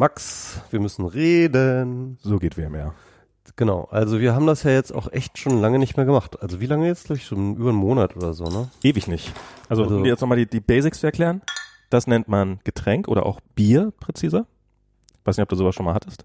[0.00, 2.16] Max, wir müssen reden.
[2.22, 2.94] So geht WMR.
[3.56, 6.40] Genau, also wir haben das ja jetzt auch echt schon lange nicht mehr gemacht.
[6.40, 7.04] Also wie lange jetzt?
[7.04, 8.70] Glaube ich schon über einen Monat oder so, ne?
[8.82, 9.30] Ewig nicht.
[9.68, 11.42] Also, Also- um dir jetzt nochmal die, die Basics zu erklären.
[11.90, 14.46] Das nennt man Getränk oder auch Bier präziser.
[15.24, 16.24] Weiß nicht, ob du sowas schon mal hattest.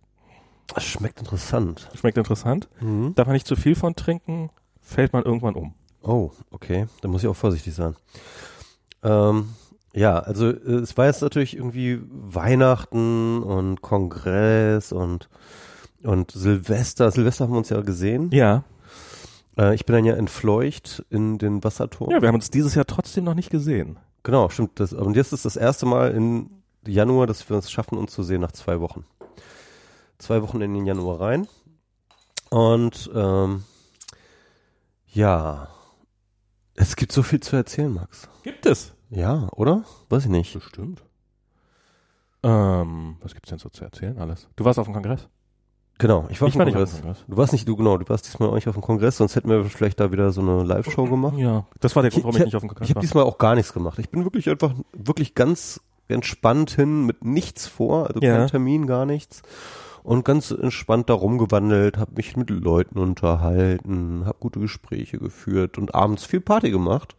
[0.74, 1.90] Das schmeckt interessant.
[1.96, 2.70] Schmeckt interessant.
[2.80, 3.14] Mhm.
[3.16, 5.74] Darf man nicht zu viel von trinken, fällt man irgendwann um.
[6.02, 6.88] Oh, okay.
[7.02, 7.98] Da muss ich auch vorsichtig sein.
[9.04, 9.50] Ähm,
[9.96, 15.30] ja, also äh, es war jetzt natürlich irgendwie Weihnachten und Kongress und
[16.04, 17.10] und Silvester.
[17.10, 18.30] Silvester haben wir uns ja gesehen.
[18.32, 18.64] Ja.
[19.58, 22.12] Äh, ich bin dann ja entfleucht in den Wasserturm.
[22.12, 23.98] Ja, wir haben uns dieses Jahr trotzdem noch nicht gesehen.
[24.24, 24.80] Genau, stimmt.
[24.80, 26.50] Das, und jetzt ist das erste Mal in
[26.86, 29.06] Januar, dass wir es schaffen, uns zu sehen nach zwei Wochen.
[30.18, 31.48] Zwei Wochen in den Januar rein.
[32.50, 33.64] Und ähm,
[35.12, 35.70] ja,
[36.76, 38.28] es gibt so viel zu erzählen, Max.
[38.44, 38.94] Gibt es.
[39.16, 39.84] Ja, oder?
[40.10, 40.54] Weiß ich nicht.
[40.54, 41.04] Bestimmt.
[42.44, 44.48] Ähm, was gibt's denn so zu erzählen alles?
[44.56, 45.28] Du warst auf dem Kongress?
[45.98, 46.92] Genau, ich war ich auf dem nicht auf Kongress.
[46.92, 47.24] dem Kongress.
[47.28, 49.50] Du warst nicht, du genau, du warst diesmal auch nicht auf dem Kongress, sonst hätten
[49.50, 51.38] wir vielleicht da wieder so eine Live-Show gemacht.
[51.38, 53.02] Ja, das war der Grund, warum Ich- ich, nicht auf dem Kongress Ich habe war.
[53.02, 53.98] diesmal auch gar nichts gemacht.
[54.00, 58.38] Ich bin wirklich einfach, wirklich ganz entspannt hin, mit nichts vor, also Ja.
[58.38, 59.42] kein Termin, gar nichts.
[60.04, 65.96] Und ganz entspannt da rumgewandelt, habe mich mit Leuten unterhalten, habe gute Gespräche geführt und
[65.96, 67.16] abends viel Party gemacht.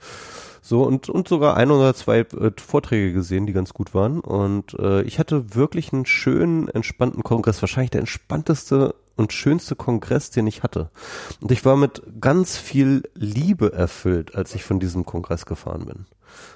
[0.67, 4.19] So und, und sogar ein oder zwei äh, Vorträge gesehen, die ganz gut waren.
[4.19, 7.63] Und äh, ich hatte wirklich einen schönen, entspannten Kongress.
[7.63, 10.91] Wahrscheinlich der entspannteste und schönste Kongress, den ich hatte.
[11.41, 16.07] Und ich war mit ganz viel Liebe erfüllt, als ich von diesem Kongress gefahren bin.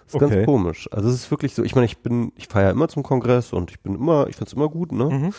[0.07, 0.35] Das ist Okay.
[0.35, 0.89] ganz komisch.
[0.91, 3.53] Also es ist wirklich so, ich meine, ich bin, ich fahre ja immer zum Kongress
[3.53, 5.05] und ich bin immer, ich find's immer gut, ne?
[5.05, 5.35] Mhm.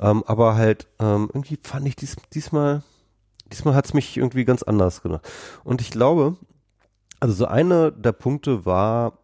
[0.00, 2.82] Ähm, aber halt, ähm, irgendwie fand ich dies, diesmal,
[3.52, 5.22] diesmal hat's mich irgendwie ganz anders gemacht.
[5.62, 6.34] Und ich glaube,
[7.26, 9.18] also so einer der Punkte war,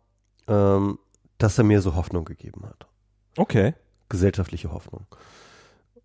[0.48, 0.98] ähm,
[1.38, 2.88] dass er mir so Hoffnung gegeben hat.
[3.36, 3.74] Okay,
[4.08, 5.06] Gesellschaftliche Hoffnung.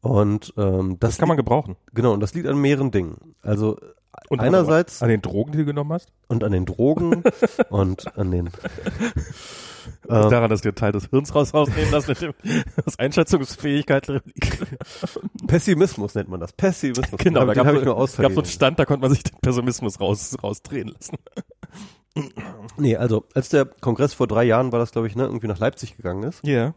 [0.01, 1.75] Und ähm, das, das kann man gebrauchen.
[1.95, 3.35] genau, und das liegt an mehreren Dingen.
[3.41, 3.79] Also
[4.29, 6.13] Und einerseits an den Drogen, die du genommen hast?
[6.27, 7.23] und an den Drogen
[7.69, 8.51] und an den
[10.09, 10.29] Ähm.
[10.29, 12.33] Daran, dass einen Teil des Hirns raus rausnehmen lassen, mit dem
[12.85, 14.07] das Einschätzungsfähigkeit.
[15.47, 16.53] Pessimismus nennt man das.
[16.53, 17.19] Pessimismus.
[17.19, 18.45] Genau, da habe gab ich nur es gab so einen.
[18.45, 21.17] Stand, da konnte man sich den Pessimismus raus, rausdrehen lassen.
[22.77, 25.59] Nee, also als der Kongress vor drei Jahren war das, glaube ich, ne, irgendwie nach
[25.59, 26.73] Leipzig gegangen ist, Ja.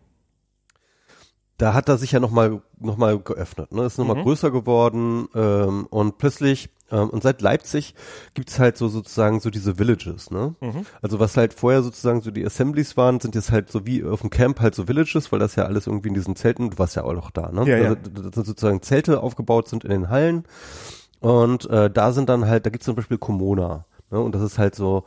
[1.60, 3.84] Da hat er sich ja nochmal noch mal geöffnet, ne?
[3.84, 4.22] Ist nochmal Mhm.
[4.22, 7.94] größer geworden ähm, und plötzlich ähm, und seit Leipzig
[8.34, 10.54] gibt's halt so sozusagen so diese Villages, ne?
[10.60, 10.86] Mhm.
[11.02, 14.22] Also was halt vorher sozusagen so die Assemblies waren, sind jetzt halt so wie auf
[14.22, 16.96] dem Camp halt so Villages, weil das ja alles irgendwie in diesen Zelten, du warst
[16.96, 17.68] ja auch noch da, ne?
[17.68, 17.88] Ja, ja.
[17.90, 20.44] also, dass sozusagen Zelte aufgebaut sind in den Hallen
[21.20, 24.18] und äh, da sind dann halt, da gibt's zum Beispiel Komona, ne?
[24.20, 25.04] Und das ist halt so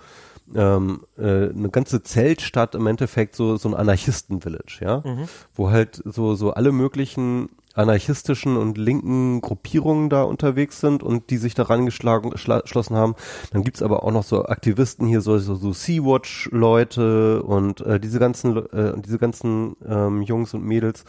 [0.56, 5.28] ähm, äh, eine ganze Zeltstadt im Endeffekt so so ein Anarchisten-Village, ja, Mhm.
[5.56, 11.38] wo halt so so alle möglichen anarchistischen und linken Gruppierungen da unterwegs sind und die
[11.38, 13.16] sich daran geschlossen haben.
[13.52, 18.20] Dann gibt's aber auch noch so Aktivisten hier, so, so, so Sea-Watch-Leute und äh, diese
[18.20, 21.04] ganzen äh, diese ganzen ähm, Jungs und Mädels,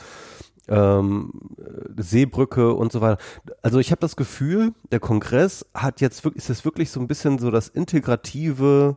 [0.68, 3.18] ähm, äh, Seebrücke und so weiter.
[3.60, 7.06] Also ich habe das Gefühl, der Kongress hat jetzt wirklich, ist jetzt wirklich so ein
[7.08, 8.96] bisschen so das integrative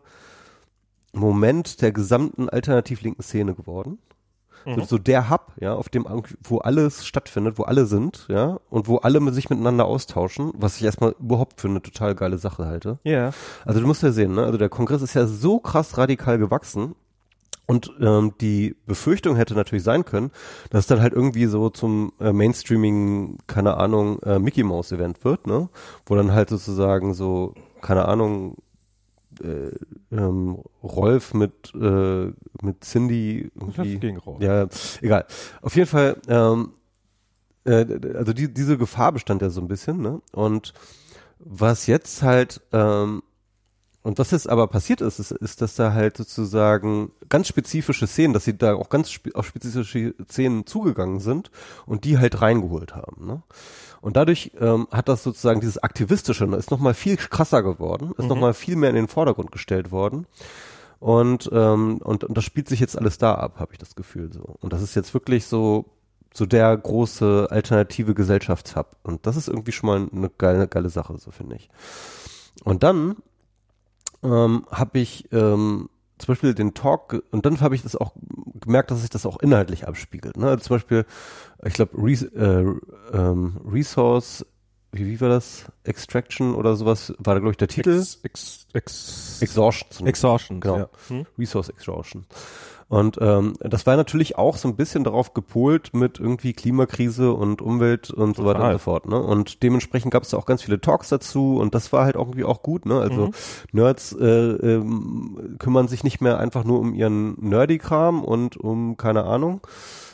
[1.20, 4.00] Moment der gesamten alternativ linken Szene geworden.
[4.66, 4.84] So, Mhm.
[4.84, 6.06] so der Hub, ja, auf dem,
[6.44, 10.76] wo alles stattfindet, wo alle sind, ja, und wo alle mit sich miteinander austauschen, was
[10.78, 13.00] ich erstmal überhaupt für eine total geile Sache halte.
[13.04, 13.32] Ja.
[13.66, 16.96] Also du musst ja sehen, ne, also der Kongress ist ja so krass radikal gewachsen,
[17.70, 20.32] und ähm, die Befürchtung hätte natürlich sein können,
[20.70, 25.26] dass es dann halt irgendwie so zum äh, Mainstreaming, keine Ahnung, äh, Mickey Mouse Event
[25.26, 25.68] wird, ne?
[26.06, 28.56] Wo dann halt sozusagen so, keine Ahnung,
[29.42, 29.72] äh,
[30.12, 32.32] ähm, Rolf mit äh,
[32.62, 34.42] mit Cindy irgendwie, gegen Rolf.
[34.42, 34.68] ja,
[35.02, 35.26] egal.
[35.62, 36.74] Auf jeden Fall, ähm,
[37.66, 40.22] äh, also die, diese Gefahr bestand ja so ein bisschen, ne?
[40.32, 40.74] Und
[41.40, 43.22] was jetzt halt, ähm,
[44.04, 48.34] und was jetzt aber passiert ist, ist, ist, dass da halt sozusagen ganz spezifische Szenen,
[48.34, 51.52] dass sie da auch ganz spe auf spezifische Szenen zugegangen sind
[51.86, 53.44] und die halt reingeholt haben, ne?
[54.08, 58.28] Und dadurch ähm, hat das sozusagen dieses Aktivistische, ist nochmal viel krasser geworden, ist Mhm.
[58.30, 60.28] nochmal viel mehr in den Vordergrund gestellt worden.
[61.00, 64.32] Und, ähm, und, und das spielt sich jetzt alles da ab, habe ich das Gefühl
[64.32, 64.56] so.
[64.62, 65.88] Und das ist jetzt wirklich so,
[66.34, 68.96] so der große alternative Gesellschaftshub.
[69.04, 71.70] Und das ist irgendwie schon mal eine geile, geile Sache, so finde ich.
[72.64, 73.18] Und dann
[74.24, 78.14] ähm, habe ich ähm, zum Beispiel den Talk, und dann habe ich das auch
[78.60, 80.38] gemerkt, dass sich das auch inhaltlich abspiegelt.
[80.38, 80.48] Ne?
[80.48, 81.06] Also zum Beispiel,
[81.66, 82.64] ich glaube, Res äh,
[83.14, 84.46] ähm, Resource,
[84.92, 85.66] wie, wie war das?
[85.84, 87.98] Extraction oder sowas, war da, glaube ich, der Titel.
[88.00, 90.08] Ex, ex, ex, Exhaustion.
[90.08, 90.60] Exhaustion.
[90.60, 90.78] Genau.
[90.78, 90.90] Ja.
[91.08, 91.26] Hm?
[91.38, 92.26] Resource Extraction.
[92.90, 97.62] Und ähm, das war natürlich auch so ein bisschen darauf gepolt mit irgendwie Klimakrise und
[97.62, 99.10] Umwelt und so weiter und so fort.
[99.10, 99.22] Ne?
[99.22, 102.46] Und dementsprechend gab es da auch ganz viele Talks dazu und das war halt irgendwie
[102.46, 102.86] auch gut.
[102.86, 102.98] Ne?
[102.98, 103.32] Also Mhm.
[103.74, 109.26] Nerds äh, ähm, kümmern sich nicht mehr einfach nur um ihren Nerdy-Kram und um keine
[109.26, 109.60] Ahnung,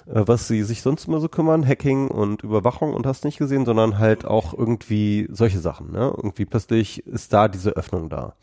[0.06, 4.00] was sie sich sonst immer so kümmern, Hacking und Überwachung und hast nicht gesehen, sondern
[4.00, 5.92] halt auch irgendwie solche Sachen.
[5.92, 6.14] Ne?
[6.16, 8.36] Irgendwie plötzlich ist da diese Öffnung da.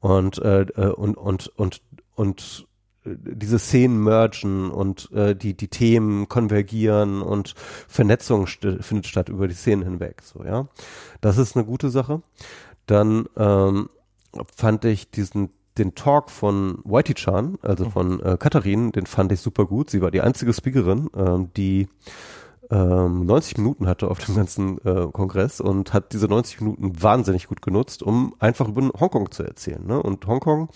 [0.00, 1.82] Und, äh, äh, und, und, und,
[2.14, 2.66] und
[3.04, 7.54] äh, diese Szenen mergen und äh, die die Themen konvergieren und
[7.88, 10.68] Vernetzung st findet statt über die Szenen hinweg so ja
[11.20, 12.22] das ist eine gute Sache
[12.86, 13.88] dann ähm,
[14.56, 19.40] fand ich diesen den Talk von Whitey Chan also von äh, Katharin den fand ich
[19.40, 21.88] super gut sie war die einzige Speakerin ähm, die
[22.72, 27.46] ähm, 90 Minuten hatte auf dem ganzen äh, Kongress und hat diese 90 Minuten wahnsinnig
[27.48, 29.86] gut genutzt, um einfach über Hongkong zu erzählen.
[29.86, 30.02] Ne?
[30.02, 30.70] Und Hongkong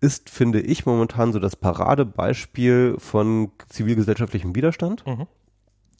[0.00, 5.06] ist, finde ich, momentan so das Paradebeispiel von zivilgesellschaftlichem Widerstand.
[5.06, 5.26] Mhm.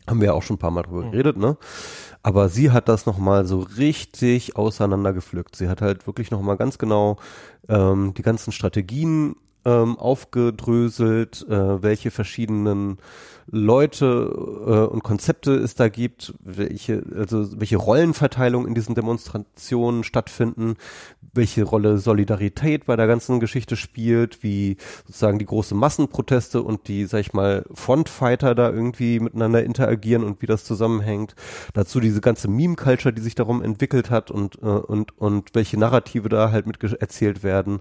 [0.09, 1.57] Haben wir ja auch schon ein paar Mal drüber geredet, ne?
[2.23, 5.55] Aber sie hat das nochmal so richtig auseinandergepflückt.
[5.55, 7.19] Sie hat halt wirklich nochmal ganz genau
[7.69, 12.99] ähm, die ganzen Strategien ähm, aufgedröselt, äh, welche verschiedenen
[13.51, 20.77] Leute äh, und Konzepte es da gibt, welche, also welche Rollenverteilung in diesen Demonstrationen stattfinden,
[21.33, 27.07] welche Rolle Solidarität bei der ganzen Geschichte spielt, wie sozusagen die große Massenproteste und die,
[27.07, 31.35] sag ich mal, Frontfighter da irgendwie miteinander interagieren und wie das zusammenhängt.
[31.75, 36.29] Dazu diese ganze Meme-Culture, die sich darum entwickelt hat und, äh, und, und welche Narrative
[36.29, 37.81] da halt mit erzählt werden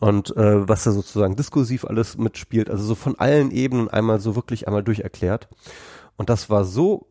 [0.00, 2.70] und äh, was da sozusagen diskursiv alles mitspielt.
[2.70, 5.48] Also so von allen Ebenen einmal so wirklich einmal durch erklärt.
[6.16, 7.06] Und das war so,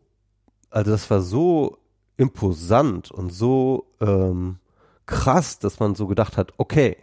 [0.69, 1.77] also das war so
[2.17, 4.57] imposant und so ähm,
[5.05, 6.97] krass, dass man so gedacht hat, okay,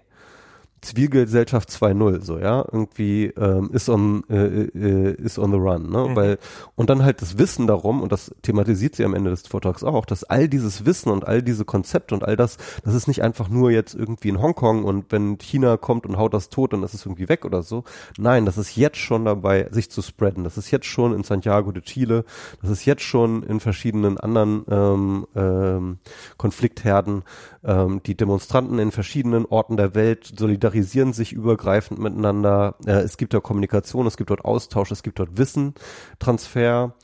[0.85, 6.09] Zivilgesellschaft 2.0, so, ja, irgendwie ähm, ist on äh, äh, ist on the run, ne?
[6.09, 6.17] Mhm.
[6.17, 6.39] Weil
[6.77, 10.05] und dann halt das Wissen darum und das thematisiert sie am Ende des Vortrags auch,
[10.05, 13.49] dass all dieses Wissen und all diese Konzepte und all das, das ist nicht einfach
[13.49, 16.95] nur jetzt irgendwie in Hongkong und wenn China kommt und haut das tot, dann ist
[16.95, 17.85] es irgendwie weg oder so.
[18.19, 20.45] Nein, das ist jetzt schon dabei, sich zu spreaden.
[20.45, 22.25] Das ist jetzt schon in Santiago de Chile,
[22.61, 25.99] das ist jetzt schon in verschiedenen anderen ähm, ähm,
[26.37, 27.23] Konfliktherden.
[27.65, 32.77] Ähm, die Demonstranten in verschiedenen Orten der Welt solidarisieren sich übergreifend miteinander.
[32.87, 35.75] Äh, es gibt dort Kommunikation, es gibt dort Austausch, es gibt dort Wissen,
[36.19, 36.95] Transfer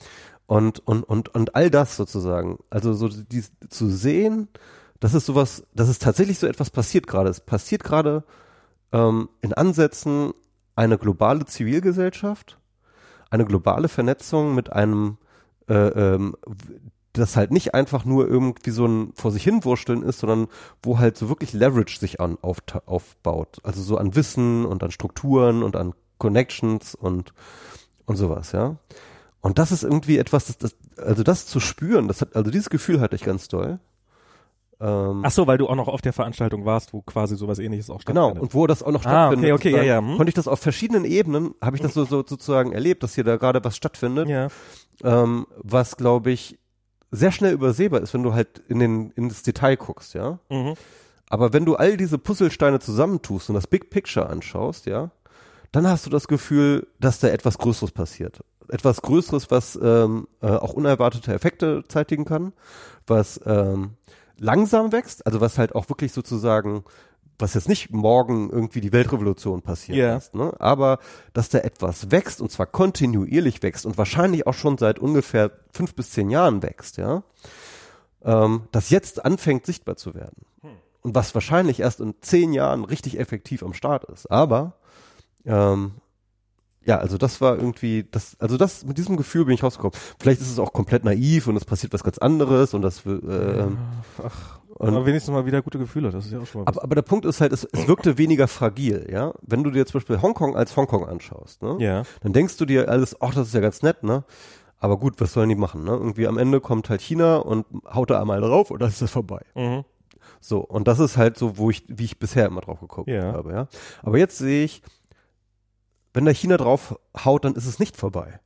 [0.46, 2.58] und, und, und, und all das sozusagen.
[2.70, 4.48] Also so die, zu sehen,
[4.98, 7.30] das ist sowas, dass es tatsächlich so etwas passiert gerade.
[7.30, 8.24] Es passiert gerade
[8.92, 10.32] ähm, in Ansätzen
[10.76, 12.58] eine globale Zivilgesellschaft,
[13.30, 15.18] eine globale Vernetzung mit einem
[15.68, 16.36] äh, ähm,
[17.12, 20.46] das halt nicht einfach nur irgendwie so ein vor sich hinwursteln ist, sondern
[20.82, 23.58] wo halt so wirklich Leverage sich an auf, aufbaut.
[23.64, 27.32] Also so an Wissen und an Strukturen und an Connections und
[28.06, 28.76] und sowas, ja.
[29.40, 32.70] Und das ist irgendwie etwas, das, das also das zu spüren, das hat also dieses
[32.70, 33.80] Gefühl hatte ich ganz doll.
[34.82, 37.90] Ähm, Ach so, weil du auch noch auf der Veranstaltung warst, wo quasi sowas ähnliches
[37.90, 38.42] auch Genau, stattfindet.
[38.42, 39.52] und wo das auch noch Ah, stattfindet.
[39.52, 40.16] okay, okay, ja, ja, hm.
[40.16, 43.24] Konnte ich das auf verschiedenen Ebenen, habe ich das so, so sozusagen erlebt, dass hier
[43.24, 44.48] da gerade was stattfindet, ja.
[45.04, 46.58] ähm, was glaube ich
[47.10, 50.38] sehr schnell übersehbar ist, wenn du halt in den in das Detail guckst, ja.
[50.48, 50.74] Mhm.
[51.28, 55.10] Aber wenn du all diese Puzzlesteine zusammentust und das Big Picture anschaust, ja,
[55.72, 58.40] dann hast du das Gefühl, dass da etwas Größeres passiert.
[58.68, 62.52] Etwas Größeres, was ähm, äh, auch unerwartete Effekte zeitigen kann,
[63.06, 63.92] was ähm,
[64.38, 66.84] langsam wächst, also was halt auch wirklich sozusagen,
[67.40, 70.16] was jetzt nicht morgen irgendwie die Weltrevolution passiert Ja.
[70.16, 70.52] ist, ne?
[70.58, 70.98] aber
[71.32, 75.94] dass da etwas wächst und zwar kontinuierlich wächst und wahrscheinlich auch schon seit ungefähr fünf
[75.94, 77.22] bis zehn Jahren wächst, ja,
[78.22, 80.44] ähm, das jetzt anfängt sichtbar zu werden.
[81.02, 84.30] Und was wahrscheinlich erst in zehn Jahren richtig effektiv am Start ist.
[84.30, 84.74] Aber
[85.46, 85.92] ähm,
[86.84, 89.98] ja, also das war irgendwie, das, also das, mit diesem Gefühl bin ich rausgekommen.
[90.18, 93.66] Vielleicht ist es auch komplett naiv und es passiert was ganz anderes und das, äh,
[94.22, 96.76] Ach, und, aber wenigstens mal wieder gute Gefühle, das ist ja auch schon mal was.
[96.76, 99.32] aber, aber der Punkt ist halt, es, es wirkte weniger fragil, ja.
[99.42, 101.76] Wenn du dir zum Beispiel Hongkong als Hongkong anschaust, ne?
[101.80, 102.02] ja.
[102.22, 104.24] dann denkst du dir alles, ach, das ist ja ganz nett, ne?
[104.78, 105.90] Aber gut, was sollen die machen, ne?
[105.90, 109.10] Irgendwie am Ende kommt halt China und haut da einmal drauf und dann ist das
[109.10, 109.42] vorbei.
[109.54, 109.84] Mhm.
[110.40, 113.32] So, und das ist halt so, wo ich, wie ich bisher immer drauf geguckt Ja.
[113.32, 113.68] habe, ja.
[114.02, 114.80] Aber jetzt sehe ich,
[116.14, 118.40] wenn da China drauf haut, dann ist es nicht vorbei.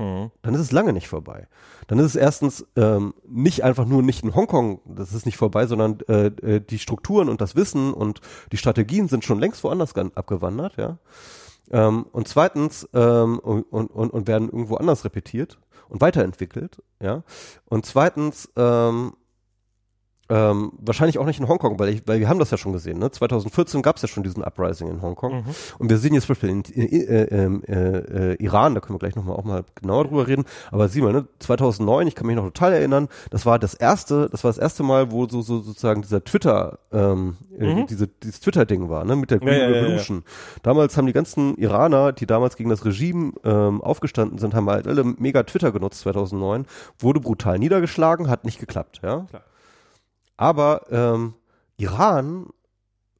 [0.00, 0.30] Mhm.
[0.40, 1.46] Dann ist es lange nicht vorbei.
[1.86, 5.66] Dann ist es erstens ähm, nicht einfach nur nicht in Hongkong, das ist nicht vorbei,
[5.66, 9.94] sondern äh, äh, die Strukturen und das Wissen und die Strategien sind schon längst woanders
[9.94, 10.96] abgewandert, ja.
[11.70, 15.58] Ähm, und zweitens ähm, und, und und werden irgendwo anders repetiert
[15.90, 17.22] und weiterentwickelt, ja.
[17.66, 19.12] Und zweitens ähm,
[20.30, 22.98] ähm, wahrscheinlich auch nicht in Hongkong, weil, ich, weil wir haben das ja schon gesehen.
[23.00, 23.10] Ne?
[23.10, 25.38] 2014 gab es ja schon diesen Uprising in Hongkong.
[25.38, 25.44] Mhm.
[25.78, 28.94] Und wir sehen jetzt zum Beispiel in, in, in äh, ähm, äh, Iran, da können
[28.94, 30.44] wir gleich nochmal auch mal genauer drüber reden.
[30.70, 31.26] Aber sieh mal, ne?
[31.40, 34.84] 2009, ich kann mich noch total erinnern, das war das erste, das war das erste
[34.84, 37.86] Mal, wo so, so sozusagen dieser Twitter, ähm, äh, mhm.
[37.88, 39.16] diese, dieses Twitter-Ding war, ne?
[39.16, 40.18] mit der Green ja, Revolution.
[40.18, 44.54] Ja, ja, damals haben die ganzen Iraner, die damals gegen das Regime ähm, aufgestanden sind,
[44.54, 46.66] haben halt alle mega Twitter genutzt 2009,
[47.00, 49.00] wurde brutal niedergeschlagen, hat nicht geklappt.
[49.02, 49.26] Ja.
[49.28, 49.42] Klar.
[50.40, 51.34] Aber ähm,
[51.76, 52.46] Iran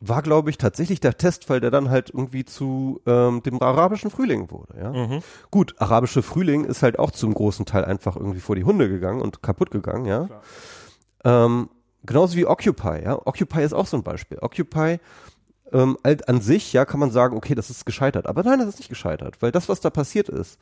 [0.00, 4.50] war, glaube ich, tatsächlich der Testfall, der dann halt irgendwie zu ähm, dem arabischen Frühling
[4.50, 4.80] wurde.
[4.80, 4.90] Ja?
[4.90, 5.22] Mhm.
[5.50, 9.20] Gut, arabische Frühling ist halt auch zum großen Teil einfach irgendwie vor die Hunde gegangen
[9.20, 10.06] und kaputt gegangen.
[10.06, 10.28] Ja.
[11.22, 11.68] Ähm,
[12.04, 13.02] genauso wie Occupy.
[13.04, 14.38] Ja, Occupy ist auch so ein Beispiel.
[14.40, 14.98] Occupy
[15.72, 18.26] ähm, an sich, ja, kann man sagen, okay, das ist gescheitert.
[18.26, 20.58] Aber nein, das ist nicht gescheitert, weil das, was da passiert ist,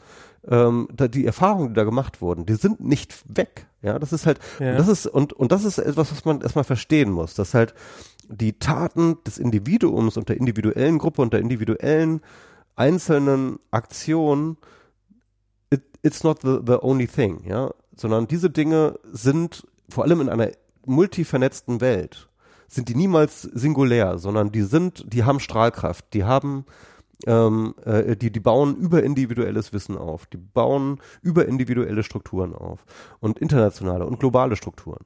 [0.47, 3.67] ähm, da, die Erfahrungen, die da gemacht wurden, die sind nicht weg.
[3.83, 4.73] Ja, das ist halt, ja.
[4.73, 7.75] Und das ist, und, und das ist etwas, was man erstmal verstehen muss, dass halt
[8.29, 12.21] die Taten des Individuums und der individuellen Gruppe und der individuellen
[12.77, 14.57] einzelnen Aktion,
[15.71, 20.29] it, it's not the, the only thing, ja, sondern diese Dinge sind vor allem in
[20.29, 20.51] einer
[20.85, 22.29] multivernetzten Welt
[22.69, 26.67] sind die niemals singulär, sondern die sind, die haben Strahlkraft, die haben
[27.27, 32.85] ähm, äh, die, die bauen über individuelles Wissen auf, die bauen über individuelle Strukturen auf
[33.21, 35.05] und internationale und globale Strukturen.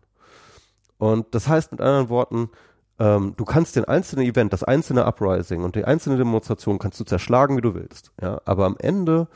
[0.98, 2.50] Und das heißt mit anderen Worten,
[2.98, 7.04] ähm, du kannst den einzelnen Event, das einzelne Uprising und die einzelne Demonstration kannst du
[7.04, 8.12] zerschlagen, wie du willst.
[8.20, 9.28] Ja, aber am Ende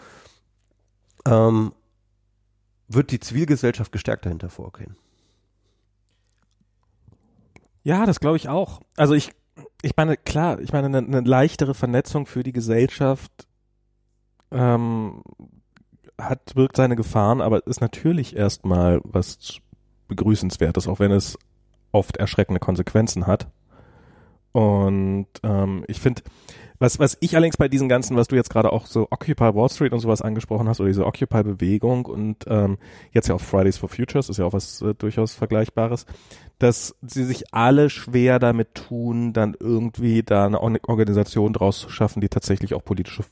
[1.26, 1.72] ähm,
[2.88, 4.96] wird die Zivilgesellschaft gestärkt dahinter vorgehen.
[7.86, 8.80] Ja, das glaube ich auch.
[8.96, 9.30] Also ich,
[9.80, 13.46] ich meine, klar, ich meine, eine, eine leichtere Vernetzung für die Gesellschaft
[14.50, 15.22] ähm,
[16.20, 19.60] hat, wirkt seine Gefahren, aber ist natürlich erstmal was
[20.08, 21.38] begrüßenswertes, auch wenn es
[21.92, 23.46] oft erschreckende Konsequenzen hat.
[24.50, 26.22] Und ähm, ich finde,
[26.78, 29.68] was, was ich allerdings bei diesen ganzen, was du jetzt gerade auch so Occupy Wall
[29.68, 32.78] Street und sowas angesprochen hast, oder diese Occupy-Bewegung und ähm,
[33.12, 36.06] jetzt ja auch Fridays for Futures, ist ja auch was äh, durchaus Vergleichbares,
[36.58, 42.20] dass sie sich alle schwer damit tun, dann irgendwie da eine Organisation draus zu schaffen,
[42.20, 43.24] die tatsächlich auch politische,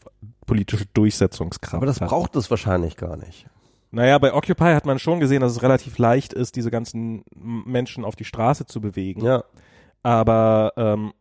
[0.46, 1.78] politische Durchsetzungskraft hat.
[1.78, 2.08] Aber das hat.
[2.08, 3.46] braucht es wahrscheinlich gar nicht.
[3.90, 8.04] Naja, bei Occupy hat man schon gesehen, dass es relativ leicht ist, diese ganzen Menschen
[8.04, 9.24] auf die Straße zu bewegen.
[9.24, 9.44] Ja.
[10.02, 11.12] Aber ähm,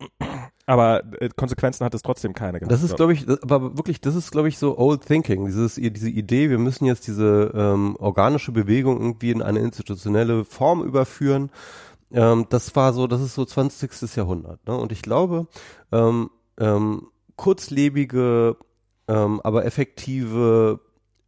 [0.66, 2.72] aber äh, Konsequenzen hat es trotzdem keine gehabt.
[2.72, 5.46] Das ist, glaube ich, aber wirklich, das ist, glaube ich, so old thinking.
[5.46, 10.84] Dieses, diese Idee, wir müssen jetzt diese ähm, organische Bewegung irgendwie in eine institutionelle Form
[10.84, 11.50] überführen.
[12.12, 14.16] Ähm, das war so, das ist so 20.
[14.16, 14.66] Jahrhundert.
[14.66, 14.78] Ne?
[14.78, 15.48] Und ich glaube,
[15.92, 18.56] ähm, ähm, kurzlebige,
[19.08, 20.80] ähm, aber effektive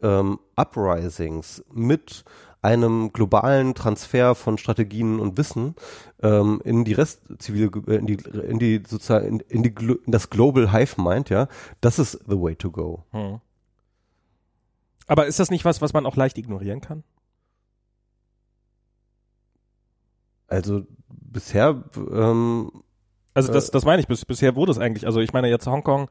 [0.01, 2.23] ähm, Uprisings mit
[2.65, 5.75] einem globalen Transfer von Strategien und Wissen
[6.21, 9.73] ähm, in die Rest zivile äh, in die in die sozusagen in, in die
[10.05, 11.47] in das Global Hive Mind, ja,
[11.79, 13.03] das ist the way to go.
[13.11, 13.39] Hm.
[15.07, 17.03] Aber ist das nicht was, was man auch leicht ignorieren kann?
[20.47, 22.71] Also bisher ähm,
[23.35, 26.07] also das, das meine ich, bis, bisher wurde es eigentlich, also ich meine jetzt Hongkong,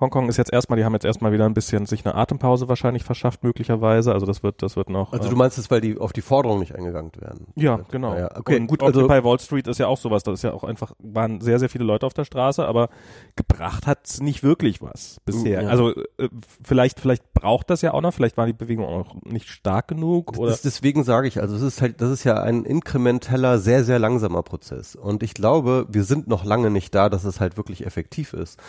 [0.00, 3.04] Hongkong ist jetzt erstmal, die haben jetzt erstmal wieder ein bisschen sich eine Atempause wahrscheinlich
[3.04, 4.12] verschafft, möglicherweise.
[4.12, 5.12] Also das wird, das wird noch.
[5.12, 7.46] Also du ähm, meinst es, weil die auf die Forderung nicht eingegangen werden?
[7.56, 8.14] Ja, genau.
[8.14, 10.22] Ja, okay, Und gut, also bei Wall Street ist ja auch sowas.
[10.22, 12.90] Das ist ja auch einfach, waren sehr, sehr viele Leute auf der Straße, aber
[13.34, 15.62] gebracht hat's nicht wirklich was bisher.
[15.62, 15.68] Ja.
[15.68, 16.28] Also äh,
[16.62, 20.38] vielleicht, vielleicht braucht das ja auch noch, vielleicht war die Bewegung auch nicht stark genug.
[20.38, 20.50] Oder?
[20.50, 23.98] Das, deswegen sage ich, also es ist halt, das ist ja ein inkrementeller, sehr, sehr
[23.98, 24.94] langsamer Prozess.
[24.94, 28.60] Und ich glaube, wir sind noch lange nicht da, dass es halt wirklich effektiv ist.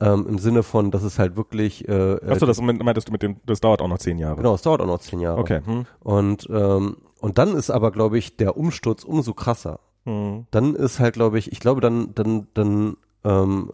[0.00, 1.88] Ähm, Im Sinne von, dass es halt wirklich.
[1.88, 4.36] Äh, Achso, das meintest du mit dem, das dauert auch noch zehn Jahre.
[4.36, 5.40] Genau, es dauert auch noch zehn Jahre.
[5.40, 5.60] Okay.
[5.64, 5.86] Hm.
[6.00, 9.80] Und, ähm, und dann ist aber, glaube ich, der Umsturz umso krasser.
[10.04, 10.46] Hm.
[10.52, 13.72] Dann ist halt, glaube ich, ich glaube, dann, dann, dann, ähm,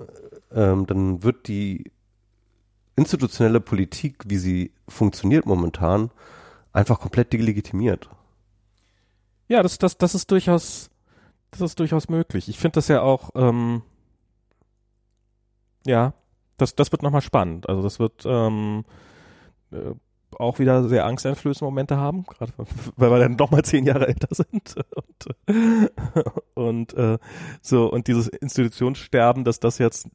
[0.50, 1.90] ähm, dann wird die
[2.96, 6.10] institutionelle Politik, wie sie funktioniert momentan,
[6.72, 8.08] einfach komplett delegitimiert.
[9.48, 10.90] Ja, das, das, das ist durchaus,
[11.50, 12.48] das ist durchaus möglich.
[12.48, 13.82] Ich finde das ja auch, ähm,
[15.86, 16.14] ja,
[16.56, 17.68] das, das wird nochmal spannend.
[17.68, 18.84] Also das wird ähm,
[19.72, 19.94] äh,
[20.38, 22.52] auch wieder sehr angsteinflößende Momente haben, gerade
[22.96, 24.74] weil wir dann nochmal zehn Jahre älter sind.
[24.94, 25.90] Und,
[26.54, 27.18] und äh,
[27.62, 30.08] so, und dieses Institutionssterben, dass das jetzt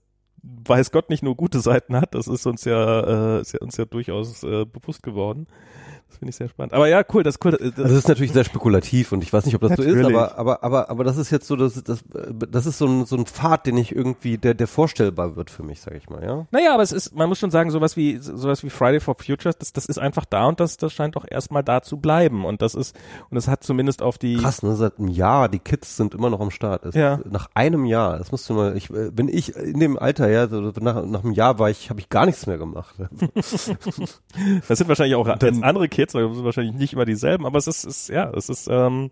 [0.44, 3.78] weiß Gott nicht nur gute Seiten hat, das ist uns ja, äh, ist ja uns
[3.78, 5.48] ja durchaus äh, bewusst geworden.
[6.10, 6.74] Das finde ich sehr spannend.
[6.74, 7.52] Aber ja, cool, das ist cool.
[7.52, 9.96] Das, Also das ist natürlich sehr spekulativ und ich weiß nicht, ob das so ist,
[9.96, 10.18] Natürlich.
[10.18, 12.04] aber, aber, aber, aber das ist jetzt so, das, das,
[12.50, 15.62] das ist so ein, so ein Pfad, den ich irgendwie, der, der vorstellbar wird für
[15.64, 16.48] mich, sag ich mal, ja.
[16.52, 19.58] naja, aber es ist, man muss schon sagen, sowas wie, sowas wie Friday for Futures,
[19.60, 22.44] das, das ist einfach da und das, das scheint doch erstmal da zu bleiben.
[22.44, 22.96] Und das ist,
[23.30, 26.30] und es hat zumindest auf die, Krass, ne, seit einem Jahr, die Kids sind immer
[26.32, 26.86] noch am Start.
[26.86, 27.16] Es Ja.
[27.16, 30.30] ist, nach einem Jahr, das musst du mal, ich, äh, bin ich in dem Alter,
[30.30, 32.96] ja, so nach, nach einem Jahr war ich, habe ich gar nichts mehr gemacht.
[33.36, 37.84] das sind wahrscheinlich auch andere Kids, das sind wahrscheinlich nicht immer dieselben, aber es ist,
[37.84, 39.12] ist ja, es ist, ähm,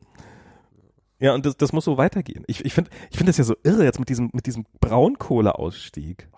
[1.19, 2.43] ja, und das, das muss so weitergehen.
[2.47, 6.29] Ich, ich finde, ich finde das ja so irre jetzt mit diesem, mit diesem Braunkohleausstieg.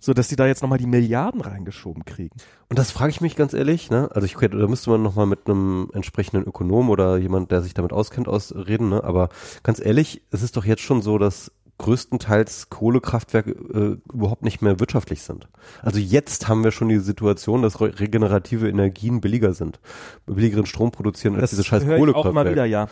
[0.00, 2.36] So, dass die da jetzt nochmal die Milliarden reingeschoben kriegen.
[2.68, 4.08] Und das frage ich mich ganz ehrlich, ne?
[4.12, 7.92] Also ich da müsste man nochmal mit einem entsprechenden Ökonom oder jemand, der sich damit
[7.92, 9.02] auskennt, ausreden, ne?
[9.02, 9.28] Aber
[9.64, 14.80] ganz ehrlich, es ist doch jetzt schon so, dass größtenteils Kohlekraftwerke äh, überhaupt nicht mehr
[14.80, 15.48] wirtschaftlich sind.
[15.82, 19.80] Also jetzt haben wir schon die Situation, dass re regenerative Energien billiger sind,
[20.26, 22.50] billigeren Strom produzieren als diese scheiß ich auch immer Kohlekraftwerke.
[22.50, 22.88] wieder, ja.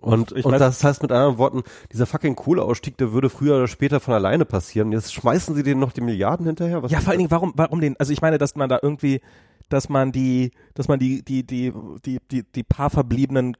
[0.00, 3.68] Und, Ich und das heißt mit anderen Worten, dieser fucking Kohleausstieg, der würde früher oder
[3.68, 4.92] später von alleine passieren.
[4.92, 6.82] Jetzt schmeißen sie denen noch die Milliarden hinterher.
[6.82, 7.28] Was Ja, vor allen das?
[7.28, 9.22] Dingen, warum, warum den, also ich meine, dass man da irgendwie,
[9.70, 11.72] dass man die, dass man die, die, die,
[12.04, 13.58] die, die, die paar verbliebenen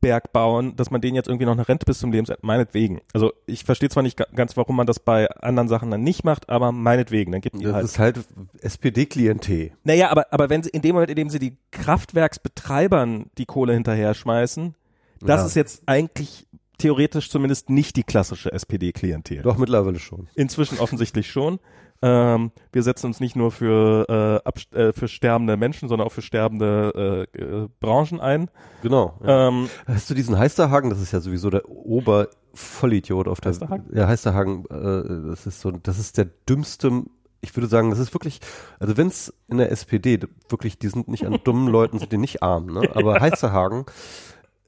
[0.00, 3.00] Kohlebergbauern, dass man denen jetzt irgendwie noch eine Rente bis zum Lebensende, meinetwegen.
[3.12, 6.24] Also ich verstehe zwar nicht ga- ganz, warum man das bei anderen Sachen dann nicht
[6.24, 7.84] macht, aber meinetwegen, dann gibt die Das halt.
[7.84, 8.18] ist halt
[8.60, 9.72] SPD-Klientel.
[9.84, 13.74] Naja, aber, aber wenn sie, in dem Moment, in dem sie die Kraftwerksbetreibern die Kohle
[13.74, 14.74] hinterher schmeißen,
[15.20, 15.46] das Ja.
[15.46, 16.46] ist jetzt eigentlich
[16.78, 19.42] theoretisch zumindest nicht die klassische SPD-Klientel.
[19.42, 20.28] Doch mittlerweile schon.
[20.34, 21.58] Inzwischen offensichtlich schon.
[22.02, 26.22] Ähm, wir setzen uns nicht nur für, äh, äh, für sterbende Menschen, sondern auch für
[26.22, 28.50] sterbende äh, äh, Branchen ein.
[28.82, 29.18] Genau.
[29.22, 29.48] Ja.
[29.48, 30.90] Ähm, Hast du diesen Heisterhagen?
[30.90, 33.86] Das ist ja sowieso der Obervollidiot auf der Heisterhagen?
[33.94, 37.04] Ja, Heisterhagen, äh, das ist so, das ist der dümmste,
[37.42, 38.40] ich würde sagen, das ist wirklich,
[38.78, 42.18] also wenn es in der SPD wirklich, die sind nicht an dummen Leuten, sind die
[42.18, 42.88] nicht arm, ne?
[42.94, 43.84] Aber Heisterhagen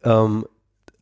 [0.04, 0.46] ähm,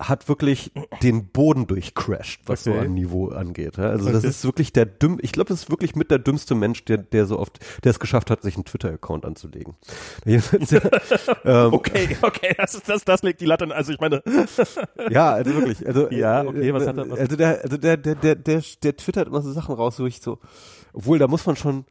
[0.01, 2.81] hat wirklich den Boden durchcrashed, was so Okay.
[2.87, 3.79] an Niveau angeht.
[3.79, 4.29] Also das Okay.
[4.29, 7.27] ist wirklich der dümm, ich glaube, das ist wirklich mit der dümmste Mensch, der, der
[7.27, 9.75] so oft, der es geschafft hat, sich einen Twitter-Account anzulegen.
[11.45, 13.65] ähm, okay, okay, das, das, das legt die Latte.
[13.65, 13.73] an.
[13.73, 14.23] Also ich meine,
[15.11, 15.87] Ja, also wirklich.
[15.87, 18.97] Also, Ja, okay, was hat er- was- Also der, also der, der, der, der, der
[18.97, 20.39] twittert immer so Sachen raus, wo ich so,
[20.93, 21.85] obwohl da muss man schon,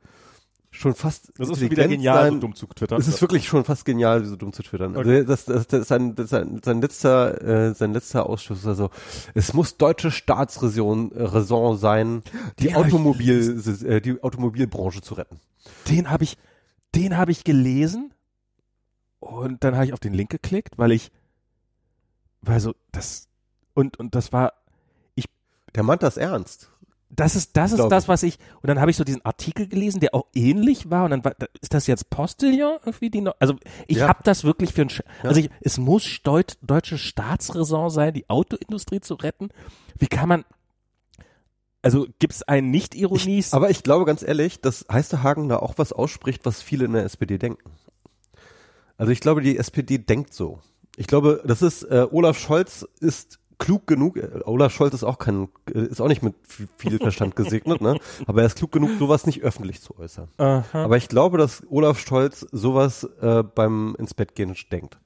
[0.72, 1.32] schon fast.
[1.38, 3.00] das ist wieder genial, so dumm zu twittern.
[3.00, 4.96] Es ist wirklich schon fast genial, so dumm zu twittern.
[4.96, 5.26] Also Okay.
[5.26, 8.66] das, das, das ist sein, das sein, sein letzter, äh, sein letzter Ausschuss.
[8.68, 8.90] Also
[9.34, 12.24] es muss deutsche Staatsräson äh, Raison sein,
[12.60, 15.40] die Den hab ich Automobil, äh, die Automobilbranche zu retten.
[15.88, 16.38] den habe ich,
[16.96, 18.14] den habe ich gelesen
[19.20, 21.12] und dann habe ich auf den Link geklickt, weil ich,
[22.42, 23.28] weil so das
[23.74, 24.54] und und das war
[25.76, 26.72] Der meint das ernst.
[27.12, 30.00] Das ist, das ist das, was ich, und dann habe ich so diesen Artikel gelesen,
[30.00, 33.56] der auch ähnlich war, und dann war, ist das jetzt Postillon irgendwie die, noch, also
[33.88, 34.08] ich Ja.
[34.08, 35.30] habe das wirklich für ein, Sch- Ja.
[35.30, 39.50] also ich, es muss deut, deutsche Staatsräson sein, die Autoindustrie zu retten.
[39.98, 40.46] Wie kann man,
[41.82, 43.44] also gibt's einen Nicht-Ironie?
[43.52, 47.06] Aber ich glaube ganz ehrlich, dass Heisterhagen da auch was ausspricht, was viele in der
[47.06, 47.72] SPD denken.
[48.98, 50.60] Also ich glaube, die SPD denkt so.
[50.96, 55.20] Ich glaube, das ist, äh, Olaf Scholz ist klug genug, äh, Olaf Scholz ist auch
[55.20, 56.34] kein, äh, ist auch nicht mit
[56.78, 58.00] viel Verstand gesegnet, ne?
[58.26, 60.30] Aber er ist klug genug, sowas nicht öffentlich zu äußern.
[60.38, 60.84] Aha.
[60.86, 64.98] Aber ich glaube, dass Olaf Scholz sowas äh, beim ins Bett gehen denkt.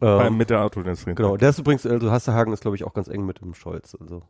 [0.00, 1.14] Ähm, Beim- mit der Autoindustrie.
[1.14, 3.96] genau, der ist übrigens, also Heisterhagen ist, glaube ich, auch ganz eng mit dem Scholz.
[3.98, 4.22] Also.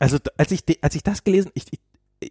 [0.00, 1.80] Also als ich als ich das gelesen, ich ich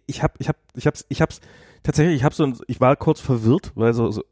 [0.06, 1.40] ich habe ich habe ich hab's ich hab's
[1.82, 4.24] tatsächlich, ich habe so ein, ich war kurz verwirrt, weil so so-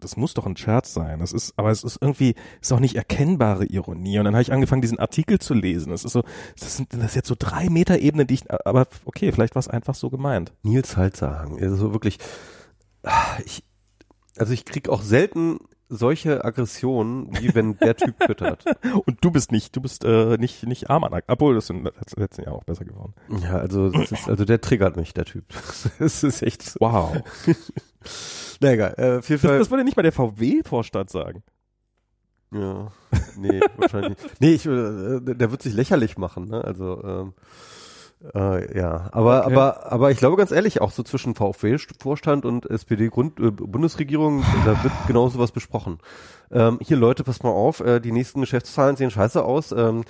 [0.00, 1.18] das muss doch ein Scherz sein.
[1.18, 4.18] Das ist, aber es ist irgendwie, ist auch nicht erkennbare Ironie.
[4.18, 5.90] Und dann habe ich angefangen, diesen Artikel zu lesen.
[5.90, 6.22] Das ist so,
[6.58, 9.60] das sind das ist jetzt so drei Meter Ebenen, die ich, aber okay, vielleicht war
[9.60, 10.52] es einfach so gemeint.
[10.62, 12.18] Nils Halzerhagen, also wirklich,
[13.44, 13.64] ich,
[14.36, 15.58] also ich krieg auch selten
[15.88, 18.64] solche Aggressionen, wie wenn der Typ twittert.
[19.06, 21.92] Und du bist nicht, du bist äh, nicht nicht arm an, obwohl das in den
[22.16, 23.14] letzten Jahren auch besser geworden.
[23.42, 25.44] Ja, also das ist, also der triggert mich, der Typ.
[25.98, 26.80] Das ist echt so.
[26.80, 27.16] Wow.
[28.60, 29.58] Na egal, äh, auf jeden Das, Fall.
[29.58, 31.42] das würde nicht mal der VW-Vorstand sagen.
[32.52, 32.88] ja,
[33.36, 34.18] nee, wahrscheinlich.
[34.40, 36.64] Nee, ich, äh, der wird sich lächerlich machen, ne?
[36.64, 37.34] Also, ähm,
[38.34, 39.54] äh, ja, aber, Okay.
[39.54, 43.52] aber, aber ich glaube ganz ehrlich, auch so zwischen VfW-Vorstand und SPD-Grund, äh,
[44.64, 45.98] da wird genau sowas besprochen.
[46.50, 49.72] Ähm, hier Leute, passt mal auf, äh, die nächsten Geschäftszahlen sehen scheiße aus.
[49.72, 50.04] Ähm,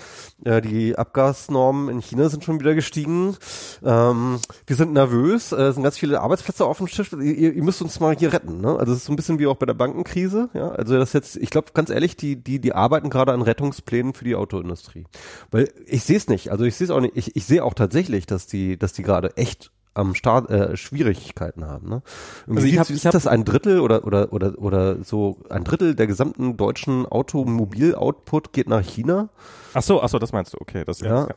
[0.45, 3.37] äh, die Abgasnormen in China sind schon wieder gestiegen.
[3.85, 7.13] Ähm, wir sind nervös, äh, es sind ganz viele Arbeitsplätze auf dem Tisch.
[7.13, 8.61] Ihr, ihr ihr müsst uns mal hier retten.
[8.61, 8.77] Ne?
[8.79, 10.49] Also es ist so ein bisschen wie auch bei der Bankenkrise.
[10.55, 10.71] Ja?
[10.71, 14.25] Also das jetzt, ich glaube ganz ehrlich, die, die, die arbeiten gerade an Rettungsplänen für
[14.25, 15.05] die Autoindustrie.
[15.51, 16.51] Weil ich sehe es nicht.
[16.51, 17.17] Also ich sehe es auch nicht.
[17.17, 21.67] Ich, ich sehe auch tatsächlich, dass die, dass die gerade echt am Start äh, Schwierigkeiten
[21.67, 21.89] haben.
[21.89, 22.03] Ne?
[22.49, 25.65] Also ich hab- ist ich hab- das ein Drittel oder oder oder oder so ein
[25.65, 29.29] Drittel der gesamten deutschen Automobil-Output geht nach China?
[29.75, 30.85] Ach so, ach so, das meinst du, okay.
[30.87, 31.27] Das, Ja.
[31.27, 31.35] ja.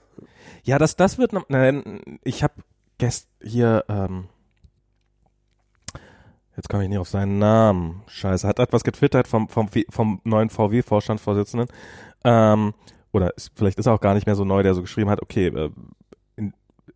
[0.63, 2.53] ja, das, das wird, noch- nein, ich habe
[2.97, 4.25] gest hier, ähm,
[6.55, 10.49] jetzt komme ich nicht auf seinen Namen, scheiße, hat etwas getwittert vom, vom, vom neuen
[10.49, 11.67] VW-Vorstandsvorsitzenden,
[12.23, 12.73] ähm,
[13.11, 15.21] oder ist, vielleicht ist er auch gar nicht mehr so neu, der so geschrieben hat,
[15.21, 15.69] okay, äh,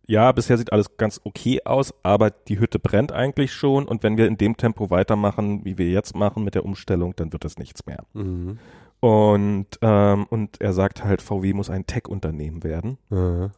[0.06, 4.16] ja, bisher sieht alles ganz okay aus, aber die Hütte brennt eigentlich schon und wenn
[4.16, 7.58] wir in dem Tempo weitermachen, wie wir jetzt machen mit der Umstellung, dann wird es
[7.58, 8.04] nichts mehr.
[8.14, 8.58] Mhm.
[9.00, 12.98] Und, ähm, und er sagt halt, VW muss ein Tech-Unternehmen werden.
[13.10, 13.50] Ja,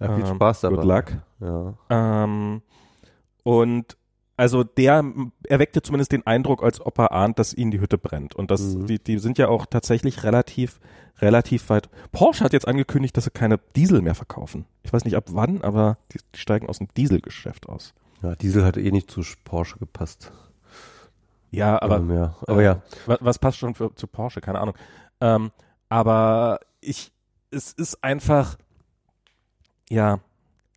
[0.00, 0.76] ja viel Ähm, Spaß dabei.
[0.76, 1.04] good luck.
[1.40, 1.74] Ja.
[1.88, 2.62] Ähm,
[3.42, 3.96] und
[4.40, 5.04] also der
[5.46, 8.34] erweckte zumindest den Eindruck, als ob er ahnt, dass ihnen die Hütte brennt.
[8.34, 8.86] Und das, Mhm.
[8.86, 10.80] die, die sind ja auch tatsächlich relativ,
[11.18, 11.90] relativ weit.
[12.10, 14.64] Porsche hat jetzt angekündigt, dass sie keine Diesel mehr verkaufen.
[14.82, 17.92] Ich weiß nicht ab wann, aber die, die steigen aus dem Dieselgeschäft aus.
[18.22, 20.32] ja, Diesel hat eh nicht zu Porsche gepasst.
[21.50, 22.34] Ja, aber ähm, ja.
[22.46, 22.82] aber ja.
[23.06, 24.40] Was, was passt schon für, zu Porsche?
[24.40, 24.74] Keine Ahnung.
[25.20, 25.50] Ähm,
[25.90, 27.12] aber ich,
[27.50, 28.56] es ist einfach,
[29.90, 30.20] ja,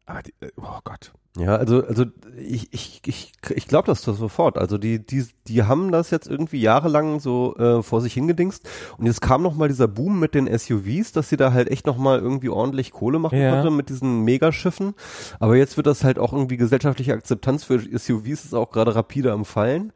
[0.05, 1.13] aber die, äh, oh Gott.
[1.35, 2.05] Ja, also, also
[2.37, 4.57] ich, ich, ich, ich glaube das sofort.
[4.59, 8.69] Also die, die, die haben das jetzt irgendwie jahrelang so äh, vor sich hingedingst
[8.99, 11.87] und jetzt kam noch mal dieser Boom mit den SUVs, dass sie da halt echt
[11.87, 13.51] noch mal irgendwie ordentlich Kohle machen Ja.
[13.51, 14.93] konnte mit diesen Megaschiffen.
[15.39, 19.31] Aber jetzt wird das halt auch irgendwie gesellschaftliche Akzeptanz für SUVs ist auch gerade rapide
[19.31, 19.91] am Fallen.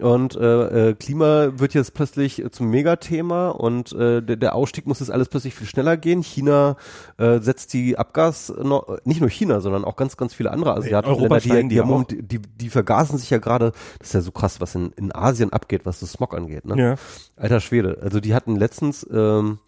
[0.00, 4.88] Und äh, äh, Klima wird jetzt plötzlich äh, zum Megathema und äh, der, der Ausstieg
[4.88, 6.20] muss jetzt alles plötzlich viel schneller gehen.
[6.20, 6.76] China
[7.16, 11.20] äh, setzt die Abgas, no, nicht nur China, sondern auch ganz, ganz viele andere asiatische
[11.20, 14.20] Länder, die, die die, haben moment- die, die vergasen sich ja gerade, das ist ja
[14.20, 16.64] so krass, was in, in Asien abgeht, was das Smog angeht.
[16.64, 16.76] Ne?
[16.76, 16.94] Ja.
[17.36, 17.98] Alter Schwede.
[18.02, 19.60] Also die hatten letztens ähm,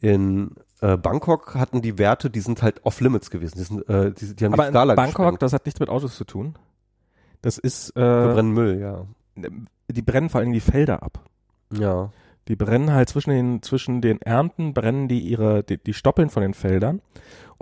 [0.00, 3.58] in äh, Bangkok hatten die Werte, die sind halt off limits gewesen.
[3.58, 5.42] Die, sind, äh, die, die haben Aber die in Skala Bangkok, gesprengt.
[5.42, 6.54] das hat nichts mit Autos zu tun.
[7.42, 9.06] Das ist, äh, brennen Müll, ja.
[9.36, 11.24] Die brennen vor allem die Felder ab.
[11.72, 12.10] Ja.
[12.48, 16.42] Die brennen halt zwischen den, zwischen den Ernten, brennen die ihre, die, die Stoppeln von
[16.42, 17.00] den Feldern.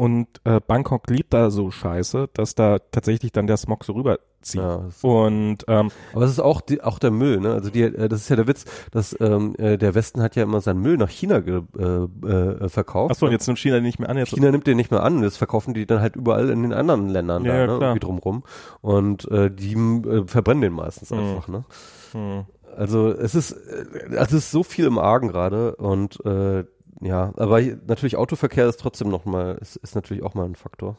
[0.03, 4.61] Und äh, Bangkok liebt da so scheiße, dass da tatsächlich dann der Smog so rüberzieht.
[4.61, 7.53] ja Und ähm, Aber es ist auch die, auch der Müll, ne?
[7.53, 10.43] Also die, äh, das ist ja der Witz, dass ähm, äh, der Westen hat ja
[10.43, 13.13] immer seinen Müll nach China ge, äh, äh, verkauft.
[13.13, 14.19] achso, und jetzt nimmt China den nicht mehr an.
[14.19, 16.73] Jetzt China nimmt den nicht mehr an, das verkaufen die dann halt überall in den
[16.73, 17.73] anderen Ländern Ja, da, ja, ne?
[17.85, 18.43] Irgendwie drumrum.
[18.81, 21.19] Und äh, die äh, verbrennen den meistens Mhm.
[21.19, 21.65] einfach, ne?
[22.11, 22.45] Hm.
[22.77, 26.65] Also es ist, äh, es ist so viel im Argen gerade und äh,
[27.03, 30.97] ja, aber natürlich Autoverkehr ist trotzdem noch mal, ist, ist natürlich auch mal ein Faktor.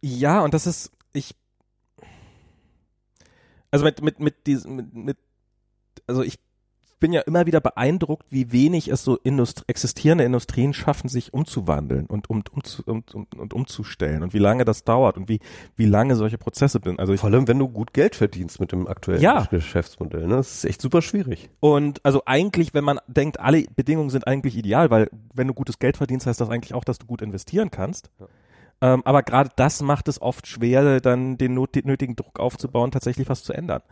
[0.00, 1.34] Ja, und das ist, ich,
[3.70, 5.18] also mit, mit, mit diesem, mit, mit,
[6.06, 6.38] also ich
[7.00, 12.06] bin ja immer wieder beeindruckt, wie wenig es so Indust existierende Industrien schaffen, sich umzuwandeln
[12.06, 15.40] und, um, um, um, um, und umzustellen und wie lange das dauert und wie,
[15.76, 17.00] wie lange solche Prozesse sind.
[17.00, 19.46] Also Vor allem, wenn du gut Geld verdienst mit dem aktuellen Ja.
[19.50, 20.36] Geschäftsmodell, ne?
[20.36, 21.50] Das ist echt super schwierig.
[21.58, 25.78] Und also eigentlich, wenn man denkt, alle Bedingungen sind eigentlich ideal, weil wenn du gutes
[25.78, 28.10] Geld verdienst, heißt das eigentlich auch, dass du gut investieren kannst.
[28.20, 28.26] Ja.
[28.82, 32.90] Ähm, aber gerade das macht es oft schwer, dann den not den nötigen Druck aufzubauen,
[32.90, 33.82] tatsächlich was zu ändern.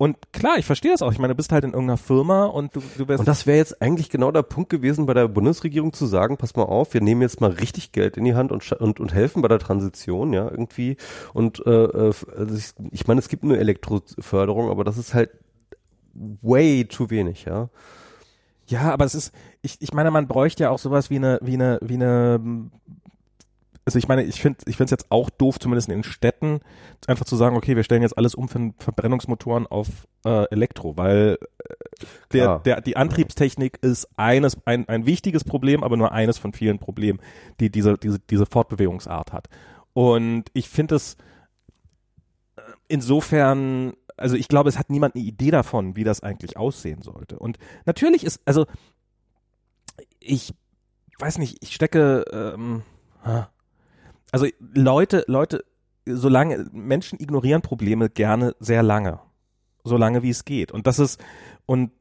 [0.00, 1.12] Und klar, ich verstehe das auch.
[1.12, 3.58] Ich meine, du bist halt in irgendeiner Firma und du, du wirst Und das wäre
[3.58, 7.02] jetzt eigentlich genau der Punkt gewesen bei der Bundesregierung zu sagen, pass mal auf, wir
[7.02, 10.32] nehmen jetzt mal richtig Geld in die Hand und, und, und helfen bei der Transition,
[10.32, 10.96] ja, irgendwie.
[11.34, 15.32] Und äh, äh, also ich, ich meine, es gibt eine Elektroförderung, aber das ist halt
[16.14, 17.68] way zu wenig, ja.
[18.68, 21.54] Ja, aber es ist, ich, ich meine, man bräuchte ja auch sowas wie eine, wie
[21.54, 22.40] eine, wie eine,
[23.90, 26.60] also ich meine, ich finde, ich finde es jetzt auch doof, zumindest in den Städten,
[27.08, 31.38] einfach zu sagen, okay, wir stellen jetzt alles um von Verbrennungsmotoren auf äh, Elektro, weil
[31.58, 32.62] äh, der, Klar.
[32.62, 37.18] der, die Antriebstechnik ist eines, ein, ein wichtiges Problem, aber nur eines von vielen Problemen,
[37.58, 39.48] die diese, diese, diese Fortbewegungsart hat.
[39.92, 41.16] Und ich finde es
[42.54, 47.02] äh, insofern, also ich glaube, es hat niemand eine Idee davon, wie das eigentlich aussehen
[47.02, 47.40] sollte.
[47.40, 48.66] Und natürlich ist, also
[50.20, 50.54] ich
[51.18, 52.84] weiß nicht, ich stecke, ähm.
[54.32, 55.64] Also Leute, Leute,
[56.06, 59.20] solange Menschen ignorieren Probleme gerne sehr lange,
[59.84, 60.72] so lange wie es geht.
[60.72, 61.20] Und das ist
[61.66, 61.92] und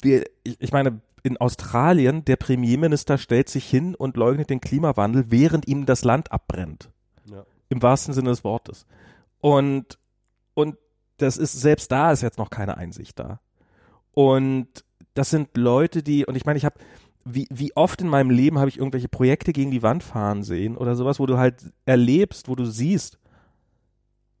[0.00, 5.26] wir, ich, ich meine, in Australien der Premierminister stellt sich hin und leugnet den Klimawandel,
[5.30, 6.90] während ihm das Land abbrennt.
[7.24, 7.44] Ja.
[7.68, 8.86] Im wahrsten Sinne des Wortes.
[9.40, 9.98] Und
[10.54, 10.76] und
[11.18, 13.40] das ist selbst da ist jetzt noch keine Einsicht da.
[14.12, 14.84] Und
[15.14, 16.78] das sind Leute, die und ich meine, ich habe
[17.30, 20.76] wie, wie oft in meinem Leben habe ich irgendwelche Projekte gegen die Wand fahren sehen
[20.76, 23.18] oder sowas, wo du halt erlebst, wo du siehst,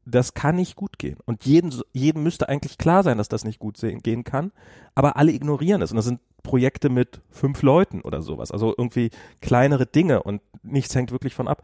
[0.04, 1.18] das kann nicht gut gehen.
[1.26, 4.52] Und jedem, jedem müsste eigentlich klar sein, dass das nicht gut sehen, gehen kann.
[4.94, 5.90] Aber alle ignorieren es.
[5.90, 8.50] Und das sind Projekte mit fünf Leuten oder sowas.
[8.50, 9.10] Also irgendwie
[9.42, 11.62] kleinere Dinge und nichts hängt wirklich von ab.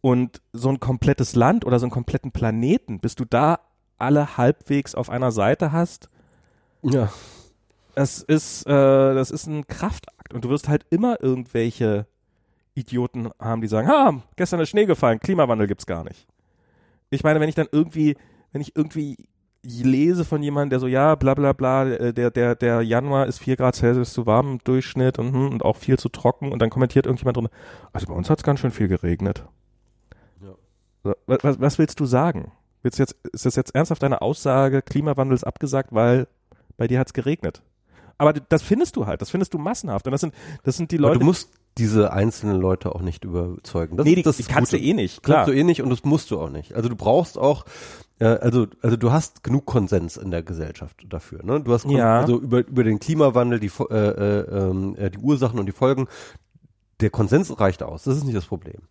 [0.00, 3.60] Und so ein komplettes Land oder so einen kompletten Planeten, bis du da
[3.96, 6.10] alle halbwegs auf einer Seite hast,
[6.82, 7.10] Ja.
[7.94, 8.70] Das ist, äh,
[9.14, 10.32] das ist ein Kraftakt.
[10.34, 12.06] Und du wirst halt immer irgendwelche
[12.74, 16.26] Idioten haben, die sagen, ha, gestern ist Schnee gefallen, Klimawandel gibt's gar nicht.
[17.10, 18.16] Ich meine, wenn ich dann irgendwie,
[18.52, 19.16] wenn ich irgendwie
[19.62, 23.38] lese von jemandem, der so, ja, bla bla bla, äh, der, der, der Januar ist
[23.38, 26.60] vier Grad Celsius zu warm im Durchschnitt und, hm, und auch viel zu trocken und
[26.60, 27.48] dann kommentiert irgendjemand drin,
[27.92, 29.44] also bei uns hat's ganz schön viel geregnet.
[30.42, 30.54] Ja.
[31.02, 32.52] So, wa- was, was willst du sagen?
[32.82, 36.26] Willst du jetzt, ist das jetzt ernsthaft deine Aussage, Klimawandel ist abgesagt, weil
[36.76, 37.62] bei dir hat's geregnet?
[38.18, 40.06] Aber das findest du halt, das findest du massenhaft.
[40.06, 43.24] Und das sind, das sind die Aber Leute, du musst diese einzelnen Leute auch nicht
[43.24, 43.96] überzeugen.
[43.96, 44.88] Das nee, ist die, das die kannst du Gute.
[44.88, 45.44] eh nicht, Klar.
[45.44, 45.46] klar.
[45.54, 46.74] du eh nicht und das musst du auch nicht.
[46.74, 47.64] Also du brauchst auch,
[48.20, 51.42] äh, also also du hast genug Konsens in der Gesellschaft dafür.
[51.42, 51.60] Ne?
[51.60, 52.20] Du hast Kon Ja.
[52.20, 56.06] also über über den Klimawandel, die äh, äh, ähm, äh, die Ursachen und die Folgen.
[57.00, 58.04] Der Konsens reicht aus.
[58.04, 58.82] Das ist nicht das Problem.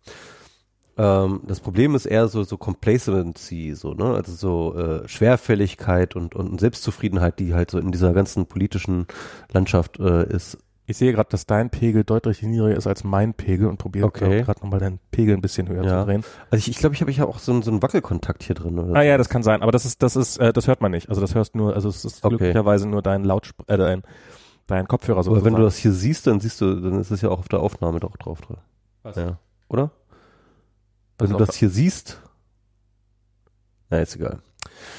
[0.96, 6.34] Ähm, das Problem ist eher so so Complacency, so ne, also so äh, Schwerfälligkeit und
[6.34, 9.06] und Selbstzufriedenheit, die halt so in dieser ganzen politischen
[9.52, 10.58] Landschaft äh, ist.
[10.86, 14.42] Ich sehe gerade, dass dein Pegel deutlich niedriger ist als mein Pegel und probiere Okay.
[14.42, 16.00] gerade nochmal deinen Pegel ein bisschen höher Ja.
[16.00, 16.24] zu drehen.
[16.50, 18.78] Also ich, ich glaube, ich habe ja auch so, einen- so einen Wackelkontakt hier drin.
[18.78, 20.90] Oder Ah ja, das kann sein, aber das ist, das ist, äh, das hört man
[20.92, 21.08] nicht.
[21.08, 22.36] Also das hörst nur, also es ist Okay.
[22.36, 24.02] glücklicherweise nur dein Lautspr äh, dein,
[24.66, 27.30] dein Kopfhörer Aber wenn du das hier siehst, dann siehst du, dann ist es ja
[27.30, 28.58] auch auf der Aufnahme doch drauf drin.
[29.04, 29.16] Was?
[29.16, 29.38] Ja.
[29.68, 29.90] Oder?
[31.18, 32.20] Wenn du das hier siehst.
[33.90, 34.40] Na, ist egal.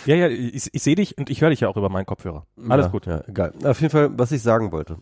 [0.05, 2.45] Ja, ja, ich, ich sehe dich und ich höre dich ja auch über meinen Kopfhörer.
[2.69, 3.05] Alles ja, gut.
[3.05, 3.53] Ja, egal.
[3.63, 4.97] Auf jeden Fall, was ich sagen wollte.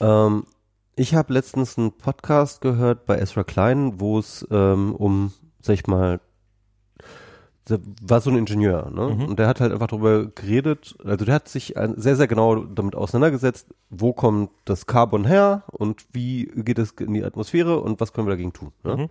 [0.00, 0.44] Ähm,
[0.94, 5.86] ich habe letztens einen Podcast gehört bei Ezra Klein, wo es ähm, um, sag ich
[5.86, 6.20] mal,
[7.68, 9.14] der war so ein Ingenieur, ne?
[9.14, 9.24] Mhm.
[9.24, 12.94] Und der hat halt einfach darüber geredet, also der hat sich sehr, sehr genau damit
[12.94, 18.12] auseinandergesetzt, wo kommt das Carbon her und wie geht es in die Atmosphäre und was
[18.12, 18.72] können wir dagegen tun.
[18.84, 18.96] Ne?
[18.96, 19.10] Mhm.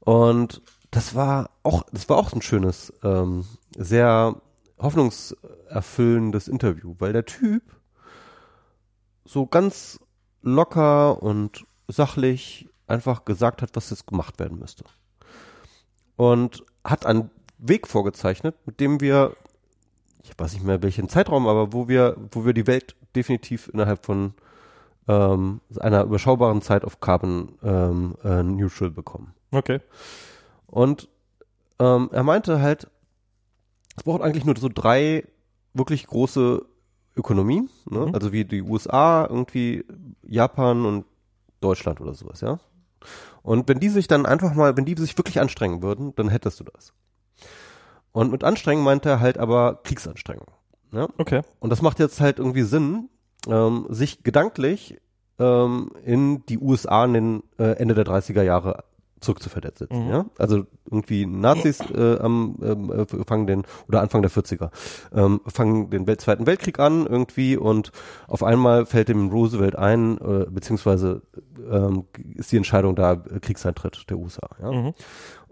[0.00, 3.44] Und das war auch, das war auch ein schönes, ähm,
[3.76, 4.36] sehr
[4.78, 7.62] hoffnungserfüllendes Interview, weil der Typ
[9.24, 9.98] so ganz
[10.42, 14.84] locker und sachlich einfach gesagt hat, was jetzt gemacht werden müsste.
[16.16, 19.36] Und hat einen Weg vorgezeichnet, mit dem wir,
[20.22, 24.04] ich weiß nicht mehr welchen Zeitraum, aber wo wir, wo wir die Welt definitiv innerhalb
[24.04, 24.34] von
[25.08, 29.34] ähm, einer überschaubaren Zeit auf Carbon ähm, äh, Neutral bekommen.
[29.50, 29.80] Okay.
[30.66, 31.08] Und
[31.78, 32.88] ähm, er meinte halt,
[33.96, 35.24] es braucht eigentlich nur so drei
[35.72, 36.64] wirklich große
[37.16, 38.06] Ökonomien, ne?
[38.06, 38.14] Mhm.
[38.14, 39.84] also wie die USA, irgendwie
[40.22, 41.04] Japan und
[41.60, 42.58] Deutschland oder sowas, ja.
[43.44, 46.58] Und wenn die sich dann einfach mal, wenn die sich wirklich anstrengen würden, dann hättest
[46.60, 46.94] du das.
[48.10, 50.46] Und mit Anstrengen meinte er halt aber Kriegsanstrengung.
[50.92, 51.08] Ja?
[51.18, 51.42] Okay.
[51.60, 53.10] Und das macht jetzt halt irgendwie Sinn,
[53.46, 54.98] ähm, sich gedanklich
[55.38, 58.84] ähm, in die USA in den äh, Ende der 30er Jahre
[59.24, 59.88] zurückzuversetzen.
[59.90, 60.10] Mhm.
[60.10, 60.26] Ja?
[60.38, 64.70] Also irgendwie Nazis äh, am, ähm, äh, fangen den, oder Anfang der 40er,
[65.14, 67.92] ähm, fangen den Welt, Zweiten Weltkrieg an irgendwie und
[68.28, 71.22] auf einmal fällt dem Roosevelt ein, äh, beziehungsweise
[71.70, 74.48] ähm, ist die Entscheidung da, äh, Kriegseintritt der USA.
[74.60, 74.72] Ja?
[74.72, 74.94] Mhm.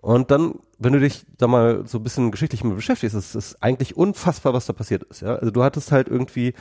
[0.02, 3.62] Und dann, wenn du dich da mal so ein bisschen geschichtlich mit beschäftigst, ist es
[3.62, 5.22] eigentlich unfassbar, was da passiert ist.
[5.22, 5.36] Ja?
[5.36, 6.54] Also du hattest halt irgendwie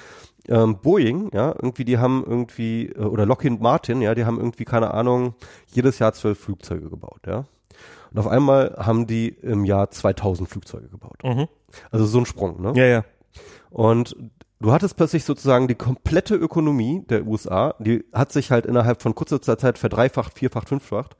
[0.47, 4.63] ähm, Boeing, ja, irgendwie die haben irgendwie äh, oder Lockheed Martin, ja, die haben irgendwie
[4.63, 5.33] keine Ahnung
[5.73, 7.45] jedes Jahr zwölf Flugzeuge gebaut, ja.
[8.11, 11.23] Und auf einmal haben die im Jahr 2000 Flugzeuge gebaut.
[11.23, 11.47] Mhm.
[11.89, 12.73] Also so ein Sprung, ne?
[12.75, 13.05] Ja, ja.
[13.71, 14.15] Und
[14.61, 19.15] du hattest plötzlich sozusagen die komplette Ökonomie der USA, die hat sich halt innerhalb von
[19.15, 21.17] kurzer Zeit verdreifacht, vierfacht, fünffacht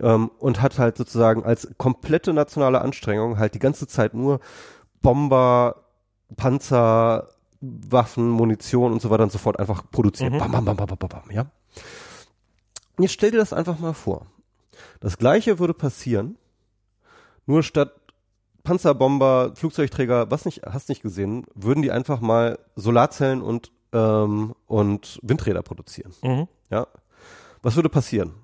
[0.00, 4.40] ähm, und hat halt sozusagen als komplette nationale Anstrengung halt die ganze Zeit nur
[5.02, 5.84] Bomber,
[6.36, 7.28] Panzer,
[7.60, 10.32] Waffen, Munition und so weiter und so fort einfach produziert.
[10.32, 10.38] Mhm.
[10.38, 11.46] Bam, bam, bam, bam, bam, bam, ja.
[12.98, 14.26] Jetzt stell dir das einfach mal vor.
[15.00, 16.36] Das gleiche würde passieren,
[17.46, 17.97] nur statt
[18.68, 25.18] Panzerbomber, Flugzeugträger, was nicht, hast nicht gesehen, würden die einfach mal Solarzellen und, ähm, und
[25.22, 26.12] Windräder produzieren.
[26.22, 26.48] Mhm.
[26.68, 26.86] Ja.
[27.62, 28.34] Was würde passieren?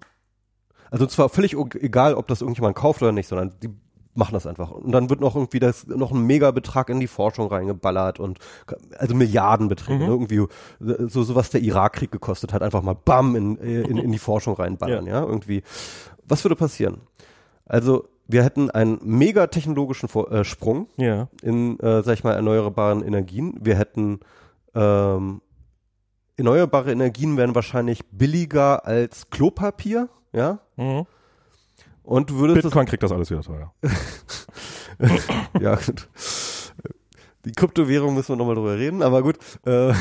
[0.90, 3.68] Also zwar völlig egal, ob das irgendjemand kauft oder nicht, sondern die
[4.14, 4.70] machen das einfach.
[4.70, 8.38] Und dann wird noch irgendwie das, noch ein Megabetrag in die Forschung reingeballert und
[8.96, 10.06] also Milliardenbeträge, Mhm.
[10.06, 10.10] ne?
[10.10, 10.36] irgendwie
[10.86, 14.10] äh, so, so was der Irakkrieg gekostet hat, einfach mal bam in, äh, in, in
[14.10, 15.22] die Forschung reinballern, ja.
[15.22, 15.62] irgendwie.
[16.26, 17.02] Was würde passieren?
[17.66, 21.28] Also wir hätten einen mega technologischen Vor äh, Sprung Ja.
[21.42, 23.58] in, äh, sag ich mal, erneuerbaren Energien.
[23.60, 24.20] Wir hätten
[24.74, 25.40] ähm,
[26.36, 30.58] erneuerbare Energien wären wahrscheinlich billiger als Klopapier, ja.
[30.76, 31.06] Mhm.
[32.02, 33.72] Und du würdest Bitcoin kriegt das alles wieder teuer.
[34.98, 35.26] das,
[35.60, 36.08] ja gut.
[37.46, 39.38] Die Kryptowährung müssen wir nochmal drüber reden, aber gut.
[39.66, 39.92] Äh,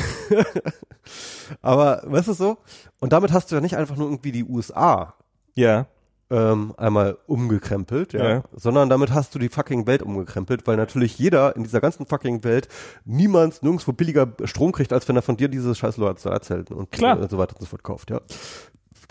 [1.62, 2.58] aber weißt du so?
[3.00, 5.14] Und damit hast du ja nicht einfach nur irgendwie die USA
[5.54, 5.86] Ja.
[6.34, 8.42] Ähm, einmal umgekrempelt, ja, Ja.
[8.52, 12.42] sondern damit hast du die fucking Welt umgekrempelt, weil natürlich jeder in dieser ganzen fucking
[12.42, 12.66] Welt
[13.04, 17.20] niemals nirgendwo billiger Strom kriegt, als wenn er von dir dieses scheiß Solarzelten und Klar.
[17.20, 18.20] äh, so weiter und so fort kauft, ja.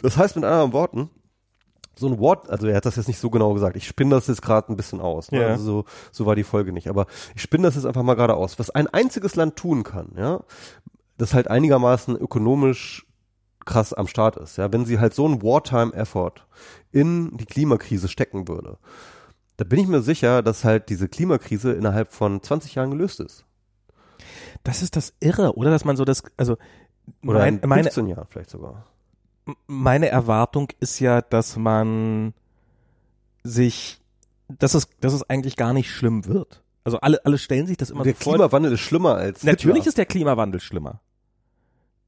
[0.01, 1.09] Das heißt mit anderen Worten,
[1.95, 3.75] so ein Wort, also er hat das jetzt nicht so genau gesagt.
[3.77, 5.31] Ich spinne das jetzt gerade ein bisschen aus.
[5.31, 5.41] Ne?
[5.41, 5.47] Ja.
[5.49, 6.87] Also so, so war die Folge nicht.
[6.89, 7.05] Aber
[7.35, 8.57] ich spinne das jetzt einfach mal gerade aus.
[8.57, 10.39] Was ein einziges Land tun kann, ja,
[11.19, 13.05] das halt einigermaßen ökonomisch
[13.65, 16.45] krass am Start ist, ja, wenn sie halt so einen Wartime-Effort
[16.93, 18.77] in die Klimakrise stecken würde,
[19.57, 23.45] da bin ich mir sicher, dass halt diese Klimakrise innerhalb von 20 Jahren gelöst ist.
[24.63, 25.69] Das ist das Irre, oder?
[25.69, 26.57] Dass man so das, also
[27.23, 28.85] Oder mein, in meine, 15 Jahren vielleicht sogar.
[29.67, 32.33] meine Erwartung ist ja, dass man
[33.43, 33.99] sich,
[34.47, 36.63] dass es, dass es eigentlich gar nicht schlimm wird.
[36.85, 38.33] Also alle, alle stellen sich das immer Der so vor.
[38.33, 39.87] Klimawandel ist schlimmer als Natürlich Hitler.
[39.89, 41.01] ist der Klimawandel schlimmer.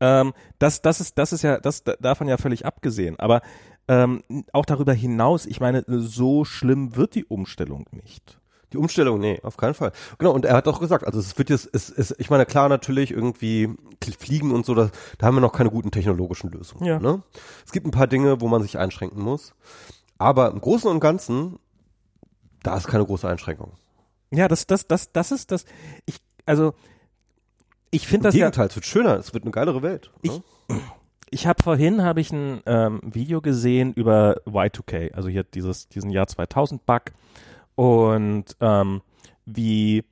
[0.02, 3.18] Ähm, das, das ist, das ist ja, das da- davon ja völlig abgesehen.
[3.20, 3.42] Aber
[3.88, 8.40] ähm, auch darüber hinaus, ich meine, so schlimm wird die Umstellung nicht.
[8.74, 9.92] Die Umstellung, nee, auf keinen Fall.
[10.18, 12.68] Genau, und er hat auch gesagt, also es wird jetzt, es, es, ich meine, klar,
[12.68, 13.70] natürlich irgendwie
[14.20, 16.84] Fliegen und so, da, da haben wir noch keine guten technologischen Lösungen.
[16.86, 17.00] Ja.
[17.00, 17.22] Ne?
[17.66, 19.54] Es gibt ein paar Dinge, wo man sich einschränken muss.
[20.18, 21.58] Aber im Großen und Ganzen,
[22.64, 23.74] da ist keine große Einschränkung.
[24.32, 25.66] Ja, das, das, das, das ist das.
[26.06, 26.74] Ich, also
[27.92, 28.46] ich finde Im das ja.
[28.48, 30.12] Gegenteil, es wird schöner, es wird eine geilere Welt.
[30.22, 30.44] Ich- ne?
[31.30, 36.12] Ich habe vorhin habe ich ein ähm, Video gesehen über Y2K, also hier dieses diesen
[36.12, 37.02] Jahr 2000 Bug
[37.76, 39.02] und ähm,
[39.46, 40.04] wie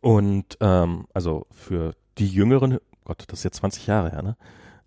[0.00, 4.36] und ähm, also für die jüngeren, Gott, das ist jetzt 20 Jahre her, ne?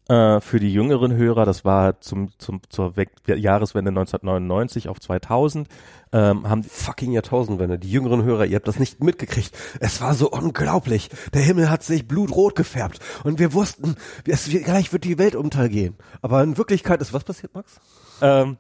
[0.10, 5.70] Äh, für die jüngeren Hörer, das war zum zum zur We Jahreswende 1999 auf 2000,
[6.12, 9.56] ähm, haben Fucking Jahrtausendwende, die jüngeren Hörer, ihr habt das nicht mitgekriegt.
[9.80, 11.10] Es war so unglaublich.
[11.34, 13.96] Der Himmel hat sich blutrot gefärbt und wir wussten,
[14.28, 15.96] es, gleich wird die Welt untergehen.
[16.22, 17.80] Aber in Wirklichkeit ist was passiert, Max?
[18.22, 18.58] Ähm,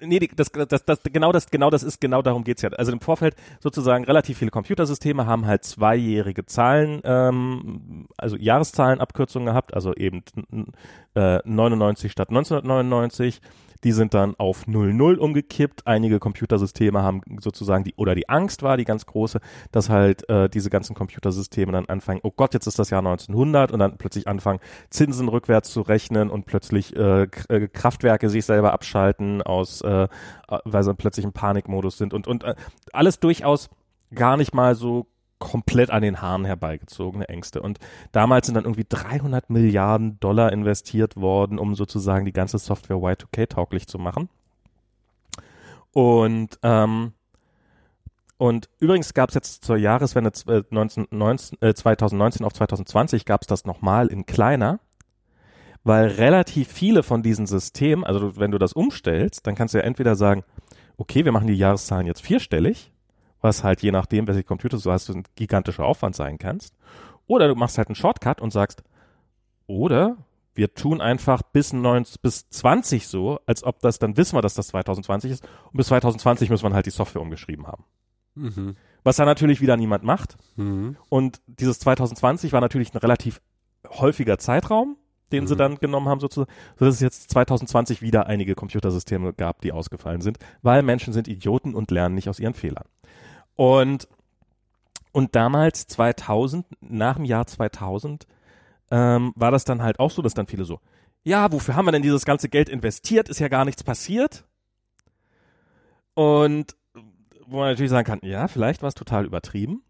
[0.00, 2.70] nee, das, das, das, genau das, genau das ist, genau darum geht's ja.
[2.70, 9.74] Also im Vorfeld sozusagen relativ viele Computersysteme haben halt zweijährige Zahlen, ähm, also Jahreszahlenabkürzungen gehabt,
[9.74, 10.22] also eben
[11.14, 13.40] äh, 99 statt 1999.
[13.86, 15.86] Die sind dann auf 00 umgekippt.
[15.86, 19.38] Einige Computersysteme haben sozusagen die, oder die Angst war die ganz große,
[19.70, 23.70] dass halt äh, diese ganzen Computersysteme dann anfangen, oh Gott, jetzt ist das Jahr 1900
[23.70, 24.58] und dann plötzlich anfangen,
[24.90, 30.08] Zinsen rückwärts zu rechnen und plötzlich äh, äh, Kraftwerke sich selber abschalten aus, äh, äh,
[30.64, 32.56] weil sie plötzlich im Panikmodus sind und, und äh,
[32.92, 33.70] alles durchaus
[34.12, 35.06] gar nicht mal so
[35.38, 37.60] komplett an den Haaren herbeigezogene Ängste.
[37.62, 37.78] Und
[38.12, 43.48] damals sind dann irgendwie 300 Milliarden Dollar investiert worden, um sozusagen die ganze Software Y2K
[43.48, 44.28] tauglich zu machen.
[45.92, 47.12] Und ähm,
[48.38, 51.06] und übrigens gab es jetzt zur Jahreswende z- äh, 19,
[51.62, 54.78] äh, 2019 auf 2020 gab es das nochmal in kleiner,
[55.84, 59.84] weil relativ viele von diesen Systemen, also wenn du das umstellst, dann kannst du ja
[59.84, 60.44] entweder sagen,
[60.98, 62.92] okay, wir machen die Jahreszahlen jetzt vierstellig,
[63.46, 66.74] was halt je nachdem, welche Computer du hast, ein gigantischer Aufwand sein kannst,
[67.26, 68.82] oder du machst halt einen Shortcut und sagst,
[69.66, 70.16] oder
[70.54, 74.54] wir tun einfach bis 19, bis 20 so, als ob das, dann wissen wir, dass
[74.54, 77.84] das 2020 ist, und bis 2020 müssen wir halt die Software umgeschrieben haben.
[78.34, 78.76] Mhm.
[79.04, 80.36] Was da natürlich wieder niemand macht.
[80.56, 80.96] Mhm.
[81.08, 83.40] Und dieses 2020 war natürlich ein relativ
[83.88, 84.96] häufiger Zeitraum,
[85.32, 85.58] den sie Mhm.
[85.58, 90.38] dann genommen haben, sozusagen, sodass es jetzt 2020 wieder einige Computersysteme gab, die ausgefallen sind,
[90.62, 92.84] weil Menschen sind Idioten und lernen nicht aus ihren Fehlern.
[93.56, 94.06] Und,
[95.12, 98.26] und damals 2000, nach dem Jahr 2000,
[98.90, 100.80] ähm, war das dann halt auch so, dass dann viele so,
[101.24, 103.28] ja, wofür haben wir denn dieses ganze Geld investiert?
[103.28, 104.44] Ist ja gar nichts passiert.
[106.14, 106.76] Und
[107.46, 109.82] wo man natürlich sagen kann, ja, vielleicht war es total übertrieben.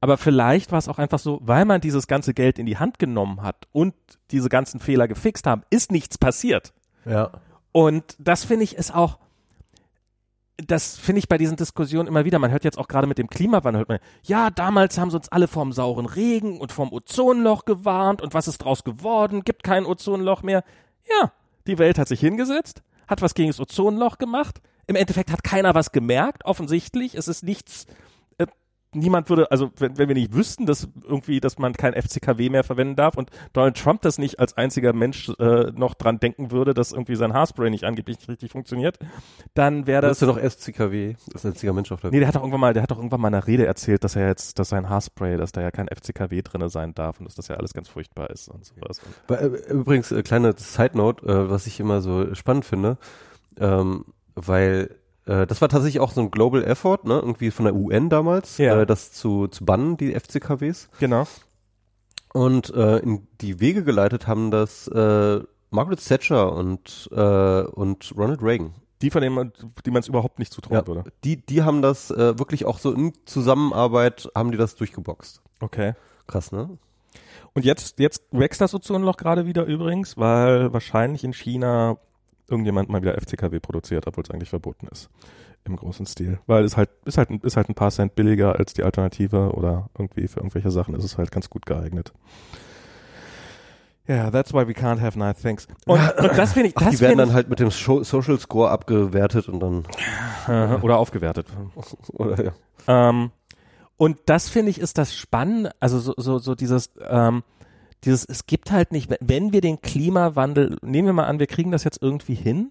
[0.00, 2.98] Aber vielleicht war es auch einfach so, weil man dieses ganze Geld in die Hand
[2.98, 3.94] genommen hat und
[4.30, 6.74] diese ganzen Fehler gefixt haben, ist nichts passiert.
[7.06, 7.30] Ja.
[7.72, 9.18] Und das finde ich ist auch,
[10.56, 12.38] das finde ich bei diesen Diskussionen immer wieder.
[12.38, 15.28] Man hört jetzt auch gerade mit dem Klimawandel, hört man, ja, damals haben sie uns
[15.30, 19.42] alle vom sauren Regen und vom Ozonloch gewarnt und was ist draus geworden?
[19.42, 20.62] Gibt kein Ozonloch mehr.
[21.08, 21.32] Ja,
[21.66, 24.60] die Welt hat sich hingesetzt, hat was gegen das Ozonloch gemacht.
[24.86, 27.14] Im Endeffekt hat keiner was gemerkt, offensichtlich.
[27.14, 27.86] Es ist nichts,
[28.94, 32.64] niemand würde, also wenn, wenn wir nicht wüssten, dass irgendwie, dass man kein FCKW mehr
[32.64, 36.74] verwenden darf und Donald Trump das nicht als einziger Mensch äh, noch dran denken würde,
[36.74, 38.98] dass irgendwie sein Haarspray nicht angeblich nicht richtig funktioniert,
[39.54, 40.28] dann wäre Das das.
[40.28, 42.40] ist ja doch SCKW, das ist ein einziger Mensch auf der Nee, der hat doch
[42.40, 44.68] irgendwann mal, der hat doch irgendwann mal in einer Rede erzählt, dass er jetzt, dass
[44.70, 47.74] sein Haarspray, dass da ja kein FCKW drinne sein darf und dass das ja alles
[47.74, 49.00] ganz furchtbar ist und sowas.
[49.28, 52.98] Äh, Übrigens, äh, kleine Side Note, äh, was ich immer so spannend finde,
[53.58, 54.04] ähm,
[54.34, 54.90] weil
[55.26, 58.58] äh, das war tatsächlich auch so ein Global Effort, ne, irgendwie von der UN damals,
[58.58, 58.82] Ja.
[58.82, 60.88] äh, das zu, zu bannen, die FCKWs.
[61.00, 61.26] Genau.
[62.32, 68.42] Und äh, in die Wege geleitet haben das äh, Margaret Thatcher und, äh, und Ronald
[68.42, 68.74] Reagan.
[69.02, 69.52] Die von denen man,
[69.84, 71.04] die man es überhaupt nicht zutrauen Ja, würde.
[71.24, 75.42] die, die haben das äh, wirklich auch so in Zusammenarbeit, haben die das durchgeboxt.
[75.60, 75.94] Okay.
[76.26, 76.78] Krass, ne?
[77.52, 81.98] Und jetzt, jetzt wächst das Ozonloch gerade wieder übrigens, weil wahrscheinlich in China
[82.48, 85.10] irgendjemand mal wieder FCKW produziert, obwohl es eigentlich verboten ist.
[85.64, 86.38] Im großen Stil.
[86.46, 89.88] Weil es halt, ist halt, ist halt ein paar Cent billiger als die Alternative oder
[89.98, 92.12] irgendwie für irgendwelche Sachen ist es halt ganz gut geeignet.
[94.06, 95.66] Yeah, that's why we can't have nice things.
[95.86, 98.70] Und, und das finde ich, Ach, das die werden dann halt mit dem Social Score
[98.70, 99.86] abgewertet und dann,
[100.82, 101.46] oder aufgewertet.
[102.12, 102.52] oder ja.
[102.86, 103.30] Ähm,
[103.96, 107.42] und das finde ich ist das Spannende, also so, so, so dieses, ähm,
[108.04, 111.70] dieses, es gibt halt nicht, wenn- wir den Klimawandel, nehmen wir mal an, wir kriegen
[111.70, 112.70] das jetzt irgendwie hin,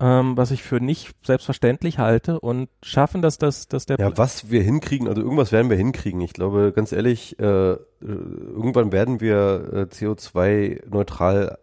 [0.00, 4.50] ähm, was ich für nicht selbstverständlich halte und schaffen, dass das, dass der Ja, was
[4.50, 6.20] wir hinkriegen, also irgendwas werden wir hinkriegen.
[6.20, 11.58] Ich glaube, ganz ehrlich, äh, irgendwann werden wir äh, CO2-neutral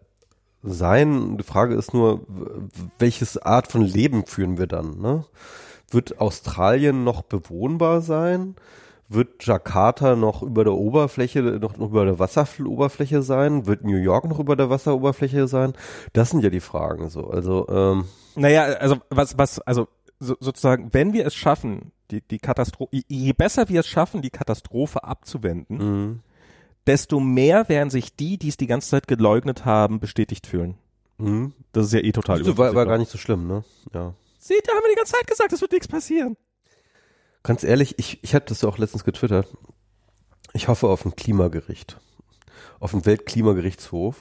[0.62, 1.38] sein.
[1.38, 2.26] Die Frage ist nur,
[2.98, 5.00] welches Art von Leben führen wir dann?
[5.00, 5.24] Ne?
[5.90, 8.56] Wird Australien noch bewohnbar sein?
[9.08, 13.66] Wird Jakarta noch über der Oberfläche, noch, noch über der Wasseroberfläche sein?
[13.66, 15.74] Wird New York noch über der Wasseroberfläche sein?
[16.12, 17.28] Das sind ja die Fragen so.
[17.28, 18.04] Also ähm,
[18.34, 19.86] Naja, also was, was, also
[20.18, 24.30] so, sozusagen, wenn wir es schaffen, die, die Katastrophe, je besser wir es schaffen, die
[24.30, 26.14] Katastrophe abzuwenden, mh,
[26.86, 30.76] desto mehr werden sich die, die es die ganze Zeit geleugnet haben, bestätigt fühlen.
[31.18, 31.50] mh.
[31.72, 33.62] Das ist ja eh total Also war, war gar nicht so schlimm, ne?
[33.92, 34.14] Ja.
[34.38, 36.36] Seht, da haben wir die ganze Zeit gesagt, es wird nichts passieren.
[37.46, 39.46] Ganz ehrlich, ich, ich hatte das ja auch letztens getwittert.
[40.52, 41.96] Ich hoffe auf ein Klimagericht.
[42.80, 44.16] Auf einen Weltklimagerichtshof,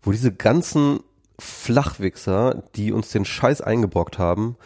[0.00, 1.00] wo diese ganzen
[1.36, 4.56] Flachwichser, die uns den Scheiß eingebrockt haben,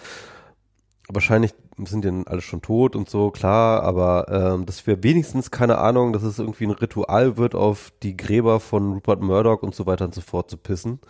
[1.08, 5.78] wahrscheinlich sind dann alle schon tot und so, klar, aber ähm, dass wir wenigstens, keine
[5.78, 9.86] Ahnung, dass es irgendwie ein Ritual wird, auf die Gräber von Rupert Murdoch und so
[9.86, 11.00] weiter und so fort zu pissen.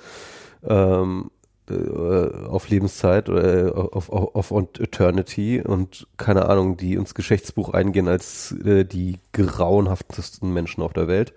[0.62, 1.37] Ähm, äh,
[1.70, 8.08] auf Lebenszeit oder äh, auf, auf, auf Eternity und keine Ahnung, die ins Geschichtsbuch eingehen
[8.08, 11.32] als äh, die grauenhaftesten Menschen auf der Welt.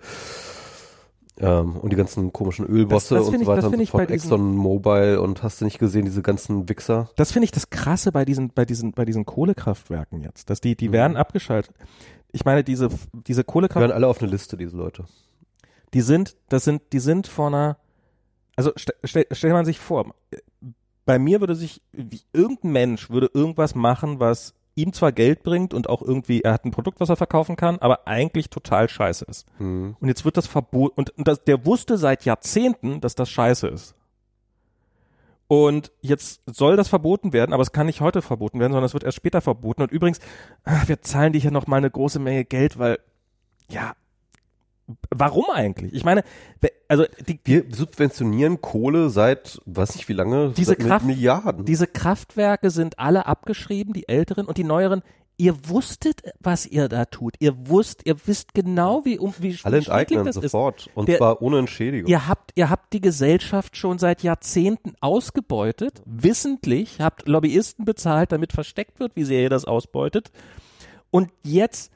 [1.38, 4.54] Ähm, und die ganzen komischen Ölbosse Das- das und so weiter und so fort, Exxon
[4.54, 7.08] Mobil und hast du nicht gesehen, diese ganzen Wichser?
[7.16, 10.76] Das finde ich das Krasse bei diesen, bei diesen, bei diesen Kohlekraftwerken jetzt, dass die,
[10.76, 10.92] die Mhm.
[10.92, 11.74] werden abgeschaltet.
[12.32, 12.90] Ich meine, diese,
[13.26, 15.04] diese Die Kohlekraftwerke, werden alle auf eine Liste, diese Leute.
[15.94, 17.78] die sind, das sind, die sind vor einer,
[18.56, 20.14] also stell, stell, stell man sich vor,
[21.04, 25.74] bei mir würde sich, wie, irgendein Mensch würde irgendwas machen, was ihm zwar Geld bringt
[25.74, 29.24] und auch irgendwie, er hat ein Produkt, was er verkaufen kann, aber eigentlich total scheiße
[29.26, 29.46] ist.
[29.58, 29.96] Hm.
[30.00, 30.94] Und jetzt wird das verboten.
[30.96, 33.94] Und, und das, der wusste seit Jahrzehnten, dass das scheiße ist.
[35.48, 38.94] Und jetzt soll das verboten werden, aber es kann nicht heute verboten werden, sondern es
[38.94, 39.82] wird erst später verboten.
[39.82, 40.20] Und übrigens,
[40.64, 42.98] ah, wir zahlen dir hier noch mal eine große Menge Geld, weil,
[43.68, 43.92] ja,
[45.10, 45.94] warum eigentlich?
[45.94, 46.22] Ich meine,
[46.88, 51.64] also die, Wir subventionieren Kohle seit, weiß nicht wie lange, Diese Kraft- Milliarden.
[51.64, 55.02] diese Kraftwerke sind alle abgeschrieben, die älteren und die neueren.
[55.38, 57.34] Ihr wusstet, was ihr da tut.
[57.40, 60.42] Ihr wusst, ihr wisst genau, wie um wie alle enteignen das ist.
[60.52, 62.08] sofort und Der- zwar ohne Entschädigung.
[62.08, 68.52] Ihr habt, ihr habt die Gesellschaft schon seit Jahrzehnten ausgebeutet, wissentlich, habt Lobbyisten bezahlt, damit
[68.52, 70.30] versteckt wird, wie sehr ihr das ausbeutet.
[71.10, 71.90] Und jetzt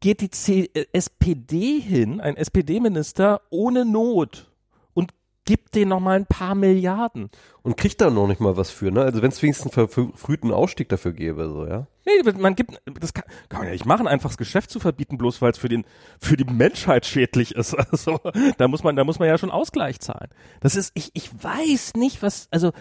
[0.00, 4.50] geht die C äh, SPD hin, ein SPD-Minister ohne Not
[4.94, 5.12] und
[5.44, 7.30] gibt denen noch mal ein paar Milliarden.
[7.62, 9.02] Und kriegt da noch nicht mal was für, ne?
[9.02, 11.86] Also wenn es wenigstens einen verfrühten Ausstieg dafür gäbe, so, ja?
[12.06, 15.18] Nee, man gibt, das kann, kann man ja nicht machen, einfach das Geschäft zu verbieten,
[15.18, 15.84] bloß weil es für den,
[16.20, 17.76] für die Menschheit schädlich ist.
[17.90, 18.20] Also,
[18.56, 20.30] da muss man, da muss man ja schon Ausgleich zahlen.
[20.60, 22.72] Das ist, ich, ich weiß nicht, was, also,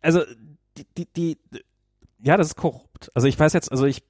[0.00, 0.22] also,
[0.76, 1.38] die, die, die,
[2.20, 3.10] ja, das ist korrupt.
[3.14, 4.02] Also ich weiß jetzt, also ich,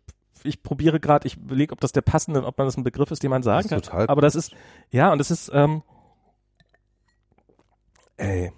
[0.44, 3.22] ich probiere gerade, ich überlege, ob das der passende, ob man das ein Begriff ist,
[3.22, 3.82] den man sagen ist kann.
[3.82, 4.54] total Aber das ist,
[4.90, 5.82] ja, und das ist, ähm,
[8.16, 8.52] ey,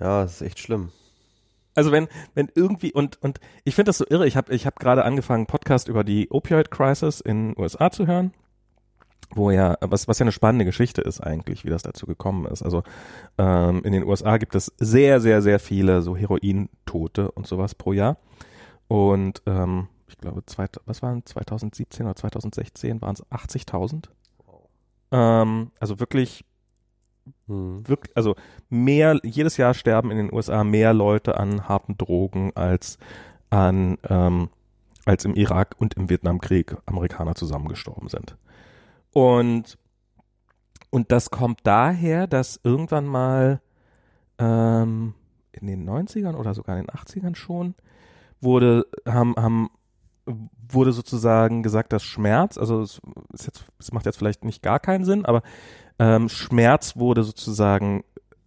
[0.00, 0.90] Ja, das ist echt schlimm.
[1.74, 4.26] Also wenn, wenn irgendwie und und ich finde das so irre.
[4.26, 7.90] Ich habe ich habe gerade angefangen einen Podcast über die Opioid Crisis in den USA
[7.90, 8.34] zu hören,
[9.30, 12.62] wo ja was was ja eine spannende Geschichte ist eigentlich, wie das dazu gekommen ist.
[12.62, 12.82] Also
[13.38, 17.92] ähm, in den USA gibt es sehr sehr sehr viele so Herointote und sowas pro
[17.92, 18.18] Jahr
[18.92, 24.08] und ähm, ich glaube zweit, was waren 2017 oder 2016 waren es 80.000.
[25.10, 26.44] Ähm, also wirklich
[27.46, 27.86] Hm.
[27.88, 28.34] wirklich, also
[28.68, 32.98] mehr, jedes Jahr sterben in den USA mehr Leute an harten Drogen als
[33.50, 34.48] an, ähm,
[35.04, 38.36] als im Irak und im Vietnamkrieg Amerikaner zusammengestorben sind.
[39.12, 39.78] Und,
[40.90, 43.60] und das kommt daher, dass irgendwann mal,
[44.38, 45.14] ähm,
[45.52, 47.74] in den 90ern oder sogar in den 80ern schon,
[48.42, 49.70] wurde, haben, haben,
[50.68, 53.00] wurde sozusagen gesagt, dass Schmerz, also es,
[53.32, 55.42] ist jetzt, es macht jetzt vielleicht nicht gar keinen Sinn, aber
[55.98, 58.04] ähm, Schmerz wurde sozusagen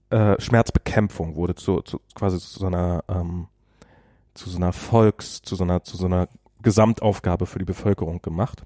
[0.09, 3.47] äh, Schmerzbekämpfung wurde zu, zu quasi zu so einer ähm,
[4.33, 6.27] zu so einer Volks, zu so einer zu so einer
[6.61, 8.63] Gesamtaufgabe für die Bevölkerung gemacht.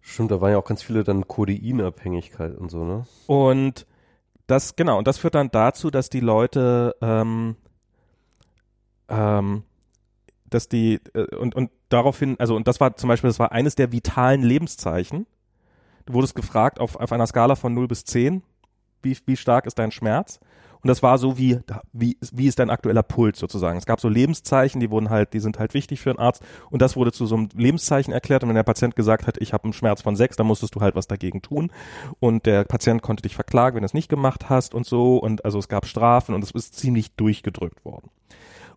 [0.00, 3.06] Stimmt, da waren ja auch ganz viele dann Kodeinabhängigkeit und so, ne?
[3.26, 3.86] Und
[4.48, 7.56] das, genau, und das führt dann dazu, dass die Leute, ähm,
[9.08, 9.62] ähm,
[10.54, 13.74] dass die, äh, und, und daraufhin, also, und das war zum Beispiel, das war eines
[13.74, 15.26] der vitalen Lebenszeichen.
[16.06, 18.42] Du wurdest gefragt auf, auf einer Skala von 0 bis 10,
[19.02, 20.40] wie, wie stark ist dein Schmerz?
[20.82, 21.60] Und das war so wie,
[21.92, 23.78] wie, wie ist dein aktueller Puls sozusagen.
[23.78, 26.42] Es gab so Lebenszeichen, die wurden halt, die sind halt wichtig für einen Arzt.
[26.70, 28.42] Und das wurde zu so einem Lebenszeichen erklärt.
[28.42, 30.80] Und wenn der Patient gesagt hat, ich habe einen Schmerz von sechs, dann musstest du
[30.80, 31.70] halt was dagegen tun.
[32.18, 35.18] Und der Patient konnte dich verklagen, wenn du es nicht gemacht hast und so.
[35.18, 38.10] Und also es gab Strafen und es ist ziemlich durchgedrückt worden.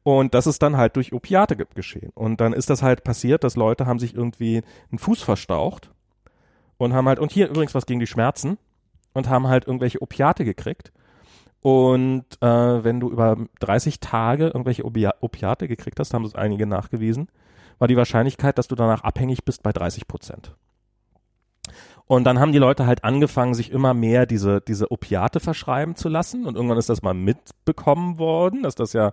[0.06, 2.12] Und das ist dann halt durch Opiate geschehen.
[2.14, 5.90] Und dann ist das halt passiert, dass Leute haben sich irgendwie einen Fuß verstaucht
[6.78, 8.60] und haben halt, und hier übrigens was gegen die Schmerzen
[9.14, 10.94] und haben halt irgendwelche Opiate gekriegt.
[11.60, 16.68] Und äh, wenn du über 30 Tage irgendwelche Opi Opiate gekriegt hast, haben es einige
[16.68, 17.28] nachgewiesen,
[17.80, 20.54] war die Wahrscheinlichkeit, dass du danach abhängig bist, bei 30 Prozent.
[22.06, 26.10] Und dann haben die Leute halt angefangen, sich immer mehr diese, diese Opiate verschreiben zu
[26.10, 26.46] lassen.
[26.46, 29.12] Und irgendwann ist das mal mitbekommen worden, dass das ja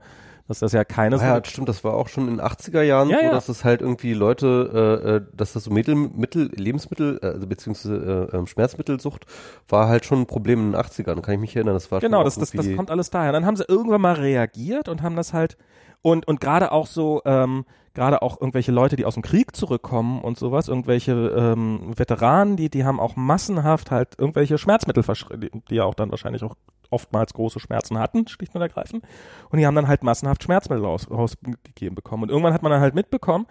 [0.48, 3.10] dass das ja keine ah, ja, stimmt, das war auch schon in den 80er Jahren
[3.10, 7.18] ja, so, dass es halt irgendwie Leute, äh, äh, dass das so Mittel, Mittel Lebensmittel,
[7.22, 9.26] äh, also beziehungsweise äh, ähm, Schmerzmittelsucht
[9.68, 12.18] war halt schon ein Problem in den 80ern, kann ich mich erinnern, das war Genau,
[12.18, 13.32] schon das, das, das kommt alles daher.
[13.32, 15.56] Dann haben sie irgendwann mal reagiert und haben das halt
[16.02, 17.64] und und gerade auch so ähm,
[17.94, 22.70] gerade auch irgendwelche Leute, die aus dem Krieg zurückkommen und sowas, irgendwelche ähm, Veteranen, die
[22.70, 26.56] die haben auch massenhaft halt irgendwelche Schmerzmittel verschrieben, die ja auch dann wahrscheinlich auch
[26.92, 29.04] oftmals große Schmerzen hatten, schlicht und ergreifend.
[29.50, 32.24] Und die haben dann halt massenhaft Schmerzmittel raus, rausgegeben bekommen.
[32.24, 33.46] Und irgendwann hat man dann halt mitbekommen,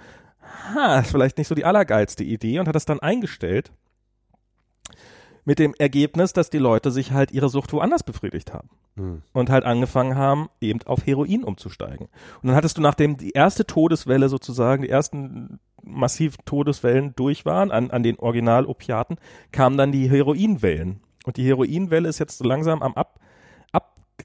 [0.73, 3.71] ha, ist vielleicht nicht so die allergeilste Idee und hat das dann eingestellt.
[5.43, 8.69] Mit dem Ergebnis, dass die Leute sich halt ihre Sucht woanders befriedigt haben.
[8.95, 9.23] Hm.
[9.33, 12.09] Und halt angefangen haben, eben auf Heroin umzusteigen.
[12.41, 17.71] Und dann hattest du, nachdem die erste Todeswelle sozusagen, die ersten massiv Todeswellen durch waren
[17.71, 19.17] an, an den Originalopiaten,
[19.51, 21.01] kamen dann die Heroinwellen.
[21.25, 23.19] Und die Heroinwelle ist jetzt so langsam am Ab,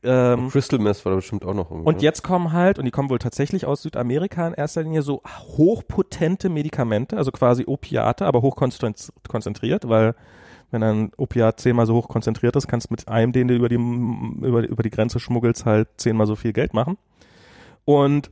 [0.06, 3.10] ähm, Crystal Meth war da bestimmt auch noch und jetzt kommen halt, und die kommen
[3.10, 9.88] wohl tatsächlich aus Südamerika in erster Linie, so hochpotente Medikamente, also quasi Opiate, aber hochkonzentriert,
[9.88, 10.14] weil
[10.70, 13.68] wenn ein Opiat zehnmal so hoch konzentriert ist, kannst du mit einem, den du über
[13.68, 16.98] die, über, über die Grenze schmuggelst, halt zehnmal so viel Geld machen.
[17.84, 18.30] Und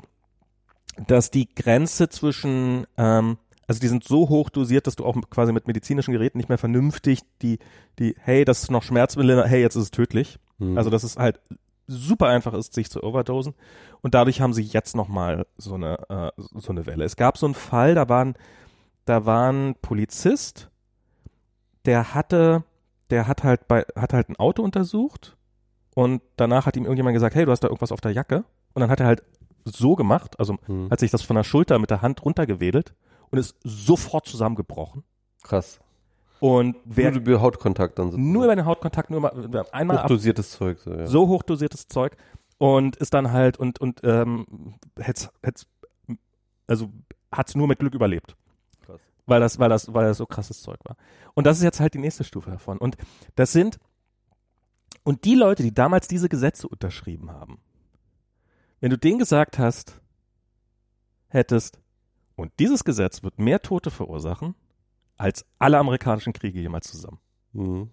[1.06, 5.52] dass die Grenze zwischen, ähm, also die sind so hoch dosiert, dass du auch quasi
[5.52, 7.58] mit medizinischen Geräten nicht mehr vernünftig die,
[7.98, 10.38] die, hey, das ist noch Schmerzmittel, hey, jetzt ist es tödlich.
[10.58, 10.76] Mhm.
[10.76, 11.40] Also dass es halt
[11.86, 13.54] super einfach ist, sich zu overdosen.
[14.02, 17.04] Und dadurch haben sie jetzt nochmal so eine, äh, so eine Welle.
[17.04, 18.34] Es gab so einen Fall, da waren,
[19.04, 20.70] da war ein Polizist,
[21.84, 22.64] der hatte,
[23.10, 25.36] der hat halt bei, hat halt ein Auto untersucht
[25.94, 28.44] und danach hat ihm irgendjemand gesagt, hey, du hast da irgendwas auf der Jacke.
[28.72, 29.22] Und dann hat er halt
[29.64, 30.90] so gemacht, also Hm.
[30.90, 32.94] hat sich das von der Schulter mit der Hand runtergewedelt
[33.30, 35.04] und ist sofort zusammengebrochen.
[35.42, 35.78] Krass.
[36.40, 38.18] Und wer Nur über Hautkontakt dann so.
[38.18, 40.78] nur über den Hautkontakt nur mal, einmal ab, hochdosiertes Zeug.
[40.80, 41.06] So, ja.
[41.06, 42.16] so hochdosiertes Zeug
[42.58, 45.66] und ist dann halt und und ähm, hätt's, hätt's,
[46.66, 46.90] also
[47.32, 48.36] hat's nur mit Glück überlebt.
[48.82, 49.00] Krass.
[49.26, 50.96] Weil das, weil das, weil das so krasses Zeug war.
[51.34, 52.78] Und das ist jetzt halt die nächste Stufe davon.
[52.78, 52.96] Und
[53.36, 53.78] das sind
[55.02, 57.58] und die Leute, die damals diese Gesetze unterschrieben haben,
[58.80, 60.00] wenn du denen gesagt hast,
[61.28, 61.78] hättest,
[62.36, 64.54] und dieses Gesetz wird mehr Tote verursachen
[65.16, 67.18] als alle amerikanischen Kriege jemals zusammen.
[67.52, 67.90] Mhm.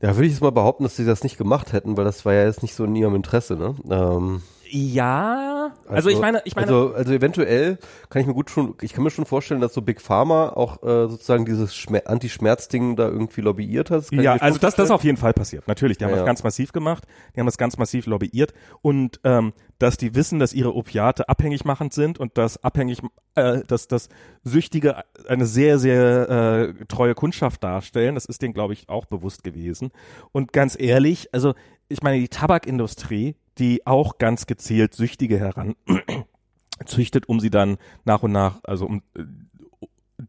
[0.00, 2.32] Ja, würde ich jetzt mal behaupten, dass sie das nicht gemacht hätten, weil das war
[2.32, 3.74] ja jetzt nicht so in ihrem Interesse, ne?
[3.90, 7.78] Ähm, Ja, also, ich meine, ich meine, also, also eventuell
[8.10, 10.82] kann ich mir gut schon, ich kann mir schon vorstellen, dass so Big Pharma auch
[10.82, 14.10] äh, sozusagen dieses Schmer Anti-Schmerz-Ding da irgendwie lobbyiert hat.
[14.12, 15.66] ja, also das, das ist auf jeden Fall passiert.
[15.68, 16.26] Natürlich, die haben Ja, das ja.
[16.26, 17.04] ganz massiv gemacht,
[17.34, 18.52] die haben das ganz massiv lobbyiert
[18.82, 23.00] und ähm, dass die wissen, dass ihre Opiate abhängig machend sind und dass abhängig,
[23.36, 24.08] äh, dass das
[24.42, 29.44] Süchtige eine sehr, sehr äh, treue Kundschaft darstellen, das ist denen, glaube ich, auch bewusst
[29.44, 29.90] gewesen.
[30.32, 31.54] Und ganz ehrlich, also
[31.88, 35.74] ich meine, die Tabakindustrie, die auch ganz gezielt Süchtige heran
[36.86, 39.24] züchtet, um sie dann nach und nach, also um äh,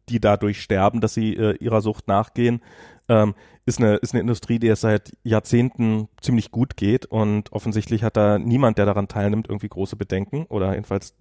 [0.09, 2.61] die dadurch sterben, dass sie äh, ihrer Sucht nachgehen,
[3.07, 3.35] ähm,
[3.65, 8.17] ist eine ist eine Industrie, die es seit Jahrzehnten ziemlich gut geht und offensichtlich hat
[8.17, 11.15] da niemand, der daran teilnimmt, irgendwie große Bedenken oder jedenfalls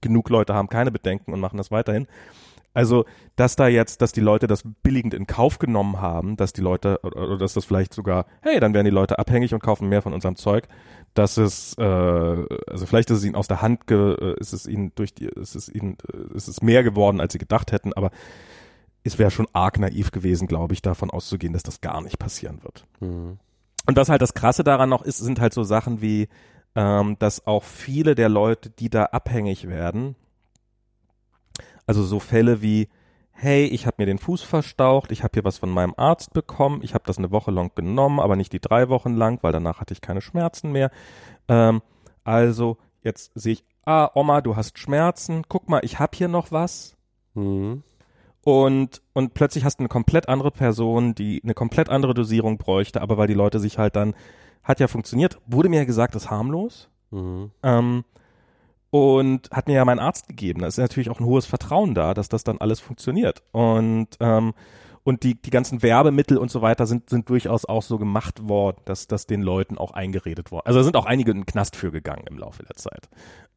[0.00, 2.06] genug Leute haben keine Bedenken und machen das weiterhin.
[2.74, 3.04] Also,
[3.36, 6.98] dass da jetzt, dass die Leute das billigend in Kauf genommen haben, dass die Leute,
[7.04, 10.02] oder, oder dass das vielleicht sogar, hey, dann werden die Leute abhängig und kaufen mehr
[10.02, 10.66] von unserem Zeug,
[11.14, 14.66] dass es, äh, also vielleicht ist es ihnen aus der Hand, ge, äh, ist es
[14.66, 17.92] ihnen durch die, ist es ihnen, äh, ist es mehr geworden, als sie gedacht hätten,
[17.92, 18.10] aber
[19.04, 22.62] es wäre schon arg naiv gewesen, glaube ich, davon auszugehen, dass das gar nicht passieren
[22.64, 22.86] wird.
[23.00, 23.38] Mhm.
[23.86, 26.28] Und was halt das Krasse daran noch ist, sind halt so Sachen wie,
[26.74, 30.16] ähm, dass auch viele der Leute, die da abhängig werden,
[31.86, 32.88] also so Fälle wie,
[33.32, 36.80] hey, ich habe mir den Fuß verstaucht, ich habe hier was von meinem Arzt bekommen,
[36.82, 39.80] ich habe das eine Woche lang genommen, aber nicht die drei Wochen lang, weil danach
[39.80, 40.90] hatte ich keine Schmerzen mehr.
[41.48, 41.82] Ähm,
[42.22, 46.52] also jetzt sehe ich, ah, Oma, du hast Schmerzen, guck mal, ich habe hier noch
[46.52, 46.96] was.
[47.34, 47.82] Mhm.
[48.44, 53.00] Und, und plötzlich hast du eine komplett andere Person, die eine komplett andere Dosierung bräuchte,
[53.00, 54.14] aber weil die Leute sich halt dann,
[54.62, 56.88] hat ja funktioniert, wurde mir ja gesagt, ist harmlos.
[57.10, 57.50] Mhm.
[57.62, 58.04] Ähm,
[58.94, 60.60] und hat mir ja mein Arzt gegeben.
[60.60, 63.42] Da ist natürlich auch ein hohes Vertrauen da, dass das dann alles funktioniert.
[63.50, 64.54] Und ähm,
[65.02, 68.78] und die, die ganzen Werbemittel und so weiter sind, sind durchaus auch so gemacht worden,
[68.84, 70.62] dass das den Leuten auch eingeredet worden.
[70.66, 73.08] Also da sind auch einige in den Knast für gegangen im Laufe der Zeit,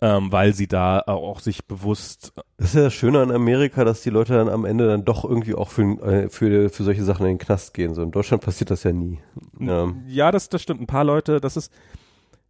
[0.01, 2.33] ähm, weil sie da auch sich bewusst.
[2.57, 5.23] Das ist ja das Schöne an Amerika, dass die Leute dann am Ende dann doch
[5.23, 7.93] irgendwie auch für, äh, für, für solche Sachen in den Knast gehen.
[7.93, 9.19] So in Deutschland passiert das ja nie.
[9.59, 10.81] Ja, ja das, das stimmt.
[10.81, 11.71] Ein paar Leute, das ist,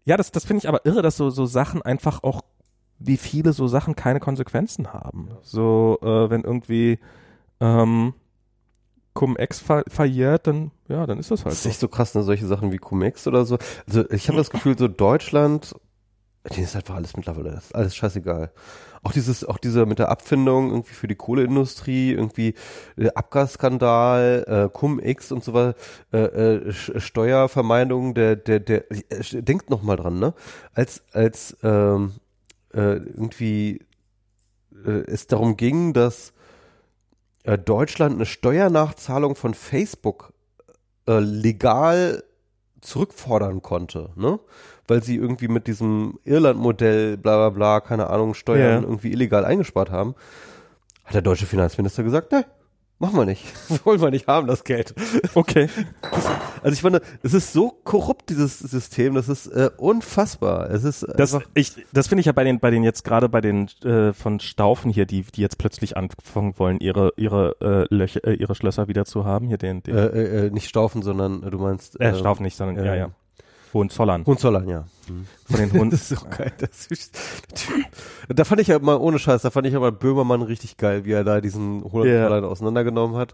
[0.05, 2.41] ja, das, das finde ich aber irre, dass so, so Sachen einfach auch,
[2.99, 5.29] wie viele so Sachen keine Konsequenzen haben.
[5.41, 6.99] So, äh, wenn irgendwie,
[7.59, 8.13] ähm,
[9.17, 12.21] Cum-Ex ver verjährt, dann, ja, dann ist das halt Das ist nicht so krass, ne,
[12.21, 13.57] solche Sachen wie Cum-Ex oder so.
[13.87, 15.73] Also ich habe das Gefühl, so Deutschland,
[16.51, 18.51] denen ist einfach alles mittlerweile, alles scheißegal.
[19.01, 22.53] Auch dieses, auch diese mit der Abfindung irgendwie für die Kohleindustrie, irgendwie
[22.95, 25.75] der Abgasskandal, äh, Cum-Ex und so weiter,
[26.13, 30.35] äh, äh, Steuervermeidung, der, der, der, äh, denkt noch mal dran, ne?
[30.75, 32.13] Als, als ähm,
[32.73, 33.79] äh, irgendwie
[34.85, 36.33] äh, es darum ging, dass
[37.43, 40.33] äh, Deutschland eine Steuernachzahlung von Facebook
[41.07, 42.23] äh, legal
[42.81, 44.39] zurückfordern konnte, ne?
[44.87, 48.87] Weil sie irgendwie mit diesem Irland-Modell, bla bla bla, keine Ahnung, Steuern Ja.
[48.87, 50.15] irgendwie illegal eingespart haben,
[51.03, 52.45] hat der deutsche Finanzminister gesagt, ne,
[52.99, 53.43] machen wir nicht.
[53.69, 54.93] Das wollen wir nicht haben, das Geld.
[55.33, 55.69] Okay.
[56.63, 60.69] Also ich meine, es ist so korrupt, dieses System, das ist äh, unfassbar.
[60.71, 63.41] Es ist Das, ich, das finde ich ja bei den, bei den jetzt gerade bei
[63.41, 68.23] den äh, von Staufen hier, die, die jetzt plötzlich anfangen wollen, ihre, ihre äh, Löcher,
[68.25, 69.47] äh, ihre Schlösser wieder zu haben.
[69.47, 72.57] Hier den, den äh, äh, äh, nicht Staufen, sondern äh, du meinst äh, Staufen nicht,
[72.57, 73.11] sondern ja, äh, ja.
[73.73, 74.25] Hohenzollern.
[74.25, 74.85] Hohenzollern, ja.
[75.45, 75.89] Von den Hunden.
[75.91, 76.53] Das ist so geil.
[76.57, 77.17] Das ist,
[78.29, 81.11] da fand ich ja mal, ohne Scheiß, da fand ich aber Böhmermann richtig geil, wie
[81.11, 83.33] er da diesen Hohenzollern auseinandergenommen hat.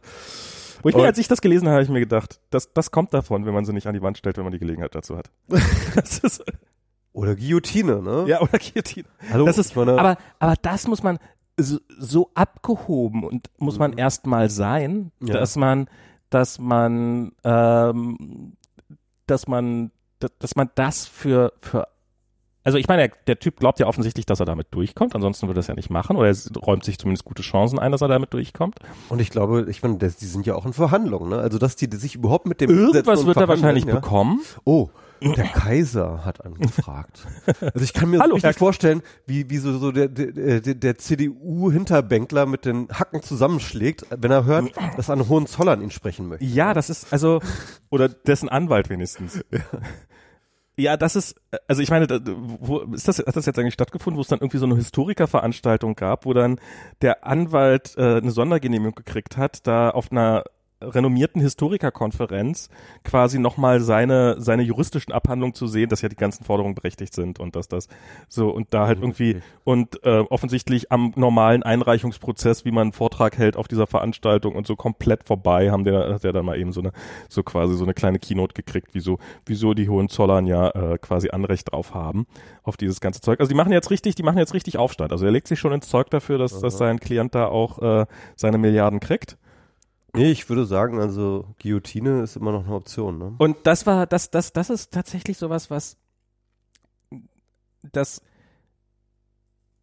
[0.82, 3.14] Wo ich mir, als ich das gelesen habe, habe ich mir gedacht, das, das kommt
[3.14, 5.32] davon, wenn man sie nicht an die Wand stellt, wenn man die Gelegenheit dazu hat.
[6.24, 6.44] ist,
[7.14, 8.26] Oder Guillotine, ne?
[8.28, 9.08] ja, oder Guillotine.
[9.32, 11.20] Hallo, Das ist, meine, aber, aber das muss man
[11.58, 15.28] so, so abgehoben und muss man erstmal sein, Mhm.
[15.28, 15.36] Ja.
[15.36, 15.88] dass man,
[16.30, 18.58] dass man, ähm,
[19.28, 19.92] dass man,
[20.40, 21.88] dass, man das für, für,
[22.64, 25.60] also ich meine, der, der Typ glaubt ja offensichtlich, dass er damit durchkommt, ansonsten würde
[25.60, 28.08] er es ja nicht machen, oder er räumt sich zumindest gute Chancen ein, dass er
[28.08, 28.80] damit durchkommt.
[29.10, 31.40] und ich glaube, ich meine, die sind ja auch in Verhandlungen, ne?
[31.40, 33.96] Also, dass die sich überhaupt mit dem Irgendwas wird er wahrscheinlich ja?
[33.96, 34.42] bekommen.
[34.64, 34.90] Oh,
[35.24, 37.26] der Kaiser hat angefragt.
[37.74, 40.76] Also ich kann mir Hallo, so richtig vorstellen, wie, wie so, so der, der, der,
[40.76, 46.46] der CDU-Hinterbänkler mit den Hacken zusammenschlägt, wenn er hört, dass ein Hohenzollern ihn sprechen möchte.
[46.46, 47.40] Ja, das ist also
[47.90, 49.44] oder dessen Anwalt wenigstens.
[49.52, 49.60] Ja.
[50.98, 51.36] Das ist
[51.68, 52.08] also ich meine,
[52.60, 55.96] wo ist das hat das jetzt eigentlich stattgefunden, wo es dann irgendwie so eine Historikerveranstaltung
[55.96, 56.60] gab, wo dann
[57.02, 60.44] der Anwalt äh, eine Sondergenehmigung gekriegt hat, da auf einer
[60.84, 62.70] renommierten Historikerkonferenz
[63.04, 67.40] quasi nochmal seine seine juristischen Abhandlungen zu sehen, dass ja die ganzen Forderungen berechtigt sind
[67.40, 67.88] und dass das
[68.28, 73.38] so und da halt irgendwie und äh, offensichtlich am normalen Einreichungsprozess, wie man einen Vortrag
[73.38, 76.72] hält auf dieser Veranstaltung und so komplett vorbei, haben der hat der dann mal eben
[76.72, 76.92] so eine
[77.30, 81.72] so quasi so eine kleine Keynote gekriegt, wieso wieso die Hohenzollern ja äh, quasi Anrecht
[81.72, 82.26] drauf haben
[82.64, 83.40] auf dieses ganze Zeug.
[83.40, 85.12] Also die machen jetzt richtig, die machen jetzt richtig Aufstand.
[85.12, 88.06] Also er legt sich schon ins Zeug dafür, dass, dass sein Klient da auch äh,
[88.36, 89.38] seine Milliarden kriegt.
[90.16, 93.34] Nee, ich würde sagen, also Guillotine ist immer noch eine Option, ne?
[93.40, 95.98] Und das war, das, das, das ist tatsächlich sowas, was
[97.92, 98.22] das,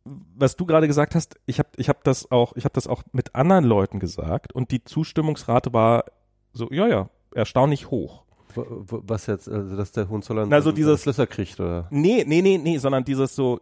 [0.05, 3.03] was du gerade gesagt hast, ich habe ich hab das auch, ich habe das auch
[3.13, 6.05] mit anderen Leuten gesagt und die Zustimmungsrate war
[6.53, 8.23] so, ja, ja, erstaunlich hoch.
[8.55, 11.87] Was jetzt, also dass der Hohenzollern Na, so dieses- Schlösser kriegt, oder?
[11.91, 13.61] Nee, nee, nee, nee, sondern dieses so,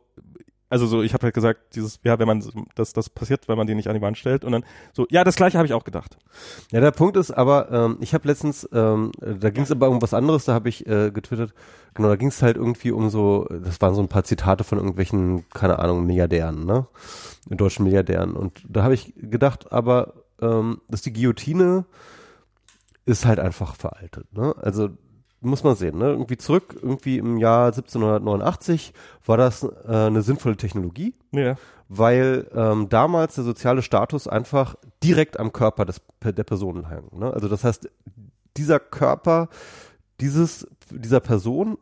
[0.70, 2.44] also so, ich habe halt gesagt, dieses, ja, wenn man,
[2.74, 5.24] das, das passiert, wenn man den nicht an die Wand stellt und dann so, ja,
[5.24, 6.18] das gleiche habe ich auch gedacht.
[6.70, 9.88] Ja, der Punkt ist aber, ähm, ich habe letztens, ähm, äh, da ging es aber
[9.88, 11.54] um was anderes, da habe ich äh, getwittert,
[11.94, 14.78] genau, da ging es halt irgendwie um so, das waren so ein paar Zitate von
[14.78, 16.86] irgendwelchen, keine Ahnung, Milliardären, ne?
[17.46, 18.36] Deutschen Milliardären.
[18.36, 21.86] Und da habe ich gedacht, aber ähm, dass die Guillotine
[23.06, 24.54] ist halt einfach veraltet, ne?
[24.60, 24.90] Also
[25.40, 26.10] muss man sehen, ne?
[26.10, 28.92] Irgendwie zurück, irgendwie im Jahr 1789
[29.24, 31.56] war das äh, eine sinnvolle Technologie Ja.
[31.88, 37.02] weil ähm, damals der soziale Status einfach direkt am Körper des, der Person lag.
[37.12, 37.32] Ne?
[37.32, 37.88] Also das heißt,
[38.56, 39.48] dieser Körper,
[40.20, 41.78] dieses, dieser Person,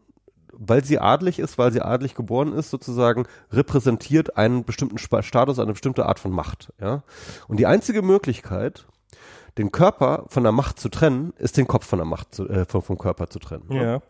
[0.52, 5.72] weil sie adlig ist, weil sie adlig geboren ist, sozusagen repräsentiert einen bestimmten Status, eine
[5.72, 6.72] bestimmte Art von Macht.
[6.80, 7.02] Ja?
[7.48, 8.86] Und die einzige Möglichkeit,
[9.58, 12.64] den Körper von der Macht zu trennen, ist den Kopf von der Macht zu, äh,
[12.66, 13.64] vom, vom Körper zu trennen.
[13.68, 13.82] ne?
[13.82, 14.00] Ja.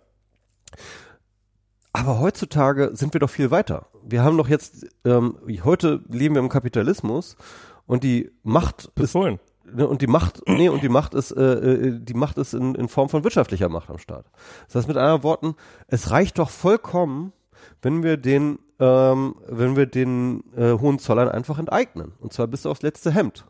[1.93, 3.87] Aber heutzutage sind wir doch viel weiter.
[4.05, 7.37] Wir haben doch jetzt, ähm, heute leben wir im Kapitalismus
[7.87, 9.41] und die Macht ist Befohlen.
[9.65, 12.75] ne, und die Macht, nee, und die Macht ist, äh, äh, die Macht ist in,
[12.75, 14.27] in Form von wirtschaftlicher Macht am Start.
[14.67, 15.55] Das heißt mit anderen Worten,
[15.89, 17.33] es reicht doch vollkommen,
[17.81, 22.13] wenn wir den, ähm, wenn wir den äh, Hohenzollern einfach enteignen.
[22.21, 23.47] Und zwar bis aufs letzte Hemd.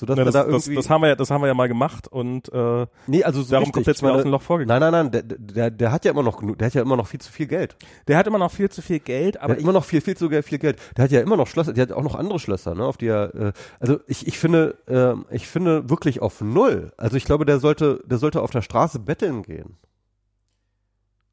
[0.00, 0.76] Sodass Ja, wir das, da das, irgendwie.
[0.76, 3.50] das haben wir ja, das haben wir ja mal gemacht und äh, nee, also so
[3.50, 3.72] darum richtig.
[3.72, 4.80] kommt jetzt mal aus dem Loch vorgegangen.
[4.80, 6.96] Nein, nein, nein, der, der, der hat ja immer noch genug, der hat ja immer
[6.96, 7.76] noch viel zu viel Geld.
[8.06, 10.16] Der hat immer noch viel zu viel Geld, Der aber hat immer noch viel, viel
[10.16, 10.78] zu viel Geld.
[10.96, 13.08] Der hat ja immer noch Schlösser, der hat auch noch andere Schlösser, ne, auf die
[13.08, 16.92] er, äh, also ich, ich finde, ähm, ich finde wirklich auf null.
[16.96, 19.78] Also ich glaube, der sollte, der sollte auf der Straße betteln gehen.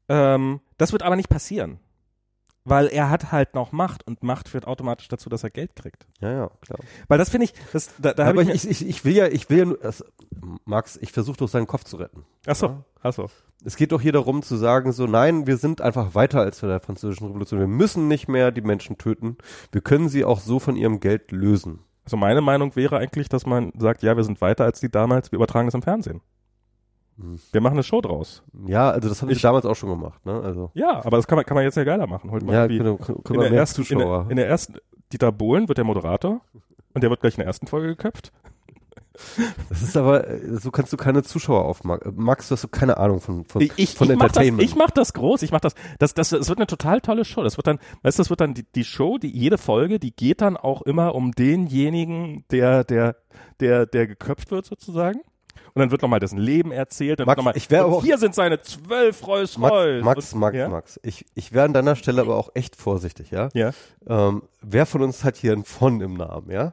[0.08, 1.78] ähm, das wird aber nicht passieren.
[2.68, 6.04] Weil er hat halt noch Macht und Macht führt automatisch dazu, dass er Geld kriegt.
[6.20, 6.80] Ja, ja, klar.
[7.06, 9.28] Weil das finde ich, das, da, da habe Aber ich, ich, ich, ich will ja,
[9.28, 10.04] ich will ja nur, das,
[10.64, 12.24] Max, ich versuche doch seinen Kopf zu retten.
[12.44, 13.30] mir, achso, achso.
[13.64, 16.66] Es geht doch hier darum zu sagen, so nein, wir sind einfach weiter als bei
[16.66, 17.60] der französischen Revolution.
[17.60, 19.38] Wir müssen nicht mehr die Menschen töten.
[19.70, 21.78] Wir können sie auch so von ihrem Geld lösen.
[22.04, 25.30] Also meine Meinung wäre eigentlich, dass man sagt, ja, wir sind weiter als die damals,
[25.30, 26.20] wir übertragen das im Fernsehen.
[27.18, 27.38] Hm.
[27.52, 28.42] Wir machen eine Show draus.
[28.66, 30.40] Ja, also das haben Ich- damals auch schon gemacht, ne?
[30.42, 32.30] Also Ja, aber das kann man, kann man jetzt ja geiler machen.
[32.30, 34.74] Holt mal ja, können, können in, der ersten, in, der, in der ersten,
[35.12, 36.40] Dieter Bohlen wird der Moderator
[36.94, 38.32] und der wird gleich in der ersten Folge geköpft.
[39.70, 40.26] Das ist aber,
[40.58, 42.12] so kannst du keine Zuschauer aufmachen.
[42.16, 44.62] Max, du hast so keine Ahnung von, von, Ich, von ich mach das, Entertainment.
[44.62, 47.42] ich mach das groß, ich mach das, das, das, das wird eine total tolle Show.
[47.42, 50.14] Das wird dann, weißt du, das wird dann die, die Show, die jede Folge, die
[50.14, 53.16] geht dann auch immer um denjenigen, der, der,
[53.60, 55.20] der, der geköpft wird sozusagen.
[55.76, 57.20] Und dann wird nochmal dessen Leben erzählt.
[57.20, 60.02] Dann Max, wird noch mal, ich und auch- hier sind seine zwölf Rolls Max, Royce.
[60.02, 60.68] Max, Und- Max, ja?
[60.70, 60.98] Max.
[61.02, 63.50] Ich, ich wäre an deiner Stelle aber auch echt vorsichtig, ja?
[63.52, 63.72] Ja.
[64.08, 66.72] Ähm, wer von uns hat hier ein von im Namen, ja?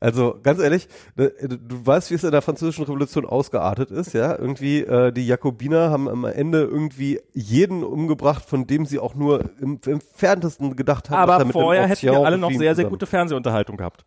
[0.00, 4.14] Also ganz ehrlich, ne, du, du weißt, wie es in der französischen Revolution ausgeartet ist,
[4.14, 4.36] ja?
[4.36, 9.42] Irgendwie äh, die Jakobiner haben am Ende irgendwie jeden umgebracht, von dem sie auch nur
[9.60, 11.30] im, im entferntesten gedacht haben.
[11.30, 14.04] Aber er vorher hätten wir alle noch sehr, sehr gute Fernsehunterhaltung gehabt.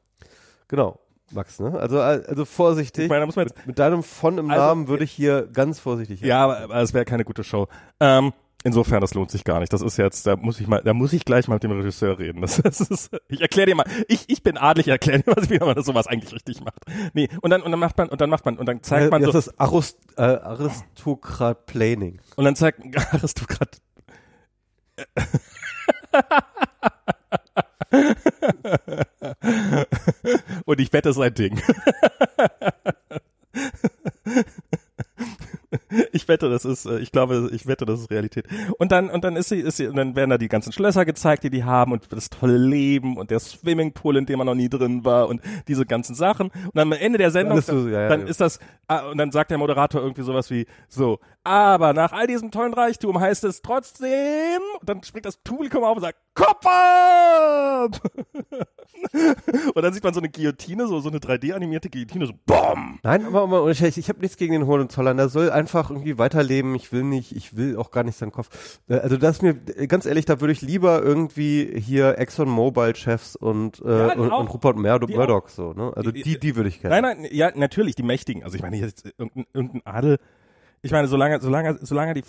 [0.67, 0.99] Genau,
[1.34, 1.77] Max, ne?
[1.79, 3.05] Also also vorsichtig.
[3.05, 5.11] Ich meine, da muss man jetzt, mit, mit deinem von im Also, Namen würde ich
[5.11, 6.21] hier ganz vorsichtig.
[6.21, 7.67] ja, aber, aber es wäre keine gute Show.
[7.99, 9.73] Ähm, insofern, das lohnt sich gar nicht.
[9.73, 12.17] Das ist jetzt, da muss ich mal, da muss ich gleich mal mit dem Regisseur
[12.19, 12.41] reden.
[12.41, 15.59] Das, das ist, ich erkläre dir mal, ich, ich bin adlig, erkläre dir mal, wie
[15.59, 16.79] man das sowas eigentlich richtig macht.
[17.13, 19.21] Nee, und dann, und dann macht man, und dann macht man, und dann zeigt man
[19.21, 22.19] das so, ist Arist, äh, Aristokrat Planing.
[22.36, 22.79] und dann zeigt
[23.13, 23.79] Aristokrat.
[30.65, 31.61] und ich wette, es ist ein Ding.
[36.11, 38.45] Ich wette, das ist, äh, ich glaube, ich wette, das ist Realität.
[38.78, 41.05] Und dann, und dann ist sie, ist sie, und dann werden da die ganzen Schlösser
[41.05, 44.55] gezeigt, die die haben und das tolle Leben und der Swimmingpool, in dem man noch
[44.55, 46.47] nie drin war und diese ganzen Sachen.
[46.47, 48.28] Und dann am Ende der Sendung, Alles so, ja, ja, dann ja.
[48.28, 52.28] ist das, ah, und dann sagt der Moderator irgendwie sowas wie, so, aber nach all
[52.28, 56.65] diesem tollen Reichtum heißt es trotzdem, und dann springt das Publikum auf und sagt, Kopf
[56.65, 57.99] ab!
[59.75, 62.99] und dann sieht man so eine Guillotine, so, so eine 3D-animierte Guillotine, so, BOM!
[63.03, 65.17] Nein, aber, aber ich, ich habe nichts gegen den Hohenzollern.
[65.17, 66.73] Der soll einfach irgendwie weiterleben.
[66.75, 68.79] Ich will nicht, ich will auch gar nicht seinen Kopf.
[68.87, 69.55] Äh, Also das ist mir
[69.87, 74.31] ganz ehrlich, da würde ich lieber irgendwie hier Exxon Mobil Chefs und äh, Ja, und,
[74.31, 74.39] auch.
[74.39, 75.73] und Rupert Murdoch, Murdoch so.
[75.73, 75.91] Ne?
[75.95, 77.01] Also Die- die, die würde ich gerne.
[77.01, 78.43] Nein, nein, ja, natürlich, die Mächtigen.
[78.43, 80.17] Also ich meine, jetzt irgendein, irgendein Adel,
[80.81, 82.23] ich meine, solange, solange, solange die,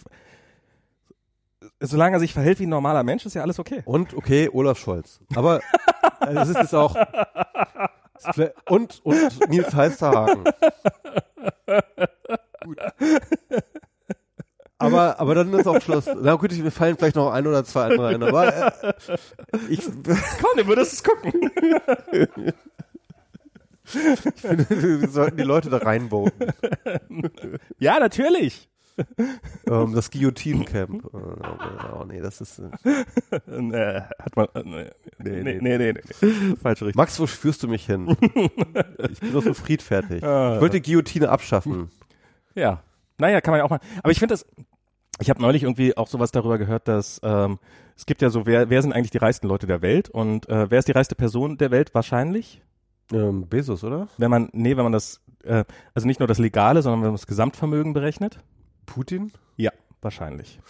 [1.81, 3.83] solange er sich verhält wie ein normaler Mensch, ist ja alles okay.
[3.85, 5.21] Und okay, Olaf Scholz.
[5.35, 5.61] Aber
[6.21, 6.97] äh, es ist jetzt auch
[8.69, 10.45] und und Nils Heisterhagen.
[12.65, 12.79] Gut.
[14.79, 16.07] Aber, aber dann ist auch Schluss.
[16.21, 18.23] Na gut, ich, mir fallen vielleicht noch ein oder zwei andere ein.
[18.23, 18.93] Aber äh,
[19.69, 21.33] ich, Komm, du würdest es gucken.
[23.93, 26.53] wir sollten die Leute da reinvoten.
[27.79, 28.69] Ja, natürlich.
[29.67, 31.05] Ähm, das Guillotine-Camp.
[31.13, 31.19] Oh,
[32.01, 32.59] oh, nee, das ist.
[32.59, 32.71] Äh,
[33.47, 36.57] nee, hat man, äh, nee, nee, nee, nee, nee, nee.
[36.63, 37.01] Falsche Richtung.
[37.01, 38.17] Max, wo führst du mich hin?
[39.11, 40.23] Ich bin doch so friedfertig.
[40.23, 40.55] Ah.
[40.55, 41.91] Ich wollte die Guillotine abschaffen.
[42.55, 42.83] Ja.
[43.19, 43.81] Naja, kann man ja auch mal.
[44.03, 44.47] Aber ich finde das,
[45.21, 47.59] ich habe neulich irgendwie auch sowas darüber gehört, dass ähm,
[47.97, 50.71] es gibt ja so, wer, wer sind eigentlich die reichsten Leute der Welt und äh,
[50.71, 52.63] wer ist die reichste Person der Welt wahrscheinlich?
[53.13, 54.09] Ähm, Bezos, oder?
[54.19, 55.65] Wenn man, nee, wenn man das, äh,
[55.95, 58.39] also nicht nur das Legale, sondern wenn man das Gesamtvermögen berechnet?
[58.85, 59.33] Putin?
[59.57, 60.61] Ja, wahrscheinlich.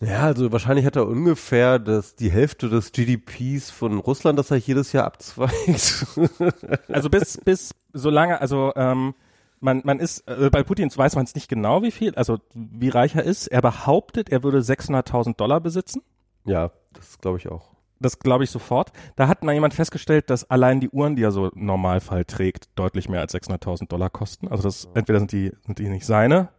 [0.00, 4.58] Ja, also wahrscheinlich hat er ungefähr das, die Hälfte des GDPs von Russland, das er
[4.58, 6.06] jedes Jahr abzweigt.
[6.88, 9.14] Also bis, bis, solange, also ähm,
[9.60, 12.90] man, man ist, äh, bei Putin weiß man es nicht genau, wie viel, also wie
[12.90, 13.46] reich er ist.
[13.46, 16.02] Er behauptet, er würde 600.000 Dollar besitzen.
[16.44, 17.72] Ja, das glaube ich auch.
[17.98, 18.92] Das glaube ich sofort.
[19.16, 22.68] Da hat mal jemand festgestellt, dass allein die Uhren, die er so im Normalfall trägt,
[22.74, 24.48] deutlich mehr als 600.000 Dollar kosten.
[24.48, 26.50] Also das, entweder sind die, sind die nicht seine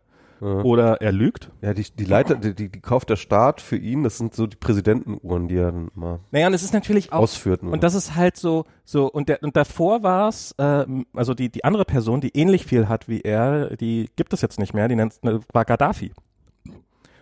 [0.41, 0.47] Ja.
[0.63, 1.49] oder er lügt.
[1.61, 4.47] Ja, die, die Leiter, die, die, die kauft der Staat für ihn, das sind so
[4.47, 7.63] die Präsidentenuhren, die er dann immer Naja, und es ist natürlich auch ausführt.
[7.63, 7.71] ne?
[7.71, 11.49] Und das ist halt so, so, und, der, und davor war es, ähm, also die,
[11.49, 14.87] die andere Person, die ähnlich viel hat wie er, die gibt es jetzt nicht mehr,
[14.87, 16.11] die nennt, ne, war Gaddafi.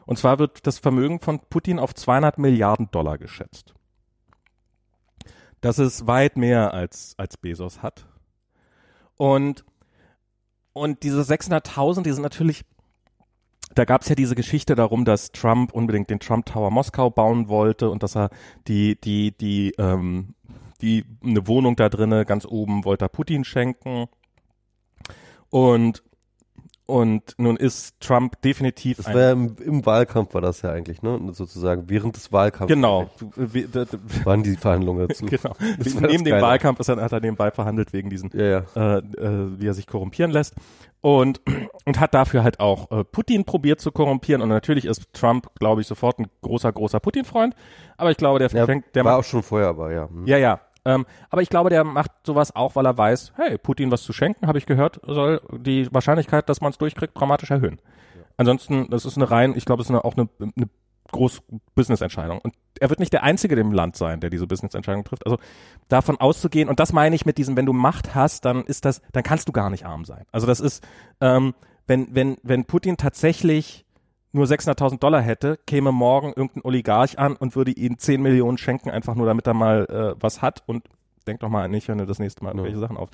[0.05, 3.73] Und zwar wird das Vermögen von Putin auf 200 Milliarden Dollar geschätzt.
[5.61, 8.05] Das ist weit mehr als, als Bezos hat.
[9.15, 9.63] Und,
[10.73, 12.65] und diese 600.000, die sind natürlich,
[13.75, 17.47] da gab es ja diese Geschichte darum, dass Trump unbedingt den Trump Tower Moskau bauen
[17.47, 18.29] wollte und dass er
[18.67, 20.35] die, die, die, ähm,
[20.81, 24.05] die, eine Wohnung da drinnen ganz oben wollte er Putin schenken.
[25.49, 26.03] Und,
[26.85, 31.17] und nun ist Trump definitiv das war im, im Wahlkampf war das ja eigentlich, ne?
[31.31, 33.09] Sozusagen während des Wahlkampfs Genau.
[34.25, 35.25] Waren die Verhandlungen dazu.
[35.27, 35.55] genau.
[35.77, 36.41] Das Neben dem.
[36.41, 38.65] Wahlkampf ist er, hat er nebenbei verhandelt wegen diesen, Ja, ja.
[38.75, 40.55] äh, äh, wie er sich korrumpieren lässt.
[40.99, 41.41] Und,
[41.85, 44.41] und hat dafür halt auch äh, Putin probiert zu korrumpieren.
[44.41, 47.55] Und natürlich ist Trump, glaube ich, sofort ein großer, großer Putin-Freund.
[47.95, 50.09] Aber ich glaube, der, ja verschenkt, der war auch schon vorher, aber ja.
[50.09, 50.27] hm.
[50.27, 50.59] ja, ja.
[50.85, 54.13] Ähm, aber ich glaube, der macht sowas auch, weil er weiß, hey, Putin was zu
[54.13, 57.79] schenken, habe ich gehört, soll die Wahrscheinlichkeit, dass man es durchkriegt, dramatisch erhöhen.
[58.37, 60.69] Ansonsten, das ist eine rein, ich glaube, das ist eine, auch eine, eine
[61.11, 61.41] groß
[61.75, 62.39] Business-Entscheidung.
[62.39, 65.25] Und er wird nicht der Einzige im Land sein, der diese Business-Entscheidung trifft.
[65.25, 65.37] Also
[65.87, 69.01] davon auszugehen, und das meine ich mit diesem, wenn du Macht hast, dann ist das,
[69.11, 70.25] dann kannst du gar nicht arm sein.
[70.31, 70.85] Also das ist,
[71.21, 71.53] ähm,
[71.87, 73.85] wenn, wenn, wenn Putin tatsächlich
[74.33, 78.89] nur 600.000 Dollar hätte, käme morgen irgendein Oligarch an und würde ihm 10 Millionen schenken,
[78.89, 79.85] einfach nur damit er mal
[80.17, 80.85] äh, was hat und
[81.27, 82.55] denk doch mal an mich, wenn du das nächste Mal Ja.
[82.55, 83.09] irgendwelche Sachen auf.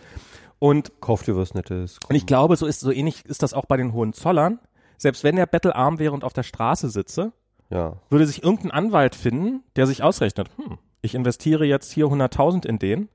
[0.60, 2.00] Und Kauf dir was Nettes.
[2.10, 4.60] und ich glaube, so ist so ähnlich ist das auch bei den Hohenzollern.
[4.98, 7.32] Selbst wenn der bettelarm wäre und auf der Straße sitze,
[7.70, 7.98] Ja.
[8.10, 12.80] würde sich irgendein Anwalt finden, der sich ausrechnet, hm, ich investiere jetzt hier 100.000 in
[12.80, 13.10] den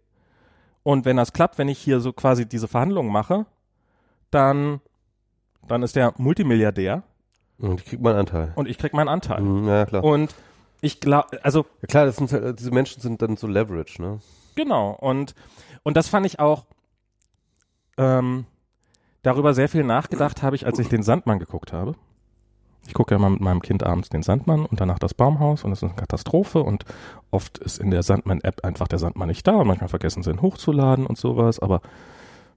[0.82, 3.46] und wenn das klappt, wenn ich hier so quasi diese Verhandlungen mache,
[4.30, 4.80] dann
[5.66, 7.02] dann ist der Multimilliardär
[7.68, 8.52] Und ich krieg mal einen Anteil.
[8.56, 9.40] und ich krieg meinen Anteil.
[9.40, 10.04] Mhm, ja, klar.
[10.04, 10.34] Und
[10.80, 14.20] ich glaube, also Ja, klar, das sind, halt- diese Menschen sind dann so Leverage, ne?
[14.54, 14.90] Genau.
[15.00, 15.34] Und,
[15.82, 16.64] und das fand ich auch,
[17.96, 18.44] ähm,
[19.22, 21.94] darüber sehr viel nachgedacht habe ich, als ich den Sandmann geguckt habe.
[22.86, 25.72] Ich gucke ja mal mit meinem Kind abends den Sandmann und danach das Baumhaus und
[25.72, 26.84] es ist eine Katastrophe und
[27.30, 30.42] oft ist in der Sandmann-App einfach der Sandmann nicht da und manchmal vergessen sie ihn
[30.42, 31.80] hochzuladen und sowas, aber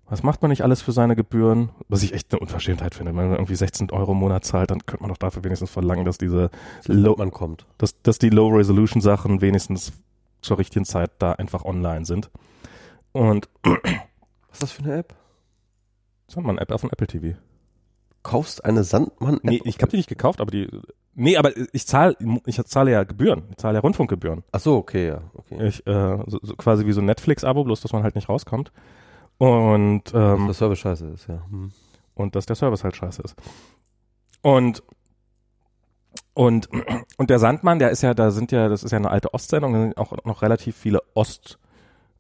[0.10, 1.70] was macht man nicht alles für seine Gebühren?
[1.90, 3.16] Was ich echt eine Unverschämtheit finde.
[3.16, 6.06] Wenn man irgendwie 16 Euro im Monat zahlt, dann könnte man doch dafür wenigstens verlangen,
[6.06, 6.50] dass diese
[6.86, 7.66] Low, man kommt.
[7.78, 9.94] dass, dass die Low-Resolution-Sachen wenigstens
[10.42, 12.30] zur richtigen Zeit da einfach online sind.
[13.12, 13.74] Und Was
[14.54, 15.14] ist das für eine App?
[16.28, 17.38] Sandmann-App auf dem Apple TV.
[18.24, 19.44] Kaufst eine Sandmann-App?
[19.44, 20.70] Nee, ich habe die nicht gekauft, aber die.
[21.16, 23.44] Nee, aber ich zahle ich zahle ja Gebühren.
[23.50, 24.44] Ich zahle ja Rundfunkgebühren.
[24.52, 25.22] Ach so, okay, ja.
[25.34, 25.68] Okay.
[25.68, 28.72] Ich, äh, so, so quasi wie so ein Netflix-Abo, bloß dass man halt nicht rauskommt.
[29.38, 31.44] Und, Dass ähm, der Service scheiße ist, ja.
[31.50, 31.72] Hm.
[32.16, 33.36] und dass der Service halt scheiße ist.
[34.42, 34.84] Und
[36.34, 36.70] und
[37.18, 39.74] und der Sandmann, der ist ja, da sind ja, das ist ja eine alte Ostsendung,
[39.74, 41.60] da sind auch noch relativ viele Ost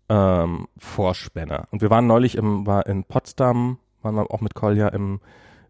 [0.09, 1.67] ähm, Vorspänner.
[1.71, 5.19] Und wir waren neulich im, war in Potsdam, waren wir auch mit Kolja im,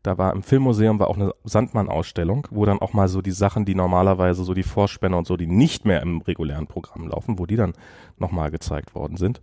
[0.03, 3.65] da war im Filmmuseum war auch eine Sandmann-Ausstellung, wo dann auch mal so die Sachen,
[3.65, 7.45] die normalerweise so die Vorspänner und so, die nicht mehr im regulären Programm laufen, wo
[7.45, 7.73] die dann
[8.17, 9.41] nochmal gezeigt worden sind.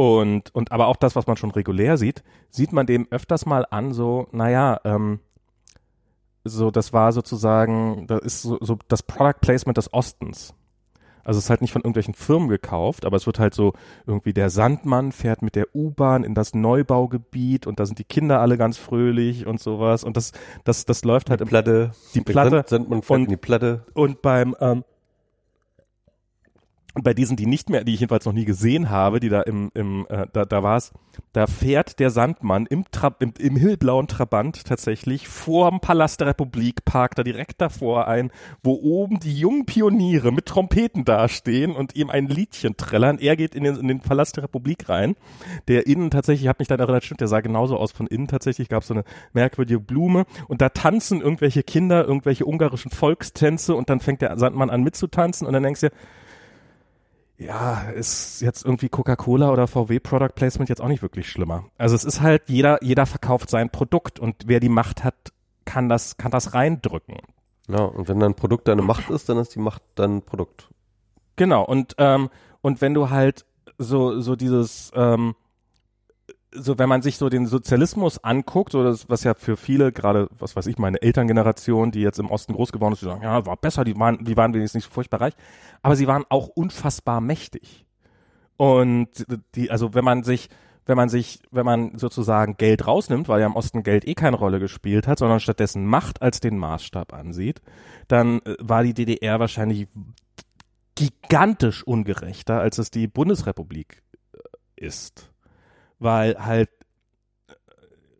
[0.00, 3.66] Und, und aber auch das, was man schon regulär sieht, sieht man dem öfters mal
[3.70, 5.20] an, so, naja, ähm,
[6.42, 10.54] so, das war sozusagen, das ist so, so das Product Placement des Ostens.
[11.22, 13.74] Also es ist halt nicht von irgendwelchen Firmen gekauft, aber es wird halt so
[14.06, 18.40] irgendwie der Sandmann fährt mit der U-Bahn in das Neubaugebiet und da sind die Kinder
[18.40, 20.32] alle ganz fröhlich und sowas und das
[20.64, 21.90] das das läuft halt im Platte.
[22.14, 23.84] die Platte Sandmann fährt und- in die Platte.
[23.92, 24.82] und beim ähm,
[26.94, 29.42] und bei diesen, die nicht mehr, die ich jedenfalls noch nie gesehen habe, die da
[29.42, 30.92] im, im äh, da, da war es,
[31.32, 36.84] da fährt der Sandmann im, Tra im, im hellblauen Trabant tatsächlich vorm Palast der Republik,
[36.84, 38.32] parkt da direkt davor ein,
[38.62, 43.18] wo oben die jungen Pioniere mit Trompeten dastehen und ihm ein Liedchen trällern.
[43.18, 45.14] Er geht in den, in den Palast der Republik rein,
[45.68, 48.26] der innen tatsächlich, ich habe mich da erinnert, stimmt, der sah genauso aus von innen
[48.26, 53.90] tatsächlich, gab so eine merkwürdige Blume und da tanzen irgendwelche Kinder, irgendwelche ungarischen Volkstänze und
[53.90, 55.90] dann fängt der Sandmann an mitzutanzen und dann denkst du
[57.40, 61.64] ja, ist jetzt irgendwie Coca-Cola oder VW Product Placement jetzt auch nicht wirklich schlimmer.
[61.78, 65.14] Also es ist halt, jeder, jeder verkauft sein Produkt und wer die Macht hat,
[65.64, 67.16] kann das, kann das reindrücken.
[67.66, 70.68] Ja, und wenn dein Produkt deine Macht ist, dann ist die Macht dein Produkt.
[71.36, 72.28] Genau, und, ähm,
[72.60, 73.46] und wenn du halt
[73.78, 75.34] so, so dieses, ähm,
[76.52, 80.28] so wenn man sich so den Sozialismus anguckt, so das, was ja für viele, gerade,
[80.38, 83.46] was weiß ich, meine Elterngeneration, die jetzt im Osten groß geworden ist, die sagen, ja,
[83.46, 85.34] war besser, die waren, die waren wenigstens nicht so furchtbar reich,
[85.82, 87.86] aber sie waren auch unfassbar mächtig.
[88.56, 89.08] Und
[89.54, 90.48] die, also wenn man sich,
[90.86, 94.36] wenn man sich, wenn man sozusagen Geld rausnimmt, weil ja im Osten Geld eh keine
[94.36, 97.62] Rolle gespielt hat, sondern stattdessen Macht als den Maßstab ansieht,
[98.08, 99.86] dann äh, war die DDR wahrscheinlich
[100.96, 105.29] gigantisch ungerechter, als es die Bundesrepublik äh, ist.
[106.00, 106.68] Weil halt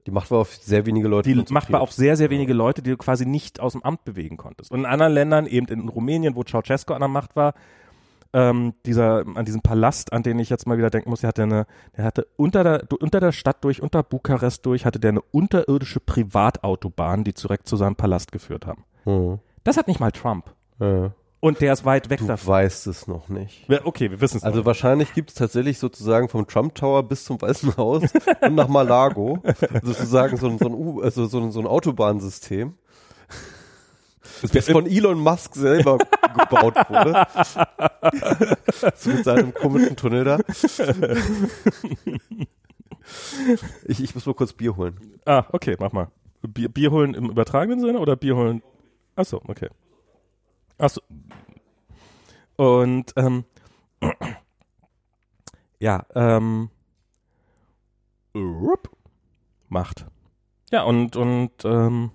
[0.07, 1.29] Die Macht war auf sehr wenige Leute.
[1.35, 1.53] die.
[1.53, 4.37] Macht war auf sehr, sehr wenige Leute, die du quasi nicht aus dem Amt bewegen
[4.37, 4.71] konntest.
[4.71, 7.55] Und in anderen Ländern, eben in Rumänien, wo Ceausescu an der Macht war,
[8.33, 11.43] ähm, dieser, an diesem Palast, an den ich jetzt mal wieder denken muss, der hatte
[11.43, 11.67] eine,
[11.97, 16.01] der hatte unter der, unter der Stadt durch, unter Bukarest durch, hatte der eine unterirdische
[16.01, 18.85] Privatautobahn, die direkt zu seinem Palast geführt haben.
[19.05, 19.39] Hm.
[19.65, 20.53] Das hat nicht mal Trump.
[20.79, 21.13] Ja.
[21.41, 22.49] Und der ist weit weg Du davon.
[22.49, 23.67] weißt es noch nicht.
[23.69, 24.43] Ja, Okay, wir wissen es.
[24.43, 28.03] Also wahrscheinlich gibt es tatsächlich sozusagen vom Trump Tower bis zum Weißen Haus
[28.43, 29.43] und nach Malago
[29.83, 32.75] sozusagen so ein, so ein, U also so ein, so ein Autobahnsystem,
[34.53, 35.97] das von Elon Musk selber
[36.39, 37.27] gebaut wurde.
[38.97, 40.39] so mit seinem komischen Tunnel da.
[43.87, 44.97] Ich, ich muss mal kurz Bier holen.
[45.25, 46.09] Ah, okay, mach mal.
[46.43, 48.63] Bier, Bier holen im übertragenen Sinne oder Bier holen?
[49.17, 49.69] Ach so, okay.
[50.81, 51.03] Ach so.
[52.57, 53.45] Und ähm,
[55.79, 56.71] ja, ähm,
[59.69, 60.07] Macht.
[60.73, 62.11] Ja, und und ähm,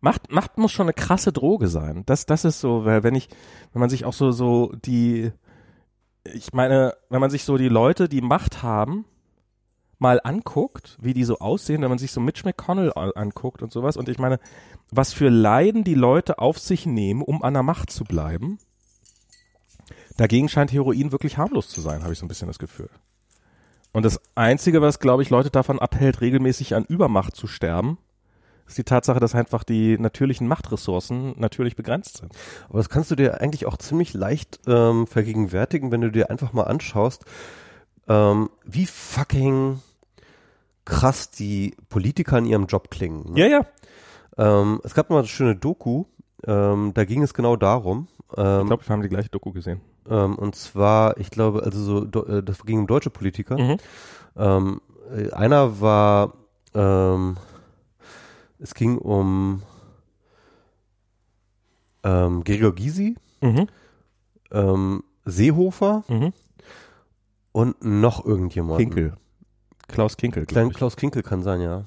[0.00, 2.04] Macht, Macht muss schon eine krasse Droge sein.
[2.06, 3.28] Das, das ist so, weil wenn ich,
[3.72, 5.32] wenn man sich auch so, so die,
[6.24, 9.04] ich meine, wenn man sich so die Leute, die Macht haben,
[9.98, 13.96] mal anguckt, wie die so aussehen, wenn man sich so Mitch McConnell anguckt und sowas.
[13.96, 14.38] Und ich meine,
[14.90, 18.58] was für Leiden die Leute auf sich nehmen, um an der Macht zu bleiben.
[20.16, 22.90] Dagegen scheint Heroin wirklich harmlos zu sein, habe ich so ein bisschen das Gefühl.
[23.92, 27.98] Und das Einzige, was, glaube ich, Leute davon abhält, regelmäßig an Übermacht zu sterben,
[28.66, 32.32] ist die Tatsache, dass einfach die natürlichen Machtressourcen natürlich begrenzt sind.
[32.68, 36.52] Aber das kannst du dir eigentlich auch ziemlich leicht ähm, vergegenwärtigen, wenn du dir einfach
[36.52, 37.24] mal anschaust,
[38.08, 39.80] ähm, wie fucking
[40.88, 43.32] krass die Politiker in ihrem Job klingen.
[43.32, 43.40] Ne?
[43.40, 43.66] Ja, ja.
[44.38, 46.04] Ähm, es gab mal eine schöne Doku,
[46.46, 48.08] ähm, da ging es genau darum.
[48.32, 49.80] Ich Ähm, glaube, wir haben die gleiche Doku gesehen.
[50.08, 53.58] ähm, und zwar, ich glaube, also so, do, äh, das ging um deutsche Politiker.
[53.58, 53.76] Mhm.
[54.36, 54.80] Ähm,
[55.14, 56.34] äh, einer war,
[56.74, 57.36] ähm,
[58.58, 59.62] es ging um
[62.02, 65.02] Gregor Gysi, Mhm.
[65.26, 66.32] Seehofer Mhm.
[67.52, 68.78] und noch irgendjemand.
[68.80, 69.14] Kinkel.
[69.88, 70.74] Klaus Kinkel, glaube ich.
[70.74, 71.84] Klaus Kinkel kann sein, ja.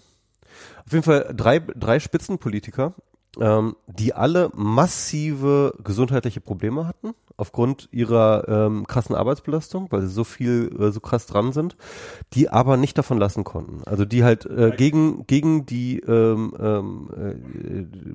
[0.85, 2.93] Auf jeden Fall drei, drei Spitzenpolitiker,
[3.39, 10.23] ähm, die alle massive gesundheitliche Probleme hatten, aufgrund ihrer ähm, krassen Arbeitsbelastung, weil sie so
[10.23, 11.77] viel, äh, so krass dran sind,
[12.33, 13.83] die aber nicht davon lassen konnten.
[13.85, 17.09] Also die halt äh, gegen, gegen die ähm, ähm,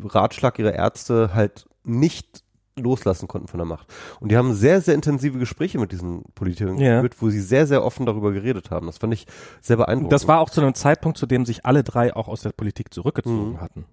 [0.04, 2.44] äh, Ratschlag ihrer Ärzte halt nicht
[2.86, 3.86] loslassen konnten von der Macht.
[4.20, 6.96] Und die haben sehr, sehr intensive Gespräche mit diesen Politikern Ja.
[6.96, 8.86] geführt, wo sie sehr, sehr offen darüber geredet haben.
[8.86, 9.26] Das fand ich
[9.62, 10.12] sehr beeindruckend.
[10.12, 12.92] Das war auch zu einem Zeitpunkt, zu dem sich alle drei auch aus der Politik
[12.92, 13.60] zurückgezogen Mhm.
[13.60, 13.84] hatten.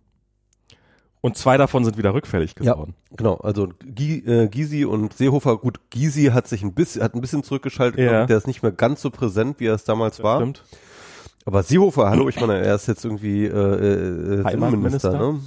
[1.22, 2.74] Und zwei davon sind wieder rückfällig Ja.
[2.74, 2.96] geworden.
[3.16, 7.22] Genau, also Gi, äh, Gysi und Seehofer, gut, Gysi hat sich ein bisschen, hat ein
[7.22, 8.10] bisschen zurückgeschaltet, Ja.
[8.12, 10.40] glaub der ist nicht mehr ganz so präsent, wie er es damals war.
[10.40, 10.64] Stimmt.
[11.46, 15.14] Aber Seehofer, hallo, ich meine, er ist jetzt irgendwie äh, äh, Heimatminister.
[15.14, 15.40] Innenminister, ne?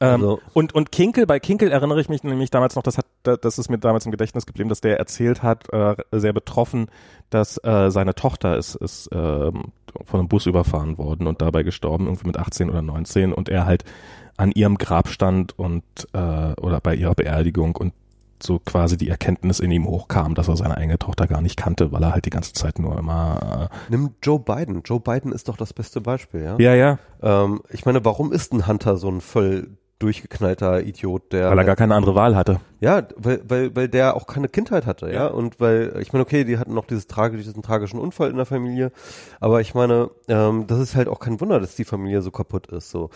[0.00, 3.06] Ähm, Also- und, und Kinkel, bei Kinkel erinnere ich mich nämlich damals noch, das hat,
[3.22, 6.86] das ist mir damals im Gedächtnis geblieben, dass der erzählt hat, äh, sehr betroffen,
[7.30, 9.72] dass äh, seine Tochter ist, ist ähm,
[10.04, 13.66] von einem Bus überfahren worden und dabei gestorben, irgendwie mit 18 oder 19 und er
[13.66, 13.84] halt
[14.36, 15.82] an ihrem Grab stand und
[16.12, 17.92] äh, oder bei ihrer Beerdigung und
[18.40, 21.90] so quasi die Erkenntnis in ihm hochkam, dass er seine eigene Tochter gar nicht kannte,
[21.90, 24.82] weil er halt die ganze Zeit nur immer Nimm Joe Biden.
[24.84, 26.56] Joe Biden ist doch das beste Beispiel, ja?
[26.56, 31.32] äh, ja ja, Ähm, ich meine, warum ist ein Hunter so ein voll durchgeknallter Idiot,
[31.32, 32.60] der weil er gar keine andere Wahl hatte.
[32.80, 35.12] Ja, weil, weil, weil der auch keine Kindheit hatte, ja.
[35.12, 35.26] Ja.
[35.26, 38.46] Und weil, ich meine, okay, die hatten noch dieses tragi diesen tragischen Unfall in der
[38.46, 38.92] Familie,
[39.40, 42.68] aber ich meine, ähm, das ist halt auch kein Wunder, dass die Familie so kaputt
[42.68, 42.90] ist.
[42.90, 43.10] so.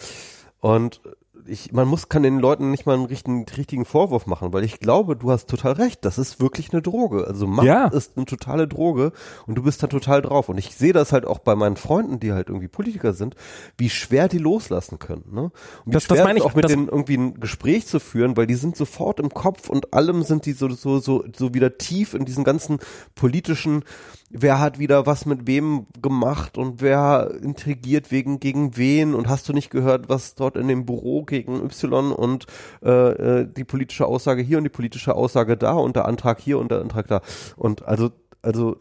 [0.61, 1.01] Und
[1.47, 4.78] ich, man muss, kann den Leuten nicht mal einen richtigen, richtigen Vorwurf machen, weil ich
[4.80, 7.26] glaube, du hast total recht, das ist wirklich eine Droge.
[7.26, 7.86] Also Macht Ja.
[7.88, 9.12] ist eine totale Droge
[9.47, 10.49] und du bist da total drauf.
[10.49, 13.34] Und ich sehe das halt auch bei meinen Freunden, die halt irgendwie Politiker sind,
[13.76, 15.24] wie schwer die loslassen können.
[15.32, 15.43] Ne?
[15.43, 15.53] Und
[15.86, 18.47] wie Das- das schwer meine ich, auch mit denen irgendwie ein Gespräch zu führen, weil
[18.47, 22.14] die sind sofort im Kopf und allem sind die so, so, so, so wieder tief
[22.14, 22.78] in diesen ganzen
[23.14, 23.84] politischen,
[24.30, 29.49] wer hat wieder was mit wem gemacht und wer intrigiert wegen gegen wen und hast
[29.49, 32.47] du nicht gehört, was dort in dem Büro gegen Y und
[32.83, 36.59] äh, äh, die politische Aussage hier und die politische Aussage da und der Antrag hier
[36.59, 37.22] und der Antrag da.
[37.57, 38.11] Und also,
[38.43, 38.76] also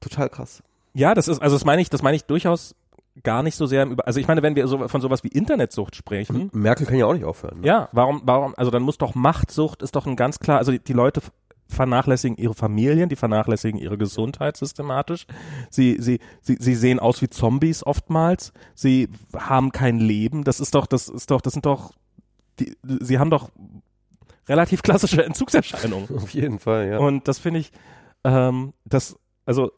[0.00, 0.62] total krass.
[0.94, 2.74] Ja, das ist, also das meine ich, das meine ich durchaus
[3.22, 5.28] gar nicht so sehr im Über also ich meine, wenn wir so von sowas wie
[5.28, 6.50] Internetsucht sprechen.
[6.52, 7.60] Merkel kann ja auch nicht aufhören.
[7.60, 7.66] Ne?
[7.66, 10.78] Ja, warum, warum, also dann muss doch Machtsucht ist doch ein ganz klar, also die,
[10.78, 11.20] die Leute
[11.70, 15.26] vernachlässigen ihre Familien, die vernachlässigen ihre Gesundheit systematisch.
[15.70, 18.52] Sie, sie, sie, sie sehen aus wie Zombies oftmals.
[18.74, 20.44] Sie haben kein Leben.
[20.44, 21.92] Das ist doch, das ist doch, das sind doch,
[22.58, 23.50] die, sie haben doch
[24.48, 26.08] relativ klassische Entzugserscheinungen.
[26.16, 26.98] Auf jeden Fall, ja.
[26.98, 27.72] Und das finde ich,
[28.24, 29.16] ähm, das,
[29.46, 29.70] also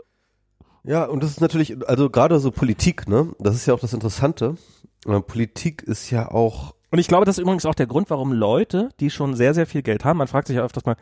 [0.84, 3.32] Ja, und das ist natürlich, also gerade so Politik, ne?
[3.38, 4.56] Das ist ja auch das Interessante.
[5.06, 8.32] Äh, Politik ist ja auch, Und ich glaube, das ist übrigens auch der Grund, warum
[8.32, 10.96] Leute, die schon sehr, sehr viel Geld haben, man fragt sich ja öfters mal,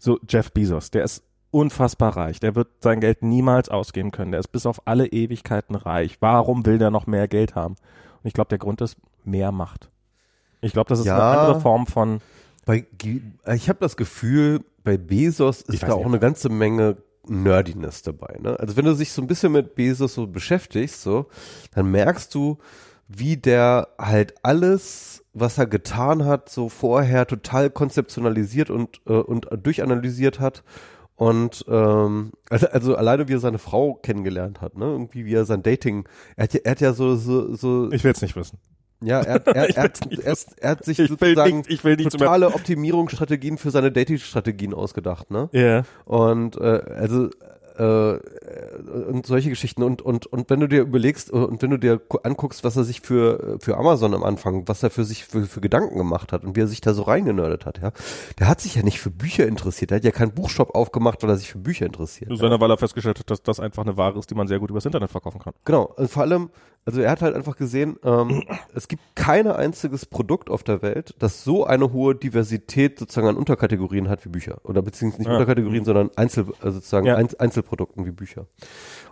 [0.00, 1.22] so Jeff Bezos, der ist
[1.52, 5.74] unfassbar reich, der wird sein Geld niemals ausgeben können, der ist bis auf alle Ewigkeiten
[5.74, 6.16] reich.
[6.20, 7.74] Warum will der noch mehr Geld haben?
[7.74, 9.90] Und ich glaube, der Grund ist mehr Macht.
[10.60, 11.14] Ich glaube, das ist Ja.
[11.14, 12.20] eine andere Form von,
[12.66, 12.86] bei,
[13.54, 16.96] ich habe das Gefühl, bei Bezos ist da nicht, auch eine ganze Menge
[17.26, 18.38] Nerdiness dabei.
[18.40, 18.58] Ne?
[18.58, 21.26] Also wenn du dich so ein bisschen mit Bezos so beschäftigst, so,
[21.74, 22.58] dann merkst du,
[23.08, 29.48] wie der halt alles, was er getan hat, so vorher total konzeptionalisiert und, äh, und
[29.62, 30.62] durchanalysiert hat.
[31.20, 34.86] Und ähm, also, also alleine wie er seine Frau kennengelernt hat, ne?
[34.86, 38.02] Irgendwie wie er sein Dating, er hat ja, er hat ja so, so, so ich
[38.02, 38.58] will es nicht wissen.
[39.02, 39.90] ja, er, er, er,
[40.24, 44.72] er, er, hat sich Ich sozusagen nicht, ich will nicht totale Optimierungsstrategien für seine Dating-Strategien
[44.72, 45.50] ausgedacht, ne?
[45.52, 45.82] Ja.
[46.06, 47.28] Und äh, also
[47.84, 51.98] und solche Geschichten und und und wenn du dir überlegst äh, und wenn du dir
[51.98, 55.46] gu- anguckst, was er sich für für Amazon am Anfang, was er für sich für,
[55.46, 57.92] für Gedanken gemacht hat und wie er sich da so reingenördet hat, ja,
[58.38, 61.30] der hat sich ja nicht für Bücher interessiert, der hat ja keinen Buchshop aufgemacht, weil
[61.30, 62.30] er sich für Bücher interessiert.
[62.36, 64.70] Sondern weil er festgestellt hat, dass das einfach eine Ware ist, die man sehr gut
[64.70, 65.54] übers Internet verkaufen kann.
[65.64, 66.50] Genau, und vor allem,
[66.84, 71.14] also er hat halt einfach gesehen, ähm, es gibt kein einziges Produkt auf der Welt,
[71.18, 74.58] das so eine hohe Diversität sozusagen an Unterkategorien hat wie Bücher.
[74.64, 75.34] Oder beziehungsweise nicht Ja.
[75.34, 77.16] Unterkategorien, sondern Einzel, also sozusagen Ja.
[77.16, 78.46] Einz Einzelprodukten wie Bücher.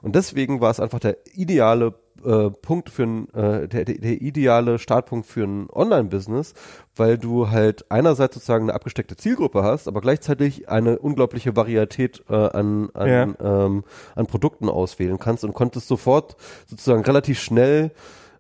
[0.02, 1.94] Und deswegen war es einfach der ideale
[2.24, 6.54] äh, Punkt für ein, äh, der, der, der ideale Startpunkt für ein Online-Business,
[6.96, 12.34] weil du halt einerseits sozusagen eine abgesteckte Zielgruppe hast, aber gleichzeitig eine unglaubliche Varietät äh,
[12.34, 13.66] an, an, Ja.
[13.66, 17.92] ähm, an Produkten auswählen kannst und konntest sofort sozusagen relativ schnell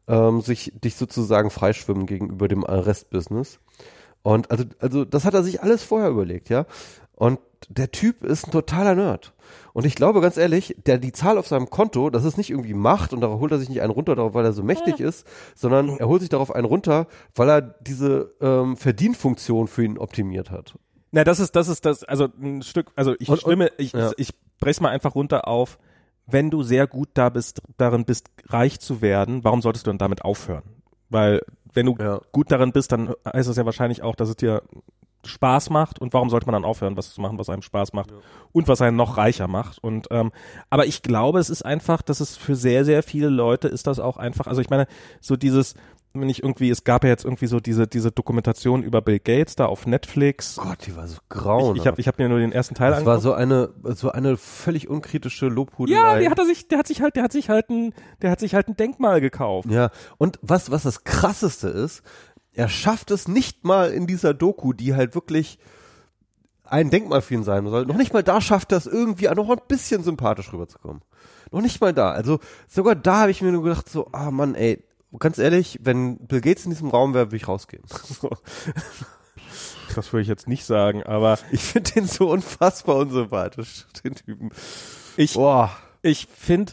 [0.08, 3.60] ähm, sich dich sozusagen freischwimmen gegenüber dem Restbusiness.
[4.22, 6.66] Und also, also das hat er sich alles vorher überlegt, ja.
[7.18, 9.32] Und der Typ ist ein totaler Nerd.
[9.72, 12.74] Und ich glaube ganz ehrlich, der die Zahl auf seinem Konto, das ist nicht irgendwie
[12.74, 15.26] Macht und darauf holt er sich nicht einen runter, darauf, weil er so mächtig ist,
[15.56, 20.52] sondern er holt sich darauf einen runter, weil er diese ähm, Verdienfunktion für ihn optimiert
[20.52, 20.74] hat.
[21.10, 23.92] Na, das ist, das ist das, also ein Stück, also ich Und- und- stimme, ich,
[23.92, 24.10] ja.
[24.16, 25.78] ich, ich brech's mal einfach runter auf,
[26.26, 29.98] wenn du sehr gut da bist, darin bist, reich zu werden, warum solltest du dann
[29.98, 30.62] damit aufhören?
[31.08, 31.40] Weil,
[31.72, 32.20] wenn du Ja.
[32.32, 34.62] gut darin bist, dann heißt das ja wahrscheinlich auch, dass es dir
[35.24, 38.10] Spaß macht und warum sollte man dann aufhören, was zu machen, was einem Spaß macht
[38.52, 40.32] und was einen noch reicher macht und ähm,
[40.70, 43.98] aber ich glaube, es ist einfach, dass es für sehr sehr viele Leute ist das
[43.98, 44.86] auch einfach, also ich meine,
[45.20, 45.74] so dieses
[46.14, 49.56] wenn ich irgendwie, es gab ja jetzt irgendwie so diese diese Dokumentation über Bill Gates
[49.56, 50.56] da auf Netflix.
[50.56, 51.76] Gott, die war so grauenhaft.
[51.76, 53.22] Ich, ich habe ich hab mir nur den ersten Teil das war angeguckt.
[53.22, 55.98] so eine, so eine völlig unkritische Lobhudelei.
[55.98, 57.92] ja, die hat er sich, der hat sich halt, der hat sich halt ein,
[58.22, 59.70] der hat sich halt ein Denkmal gekauft.
[59.70, 62.02] Ja, und was, was das krasseste ist,
[62.58, 65.60] er schafft es nicht mal in dieser Doku, die halt wirklich
[66.64, 67.86] ein Denkmal für ihn sein soll.
[67.86, 71.02] Noch nicht mal da schafft er es irgendwie noch ein bisschen sympathisch rüberzukommen.
[71.52, 72.10] Noch nicht mal da.
[72.10, 74.82] Also sogar da habe ich mir nur gedacht, so, ah Mann, ey,
[75.20, 77.84] ganz ehrlich, wenn Bill Gates in diesem Raum wäre, würde ich rausgehen.
[78.20, 78.28] So.
[79.94, 84.50] Das würde ich jetzt nicht sagen, aber Ich finde den so unfassbar unsympathisch, den Typen.
[85.16, 85.70] ich, Boah.
[86.02, 86.72] ich finde,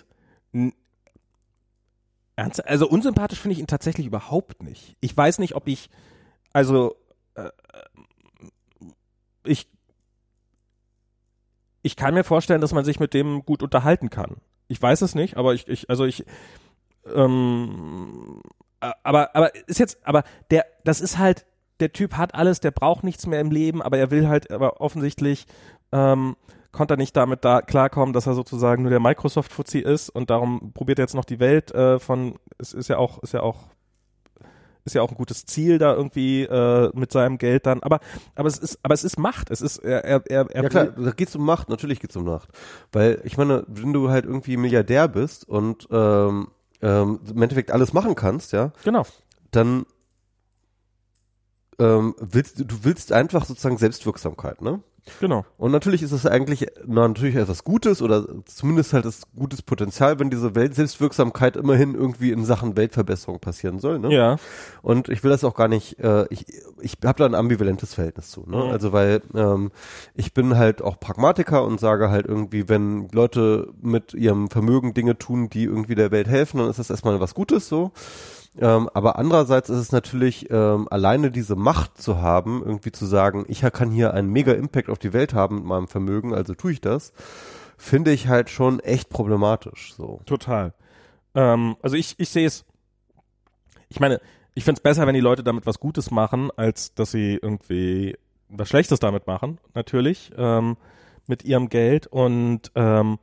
[2.35, 4.95] ernst, also unsympathisch finde ich ihn tatsächlich überhaupt nicht.
[4.99, 5.89] Ich weiß nicht, ob ich,
[6.53, 6.95] also,
[7.35, 7.49] äh,
[9.43, 9.67] ich,
[11.81, 14.37] ich kann mir vorstellen, dass man sich mit dem gut unterhalten kann.
[14.67, 16.25] Ich weiß es nicht, aber ich, ich also ich,
[17.13, 18.41] ähm,
[18.79, 21.45] aber, aber ist jetzt, aber der, das ist halt,
[21.79, 24.81] der Typ hat alles, der braucht nichts mehr im Leben, aber er will halt, aber
[24.81, 25.45] offensichtlich,
[25.91, 26.35] ähm,
[26.75, 30.71] konnte er nicht damit da klarkommen, dass er sozusagen nur der Microsoft-Fuzzi ist und darum
[30.73, 33.69] probiert er jetzt noch die Welt äh, von, es ist ja auch, ist ja auch,
[34.83, 37.99] ist ja auch ein gutes Ziel da irgendwie äh, mit seinem Geld dann, aber
[38.35, 40.85] aber es ist aber es ist Macht, es ist er er er, er Ja klar,
[40.85, 42.49] da geht's um Macht, natürlich geht's um Macht.
[42.91, 46.49] Weil ich meine, wenn du halt irgendwie Milliardär bist und ähm,
[46.83, 49.05] ähm, im Endeffekt alles machen kannst, ja, genau.
[49.49, 49.87] dann
[51.79, 54.83] ähm, willst du, du willst einfach sozusagen Selbstwirksamkeit, ne?
[55.19, 55.45] Genau.
[55.57, 60.19] Und natürlich ist es eigentlich na, natürlich etwas Gutes oder zumindest halt das gutes Potenzial,
[60.19, 63.99] wenn diese Weltselbstwirksamkeit immerhin irgendwie in Sachen Weltverbesserung passieren soll.
[63.99, 64.13] Ne?
[64.13, 64.37] Ja.
[64.81, 66.45] Und ich will das auch gar nicht, äh, ich,
[66.81, 68.41] ich habe da ein ambivalentes Verhältnis zu.
[68.47, 68.57] Ne?
[68.57, 68.71] Mhm.
[68.71, 69.71] Also weil ähm,
[70.15, 75.17] ich bin halt auch Pragmatiker und sage halt irgendwie, wenn Leute mit ihrem Vermögen Dinge
[75.17, 77.91] tun, die irgendwie der Welt helfen, dann ist das erstmal was Gutes so.
[78.59, 83.45] Ähm, aber andererseits ist es natürlich ähm, alleine diese Macht zu haben, irgendwie zu sagen,
[83.47, 86.71] ich kann hier einen mega Impact auf die Welt haben mit meinem Vermögen, also tue
[86.71, 87.11] ich das,
[87.77, 89.93] finde ich halt schon echt problematisch.
[89.95, 90.21] So.
[90.25, 90.73] Total.
[91.33, 92.63] Ähm, also ich, ich sehe es,
[93.89, 94.21] ich meine,
[94.53, 98.15] ich finde es besser, wenn die Leute damit was Gutes machen, als dass sie irgendwie
[98.47, 100.77] was Schlechtes damit machen, natürlich, ähm,
[101.27, 103.17] mit ihrem Geld und ähm,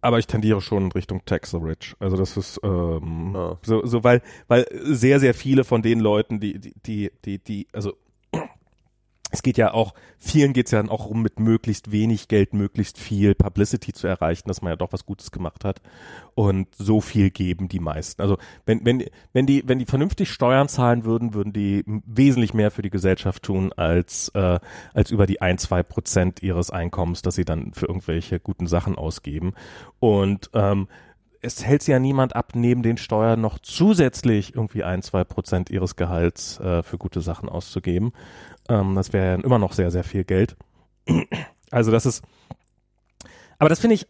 [0.00, 1.94] aber ich tendiere schon in Richtung Tax the Rich.
[1.98, 3.58] Also das ist ähm, Ja.
[3.62, 7.66] so, so weil, weil sehr, sehr viele von den Leuten, die, die, die, die, die
[7.72, 7.94] also
[9.30, 12.54] es geht ja auch, vielen geht es ja dann auch um mit möglichst wenig Geld
[12.54, 15.80] möglichst viel Publicity zu erreichen, dass man ja doch was Gutes gemacht hat.
[16.34, 18.22] Und so viel geben die meisten.
[18.22, 22.70] Also wenn, wenn, wenn die, wenn die vernünftig Steuern zahlen würden, würden die wesentlich mehr
[22.70, 24.60] für die Gesellschaft tun, als, äh,
[24.94, 28.96] als über die ein, zwei Prozent ihres Einkommens, das sie dann für irgendwelche guten Sachen
[28.96, 29.52] ausgeben.
[30.00, 30.88] Und ähm,
[31.40, 35.70] es hält sie ja niemand ab, neben den Steuern noch zusätzlich irgendwie ein, zwei Prozent
[35.70, 38.12] ihres Gehalts äh, für gute Sachen auszugeben.
[38.68, 40.56] Ähm, das wäre immer noch sehr, sehr viel Geld.
[41.70, 42.22] Also das ist,
[43.58, 44.06] aber das finde ich,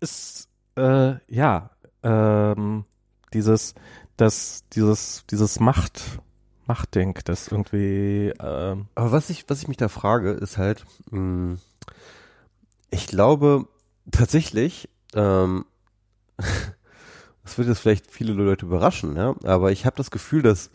[0.00, 1.70] ist, äh, ja,
[2.02, 2.84] ähm,
[3.32, 3.74] dieses,
[4.16, 6.20] das, dieses, dieses Macht,
[6.66, 11.58] Machtding, das irgendwie, ähm, Aber was ich, was ich mich da frage, ist halt, mh,
[12.90, 13.68] ich glaube
[14.10, 15.64] tatsächlich, ähm,
[17.44, 20.70] das wird jetzt vielleicht viele Leute überraschen, ja, aber ich habe das Gefühl, dass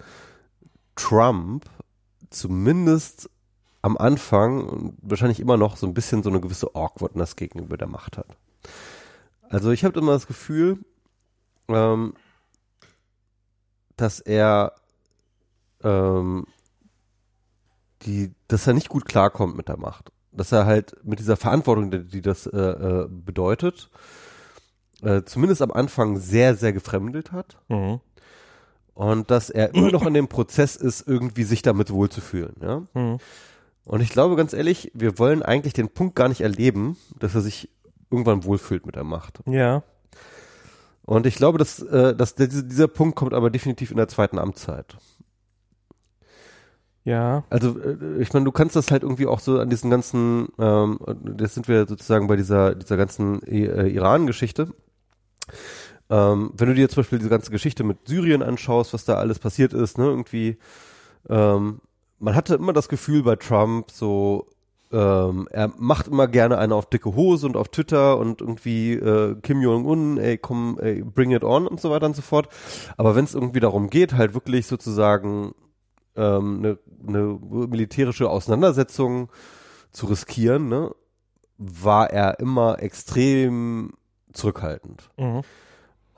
[0.96, 1.66] Trump
[2.32, 3.30] zumindest
[3.82, 7.88] am Anfang und wahrscheinlich immer noch so ein bisschen so eine gewisse Awkwardness gegenüber der
[7.88, 8.28] Macht hat.
[9.50, 10.80] Also ich habe immer das Gefühl,
[11.68, 12.14] ähm,
[13.98, 14.74] dass er
[15.84, 16.46] ähm,
[18.04, 20.12] die, dass er nicht gut klarkommt mit der Macht.
[20.32, 23.90] Dass er halt mit dieser Verantwortung, die, die das äh, äh, bedeutet,
[25.02, 27.58] äh, zumindest am Anfang sehr, sehr gefremdelt hat.
[27.68, 28.00] mhm.
[28.94, 32.56] Und dass er immer noch in dem Prozess ist, irgendwie sich damit wohlzufühlen.
[32.62, 32.84] Ja?
[32.94, 33.18] Mhm.
[33.84, 37.42] Und ich glaube ganz ehrlich, wir wollen eigentlich den Punkt gar nicht erleben, dass er
[37.42, 37.70] sich
[38.10, 39.40] irgendwann wohlfühlt mit der Macht.
[39.48, 39.84] ja,
[41.04, 44.38] Und ich glaube, dass, äh, dass der, dieser Punkt kommt aber definitiv in der zweiten
[44.38, 44.98] Amtszeit.
[47.04, 50.50] ja, Also äh, ich meine, du kannst das halt irgendwie auch so an diesen ganzen,
[50.60, 51.00] ähm,
[51.40, 54.68] jetzt sind wir sozusagen bei dieser dieser ganzen äh, Iran-Geschichte.
[56.12, 59.40] Ähm, wenn du dir zum Beispiel diese ganze Geschichte mit Syrien anschaust, was da alles
[59.40, 60.58] passiert ist, ne, irgendwie,
[61.30, 61.80] ähm,
[62.20, 64.50] man hatte immer das Gefühl bei Trump so,
[64.92, 69.36] ähm, er macht immer gerne eine auf dicke Hose und auf Twitter und irgendwie äh,
[69.42, 72.50] Kim Jong-un, ey, komm, ey, bring it on und so weiter und so fort.
[72.98, 75.56] Aber wenn es irgendwie darum geht, halt wirklich sozusagen
[76.18, 76.78] ähm, eine,
[77.08, 79.30] eine militärische Auseinandersetzung
[79.94, 80.92] zu riskieren, ne,
[81.58, 83.94] war er immer extrem
[84.34, 85.44] zurückhaltend mhm.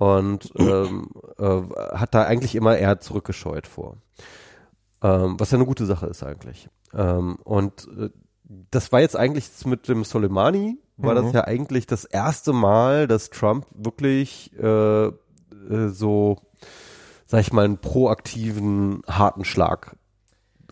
[0.03, 1.61] Und ähm, äh,
[1.95, 3.97] hat da eigentlich immer eher zurückgescheut vor.
[5.01, 6.67] Ähm, was ja eine gute Sache ist eigentlich.
[6.93, 8.09] Ähm, und äh,
[8.71, 11.23] das war jetzt eigentlich mit dem Soleimani, war Mhm.
[11.25, 15.11] das ja eigentlich das erste Mal, dass Trump wirklich äh, äh,
[15.89, 16.37] so,
[17.25, 19.95] sag ich mal, einen proaktiven, harten Schlag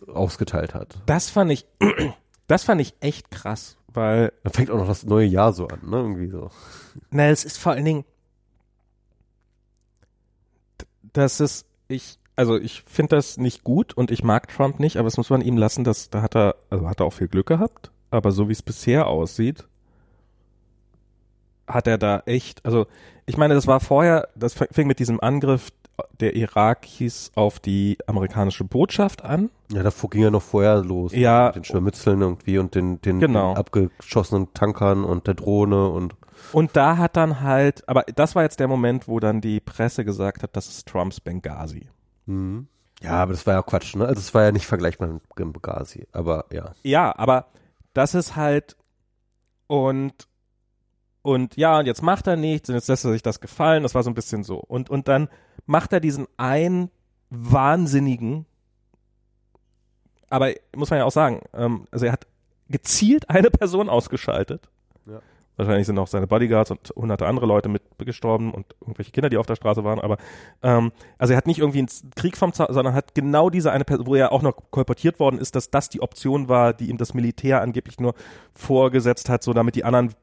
[0.08, 1.00] ausgeteilt hat.
[1.06, 1.66] Das fand ich,
[2.48, 5.80] das fand ich echt krass, weil, Dann fängt auch noch das neue Jahr so an,
[5.90, 5.98] ne?
[5.98, 6.50] Irgendwie so.
[7.10, 8.04] na, es ist vor allen Dingen,
[11.14, 14.98] d- das ist, ich, also ich finde das nicht gut und ich mag Trump nicht,
[14.98, 17.28] aber das muss man ihm lassen, dass, da hat er, also hat er auch viel
[17.28, 19.66] Glück gehabt, aber so wie es bisher aussieht,
[21.68, 22.88] hat er da echt, also
[23.26, 25.70] ich meine, das war vorher, das fing mit diesem Angriff
[26.20, 29.52] der Irakis auf die amerikanische Botschaft an.
[29.72, 31.14] Ja, davor ging ja noch vorher los.
[31.14, 31.48] Ja.
[31.48, 33.52] Mit den Scharmützeln irgendwie und den, den, Genau.
[33.54, 36.16] den abgeschossenen Tankern und der Drohne und
[36.52, 40.06] Und da hat dann halt, aber das war jetzt der Moment, wo dann die Presse
[40.06, 41.90] gesagt hat, das ist Trumps Benghazi.
[42.26, 42.68] Mhm.
[43.02, 44.06] Ja, aber das war ja Quatsch, ne?
[44.06, 46.74] Also es war ja nicht vergleichbar mit Benghazi, aber ja.
[46.84, 47.48] Ja, aber
[47.94, 48.76] das ist halt
[49.68, 50.14] und
[51.24, 53.96] und ja, und jetzt macht er nichts und jetzt lässt er sich das gefallen, das
[53.96, 54.58] war so ein bisschen so.
[54.58, 55.30] Und und dann
[55.66, 56.90] macht er diesen einen
[57.30, 58.46] wahnsinnigen
[60.32, 62.26] aber muss man ja auch sagen, ähm, also er hat
[62.70, 64.70] gezielt eine Person ausgeschaltet.
[65.62, 69.38] Wahrscheinlich sind auch seine Bodyguards und hunderte andere Leute mit gestorben und irgendwelche Kinder, die
[69.38, 70.00] auf der Straße waren.
[70.00, 70.18] Aber
[70.64, 73.86] ähm, also er hat nicht irgendwie einen Krieg vom Zaun, sondern hat genau diese eine
[73.86, 76.98] Person, wo er auch noch kolportiert worden ist, dass das die Option war, die ihm
[76.98, 78.16] das Militär angeblich nur
[78.56, 80.16] vorgesetzt hat, so damit die anderen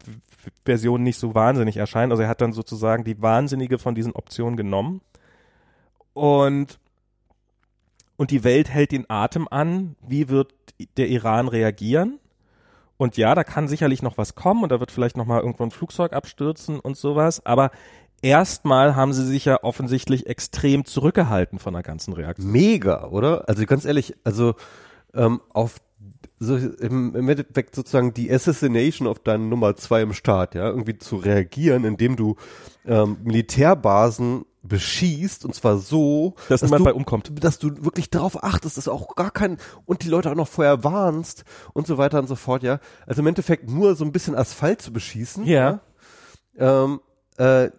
[0.65, 2.11] Versionen nicht so wahnsinnig erscheinen.
[2.11, 5.03] Also er hat dann sozusagen die wahnsinnige von diesen Optionen genommen
[6.15, 6.81] und
[8.17, 9.95] und die Welt hält den Atem an.
[10.05, 10.53] Wie wird
[10.97, 12.19] der Iran reagieren?
[12.99, 15.63] Und ja, da kann sicherlich noch was kommen und da wird vielleicht noch mal irgendwo
[15.63, 17.47] ein Flugzeug abstürzen und sowas.
[17.47, 17.71] Aber
[18.21, 22.51] erstmal haben sie sich ja offensichtlich extrem zurückgehalten von der ganzen Reaktion.
[22.51, 23.49] Mega, oder?
[23.49, 24.55] Also ganz ehrlich, also
[25.15, 25.77] ähm, auf
[26.41, 30.99] so im, im Endeffekt sozusagen die Assassination auf deine Nummer zwei im Staat, ja, irgendwie
[30.99, 32.37] zu reagieren, indem du
[32.87, 37.33] ähm, Militärbasen beschießt und zwar so, dass, dass niemand bei umkommt.
[37.43, 40.85] Dass du wirklich darauf achtest, dass auch gar kein und die Leute auch noch vorher
[40.85, 42.81] warnst und so weiter und so fort, ja.
[43.07, 45.45] Also im Endeffekt nur so ein bisschen Asphalt zu beschießen.
[45.45, 45.81] Ja.
[46.57, 46.85] ja?
[46.85, 47.01] Ähm,
[47.37, 47.71] äh,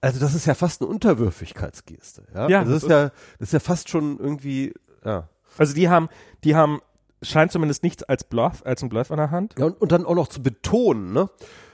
[0.00, 2.48] also das ist ja fast eine Unterwürfigkeitsgeste, ja.
[2.48, 3.02] ja also das, das ist ja,
[3.38, 4.74] das ist ja fast schon irgendwie,
[5.04, 5.28] ja.
[5.56, 6.08] Also die haben,
[6.42, 6.80] die haben
[7.22, 9.54] scheint zumindest nichts als Bluff, als ein Bluff an der Hand.
[9.58, 11.30] Ja, und, und dann auch noch zu betonen, ne?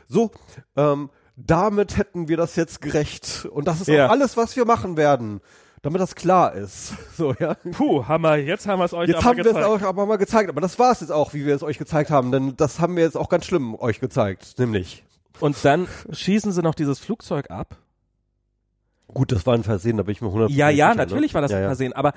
[0.08, 0.30] So,
[0.76, 3.46] ähm, damit hätten wir das jetzt gerecht.
[3.50, 4.06] Und das ist ja.
[4.06, 5.40] auch alles, was wir machen werden.
[5.82, 6.94] Damit das klar ist.
[7.16, 7.54] So, ja.
[7.72, 9.56] Puh, wir, jetzt haben wir es euch jetzt haben gezeigt.
[9.56, 10.48] wir es euch aber mal gezeigt.
[10.48, 12.32] Aber das war es jetzt auch, wie wir es euch gezeigt haben.
[12.32, 14.58] Denn das haben wir jetzt auch ganz schlimm euch gezeigt.
[14.58, 15.04] Nämlich.
[15.38, 17.76] Und dann schießen sie noch dieses Flugzeug ab.
[19.08, 20.96] Gut, das war ein Versehen, da bin ich mir 100% Ja, ja, sicher, ne?
[20.96, 21.34] natürlich ne?
[21.34, 21.92] war das ja, ein Versehen.
[21.92, 22.12] Aber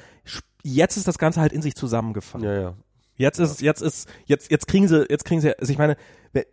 [0.62, 2.46] jetzt ist das Ganze halt in sich zusammengefallen.
[2.46, 2.74] Ja, ja.
[3.16, 5.98] Jetzt ist, jetzt ist, jetzt, jetzt kriegen sie, jetzt kriegen sie, also ich meine,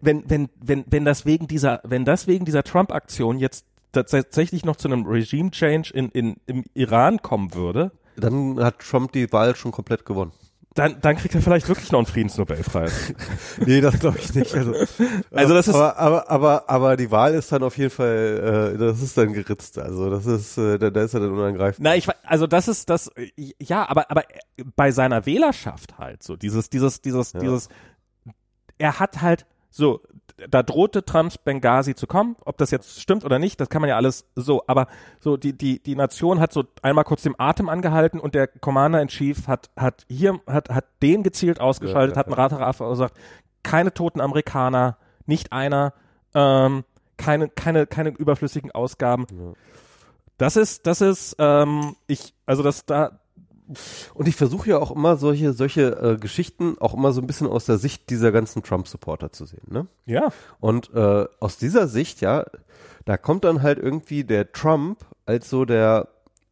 [0.01, 4.77] wenn, wenn, wenn, wenn das wegen dieser, wenn das wegen dieser Trump-Aktion jetzt tatsächlich noch
[4.77, 7.91] zu einem Regime-Change in, in, im Iran kommen würde.
[8.17, 10.33] Dann hat Trump die Wahl schon komplett gewonnen
[10.75, 13.13] dann, dann kriegt er vielleicht wirklich noch einen Friedensnobelpreis.
[13.67, 14.55] nee, das glaube ich nicht.
[14.55, 14.73] Also,
[15.33, 18.79] also das ist aber, aber aber aber die Wahl ist dann auf jeden Fall, äh,
[18.79, 19.79] das ist dann geritzt.
[19.79, 21.83] Also das ist, äh, da, da ist er dann unangreifbar.
[21.83, 24.23] Na, ich also das ist das, ja, aber aber
[24.77, 27.41] bei seiner Wählerschaft halt so dieses dieses dieses ja.
[27.41, 27.69] dieses,
[28.79, 30.03] er hat halt so
[30.49, 32.37] da drohte Trumps Benghazi zu kommen.
[32.45, 34.63] Ob das jetzt stimmt oder nicht, das kann man ja alles so.
[34.67, 34.87] Aber
[35.21, 39.01] so die die die Nation hat so einmal kurz den Atem angehalten und der Commander
[39.01, 43.15] in Chief hat hat hier hat hat den gezielt ausgeschaltet, ja, hat einen Radar verursacht.
[43.63, 44.97] Keine toten Amerikaner,
[45.27, 45.93] nicht einer.
[46.35, 46.85] Ähm,
[47.17, 49.27] keine keine keine überflüssigen Ausgaben.
[49.31, 49.53] Ja.
[50.39, 53.20] Das ist das ist ähm, ich also das da
[54.15, 57.47] und ich versuche ja auch immer solche, solche äh, Geschichten auch immer so ein bisschen
[57.47, 59.87] aus der Sicht dieser ganzen Trump-Supporter zu sehen, ne?
[60.07, 60.29] Ja.
[60.61, 62.45] Und äh, aus dieser Sicht, ja,
[63.05, 66.09] da kommt dann halt irgendwie der Trump als so der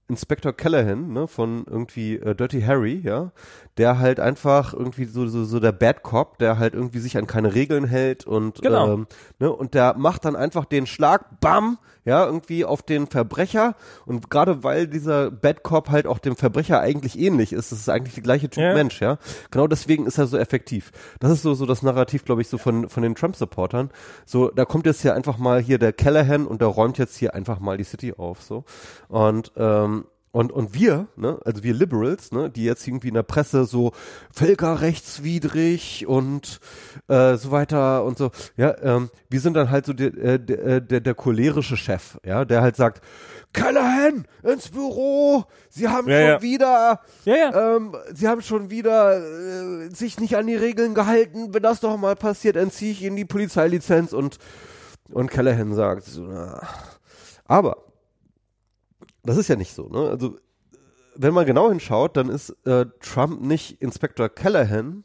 [0.08, 3.30] Inspector Callahan, ne, von irgendwie äh, Dirty Harry, ja,
[3.76, 7.26] der halt einfach irgendwie so, so, so der Bad Cop, der halt irgendwie sich an
[7.26, 8.94] keine Regeln hält und, genau.
[8.94, 9.06] ähm,
[9.38, 11.78] ne, und der macht dann einfach den Schlag, bam,
[12.08, 13.76] ja, irgendwie auf den Verbrecher
[14.06, 17.88] und gerade weil dieser Bad Cop halt auch dem Verbrecher eigentlich ähnlich ist, das ist
[17.90, 18.72] eigentlich der gleiche Typ ja.
[18.72, 19.18] Mensch, ja,
[19.50, 20.90] genau deswegen ist er so effektiv.
[21.20, 23.90] Das ist so, so das Narrativ, glaube ich, so von, von den Trump-Supportern.
[24.24, 27.34] So, da kommt jetzt hier einfach mal hier der Callahan und der räumt jetzt hier
[27.34, 28.64] einfach mal die City auf, so.
[29.08, 33.22] Und, ähm, und, und wir, ne, also wir Liberals, ne, die jetzt irgendwie in der
[33.22, 33.92] Presse so
[34.32, 36.60] völkerrechtswidrig und
[37.08, 40.64] äh, so weiter und so, ja, ähm, wir sind dann halt so der, äh, der,
[40.64, 43.02] äh, der, der cholerische Chef, ja, der halt sagt,
[43.54, 46.42] Callahan, ins Büro, Sie haben ja, schon ja.
[46.42, 47.76] wieder, ja, ja.
[47.76, 51.96] Ähm, Sie haben schon wieder äh, sich nicht an die Regeln gehalten, wenn das noch
[51.96, 54.38] mal passiert, entziehe ich Ihnen die Polizeilizenz und,
[55.10, 56.60] und Callahan sagt, so, na,
[57.46, 57.87] aber
[59.28, 60.08] das ist ja nicht so, ne?
[60.08, 60.36] Also,
[61.14, 65.04] wenn man genau hinschaut, dann ist äh, Trump nicht Inspektor Callahan,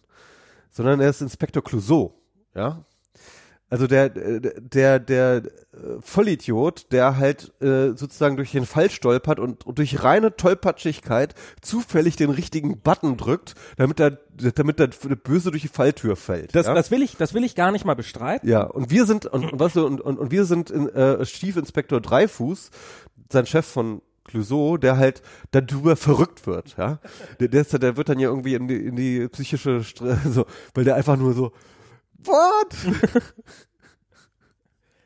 [0.70, 2.14] sondern er ist Inspektor Clouseau,
[2.56, 2.86] ja?
[3.74, 5.42] Also der, der, der
[6.00, 12.16] Vollidiot, der halt äh, sozusagen durch den Fall stolpert und, und durch reine Tollpatschigkeit zufällig
[12.16, 14.20] den richtigen Button drückt, damit der,
[14.54, 14.90] damit der
[15.24, 16.54] Böse durch die Falltür fällt.
[16.54, 16.76] Das, ja?
[16.76, 18.48] das will ich, das will ich gar nicht mal bestreiten.
[18.48, 21.58] Ja, und wir sind, und, und was, und, und, und wir sind in, äh, Chief
[21.58, 22.70] Inspector Dreifuß,
[23.32, 25.22] sein Chef von Clouseau, der halt
[25.52, 27.00] darüber verrückt wird, ja.
[27.40, 30.46] Der, der, ist, der wird dann ja irgendwie in die, in die psychische, Stre so,
[30.74, 31.52] weil der einfach nur so,
[32.24, 32.76] what?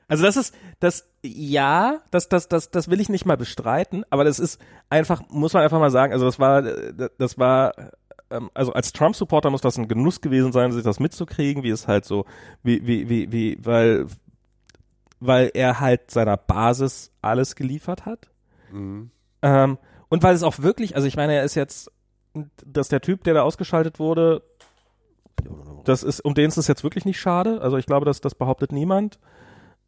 [0.10, 4.24] Also das ist, das, ja, das, das, das, das will ich nicht mal bestreiten, aber
[4.24, 4.58] das ist
[4.90, 7.74] einfach, muss man einfach mal sagen, also das war, das war,
[8.30, 11.90] ähm, also als Trump-Supporter muss das ein Genuss gewesen sein, sich das mitzukriegen, wie es
[11.90, 12.26] halt so,
[12.64, 14.08] wie, wie, wie, wie, weil,
[15.20, 18.30] weil er halt seiner Basis alles geliefert hat.
[18.72, 19.12] Mhm.
[19.42, 19.78] Ähm,
[20.10, 21.92] und weil es auch wirklich, also ich meine, er ist jetzt,
[22.66, 24.42] dass der Typ, der da ausgeschaltet wurde,
[25.86, 27.62] Das ist, um den ist es jetzt wirklich nicht schade.
[27.62, 29.20] Also ich glaube, dass das behauptet niemand.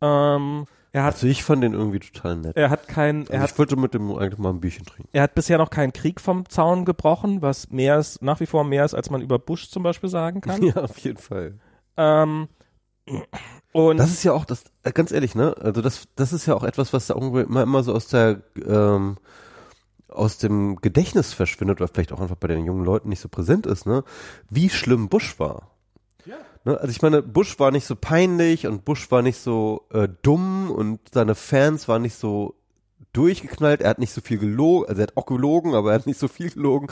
[0.02, 2.56] Ähm, er hat, Also ich fand den irgendwie total nett.
[2.58, 5.10] er hat kein, Also er hat ich wollte mit dem eigentlich mal ein Bierchen trinken.
[5.12, 8.64] Er hat bisher noch keinen Krieg vom Zaun gebrochen, was mehr ist, nach wie vor
[8.64, 10.62] mehr ist, als man über Bush zum Beispiel sagen kann.
[10.64, 11.60] Ja, auf jeden Fall.
[11.98, 12.48] ähm,
[13.72, 15.56] und Das ist ja auch, das, äh, ganz ehrlich, ne?
[15.60, 18.42] Also das, das ist ja auch etwas, was da irgendwie immer, immer so aus der,
[18.66, 19.18] ähm,
[20.08, 23.66] aus dem Gedächtnis verschwindet oder vielleicht auch einfach bei den jungen Leuten nicht so präsent
[23.68, 24.04] ist, ne?
[24.50, 25.70] Wie schlimm Bush war.
[26.26, 26.38] Ja.
[26.66, 26.80] Ne?
[26.80, 30.72] Also ich meine, Bush war nicht so peinlich und Bush war nicht so äh, dumm
[30.72, 32.56] und seine Fans waren nicht so
[33.14, 33.82] durchgeknallt.
[33.82, 36.20] Er hat nicht so viel gelogen, also er hat auch gelogen, aber er hat nicht
[36.20, 36.88] so viel gelogen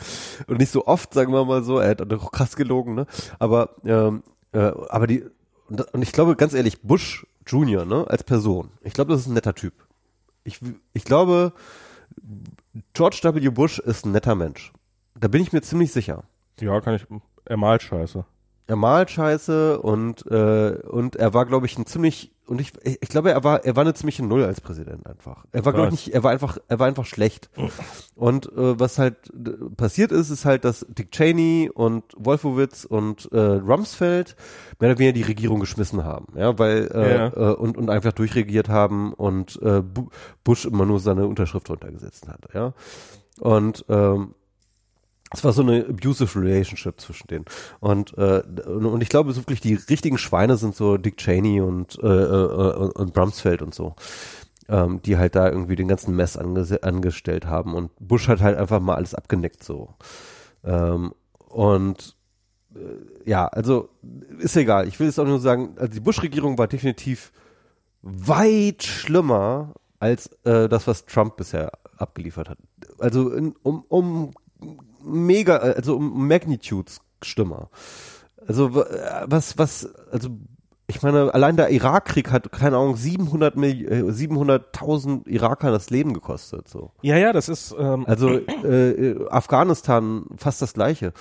[0.47, 1.79] und nicht so oft, sagen wir mal so.
[1.79, 3.07] Er hat auch krass gelogen, ne?
[3.39, 4.23] Aber ähm,
[4.53, 5.25] äh, aber die
[5.69, 8.71] und, und ich glaube ganz ehrlich, Bush Junior, ne, als Person.
[8.81, 9.73] Ich glaube, das ist ein netter Typ.
[10.43, 10.59] Ich
[10.93, 11.53] ich glaube,
[12.93, 13.49] George W.
[13.49, 14.71] Bush ist ein netter Mensch.
[15.19, 16.23] Da bin ich mir ziemlich sicher.
[16.59, 17.05] ja, kann ich,
[17.45, 18.25] er malt scheiße.
[18.67, 23.07] Er malt scheiße und äh, und er war glaube ich ein ziemlich und ich ich
[23.09, 25.45] glaube er war er war eine ziemliche Null als Präsident einfach.
[25.53, 27.49] Er war glaube ich nicht er war einfach er war einfach schlecht.
[28.15, 29.31] Und äh, was halt
[29.77, 34.35] passiert ist ist halt dass Dick Cheney und Wolfowitz und äh, Rumsfeld
[34.79, 37.27] mehr oder weniger die Regierung geschmissen haben, ja, weil äh, Ja.
[37.51, 40.09] äh, und und einfach durchregiert haben und äh, Bu-
[40.43, 42.73] Bush immer nur seine Unterschrift runtergesetzt hat, ja.
[43.39, 44.33] Und ähm,
[45.31, 47.45] es war so eine abusive Relationship zwischen denen.
[47.79, 52.07] Und, äh, und ich glaube wirklich, die richtigen Schweine sind so Dick Cheney und, äh,
[52.07, 53.95] äh, und, und Brumsfeld und so.
[54.69, 57.73] Ähm, die halt da irgendwie den ganzen Mess ange angestellt haben.
[57.73, 59.93] Und Bush hat halt einfach mal alles abgenickt so.
[60.63, 61.13] Ähm,
[61.47, 62.17] und
[62.75, 63.89] äh, ja, also
[64.39, 64.87] ist egal.
[64.87, 67.31] Ich will jetzt auch nur sagen, also die Bush-Regierung war definitiv
[68.01, 72.57] weit schlimmer als äh, das, was Trump bisher abgeliefert hat.
[72.99, 74.33] Also in, um, um
[75.07, 77.69] mega, also um Magnitudes schlimmer.
[78.47, 80.29] Also äh, was, was, also
[80.89, 86.13] ich meine, allein der Irakkrieg hat, keine Ahnung, 700 Mil äh, 700.000 Iraker das Leben
[86.13, 86.91] gekostet, so.
[87.01, 91.11] Ja, ja, das ist, ähm, Also äh, Afghanistan fast das gleiche.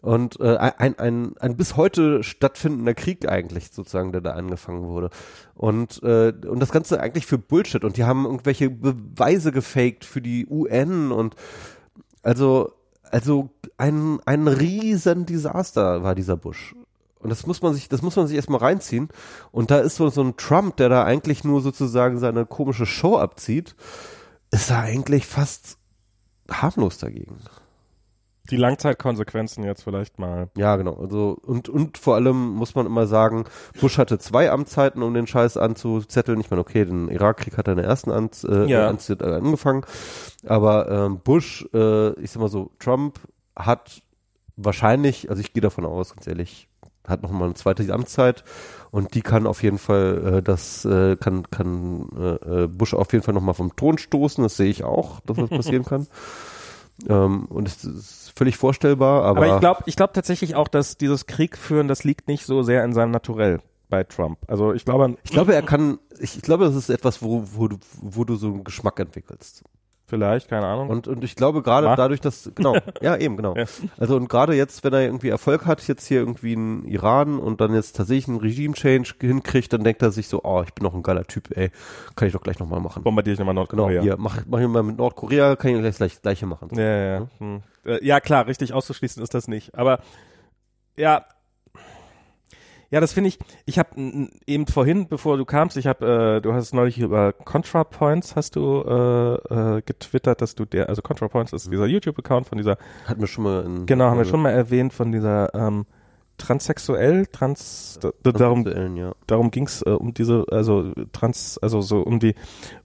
[0.00, 5.10] Und äh, ein, ein, ein bis heute stattfindender Krieg eigentlich sozusagen, der da angefangen wurde.
[5.54, 7.82] Und, äh, und das Ganze eigentlich für Bullshit.
[7.82, 11.34] Und die haben irgendwelche Beweise gefaked für die UN und
[12.22, 12.72] also,
[13.12, 16.74] also ein, ein riesen Desaster war dieser Bush.
[17.20, 19.08] Und das muss man sich, das muss man sich erstmal reinziehen.
[19.50, 23.18] Und da ist so, so ein Trump, der da eigentlich nur sozusagen seine komische Show
[23.18, 23.74] abzieht,
[24.50, 25.78] ist da eigentlich fast
[26.50, 27.38] harmlos dagegen.
[28.50, 30.48] Die Langzeitkonsequenzen jetzt vielleicht mal.
[30.56, 30.94] Ja, genau.
[30.94, 33.44] Also und und vor allem muss man immer sagen,
[33.80, 36.40] Bush hatte zwei Amtszeiten, um den Scheiß anzuzetteln.
[36.40, 38.88] Ich meine, okay, den Irakkrieg hat er in der ersten Amts, äh, Ja.
[38.88, 39.84] Amtszeit, äh, angefangen,
[40.46, 43.18] aber ähm, Bush, äh, ich sag mal so, Trump
[43.56, 44.02] hat
[44.56, 46.68] wahrscheinlich, also ich gehe davon aus, ganz ehrlich,
[47.06, 48.44] hat noch mal eine zweite Amtszeit
[48.90, 53.12] und die kann auf jeden Fall, äh, das äh, kann kann äh, äh, Bush auf
[53.12, 54.42] jeden Fall noch mal vom Thron stoßen.
[54.44, 56.06] Das sehe ich auch, dass das passieren kann.
[57.08, 60.96] Ähm, und es ist völlig vorstellbar, aber, Aber ich glaube, ich glaube tatsächlich auch, dass
[60.96, 64.38] dieses Krieg führen, das liegt nicht so sehr in seinem Naturell bei Trump.
[64.46, 67.68] Also ich glaube, Ich glaube, er kann, ich, ich glaube, das ist etwas, wo, wo,
[67.68, 69.64] du, wo du so einen Geschmack entwickelst.
[70.08, 70.88] Vielleicht, keine Ahnung.
[70.88, 73.54] Und, und ich glaube gerade dadurch, dass, genau, ja, eben, genau.
[73.54, 73.64] Ja.
[73.98, 77.60] Also und gerade jetzt, wenn er irgendwie Erfolg hat, jetzt hier irgendwie in Iran und
[77.60, 80.94] dann jetzt tatsächlich einen Regime-Change hinkriegt, dann denkt er sich so, oh, ich bin doch
[80.94, 81.70] ein geiler Typ, ey,
[82.16, 83.02] kann ich doch gleich nochmal machen.
[83.02, 84.02] Bombardiere ich nochmal Genau, Nordkorea.
[84.02, 86.68] hier, mach, mach ich mal mit Nordkorea, kann ich gleich das gleich, gleiche machen.
[86.72, 87.26] Ja, ja, ja.
[87.38, 87.62] Hm.
[87.84, 89.74] Äh, ja, klar, richtig auszuschließen ist das nicht.
[89.74, 90.00] Aber
[90.96, 91.24] ja,
[92.90, 93.38] ja, das finde ich.
[93.66, 98.34] Ich habe eben vorhin, bevor du kamst, ich habe, äh, du hast neulich über ContraPoints
[98.34, 102.78] hast du äh, äh, getwittert, dass du der, also ContraPoints ist dieser YouTube-Account von dieser,
[103.04, 105.84] Hatten wir schon mal in genau, haben wir schon mal erwähnt, von dieser ähm,
[106.38, 108.66] transsexuell, trans, da, da, darum
[108.96, 109.12] ja.
[109.26, 112.34] darum ging's äh, um diese, also trans, also so um die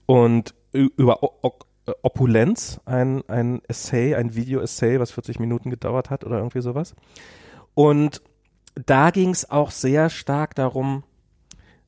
[0.06, 1.52] und über o o
[2.02, 6.94] Opulenz, ein, ein Essay, ein Video-Essay, was 40 Minuten gedauert hat oder irgendwie sowas.
[7.74, 8.22] Und
[8.74, 11.04] da ging's auch sehr stark darum,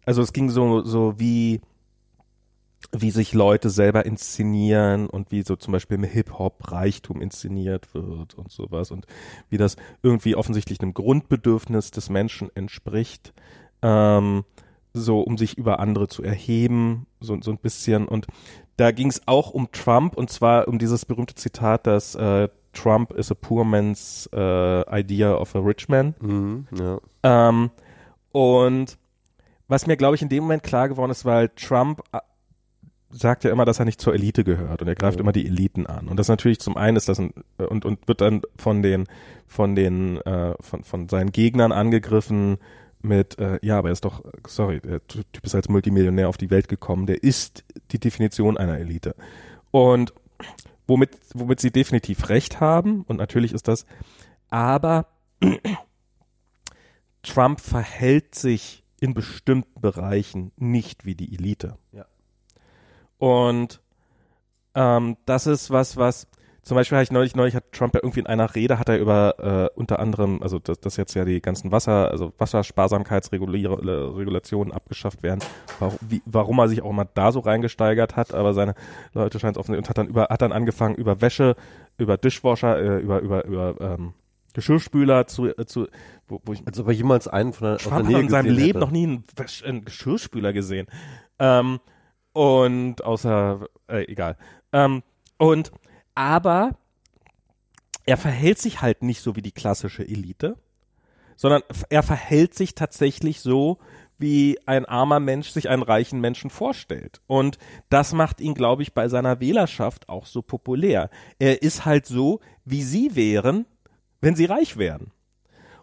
[0.05, 1.61] also es ging so, so wie,
[2.93, 8.35] wie sich Leute selber inszenieren und wie so zum Beispiel im Hip-Hop Reichtum inszeniert wird
[8.35, 9.07] und sowas und
[9.51, 13.35] wie das irgendwie offensichtlich einem Grundbedürfnis des Menschen entspricht,
[13.83, 14.45] ähm,
[14.93, 18.07] so um sich über andere zu erheben, so, so ein bisschen.
[18.07, 18.29] Und
[18.77, 23.13] da ging es auch um Trump und zwar um dieses berühmte Zitat, dass äh, Trump
[23.13, 26.15] is a poor man's äh, idea of a rich man.
[26.21, 26.99] Mhm, ja.
[27.23, 27.71] Ähm,
[28.33, 28.99] und
[29.69, 32.19] was mir, glaube ich, in dem Moment klar geworden ist, weil Trump äh,
[33.11, 35.23] sagt ja immer, dass er nicht zur Elite gehört und er greift Ja.
[35.23, 36.09] immer die Eliten an.
[36.09, 39.07] Und das natürlich zum einen ist das ein, und, und wird dann von den,
[39.47, 42.59] von den, äh, von, von seinen Gegnern angegriffen
[43.03, 46.51] mit, äh, ja, aber er ist doch, sorry, der Typ ist als Multimillionär auf die
[46.51, 49.15] Welt gekommen, der ist die Definition einer Elite.
[49.71, 50.13] Und
[50.87, 53.87] womit, womit sie definitiv recht haben, und natürlich ist das,
[54.49, 55.07] aber
[57.23, 61.77] Trump verhält sich in bestimmten Bereichen nicht wie die Elite.
[61.93, 62.07] Ja.
[63.19, 63.81] Und
[64.75, 66.29] ähm, das ist was, was
[66.67, 68.99] zum Beispiel habe ich neulich, neulich hat Trump ja irgendwie in einer Rede hat er
[68.99, 75.23] über äh, unter anderem, also dass, dass jetzt ja die ganzen Wasser, also Wassersparsamkeitsregulationen abgeschafft
[75.23, 75.41] werden,
[75.79, 78.75] warum, wie, warum er sich auch immer da so reingesteigert hat, aber seine
[79.13, 81.57] Leute scheint es offen und hat dann über, hat dann angefangen über Wäsche,
[81.99, 84.13] über Dishwasher, äh, über über über ähm,
[84.55, 85.87] Geschirrspüler zu, äh, zu
[86.29, 88.23] wo, wo ich Als ob er jemals einen von der, aus der Trump Nähe hat
[88.25, 88.79] in seinem Leben hätte.
[88.81, 90.87] noch nie einen, Wäsch- einen Geschirrspüler gesehen.
[91.39, 91.79] Ähm,
[92.33, 94.37] und außer, äh, egal.
[94.73, 95.03] Ähm,
[95.39, 95.71] und,
[96.17, 96.77] aber
[98.05, 100.57] er verhält sich halt nicht so wie die klassische Elite,
[101.37, 103.79] sondern er verhält sich tatsächlich so,
[104.19, 107.21] wie ein armer Mensch sich einen reichen Menschen vorstellt.
[107.27, 107.59] Und
[107.91, 111.11] das macht ihn, glaube ich, bei seiner Wählerschaft auch so populär.
[111.39, 113.67] Er ist halt so, wie sie wären,
[114.23, 115.11] wenn sie reich wären.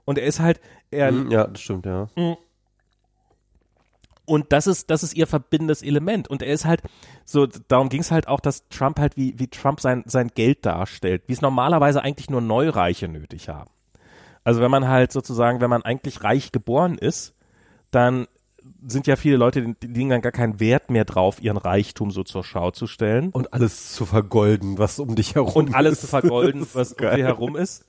[0.05, 2.09] Und er ist halt, er, Hm, Ja, das stimmt, ja.
[4.25, 6.29] Und das ist, das ist ihr verbindendes Element.
[6.29, 6.81] Und er ist halt,
[7.25, 10.65] so, darum ging es halt auch, dass Trump halt, wie, wie Trump sein, sein Geld
[10.65, 13.69] darstellt, wie es normalerweise eigentlich nur Neureiche nötig haben.
[14.43, 17.33] Also wenn man halt sozusagen, wenn man eigentlich reich geboren ist,
[17.91, 18.27] dann
[18.85, 22.23] sind ja viele Leute, die, legen dann gar keinen Wert mehr drauf, ihren Reichtum so
[22.23, 23.29] zur Schau zu stellen.
[23.29, 26.01] Und alles zu vergolden, was um dich herum Und alles ist.
[26.01, 27.17] zu vergolden, ist was um geil.
[27.17, 27.85] sie herum ist.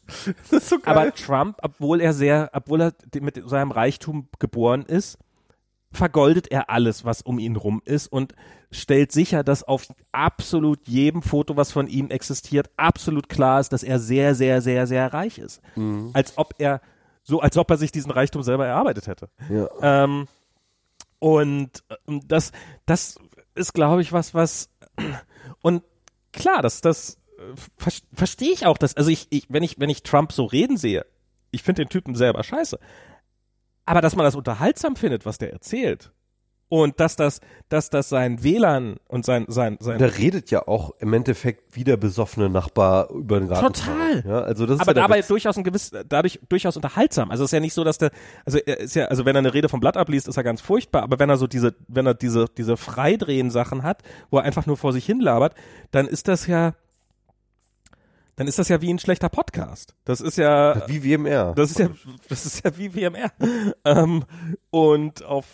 [0.50, 0.96] Das ist so geil.
[0.96, 5.18] Aber Trump, obwohl er sehr, obwohl er mit seinem Reichtum geboren ist,
[5.94, 8.34] vergoldet er alles, was um ihn rum ist und
[8.70, 13.82] stellt sicher, dass auf absolut jedem Foto, was von ihm existiert, absolut klar ist, dass
[13.82, 15.60] er sehr, sehr, sehr, sehr reich ist.
[15.76, 16.10] Mhm.
[16.12, 16.80] Als ob er,
[17.22, 19.28] so als ob er sich diesen Reichtum selber erarbeitet hätte.
[19.48, 19.68] ja.
[20.04, 20.26] Ähm,
[21.18, 21.70] und
[22.06, 22.52] ähm, das,
[22.84, 23.18] das
[23.54, 24.68] ist, glaube ich, was, was
[25.62, 25.82] und
[26.32, 29.88] klar, das, das äh, ver verstehe ich auch, dass, also ich, ich, wenn ich, wenn
[29.88, 31.06] ich Trump so reden sehe,
[31.50, 32.78] ich finde den Typen selber scheiße.
[33.86, 36.12] Aber dass man das unterhaltsam findet, was der erzählt.
[36.70, 40.92] Und dass das, dass das sein WLAN und sein, sein, sein Der redet ja auch
[40.98, 43.66] im Endeffekt wie der besoffene Nachbar über den Garten.
[43.66, 44.24] Total.
[44.26, 45.28] Ja, also das ist aber ja dabei Witz.
[45.28, 47.30] durchaus ein gewiss, dadurch durchaus unterhaltsam.
[47.30, 48.10] Also es ist ja nicht so, dass der,
[48.44, 50.62] also er ist ja, also wenn er eine Rede vom Blatt abliest, ist er ganz
[50.62, 54.66] furchtbar, aber wenn er so diese, wenn er diese, diese Freidrehen-Sachen hat, wo er einfach
[54.66, 55.54] nur vor sich hin labert,
[55.90, 56.74] dann ist das ja,
[58.36, 59.94] dann ist das ja wie ein schlechter Podcast.
[60.04, 61.54] Das ist ja, Wie WMR.
[61.54, 61.88] das ist ja,
[62.28, 63.30] das ist ja wie WMR.
[63.84, 64.24] Ähm,
[64.70, 65.46] und auf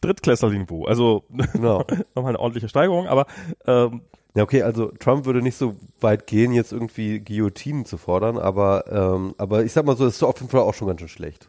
[0.00, 0.86] Drittklässlerniveau.
[0.86, 1.84] Also Genau.
[2.14, 3.26] nochmal eine ordentliche Steigerung, aber
[3.66, 4.02] ähm,
[4.34, 8.84] Ja, okay, also Trump würde nicht so weit gehen, jetzt irgendwie Guillotinen zu fordern, aber,
[8.90, 11.08] ähm, aber ich sag mal so, es ist auf jeden Fall auch schon ganz schön
[11.08, 11.48] schlecht.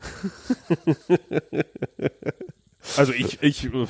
[2.98, 3.86] Also ich, ich, äh,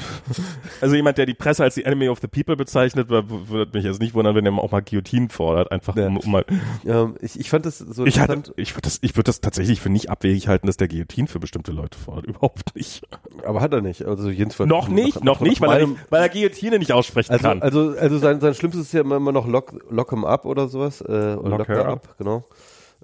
[0.80, 4.00] also jemand, der die Presse als die Enemy of the People bezeichnet, würde mich jetzt
[4.00, 6.06] nicht wundern, wenn er auch mal Guillotine fordert, einfach Ja.
[6.06, 6.44] um, um mal.
[6.86, 9.80] Ähm, ich, ich fand das so Ich hatte, ich würde das, ich würde das tatsächlich
[9.80, 13.02] für nicht abwegig halten, dass der Guillotine für bestimmte Leute fordert, überhaupt nicht.
[13.44, 14.04] aber hat er nicht.
[14.04, 17.62] Also jedenfalls Noch nicht, noch nicht, weil er, weil er Guillotine nicht aussprechen Also, kann.
[17.62, 20.68] also, also sein, sein Schlimmstes ist ja immer, immer noch Lock, lock him up oder
[20.68, 21.00] sowas.
[21.00, 22.44] Äh, oder Lock lock, her her up, genau.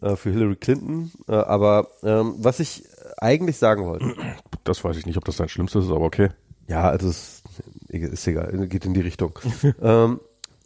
[0.01, 1.11] Äh, für Hillary Clinton.
[1.29, 2.85] Äh, aber ähm, was ich
[3.19, 4.15] eigentlich sagen wollte,
[4.65, 6.28] Das weiß ich nicht, ob das sein Schlimmstes ist, aber okay.
[6.69, 7.43] ja, also es
[7.89, 9.39] ist egal, geht in die Richtung.
[9.82, 10.20] ähm,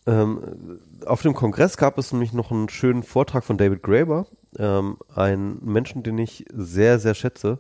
[0.07, 4.27] ähm, auf dem Kongress gab es nämlich noch einen schönen Vortrag von David Graeber,
[4.59, 7.59] ähm, ein Menschen, den ich sehr, sehr schätze.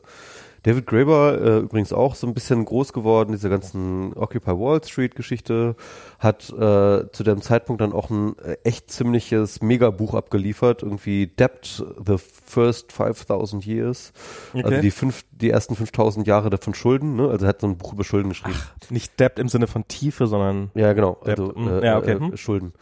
[0.65, 5.15] David Graeber, äh, übrigens auch so ein bisschen groß geworden, diese ganzen Occupy Wall Street
[5.15, 5.77] Geschichte,
[6.19, 11.85] hat äh, zu dem Zeitpunkt dann auch ein äh, echt ziemliches Megabuch abgeliefert, irgendwie Debt,
[12.05, 14.12] The First 5000 Years,
[14.55, 14.65] Okay.
[14.65, 17.28] also die fünf, die ersten 5000 Jahre davon Schulden, ne?
[17.28, 18.59] also er hat so ein Buch über Schulden geschrieben.
[18.89, 21.19] Nicht Debt im Sinne von Tiefe, sondern Ja, genau.
[21.27, 22.36] Debt, Also mm, äh, ja, okay, äh, hm.
[22.36, 22.73] Schulden.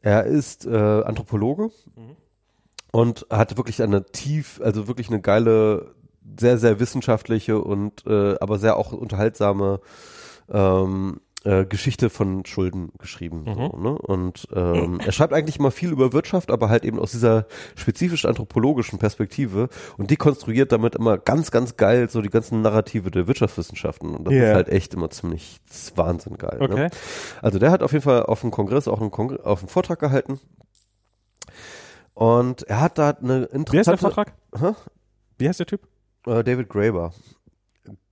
[0.00, 1.70] Er ist äh, Anthropologe
[2.92, 5.94] und hat wirklich eine tief, also wirklich eine geile,
[6.38, 9.80] sehr, sehr wissenschaftliche und äh, aber sehr auch unterhaltsame
[10.50, 13.44] ähm, äh, Geschichte von Schulden geschrieben.
[13.46, 13.90] So, ne?
[13.96, 17.46] Und ähm, er schreibt eigentlich immer viel über Wirtschaft, aber halt eben aus dieser
[17.76, 23.12] spezifisch anthropologischen Perspektive und die konstruiert damit immer ganz, ganz geil so die ganzen Narrative
[23.12, 24.14] der Wirtschaftswissenschaften.
[24.16, 24.48] Und das Ja.
[24.48, 25.60] ist halt echt immer ziemlich
[25.94, 26.58] Wahnsinn geil.
[26.60, 26.74] okay.
[26.74, 26.90] Ne?
[27.42, 30.00] Also der hat auf jeden Fall auf dem Kongress auch einen, Kongr auf einen Vortrag
[30.00, 30.40] gehalten.
[32.14, 34.32] Und er hat da eine Wie heißt der interessante Vortrag?
[34.58, 34.72] Hä?
[35.38, 35.86] Wie heißt der Typ?
[36.26, 37.12] Äh, David Graeber.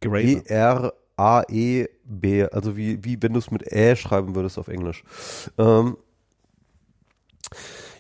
[0.01, 0.41] Graeber.
[0.43, 5.05] G-R A-E-B, also wie, wie wenn du es mit Ä schreiben würdest auf Englisch.
[5.59, 5.97] Ähm,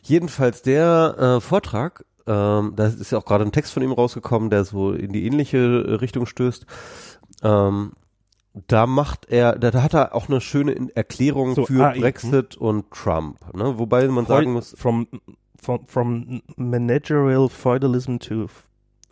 [0.03, 4.51] jedenfalls der äh, Vortrag, ähm, da ist ja auch gerade ein Text von ihm rausgekommen,
[4.51, 6.66] der so in die ähnliche Richtung stößt.
[7.43, 7.93] Ähm,
[8.66, 12.57] da macht er, da, da hat er auch eine schöne Erklärung So, für AI, Brexit
[12.57, 13.78] und Trump, ne?
[13.78, 15.09] Wobei man sagen muss, from,
[15.61, 18.49] from, from managerial feudalism to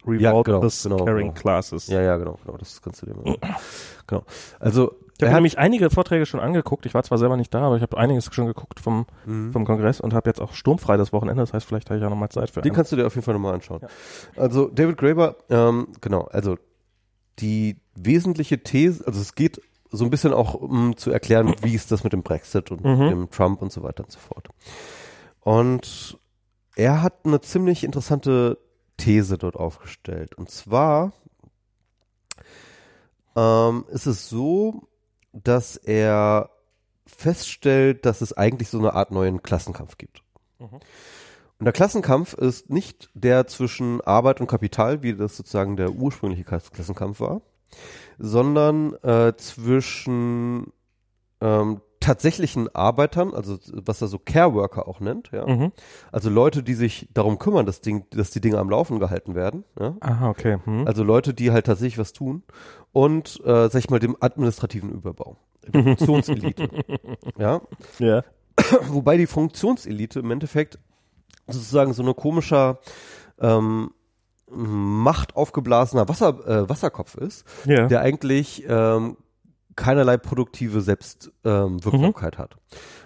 [0.06, 1.40] Ja, revoltless genau, genau, carrying genau.
[1.40, 1.86] classes.
[1.86, 3.36] ja, ja, genau, genau, das kannst du dir mal.
[4.06, 4.22] genau.
[4.58, 6.84] Also, Ich habe nämlich einige Vorträge schon angeguckt.
[6.86, 9.52] Ich war zwar selber nicht da, aber ich habe einiges schon geguckt vom, Mhm.
[9.52, 11.42] vom Kongress und habe jetzt auch sturmfrei das Wochenende.
[11.42, 12.76] Das heißt, vielleicht habe ich ja nochmal Zeit für Den einen.
[12.76, 13.80] kannst du dir auf jeden Fall nochmal anschauen.
[13.82, 13.88] Ja.
[14.36, 16.56] Also David Graeber, ähm, genau, also
[17.38, 19.60] die wesentliche These, also es geht
[19.90, 23.08] so ein bisschen auch um zu erklären, wie ist das mit dem Brexit und Mhm.
[23.10, 24.48] dem Trump und so weiter und so fort.
[25.40, 26.18] Und
[26.76, 28.58] er hat eine ziemlich interessante
[29.02, 30.34] These dort aufgestellt.
[30.36, 31.12] Und zwar
[33.34, 34.88] ähm, ist es so,
[35.32, 36.50] dass er
[37.06, 40.22] feststellt, dass es eigentlich so eine Art neuen Klassenkampf gibt.
[40.58, 40.80] Mhm.
[41.58, 46.44] Und der Klassenkampf ist nicht der zwischen Arbeit und Kapital, wie das sozusagen der ursprüngliche
[46.44, 47.42] Klass- Klassenkampf war,
[48.18, 50.72] sondern äh, zwischen
[51.40, 55.72] ähm, tatsächlichen Arbeitern, also was er so Care Worker auch nennt, ja, Mhm.
[56.12, 59.64] also Leute, die sich darum kümmern, dass, Ding, dass die Dinge am Laufen gehalten werden,
[59.80, 60.58] ja, Aha, okay.
[60.64, 60.86] Hm.
[60.86, 62.42] also Leute, die halt tatsächlich was tun
[62.92, 66.68] und, äh, sag ich mal, dem administrativen Überbau, der Funktionselite,
[67.38, 67.60] ja,
[67.98, 68.22] ja.
[68.88, 70.78] wobei die Funktionselite im Endeffekt
[71.48, 72.78] sozusagen so eine komischer
[73.40, 73.90] ähm,
[74.54, 77.86] Macht aufgeblasener Wasser, äh, Wasserkopf ist, Ja.
[77.86, 79.16] der eigentlich ähm,
[79.76, 82.56] keinerlei produktive Selbstwirksamkeit hat.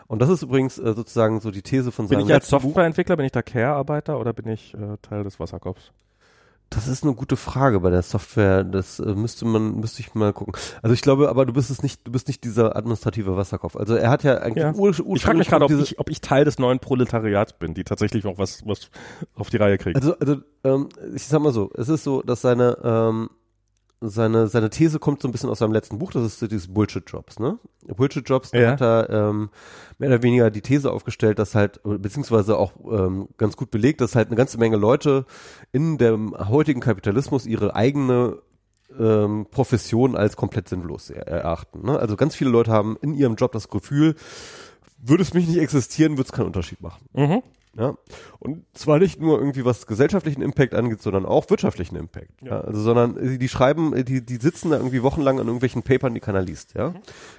[0.07, 2.49] Und das ist übrigens äh, sozusagen so die These von bin seinem ich als.
[2.49, 5.93] Softwareentwickler, bin ich da Care-Arbeiter oder bin ich äh, Teil des Wasserkopfs?
[6.69, 8.65] Das ist eine gute Frage bei der Software.
[8.65, 10.55] Das äh, müsste man, müsste ich mal gucken.
[10.83, 13.77] Also ich glaube, aber du bist es nicht, du bist nicht dieser administrative Wasserkopf.
[13.77, 14.75] Also er hat ja eigentlich Ja.
[14.75, 17.85] ur, Ich frage mich gerade, ob ich, ob ich Teil des neuen Proletariats bin, die
[17.85, 18.91] tatsächlich auch was, was
[19.37, 19.97] auf die Reihe kriegen.
[19.97, 23.31] Also, also ähm, ich sag mal so, es ist so, dass seine ähm,
[24.01, 27.05] seine seine These kommt so ein bisschen aus seinem letzten Buch, das ist dieses Bullshit
[27.11, 27.59] Jobs, ne?
[27.97, 28.71] Bullshit Jobs, da Ja.
[28.73, 29.49] hat er ähm,
[29.99, 34.15] mehr oder weniger die These aufgestellt, dass halt beziehungsweise auch ähm, ganz gut belegt, dass
[34.15, 35.25] halt eine ganze Menge Leute
[35.73, 38.37] in dem heutigen Kapitalismus ihre eigene
[38.99, 41.83] ähm, Profession als komplett sinnlos er- erachten.
[41.87, 41.99] Ne?
[41.99, 44.15] Also ganz viele Leute haben in ihrem Job das Gefühl,
[44.99, 47.07] würde es mich nicht existieren, würde es keinen Unterschied machen.
[47.15, 47.43] mhm.
[47.79, 47.95] Ja.
[48.39, 52.43] Und zwar nicht nur irgendwie was gesellschaftlichen Impact angeht, sondern auch wirtschaftlichen Impact.
[52.43, 52.49] Ja.
[52.49, 52.61] Ja.
[52.61, 56.15] also, sondern äh, die schreiben, äh, die, die sitzen da irgendwie wochenlang an irgendwelchen Papern,
[56.15, 56.95] die keiner liest, ja.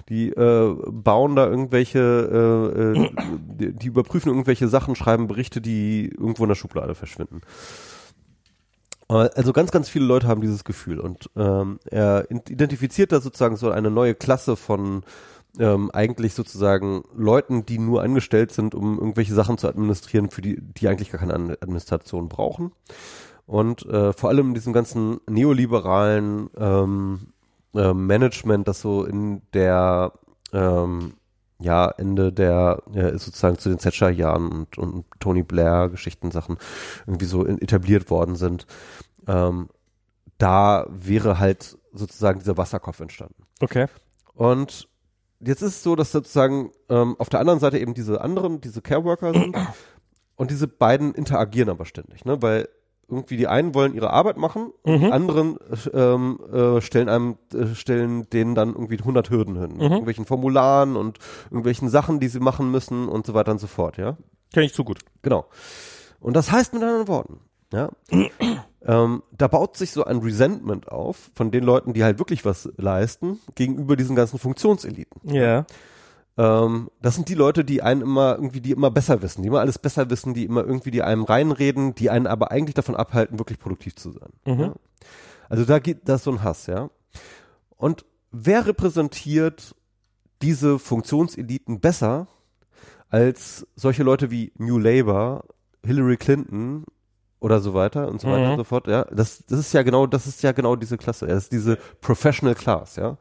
[0.08, 3.10] Die äh, bauen da irgendwelche, äh, äh,
[3.58, 7.40] die, die überprüfen irgendwelche Sachen, schreiben Berichte, die irgendwo in der Schublade verschwinden.
[9.08, 13.70] Also ganz, ganz viele Leute haben dieses Gefühl und ähm, er identifiziert da sozusagen so
[13.70, 15.02] eine neue Klasse von
[15.58, 20.60] ähm, eigentlich sozusagen Leuten, die nur angestellt sind, um irgendwelche Sachen zu administrieren, für die,
[20.60, 22.72] die eigentlich gar keine Administration brauchen.
[23.46, 27.32] Und äh, vor allem in diesem ganzen neoliberalen ähm,
[27.74, 30.12] äh, Management, das so in der
[30.52, 31.14] ähm,
[31.60, 36.58] ja, Ende der, ja, ist sozusagen zu den Thatcher-Jahren und, und Tony Blair-Geschichten, Sachen
[37.06, 38.66] irgendwie so in, etabliert worden sind,
[39.26, 39.68] ähm,
[40.38, 43.42] da wäre halt sozusagen dieser Wasserkopf entstanden.
[43.60, 43.86] Okay.
[44.34, 44.88] Und
[45.40, 48.82] jetzt ist es so, dass sozusagen ähm, auf der anderen Seite eben diese anderen, diese
[48.82, 49.56] Care-Worker sind
[50.36, 52.40] und diese beiden interagieren aber ständig, ne?
[52.42, 52.68] Weil
[53.10, 55.12] irgendwie die einen wollen ihre Arbeit machen, und die Mhm.
[55.12, 55.56] anderen
[55.94, 59.82] ähm, äh, stellen einem, äh, stellen denen dann irgendwie 100 Hürden hin, mit Mhm.
[59.92, 61.18] irgendwelchen Formularen und
[61.50, 64.18] irgendwelchen Sachen, die sie machen müssen und so weiter und so fort, ja.
[64.52, 64.98] Kenn ich zu gut.
[65.22, 65.46] Genau.
[66.20, 67.40] Und das heißt mit anderen Worten,
[67.72, 67.88] ja,
[68.88, 72.72] ähm, da baut sich so ein Resentment auf von den Leuten, die halt wirklich was
[72.78, 75.20] leisten, gegenüber diesen ganzen Funktionseliten.
[75.30, 75.66] Ja.
[76.38, 79.60] Ähm, das sind die Leute, die einen immer irgendwie, die immer besser wissen, die immer
[79.60, 83.38] alles besser wissen, die immer irgendwie die einem reinreden, die einen aber eigentlich davon abhalten,
[83.38, 84.30] wirklich produktiv zu sein.
[84.46, 84.60] Mhm.
[84.60, 84.74] Ja?
[85.50, 86.88] Also da geht das so ein Hass, ja.
[87.76, 89.74] Und wer repräsentiert
[90.40, 92.26] diese Funktionseliten besser
[93.10, 95.44] als solche Leute wie New Labour,
[95.84, 96.84] Hillary Clinton
[97.40, 98.50] oder so weiter und so weiter Mhm.
[98.52, 99.04] und so fort, ja.
[99.04, 101.26] Das, das ist ja genau, das ist ja genau diese Klasse.
[101.26, 103.16] Das ist diese Professional Class, ja.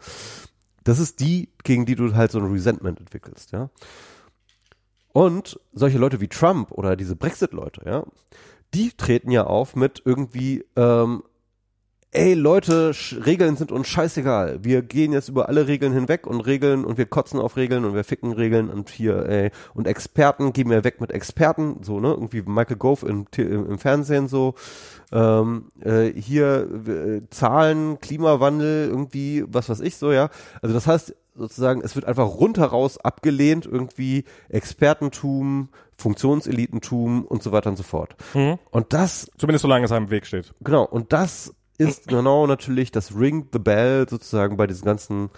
[0.83, 3.69] Das ist die, gegen die du halt so ein Resentment entwickelst, ja.
[5.13, 8.03] Und solche Leute wie Trump oder diese Brexit-Leute, ja,
[8.73, 11.23] die treten ja auf mit irgendwie, ähm,
[12.11, 12.93] ey Leute,
[13.25, 14.63] Regeln sind uns scheißegal.
[14.63, 17.93] Wir gehen jetzt über alle Regeln hinweg und Regeln und wir kotzen auf Regeln und
[17.93, 22.09] wir ficken Regeln und hier, ey, und Experten gehen wir weg mit Experten, so, ne,
[22.09, 24.55] irgendwie Michael Gove im, im, Fernsehen so,
[25.11, 30.29] ähm, äh, hier äh, Zahlen, Klimawandel, irgendwie, was weiß ich so, ja.
[30.61, 37.69] Also das heißt, sozusagen, es wird einfach rundheraus abgelehnt, irgendwie Expertentum, Funktionselitentum und so weiter
[37.69, 38.15] und so fort.
[38.33, 38.57] Mhm.
[38.71, 40.53] Und das, Zumindest solange es einem Weg steht.
[40.61, 45.29] genau, und das ist genau natürlich das Ring the Bell sozusagen bei diesen ganzen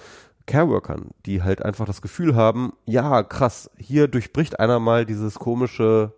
[0.45, 6.13] Careworkern, die halt einfach das Gefühl haben, ja, krass, hier durchbricht einer mal dieses komische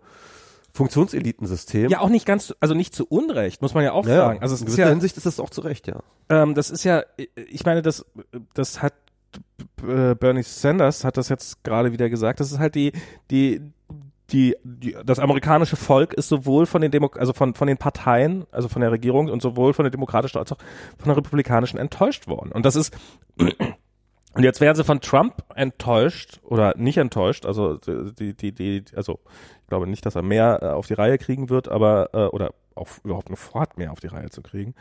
[0.72, 1.90] Funktionselitensystem.
[1.90, 4.40] Ja, auch nicht ganz, also nicht zu Unrecht, muss man ja auch Ja, sagen.
[4.40, 6.00] Also in gewisser ja, Hinsicht ist das auch zu Recht, ja.
[6.30, 7.02] ähm, das ist ja,
[7.34, 8.06] ich meine, das,
[8.54, 8.94] das hat
[9.86, 12.40] äh, Bernie Sanders hat das jetzt gerade wieder gesagt.
[12.40, 12.92] Das ist halt die,
[13.30, 13.60] die,
[14.32, 18.46] die, die, das amerikanische Volk ist sowohl von den Demo also von, von den Parteien,
[18.50, 20.58] also von der Regierung und sowohl von der demokratischen als auch
[20.98, 22.50] von der republikanischen enttäuscht worden.
[22.52, 22.96] Und das ist,
[23.38, 29.20] und jetzt werden sie von Trump enttäuscht oder nicht enttäuscht, also die, die, die, also
[29.62, 32.54] ich glaube nicht, dass er mehr äh, auf die Reihe kriegen wird, aber, äh, oder
[32.74, 34.74] auch überhaupt nur vorhat, mehr auf die Reihe zu kriegen.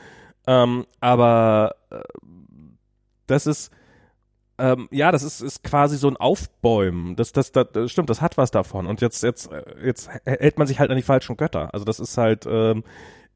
[0.48, 2.00] Ähm, aber äh,
[3.28, 3.72] das ist,
[4.62, 7.16] ähm, ja, das ist, ist quasi so ein Aufbäumen.
[7.16, 8.88] Das, das, das, das stimmt, das hat was davon.
[8.88, 11.74] Und jetzt, jetzt, äh, jetzt hält man sich halt an die falschen Götter.
[11.74, 12.84] Also das ist halt, ähm,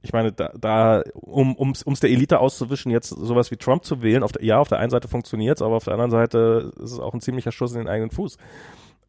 [0.02, 4.02] ich meine, da, da um ums, ums der Elite auszuwischen, jetzt sowas wie Trump zu
[4.04, 6.92] wählen, auf der, ja, auf der einen Seite funktioniert's, aber auf der anderen Seite ist
[6.92, 8.38] es auch ein ziemlicher Schuss in den eigenen Fuß.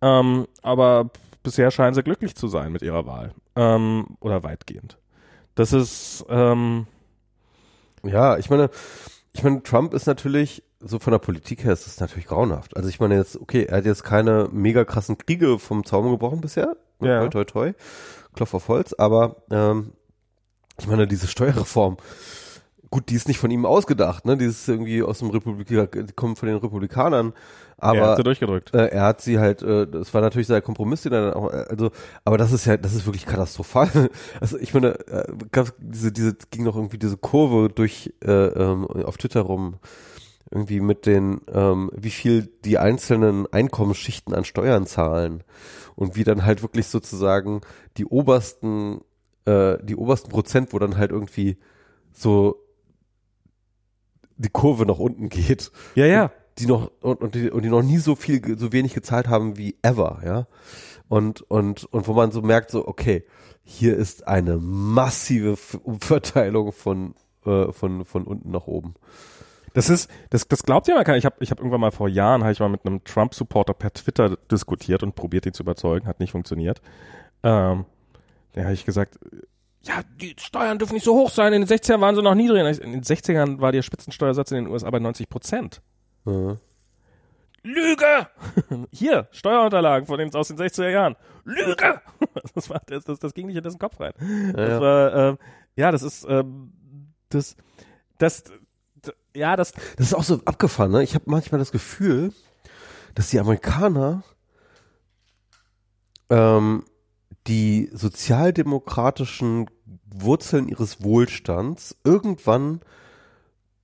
[0.03, 1.11] Ähm, aber
[1.43, 3.33] bisher scheinen sie glücklich zu sein mit ihrer Wahl.
[3.57, 4.99] Ähm, oder weitgehend.
[5.55, 6.87] Das ist, ähm,
[8.03, 8.71] Ja, ich meine,
[9.33, 12.77] ich meine, Trump ist natürlich, so von der Politik her ist es natürlich grauenhaft.
[12.77, 16.41] Also ich meine jetzt, okay, er hat jetzt keine mega krassen Kriege vom Zaum gebrochen
[16.41, 16.77] bisher.
[17.01, 17.21] Ja.
[17.21, 17.73] Toi, toi, toi.
[18.35, 19.93] Klopf auf Holz, aber ähm,
[20.79, 21.97] ich meine, diese Steuerreform,
[22.91, 24.37] gut, die ist nicht von ihm ausgedacht, ne?
[24.37, 27.33] Die ist irgendwie aus dem Republik, die kommt von den Republikanern.
[27.79, 28.75] Aber er hat sie durchgedrückt.
[28.75, 31.53] äh, er hat sie halt, äh, das war natürlich sein Kompromiss, den er dann auch,
[31.53, 31.91] äh, also,
[32.25, 33.89] aber das ist ja, das ist wirklich katastrophal.
[34.41, 38.87] Also ich meine, äh, gab diese, diese, ging noch irgendwie diese Kurve durch äh, ähm,
[38.87, 39.77] auf Twitter rum,
[40.51, 45.43] irgendwie mit den, ähm, wie viel die einzelnen Einkommensschichten an Steuern zahlen
[45.97, 47.63] und wie dann halt wirklich sozusagen
[47.97, 49.01] die obersten,
[49.45, 51.59] äh, die obersten Prozent, wo dann halt irgendwie
[52.13, 52.63] so
[54.37, 56.31] die Kurve nach unten geht Ja, ja.
[56.59, 59.57] die noch und, und, die, und die noch nie so viel so wenig gezahlt haben
[59.57, 60.47] wie ever, ja.
[61.09, 63.25] Und und und wo man so merkt so okay,
[63.63, 67.15] hier ist eine massive Umverteilung von
[67.45, 68.95] äh, von von unten nach oben.
[69.77, 71.19] Das ist, das, das glaubt ja mal keiner.
[71.19, 73.93] Ich habe ich hab irgendwann mal vor Jahren, habe ich mal mit einem Trump-Supporter per
[73.93, 76.07] Twitter diskutiert und probiert, ihn zu überzeugen.
[76.07, 76.81] Hat nicht funktioniert.
[77.43, 77.85] Ähm,
[78.55, 79.19] da habe ich gesagt,
[79.83, 81.53] ja, die Steuern dürfen nicht so hoch sein.
[81.53, 82.67] In den 60ern waren sie noch niedriger.
[82.67, 85.83] In den 60ern war der Spitzensteuersatz in den USA bei 90 Prozent.
[86.25, 86.57] Ja.
[87.63, 88.29] Lüge!
[88.93, 91.17] Hier, Steuerunterlagen von den, aus den 60er Jahren.
[91.45, 92.01] Lüge!
[92.55, 94.13] Das, war, das, das, das ging nicht in dessen Kopf rein.
[94.55, 94.81] Das ja.
[94.81, 95.39] war, ähm,
[95.75, 96.73] ja, das ist, ähm,
[97.29, 97.57] das,
[98.19, 98.45] das,
[99.37, 101.03] ja, das, Das ist auch so abgefahren, ne?
[101.03, 102.33] Ich habe manchmal das Gefühl,
[103.15, 104.23] dass die Amerikaner
[106.31, 106.85] ähm,
[107.47, 109.71] die sozialdemokratischen
[110.07, 112.81] Wurzeln ihres Wohlstands irgendwann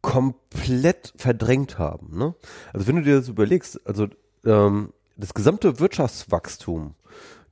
[0.01, 2.17] komplett verdrängt haben.
[2.17, 2.35] Ne?
[2.73, 4.09] Also wenn du dir das überlegst, also
[4.45, 6.95] ähm, das gesamte Wirtschaftswachstum,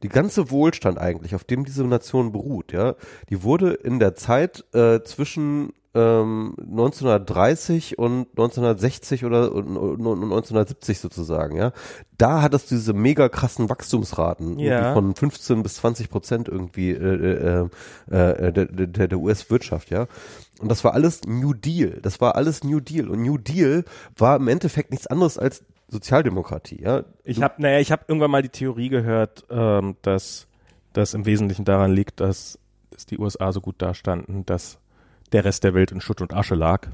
[0.03, 2.95] die ganze Wohlstand eigentlich, auf dem diese Nation beruht, ja,
[3.29, 10.23] die wurde in der Zeit äh, zwischen ähm, 1930 und 1960 oder und, und, und
[10.23, 11.73] 1970 sozusagen, ja.
[12.17, 14.95] Da hattest du diese mega krassen Wachstumsraten Ja.
[14.95, 17.67] von 15 bis 20 Prozent irgendwie äh,
[18.11, 20.07] äh, äh, der, der, der US-Wirtschaft, ja.
[20.61, 21.99] Und das war alles New Deal.
[22.03, 23.09] Das war alles New Deal.
[23.09, 23.85] Und New Deal
[24.17, 27.05] war im Endeffekt nichts anderes als Sozialdemokratie, ja.
[27.25, 30.47] Ich habe, naja, ich habe irgendwann mal die Theorie gehört, ähm, dass
[30.93, 32.59] das im Wesentlichen daran liegt, dass,
[32.91, 34.79] dass die USA so gut dastanden, dass
[35.33, 36.89] der Rest der Welt in Schutt und Asche lag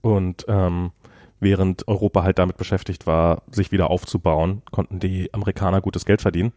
[0.00, 0.92] und ähm,
[1.40, 6.52] während Europa halt damit beschäftigt war, sich wieder aufzubauen, konnten die Amerikaner gutes Geld verdienen.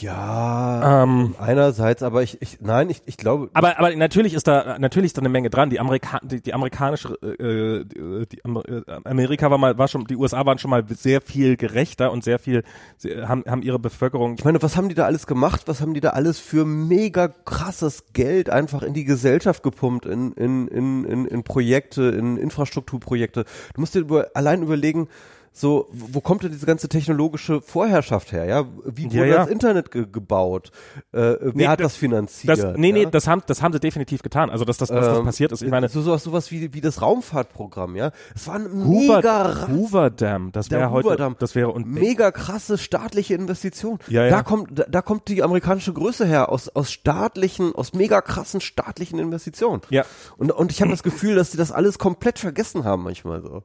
[0.00, 4.78] Ja, Ähm, einerseits, aber ich, ich nein, ich, ich glaube, aber, aber natürlich ist da
[4.78, 5.70] natürlich ist da eine Menge dran.
[5.70, 10.04] Die Amerika die, die amerikanische äh, die, die Amer äh, Amerika war mal war schon
[10.04, 12.62] die USA waren schon mal sehr viel gerechter und sehr viel
[12.96, 15.62] sie, haben haben ihre Bevölkerung ich meine, was haben die da alles gemacht?
[15.66, 20.32] Was haben die da alles für mega krasses Geld einfach in die Gesellschaft gepumpt, in,
[20.32, 23.44] in, in, in, in Projekte, in Infrastrukturprojekte?
[23.74, 25.08] Du musst dir über, allein überlegen,
[25.54, 28.64] so, wo kommt denn diese ganze technologische Vorherrschaft her, ja?
[28.86, 29.36] Wie wurde Ja, ja.
[29.38, 30.70] das Internet ge gebaut?
[31.12, 32.58] Äh, wer Nee, hat das- das finanziert?
[32.58, 33.10] Das, nee, nee, ja?
[33.10, 34.48] das haben, das haben sie definitiv getan.
[34.48, 35.60] Also, dass das, dass das Ähm, passiert ist.
[35.62, 38.12] Ich meine, so sowas, sowas wie, wie das Raumfahrtprogramm, ja?
[38.34, 41.36] Es war ein Hoover, mega, Hoover Dam, das wäre heute, Dam.
[41.38, 43.98] das wäre und mega krasse staatliche Investition.
[44.08, 44.30] Ja, ja.
[44.30, 48.60] Da kommt, da, da kommt die amerikanische Größe her, aus, aus staatlichen, aus mega krassen
[48.62, 49.82] staatlichen Investitionen.
[49.90, 50.04] Ja.
[50.38, 53.62] Und, und ich habe das Gefühl, dass sie das alles komplett vergessen haben manchmal so.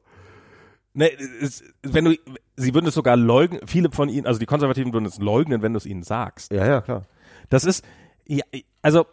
[0.98, 2.16] Ne, es, wenn du,
[2.56, 5.72] sie würden es sogar leugnen, viele von ihnen, also die Konservativen würden es leugnen, wenn
[5.72, 6.50] du es ihnen sagst.
[6.50, 7.04] Ja, ja, klar.
[7.50, 7.84] Das ist,
[8.26, 8.42] ja,
[8.82, 9.06] also,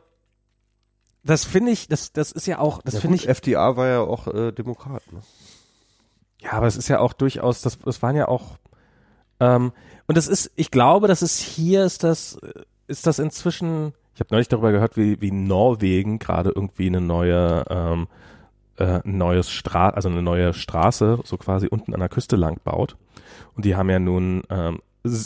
[1.24, 4.00] das finde ich, das, das ist ja auch, das Ja, finde ich, FDA war ja
[4.00, 5.04] auch äh, Demokrat.
[5.14, 5.20] Ne?
[6.42, 8.58] ja, aber es ist ja auch durchaus, das, das waren ja auch,
[9.40, 9.72] ähm,
[10.08, 12.40] und das ist, ich glaube, das ist hier, ist das,
[12.88, 17.64] ist das inzwischen, ich habe neulich darüber gehört, wie, wie Norwegen gerade irgendwie eine neue,
[17.70, 18.08] ähm,
[18.78, 22.60] äh, ein neues Stra also eine neue Straße so quasi unten an der Küste lang
[22.64, 22.98] baut.
[23.56, 24.80] Und die haben ja nun ähm,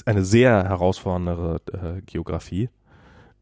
[0.05, 2.69] eine sehr herausfordernde äh, Geografie.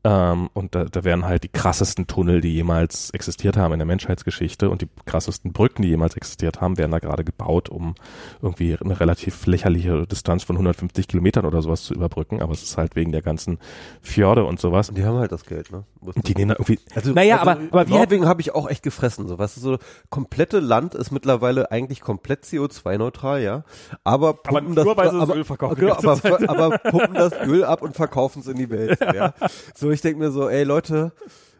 [0.04, 3.86] Ähm, und da, da werden halt die krassesten Tunnel, die jemals existiert haben in der
[3.86, 7.96] Menschheitsgeschichte und die krassesten Brücken, die jemals existiert haben, werden da gerade gebaut, um
[8.42, 12.42] irgendwie eine relativ lächerliche Distanz von 150 Kilometern oder sowas zu überbrücken.
[12.42, 13.58] Aber es ist halt wegen der ganzen
[14.02, 14.90] Fjorde und sowas.
[14.90, 15.84] Und die haben halt das Geld, ne?
[16.16, 16.80] Die nehmen da irgendwie.
[16.96, 19.28] Also, naja, also aber, aber wie Norwegen habe ich auch echt gefressen.
[19.28, 19.78] So, weißt du, so
[20.10, 23.64] komplette Land ist mittlerweile eigentlich komplett CO2-neutral, ja.
[24.04, 27.34] Aber pumpen nur, das, weil sie das aber, Öl verkaufen Genau, aber, aber pumpen das
[27.34, 29.00] Öl ab und verkaufen es in die Welt.
[29.18, 29.34] Ja.
[29.74, 31.12] So, ich denke mir so, ey Leute,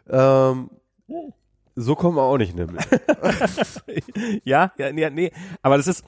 [0.08, 0.70] ähm,
[1.74, 2.84] so kommen wir auch nicht nämlich.
[4.44, 6.04] ja, ja, nee, nee, aber das ist,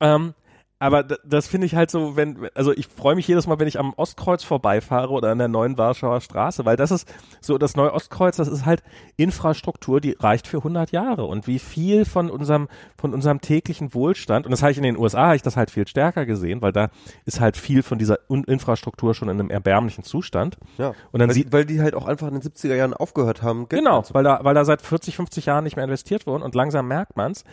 [0.00, 0.32] ähm,
[0.78, 3.78] aber das finde ich halt so, wenn, also ich freue mich jedes Mal, wenn ich
[3.78, 7.08] am Ostkreuz vorbeifahre oder an der neuen Warschauer Straße, weil das ist
[7.40, 8.82] so, das neue Ostkreuz, das ist halt
[9.16, 14.44] Infrastruktur, die reicht für 100 Jahre und wie viel von unserem, von unserem täglichen Wohlstand,
[14.46, 16.72] und das habe ich in den USA, habe ich das halt viel stärker gesehen, weil
[16.72, 16.90] da
[17.24, 20.58] ist halt viel von dieser Un Infrastruktur schon in einem erbärmlichen Zustand.
[20.78, 20.94] Ja.
[21.10, 23.42] Und dann weil, sieht- die, weil die halt auch einfach in den 70er Jahren aufgehört
[23.42, 23.68] haben.
[23.68, 26.54] Geld Genau, weil da, weil da seit 40, 50 Jahren nicht mehr investiert wurden und
[26.54, 27.44] langsam merkt man's.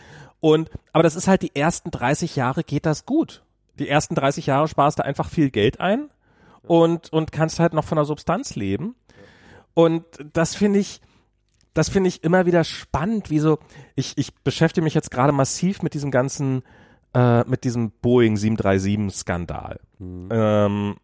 [0.44, 3.42] Und, aber das ist halt die ersten 30 Jahre geht das gut.
[3.78, 6.10] Die ersten 30 Jahre sparst du einfach viel Geld ein
[6.60, 8.94] und, und kannst halt noch von der Substanz leben.
[9.72, 10.04] Und
[10.34, 11.00] das finde ich,
[11.72, 13.58] das finde ich immer wieder spannend, wie so,
[13.94, 16.62] ich, ich beschäftige mich jetzt gerade massiv mit diesem ganzen,
[17.14, 19.80] äh, mit diesem Boeing 737-Skandal.
[19.98, 20.96] Ähm,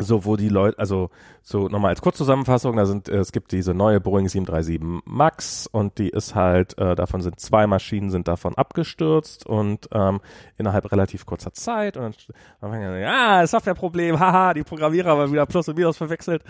[0.00, 1.10] so, wo die Leute, also
[1.42, 5.98] so nochmal als Kurzzusammenfassung, da sind, äh, es gibt diese neue Boeing 737 MAX und
[5.98, 10.20] die ist halt, äh, davon sind zwei Maschinen sind davon abgestürzt und ähm,
[10.58, 12.28] innerhalb relativ kurzer Zeit und
[12.60, 16.42] dann, dann ja, Softwareproblem, haha, die Programmierer haben wieder Plus und Minus verwechselt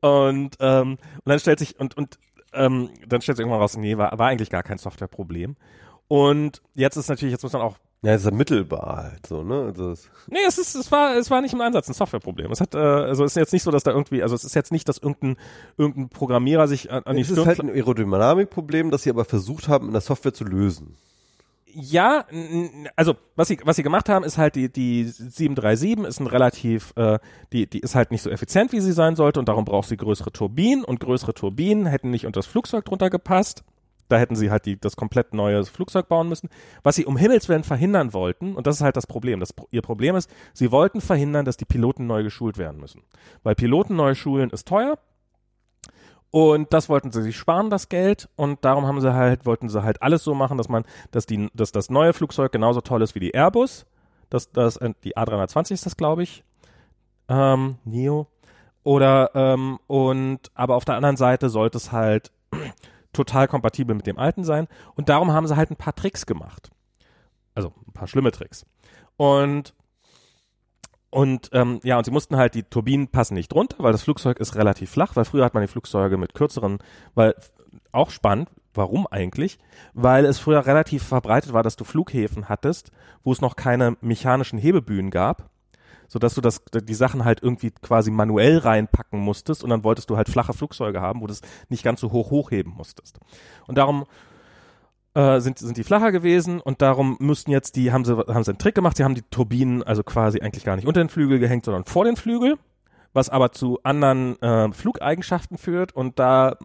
[0.00, 2.18] und ähm, und dann stellt sich und und
[2.52, 5.56] ähm, dann stellt sich irgendwann raus, nee, war, war eigentlich gar kein Softwareproblem.
[6.08, 9.62] Und jetzt ist natürlich, jetzt muss man auch Ja, ist ja mittelbar halt so, ne?
[9.62, 12.52] Also es, Nee, es ist, es war, es war nicht im Einsatz ein Softwareproblem.
[12.52, 14.54] Es hat, äh, also es ist jetzt nicht so, dass da irgendwie, also es ist
[14.54, 15.36] jetzt nicht, dass irgendein,
[15.78, 19.68] irgendein Programmierer sich an, an die es ist halt ein Aerodynamikproblem, das sie aber versucht
[19.68, 20.96] haben, in der Software zu lösen.
[21.76, 22.26] Ja,
[22.94, 26.92] also was sie was sie gemacht haben, ist halt die die 737 ist ein relativ
[26.94, 27.18] äh,
[27.52, 29.96] die die ist halt nicht so effizient, wie sie sein sollte und darum braucht sie
[29.96, 33.64] größere Turbinen und größere Turbinen hätten nicht unter das Flugzeug drunter gepasst.
[34.08, 36.48] Da hätten sie halt die, das komplett neue Flugzeug bauen müssen.
[36.82, 39.40] Was sie um Himmels Willen verhindern wollten, und das ist halt das Problem.
[39.40, 43.02] Das, ihr Problem ist, sie wollten verhindern, dass die Piloten neu geschult werden müssen.
[43.42, 44.98] Weil Piloten neu schulen ist teuer.
[46.30, 48.28] Und das wollten sie sich sparen, das Geld.
[48.34, 51.48] Und darum haben sie halt, wollten sie halt alles so machen, dass man, dass die,
[51.54, 53.86] dass das neue Flugzeug genauso toll ist wie die Airbus.
[54.30, 56.42] Das, das, äh, die A320 ist das, glaube ich.
[57.28, 58.26] Ähm, Neo.
[58.82, 62.32] Oder, ähm, und, aber auf der anderen Seite sollte es halt
[63.14, 64.68] total kompatibel mit dem alten sein.
[64.94, 66.70] Und darum haben sie halt ein paar Tricks gemacht.
[67.54, 68.66] Also ein paar schlimme Tricks.
[69.16, 69.74] Und
[71.10, 74.40] und ähm, ja, und sie mussten halt, die Turbinen passen nicht drunter, weil das Flugzeug
[74.40, 76.78] ist relativ flach, weil früher hat man die Flugzeuge mit kürzeren,
[77.14, 77.36] weil
[77.92, 79.60] auch spannend, warum eigentlich?
[79.92, 82.90] Weil es früher relativ verbreitet war, dass du Flughäfen hattest,
[83.22, 85.50] wo es noch keine mechanischen Hebebühnen gab,
[86.08, 90.10] so dass du das, die Sachen halt irgendwie quasi manuell reinpacken musstest und dann wolltest
[90.10, 93.18] du halt flache Flugzeuge haben, wo du es nicht ganz so hoch hochheben musstest.
[93.66, 94.04] Und darum
[95.14, 98.50] äh, sind, sind die flacher gewesen und darum müssten jetzt die, haben sie, haben sie
[98.50, 101.38] einen Trick gemacht, sie haben die Turbinen also quasi eigentlich gar nicht unter den Flügel
[101.38, 102.56] gehängt, sondern vor den Flügel,
[103.12, 106.56] was aber zu anderen äh, Flugeigenschaften führt und da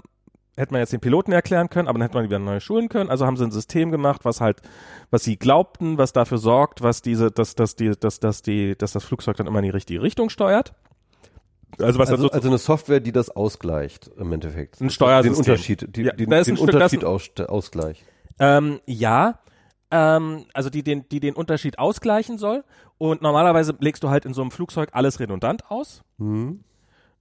[0.60, 3.10] hätte man jetzt den Piloten erklären können, aber dann hätte man wieder neu schulen können.
[3.10, 4.61] Also haben sie ein System gemacht, was halt,
[5.10, 8.91] was sie glaubten, was dafür sorgt, was diese, dass, dass die, dass, dass die, dass
[8.91, 10.73] das Flugzeug dann immer in die richtige Richtung steuert.
[11.80, 14.81] Also was Also, also, also eine Software, die das ausgleicht im Endeffekt.
[14.81, 15.34] Ein Steuersystem.
[15.34, 18.03] Den Unterschied, die, Ja, den, den ein Stück- Unterschied aus, ausgleicht.
[18.40, 19.40] Ähm, ja,
[19.91, 22.64] ähm, also die den, die den Unterschied ausgleichen soll.
[22.98, 26.03] Und normalerweise legst du halt in so einem Flugzeug alles redundant aus.
[26.18, 26.64] Mhm.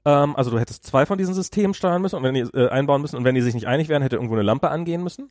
[0.04, 3.02] Ähm, also du hättest zwei von diesen Systemen steuern müssen und wenn die äh, einbauen
[3.02, 5.30] müssen und wenn die sich nicht einig wären, hätte irgendwo eine Lampe angehen müssen.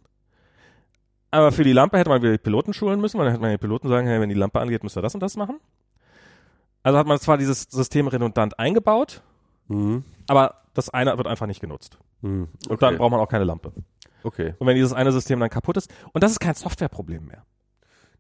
[1.32, 3.52] Aber für die Lampe hätte man wieder die Piloten schulen müssen, weil dann hätte man
[3.52, 5.60] die Piloten sagen, hey, wenn die Lampe angeht, müsst ihr das und das machen.
[6.84, 9.22] Also hat man zwar dieses System redundant eingebaut,
[9.68, 10.06] Mhm.
[10.30, 11.98] aber das eine wird einfach nicht genutzt.
[12.22, 12.48] Mhm.
[12.70, 13.74] Und dann braucht man auch keine Lampe.
[14.24, 14.56] okay.
[14.60, 17.44] Und wenn dieses eine System dann kaputt ist, und das ist kein Softwareproblem mehr.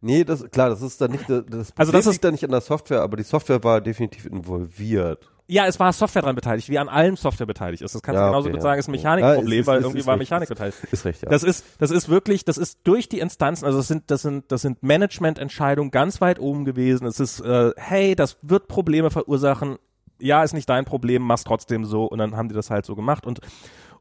[0.02, 2.32] Nee, das klar, das ist dann nicht das das Also das Problem ist- liegt dann
[2.34, 5.32] nicht an der Software, aber die Software war definitiv involviert.
[5.50, 7.96] Ja, es war Software dran beteiligt, wie an allem Software beteiligt ist.
[7.96, 8.64] Das kannst Ja, du genauso okay, gut ja.
[8.64, 10.30] sagen, ist ein Mechanikproblem, ist- weil irgendwie ist war recht.
[10.30, 10.78] Mechanik beteiligt.
[10.92, 11.30] Ist recht, ja.
[11.30, 14.52] Das ist, das ist wirklich, das ist durch die Instanzen, also das sind, das sind,
[14.52, 17.08] das sind Managemententscheidungen ganz weit oben gewesen.
[17.08, 19.78] Es ist, äh, hey, das wird Probleme verursachen.
[20.20, 22.06] Ja, ist nicht dein Problem, mach's trotzdem so.
[22.06, 23.40] Und dann haben die das halt so gemacht und,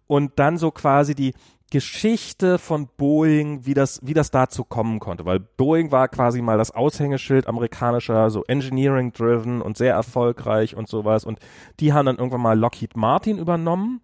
[0.08, 1.32] und dann so quasi die
[1.70, 6.58] Geschichte von Boeing, wie das, wie das dazu kommen konnte, weil Boeing war quasi mal
[6.58, 11.40] das Aushängeschild amerikanischer, so Engineering driven und sehr erfolgreich und sowas und
[11.80, 14.00] die haben dann irgendwann mal Lockheed Martin übernommen.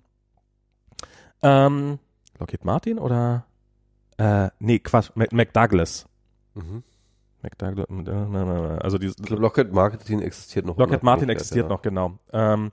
[1.43, 1.99] Ähm,
[2.39, 3.47] Lockheed Martin oder
[4.19, 6.07] äh, nee, Quatsch, Mac McDouglas.
[6.55, 6.83] Mhm.
[7.43, 10.77] McDouglas, äh, also dieses Ich glaube, Lockheed Martin existiert noch.
[10.79, 11.69] Lockheed Martin existiert ja.
[11.69, 12.19] noch, genau.
[12.33, 12.73] Ähm,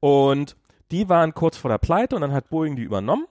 [0.00, 0.56] und
[0.90, 3.26] die waren kurz vor der Pleite und dann hat Boeing die übernommen.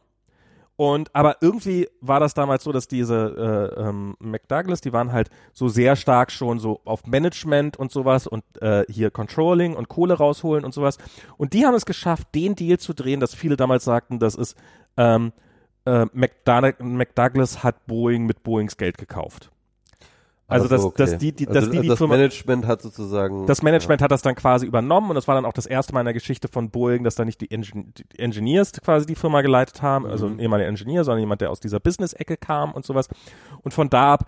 [0.81, 5.29] Und aber irgendwie war das damals so, dass diese äh, ähm, McDouglas, die waren halt
[5.53, 10.15] so sehr stark schon so auf Management und sowas und äh, hier Controlling und Kohle
[10.15, 10.97] rausholen und sowas.
[11.37, 14.57] Und die haben es geschafft, den Deal zu drehen, dass viele damals sagten, das ist
[14.97, 15.33] ähm,
[15.85, 19.51] äh, McDoug McDouglas hat Boeing mit Boeings Geld gekauft.
[20.51, 23.47] Also, so, dass- dass die- die- dass also, die die das Firma- Management hat sozusagen.
[23.47, 26.01] Das Management hat das dann quasi übernommen und das war dann auch das erste Mal
[26.01, 29.41] in der Geschichte von Boeing, dass da nicht die, Engin die Engineers quasi die Firma
[29.41, 30.35] geleitet haben, also Mhm.
[30.35, 33.07] ein ehemaliger Ingenieur, sondern jemand, der aus dieser Business-Ecke kam und sowas.
[33.63, 34.25] Und von da ab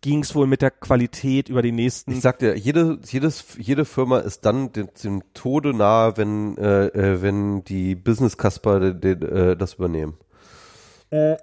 [0.00, 2.10] ging es wohl mit der Qualität über die nächsten.
[2.10, 6.86] Ich sag dir, jede, jedes, jede Firma ist dann dem, dem Tode nahe, wenn, äh,
[6.86, 10.14] äh, wenn die Business Casper de, de, äh, das übernehmen.
[11.10, 11.38] Das-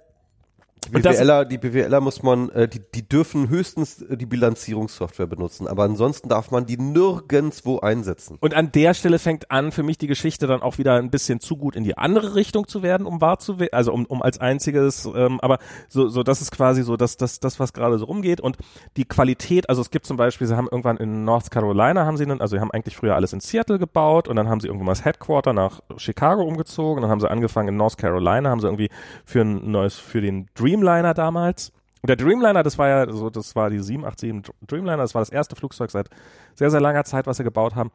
[0.92, 5.84] BWLer, die BWLer muss man, äh, die, die dürfen höchstens äh, die Bilanzierungssoftware benutzen, aber
[5.84, 8.38] ansonsten darf man die nirgendwo einsetzen.
[8.40, 11.40] Und an der Stelle fängt an, für mich die Geschichte dann auch wieder ein bisschen
[11.40, 14.22] zu gut in die andere Richtung zu werden, um wahr zu werden, also um, um
[14.22, 17.98] als einziges, ähm, aber so, so das ist quasi so das, das, das, was gerade
[17.98, 18.58] so rumgeht und
[18.98, 22.24] die Qualität, also es gibt zum Beispiel, sie haben irgendwann in North Carolina haben sie
[22.24, 24.88] einen, also sie haben eigentlich früher alles in Seattle gebaut und dann haben sie irgendwann
[24.88, 28.68] mal das Headquarter nach Chicago umgezogen, dann haben sie angefangen in North Carolina, haben sie
[28.68, 28.90] irgendwie
[29.26, 31.72] für ein neues, für den Dreamliner damals
[32.02, 35.30] und der Dreamliner, das war ja so, das war die 787 Dreamliner, das war das
[35.30, 36.10] erste Flugzeug seit
[36.56, 37.92] sehr, sehr langer Zeit, was sie gebaut haben.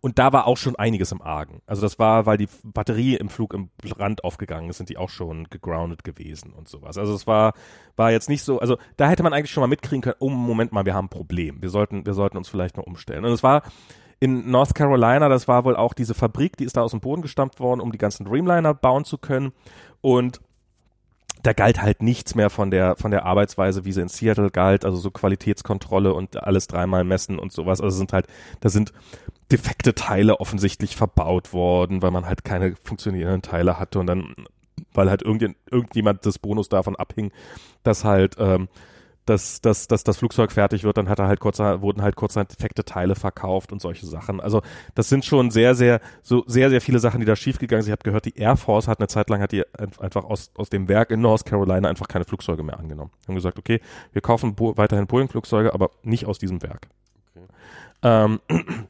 [0.00, 1.60] Und da war auch schon einiges im Argen.
[1.66, 5.10] Also das war, weil die Batterie im Flug im Brand aufgegangen ist, sind die auch
[5.10, 6.96] schon gegroundet gewesen und sowas.
[6.96, 7.52] Also es war,
[7.96, 10.72] war jetzt nicht so, also da hätte man eigentlich schon mal mitkriegen können, oh, Moment
[10.72, 11.60] mal, wir haben ein Problem.
[11.60, 13.24] Wir sollten, wir sollten uns vielleicht mal umstellen.
[13.24, 13.62] Und es war
[14.20, 17.20] in North Carolina, das war wohl auch diese Fabrik, die ist da aus dem Boden
[17.20, 19.52] gestampft worden, um die ganzen Dreamliner bauen zu können.
[20.00, 20.40] Und
[21.42, 24.84] da galt halt nichts mehr von der von der Arbeitsweise, wie sie in Seattle galt,
[24.84, 27.80] also so Qualitätskontrolle und alles dreimal messen und sowas.
[27.80, 28.26] Also sind halt,
[28.60, 28.92] da sind
[29.50, 34.34] defekte Teile offensichtlich verbaut worden, weil man halt keine funktionierenden Teile hatte und dann,
[34.92, 37.32] weil halt irgendjemand, des Bonus davon abhing,
[37.82, 38.68] dass halt ähm,
[39.26, 42.34] dass, dass, dass das Flugzeug fertig wird, dann hat er halt kurz, wurden halt kurz
[42.34, 44.40] defekte Teile verkauft und solche Sachen.
[44.40, 44.62] Also
[44.94, 47.90] das sind schon sehr, sehr, so sehr, sehr viele Sachen, die da schiefgegangen sind.
[47.90, 50.50] Ich habe gehört, die Air Force hat eine Zeit lang hat die ein- einfach aus,
[50.56, 53.10] aus dem Werk in North Carolina einfach keine Flugzeuge mehr angenommen.
[53.28, 53.80] Haben gesagt, okay,
[54.12, 56.88] wir kaufen Bo weiterhin Boeing-Flugzeuge, aber nicht aus diesem Werk.
[57.36, 57.46] Okay.
[58.02, 58.40] Ähm,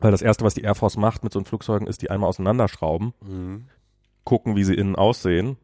[0.00, 2.28] weil das erste, was die Air Force macht mit so einem Flugzeugen, ist die einmal
[2.30, 3.66] auseinanderschrauben, Mhm.
[4.24, 5.58] gucken, wie sie innen aussehen.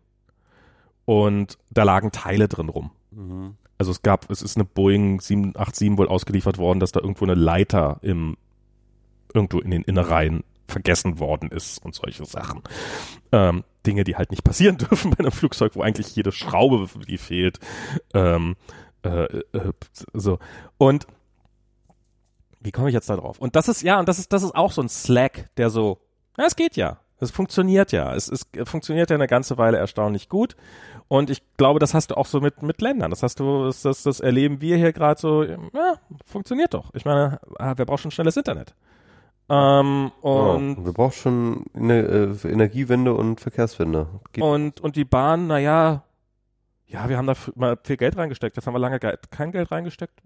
[1.05, 2.91] Und da lagen Teile drin rum.
[3.11, 3.57] Mhm.
[3.79, 7.35] Also es gab, es ist eine Boeing 787 wohl ausgeliefert worden, dass da irgendwo eine
[7.35, 8.37] Leiter im,
[9.35, 12.63] irgendwo in den Innereien vergessen worden ist und solche Sachen.
[13.33, 17.19] Ähm, Dinge, die halt nicht passieren dürfen bei einem Flugzeug, wo eigentlich jede Schraube, die
[17.19, 17.61] fehlt.
[18.15, 18.57] Ähm,
[19.03, 19.73] äh, äh,
[20.13, 20.39] so.
[20.79, 21.07] Und
[22.61, 23.39] wie komme ich jetzt da drauf?
[23.39, 26.01] Und das ist, ja, und das ist, das ist auch so ein Slack, der so,
[26.37, 26.99] ja, es geht ja.
[27.19, 28.15] Es funktioniert ja.
[28.15, 30.57] Es, es funktioniert ja eine ganze Weile erstaunlich gut.
[31.09, 33.11] Und ich glaube, das hast du auch so mit, mit Ländern.
[33.11, 35.57] Das hast du, das, das, das erleben wir hier gerade so, ja,
[36.27, 36.93] funktioniert doch.
[36.95, 38.75] Ich meine, ah, wer braucht schon schnelles Internet?
[39.49, 44.09] Ähm, und, ja, wir brauchen schon eine äh, Energiewende und Verkehrswende.
[44.33, 46.03] Geht und, und die Bahn, naja,
[46.89, 48.57] ja, wir haben da mal viel Geld reingesteckt.
[48.57, 50.21] Jetzt haben wir lange Ge kein Geld reingesteckt.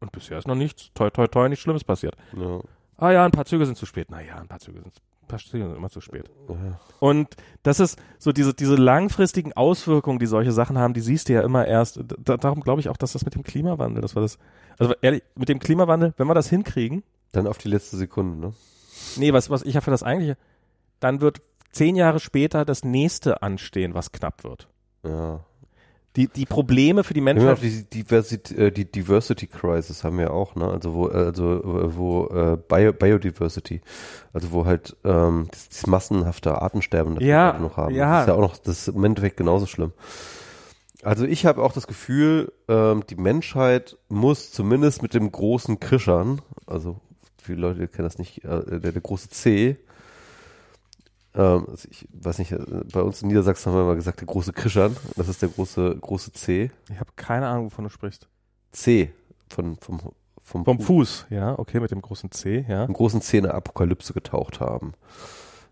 [0.00, 2.16] Und bisher ist noch nichts, toi, toi, toi, nichts Schlimmes passiert.
[2.36, 2.60] ja.
[2.96, 4.10] Ah ja, ein paar Züge sind zu spät.
[4.10, 4.94] Naja, ein paar Züge sind
[5.30, 6.30] passieren immer zu spät.
[6.48, 6.80] Ja.
[6.98, 11.32] Und das ist so diese, diese langfristigen Auswirkungen, die solche Sachen haben, die siehst du
[11.32, 12.00] ja immer erst.
[12.18, 14.38] Da, darum glaube ich auch, dass das mit dem Klimawandel, das war das,
[14.78, 17.02] also ehrlich, mit dem Klimawandel, wenn wir das hinkriegen,
[17.32, 18.54] Dann auf die letzte Sekunde, ne?
[19.16, 20.36] nee, was, was ich ja für das eigentliche,
[20.98, 21.40] dann wird
[21.72, 24.68] zehn Jahre später das nächste anstehen, was knapp wird.
[25.04, 25.40] Ja.
[26.16, 27.62] Die, die Probleme für die Menschheit.
[27.62, 30.68] die, Diversity, äh, die Diversity Crisis haben wir auch, ne?
[30.68, 33.80] Also wo, äh, also äh, wo äh, Bio, Biodiversity,
[34.32, 37.94] also wo halt ähm, das, das massenhafte Artensterben das Ja, wir noch haben.
[37.94, 38.12] ja.
[38.12, 39.92] Das ist ja auch noch, das ist im Endeffekt genauso schlimm.
[41.02, 46.42] Also ich habe auch das Gefühl, ähm, die Menschheit muss zumindest mit dem großen Krischern,
[46.66, 47.00] also
[47.40, 49.76] viele Leute kennen das nicht, äh, der, der große C,
[51.34, 52.58] ähm, also ich weiß nicht, äh,
[52.92, 55.96] bei uns in Niedersachsen haben wir immer gesagt, der große Krischern, das ist der große,
[56.00, 56.70] große C.
[56.90, 58.28] Ich habe keine Ahnung, wovon du sprichst.
[58.72, 59.12] C
[59.48, 60.00] von, vom,
[60.42, 62.84] vom, Vom Fu- Fuß, ja, okay, mit dem großen C, ja.
[62.84, 64.94] Im großen C in der Apokalypse getaucht haben.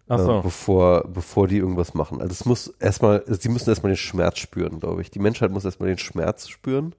[0.08, 0.40] Ach äh, so.
[0.40, 2.20] bevor, bevor die irgendwas machen.
[2.20, 5.10] Also es muss erstmal, also die müssen erstmal den Schmerz spüren, glaube ich.
[5.10, 6.94] Die Menschheit muss erstmal den Schmerz spüren.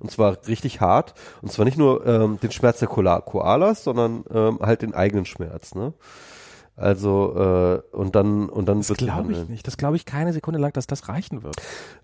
[0.00, 1.14] Und zwar richtig hart.
[1.42, 5.24] Und zwar nicht nur ähm, den Schmerz der Koala Koalas, sondern ähm, halt den eigenen
[5.24, 5.92] Schmerz, ne?
[6.78, 9.66] Also, äh, und dann, und dann Das glaube ich nicht.
[9.66, 11.56] Das glaube ich keine Sekunde lang, dass das reichen wird.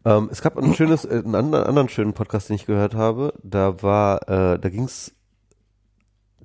[0.04, 3.34] Ähm, es gab ein schönes, äh, einen anderen, anderen schönen Podcast, den ich gehört habe.
[3.42, 5.14] Da war, äh, da ging es,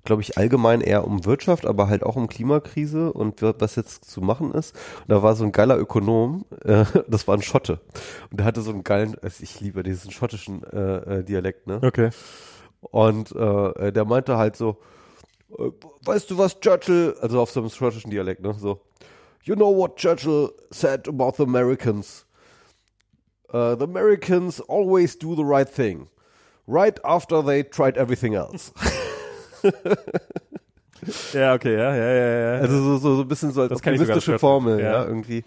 [0.04, 4.22] glaube ich, allgemein eher um Wirtschaft, aber halt auch um Klimakrise und was jetzt zu
[4.22, 4.76] machen ist.
[5.02, 7.80] Und da war so ein geiler Ökonom, äh, das war ein Schotte.
[8.30, 11.80] Und der hatte so einen geilen, also ich liebe diesen schottischen äh, äh, Dialekt, ne?
[11.84, 12.12] Okay.
[12.82, 14.99] Und äh, der meinte halt so, äh,
[15.50, 18.54] weißt du was Churchill, also auf so einem schottischen Dialekt, ne?
[18.54, 18.82] So,
[19.44, 22.26] you know what Churchill said about the Americans?
[23.52, 26.08] Uh, the Americans always do the right thing,
[26.68, 28.72] right after they tried everything else.
[31.34, 32.62] Ja, okay, ja, ja, ja, ja.
[32.62, 35.06] Also so, so, so ein bisschen so als Das optimistische Formel, ja, ja.
[35.06, 35.44] irgendwie.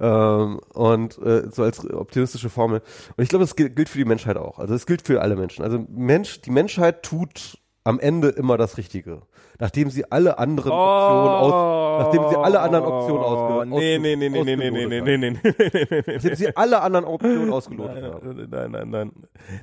[0.00, 2.82] Ähm, und äh, so als optimistische Formel.
[3.16, 4.58] Und ich glaube, das gilt, gilt für die Menschheit auch.
[4.58, 5.64] Also es gilt für alle Menschen.
[5.64, 9.22] Also Mensch, die Menschheit tut am Ende immer das Richtige.
[9.58, 14.28] Nachdem sie alle anderen Optionen aus, nachdem sie alle anderen Optionen Oh, Nee, nee, nee,
[14.28, 16.14] nee, nee, nee, nee, nee, nee, nee, nee, nee, nee, nee.
[16.14, 18.36] Nachdem sie alle anderen Optionen ausgelotet haben.
[18.36, 19.12] Nein, nein, nein, nein.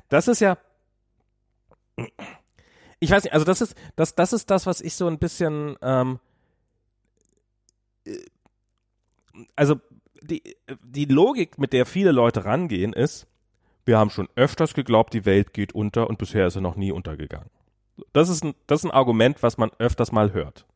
[0.08, 0.56] Das ist ja.
[3.02, 5.74] Ich weiß nicht, also das ist, das, das ist das, was ich so ein bisschen,
[5.80, 6.18] ähm,
[8.06, 8.18] äh,
[9.56, 9.76] also
[10.20, 10.42] die,
[10.84, 13.26] die Logik, mit der viele Leute rangehen, ist,
[13.86, 16.92] wir haben schon öfters geglaubt, die Welt geht unter und bisher ist sie noch nie
[16.92, 17.48] untergegangen.
[18.12, 20.66] Das ist ein, das ist ein Argument, was man öfters mal hört.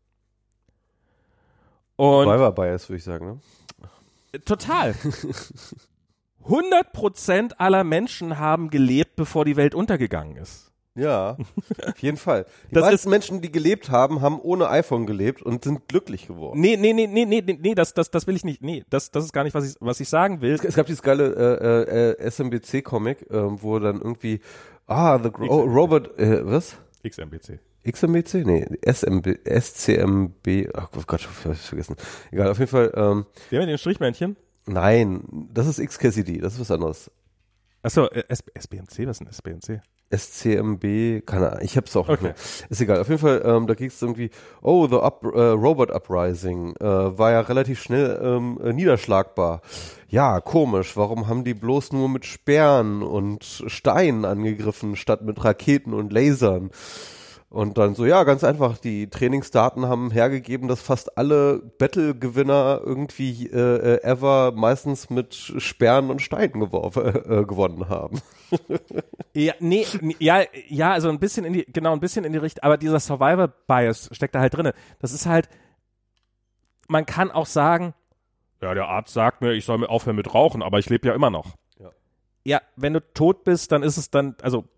[1.97, 3.27] Und Survivor Bias, würde ich sagen.
[3.27, 4.41] Ne?
[4.45, 4.95] Total.
[6.47, 10.73] 100% aller Menschen haben gelebt, bevor die Welt untergegangen ist.
[10.97, 11.37] Ja,
[11.87, 12.47] auf jeden Fall.
[12.71, 16.61] Die Das meisten Menschen, die gelebt haben, haben ohne iPhone gelebt und sind glücklich geworden.
[16.61, 18.63] Nee, nee, nee, nee, nee, nee, nee das, das, das will ich nicht.
[18.63, 20.53] Nee, das, das ist gar nicht, was ich, was ich sagen will.
[20.53, 24.41] Es gab dieses geile äh, äh, SMBC-Comic, äh, wo dann irgendwie,
[24.87, 26.77] ah, the oh, Robert, äh, was?
[27.09, 27.59] XMBC.
[27.87, 28.45] XMBC?
[28.47, 31.97] Nee, SMB, SCMB, ach oh Gott, ich hab's vergessen.
[32.31, 34.37] Egal, auf jeden Fall, ähm, Der mit dem Strichmännchen?
[34.67, 35.23] nein,
[35.53, 37.11] das ist XKCD, das ist was anderes.
[37.83, 39.81] Achso, äh, SBMC, was ist denn SBMC?
[40.17, 42.25] SCMB, keine Ahnung, ich hab's auch nicht Okay.
[42.25, 42.35] mehr.
[42.69, 43.01] Ist egal.
[43.01, 44.31] Auf jeden Fall, ähm, da ging es irgendwie,
[44.63, 49.61] oh, the up, äh, Robot Uprising äh, war ja relativ schnell ähm, äh, niederschlagbar.
[50.09, 55.93] Ja, komisch, warum haben die bloß nur mit Sperren und Steinen angegriffen, statt mit Raketen
[55.93, 56.71] und Lasern?
[57.55, 63.47] Und dann so, ja, ganz einfach, die Trainingsdaten haben hergegeben, dass fast alle Battle-Gewinner irgendwie
[63.47, 68.21] äh, ever meistens mit Sperren und Steinen geworfen, äh, gewonnen haben.
[69.37, 69.85] Ja, nee,
[70.21, 73.01] ja, ja, also ein bisschen in die, genau, ein bisschen in die Richtung, aber dieser
[73.01, 74.75] Survivor Bias steckt da halt drinne.
[75.01, 75.49] Das ist halt,
[76.87, 77.95] man kann auch sagen,
[78.63, 81.15] ja, der Arzt sagt mir, ich soll mir aufhören mit Rauchen, aber ich lebe ja
[81.15, 81.57] immer noch.
[81.81, 81.91] Ja.
[82.45, 84.69] Ja, wenn du tot bist, dann ist es dann, also,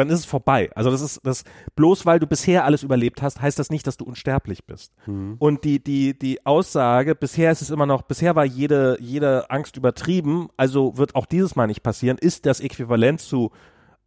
[0.00, 0.70] dann ist es vorbei.
[0.74, 1.44] Also das ist, das,
[1.76, 4.92] bloß weil du bisher alles überlebt hast, heißt das nicht, dass du unsterblich bist.
[5.38, 9.76] Und die, die, die Aussage, bisher ist es immer noch, bisher war jede, jede Angst
[9.76, 13.50] übertrieben, also wird auch dieses Mal nicht passieren, ist das Äquivalent zu,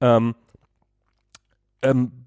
[0.02, 0.36] ähm,
[1.82, 2.23] ähm,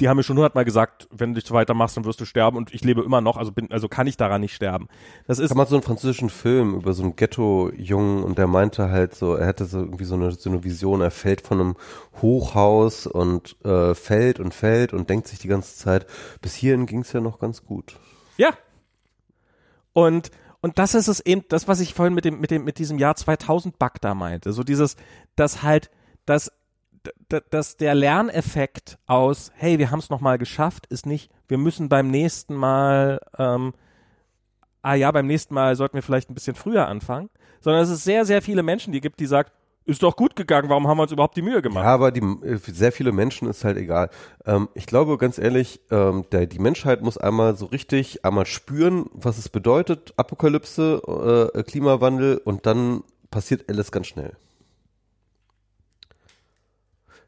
[0.00, 2.56] die haben mir schon hundertmal gesagt, wenn du dich so weitermachst, dann wirst du sterben
[2.56, 4.88] und ich lebe immer noch, also bin, also kann ich daran nicht sterben.
[5.26, 8.90] Das ist, gab mal so einen französischen Film über so einen Ghetto-Jungen und der meinte
[8.90, 11.76] halt so, er hätte so irgendwie so eine, so eine Vision, er fällt von einem
[12.22, 16.06] Hochhaus und äh, fällt und fällt und denkt sich die ganze Zeit,
[16.40, 17.96] bis hierhin ging es ja noch ganz gut.
[18.36, 18.50] Ja.
[19.92, 20.30] Und
[20.60, 22.98] und das ist es eben, das was ich vorhin mit dem mit dem mit diesem
[22.98, 24.96] Jahr 2000 Bug da meinte, so dieses,
[25.36, 25.90] dass halt
[26.26, 26.52] das d-
[27.50, 32.10] dass der Lerneffekt aus, hey, wir haben es nochmal geschafft, ist nicht, wir müssen beim
[32.10, 33.74] nächsten Mal ähm,
[34.84, 38.04] ah ja, beim nächsten Mal sollten wir vielleicht ein bisschen früher anfangen, sondern es ist
[38.04, 39.52] sehr, sehr viele Menschen, die gibt, die sagt,
[39.86, 41.84] ist doch gut gegangen, warum haben wir uns überhaupt die Mühe gemacht?
[41.84, 44.08] Ja, aber die, äh, sehr viele Menschen ist halt egal.
[44.46, 49.06] Ähm, ich glaube ganz ehrlich, ähm, der, die Menschheit muss einmal so richtig einmal spüren,
[49.12, 54.36] was es bedeutet, Apokalypse, äh, Klimawandel und dann passiert alles ganz schnell.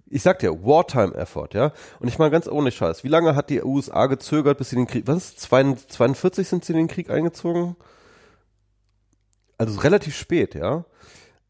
[0.08, 1.72] Ich sag dir, Wartime-Effort, ja.
[1.98, 4.86] Und ich meine ganz ohne Scheiß, wie lange hat die USA gezögert, bis sie den
[4.86, 7.76] Krieg, was, 42 sind sie in den Krieg eingezogen?
[9.58, 10.84] Also relativ spät, ja.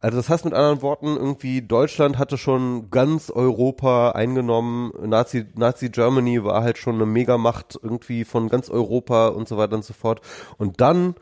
[0.01, 5.89] Also das heißt mit anderen Worten, irgendwie Deutschland hatte schon ganz Europa eingenommen, Nazi, Nazi
[5.89, 9.95] Germany war halt schon eine Megamacht irgendwie von ganz Europa und so weiter und so
[9.95, 10.21] fort.
[10.59, 11.15] Und dann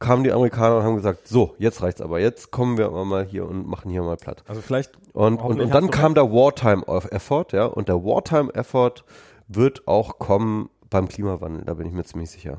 [0.00, 3.46] kamen die Amerikaner und haben gesagt, so, jetzt reicht's aber, jetzt kommen wir mal hier
[3.46, 4.42] und machen hier mal platt.
[4.48, 4.92] Also vielleicht.
[5.12, 9.04] Und, und, und dann kam der Wartime Effort, ja, und der Wartime Effort
[9.46, 12.58] wird auch kommen beim Klimawandel, da bin ich mir ziemlich sicher.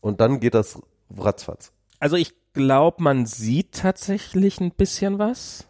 [0.00, 0.80] Und dann geht das
[1.16, 1.72] ratzfatz.
[2.00, 5.66] Also ich glaube, man sieht tatsächlich ein bisschen was.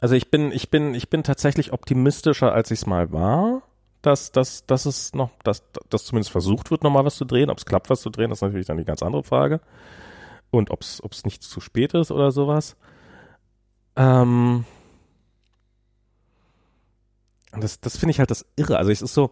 [0.00, 3.62] Also ich bin, ich bin, ich bin tatsächlich optimistischer, als ich es mal war,
[4.02, 7.50] dass, dass, dass es noch, dass, dass zumindest versucht wird, nochmal was zu drehen.
[7.50, 9.60] Ob es klappt, was zu drehen, ist natürlich dann die ganz andere Frage.
[10.50, 12.76] Und ob es nicht zu spät ist oder sowas.
[13.96, 14.64] Ähm,
[17.52, 18.78] das, das finde ich halt das Irre.
[18.78, 19.30] Also es ist so,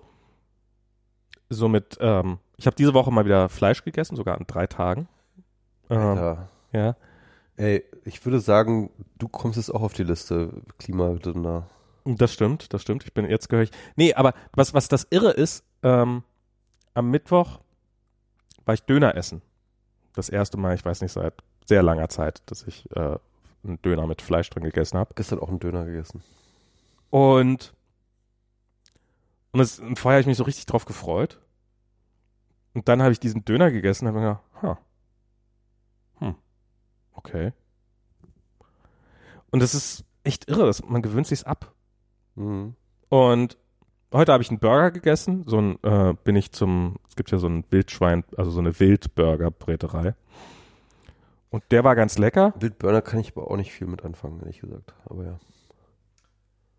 [1.48, 5.08] so mit, ähm, ich habe diese Woche mal wieder Fleisch gegessen, sogar an drei Tagen.
[5.90, 6.36] Ähm,
[6.72, 6.96] ja.
[7.56, 11.68] Ey, ich würde sagen, du kommst jetzt auch auf die Liste Klimadünder.
[12.04, 13.04] Das stimmt, das stimmt.
[13.04, 13.70] Ich bin jetzt gehörig.
[13.96, 16.22] Nee, aber was, was das Irre ist, ähm,
[16.94, 17.60] am Mittwoch
[18.64, 19.42] war ich Döner essen.
[20.14, 21.34] Das erste Mal, ich weiß nicht, seit
[21.66, 23.18] sehr langer Zeit, dass ich äh,
[23.64, 25.14] einen Döner mit Fleisch drin gegessen habe.
[25.14, 26.22] Gestern auch einen Döner gegessen.
[27.10, 27.74] Und,
[29.52, 31.40] und, das, und vorher habe ich mich so richtig drauf gefreut.
[32.74, 34.78] Und dann habe ich diesen Döner gegessen und habe mir gedacht, ha,
[37.18, 37.52] Okay.
[39.50, 41.74] Und das ist echt irre, das, man gewöhnt sich's ab.
[42.36, 42.76] Mhm.
[43.08, 43.58] Und
[44.12, 47.38] heute habe ich einen Burger gegessen, so ein, äh, bin ich zum, es gibt ja
[47.38, 50.14] so ein Wildschwein, also so eine Wildburger-Bräterei.
[51.50, 52.52] Und der war ganz lecker.
[52.58, 55.38] Wildburger kann ich aber auch nicht viel mit anfangen, ehrlich gesagt, aber ja.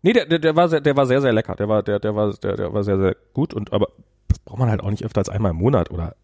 [0.02, 1.56] Nee, der, der, der war sehr, der war sehr, sehr lecker.
[1.56, 3.88] Der war, der, der war, der, der war sehr, sehr gut und aber
[4.28, 6.14] das braucht man halt auch nicht öfter als einmal im Monat oder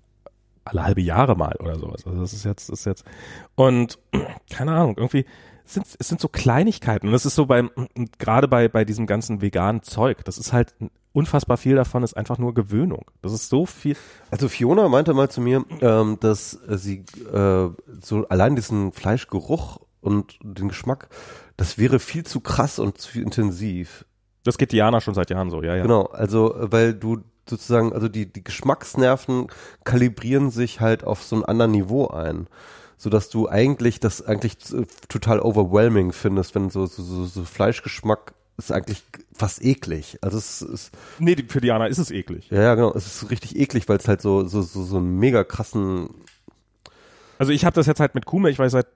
[0.64, 2.06] alle halbe Jahre mal oder sowas.
[2.06, 3.04] Also das ist jetzt, das ist jetzt
[3.54, 3.98] und
[4.50, 5.26] keine Ahnung, irgendwie
[5.66, 7.70] es sind es sind so Kleinigkeiten und das ist so beim
[8.18, 10.74] gerade bei bei diesem ganzen veganen Zeug, das ist halt
[11.16, 13.10] unfassbar viel davon ist einfach nur Gewöhnung.
[13.22, 13.96] Das ist so viel.
[14.30, 17.70] Also Fiona meinte mal zu mir, ähm, dass sie äh,
[18.02, 21.08] so allein diesen Fleischgeruch und den Geschmack,
[21.56, 24.04] das wäre viel zu krass und zu intensiv.
[24.44, 25.82] Das geht Diana schon seit Jahren so, ja, ja.
[25.82, 29.46] Genau, also weil du sozusagen, also die, die Geschmacksnerven
[29.84, 32.46] kalibrieren sich halt auf so ein anderen Niveau ein.
[32.98, 34.56] So dass du eigentlich das eigentlich
[35.08, 39.02] total overwhelming findest, wenn so, so, so, so Fleischgeschmack ist eigentlich
[39.34, 40.18] fast eklig.
[40.22, 40.96] Also es ist.
[41.18, 42.48] Nee, für Diana ist es eklig.
[42.50, 42.92] Ja, ja, genau.
[42.94, 46.08] Es ist richtig eklig, weil es halt so, so, so, so einen mega krassen.
[47.38, 48.86] Also ich habe das jetzt halt mit Kuhmilch, weil ich seit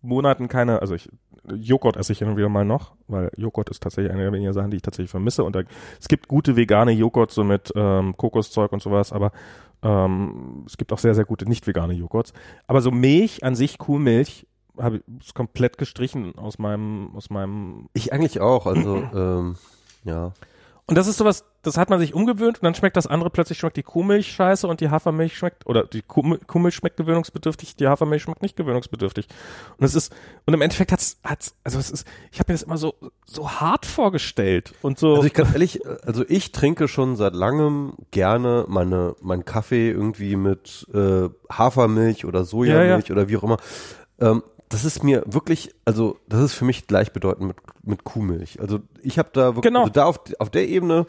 [0.00, 1.10] Monaten keine, also ich,
[1.54, 4.52] Joghurt esse ich hin und wieder mal noch, weil Joghurt ist tatsächlich eine der wenigen
[4.54, 5.44] Sachen, die ich tatsächlich vermisse.
[5.44, 5.62] Und da,
[6.00, 9.32] es gibt gute vegane Joghurt so mit ähm, Kokoszeug und sowas, aber
[9.84, 12.32] ähm, es gibt auch sehr, sehr gute nicht vegane Joghurts.
[12.66, 14.46] Aber so Milch an sich, Kuhmilch,
[14.78, 17.88] habe ich komplett gestrichen aus meinem, aus meinem.
[17.92, 19.56] Ich eigentlich auch, also ähm,
[20.04, 20.32] ja.
[20.86, 23.58] Und das ist sowas, das hat man sich umgewöhnt und dann schmeckt das andere plötzlich
[23.58, 28.22] schmeckt die Kuhmilch scheiße und die Hafermilch schmeckt, oder die Kuhmilch schmeckt gewöhnungsbedürftig, die Hafermilch
[28.22, 29.28] schmeckt nicht gewöhnungsbedürftig.
[29.78, 30.14] Und es ist,
[30.46, 33.50] und im Endeffekt hat's, hat's, also es ist, ich habe mir das immer so, so
[33.50, 35.14] hart vorgestellt und so.
[35.14, 40.36] Also ich kann ehrlich, also ich trinke schon seit langem gerne meine, mein Kaffee irgendwie
[40.36, 43.20] mit äh, Hafermilch oder Sojamilch ja, ja.
[43.20, 43.56] oder wie auch immer.
[44.20, 48.60] Ähm, das ist mir wirklich, also das ist für mich gleichbedeutend mit, mit Kuhmilch.
[48.60, 49.82] Also ich habe da wirklich, genau.
[49.82, 51.06] also da auf, auf der Ebene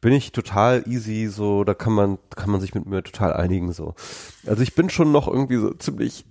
[0.00, 3.72] bin ich total easy, so, da kann man, kann man sich mit mir total einigen,
[3.72, 3.94] so.
[4.46, 6.24] Also ich bin schon noch irgendwie so ziemlich,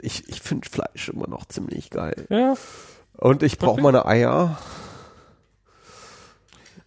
[0.00, 2.26] ich, ich finde Fleisch immer noch ziemlich geil.
[2.28, 2.54] Ja.
[3.16, 4.58] Und ich brauche meine Eier.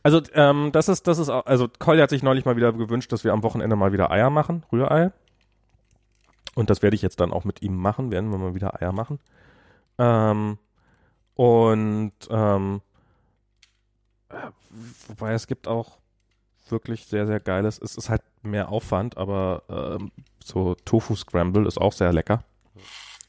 [0.04, 3.12] Also, ähm, das ist, das ist auch, also Colli hat sich neulich mal wieder gewünscht,
[3.12, 5.12] dass wir am Wochenende mal wieder Eier machen, Rührei.
[6.56, 8.92] Und das werde ich jetzt dann auch mit ihm machen, werden wir mal wieder Eier
[8.92, 9.20] machen.
[9.98, 10.58] Ähm,
[11.36, 12.82] und ähm,
[15.08, 16.00] wobei es gibt auch
[16.72, 17.80] wirklich sehr, sehr geiles.
[17.82, 20.12] Es ist halt mehr Aufwand, aber ähm,
[20.44, 22.44] so Tofu Scramble ist auch sehr lecker.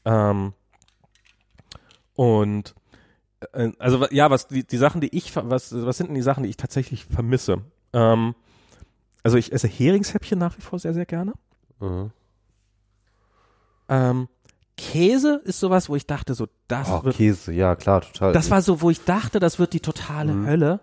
[0.05, 0.53] Ähm,
[2.15, 2.75] und
[3.53, 6.43] äh, also ja, was die, die Sachen, die ich was was sind denn die Sachen,
[6.43, 7.61] die ich tatsächlich vermisse?
[7.93, 8.35] Ähm,
[9.23, 11.33] also ich esse Heringshäppchen nach wie vor sehr sehr gerne.
[11.79, 12.11] Mhm.
[13.89, 14.27] Ähm,
[14.77, 18.33] Käse ist sowas, wo ich dachte, so, das Oh, wird, Käse, ja klar, total.
[18.33, 20.47] das war so, wo ich dachte, das wird die totale Mhm.
[20.47, 20.79] Hölle.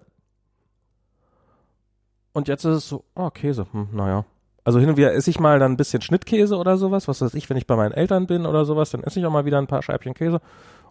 [2.39, 4.25] Und jetzt ist es so, oh, Käse, hm, naja.
[4.63, 7.35] Also hin und wieder esse ich mal dann ein bisschen Schnittkäse oder sowas, was weiß
[7.35, 9.59] ich, wenn ich bei meinen Eltern bin oder sowas, dann esse ich auch mal wieder
[9.59, 10.41] ein paar Scheibchen Käse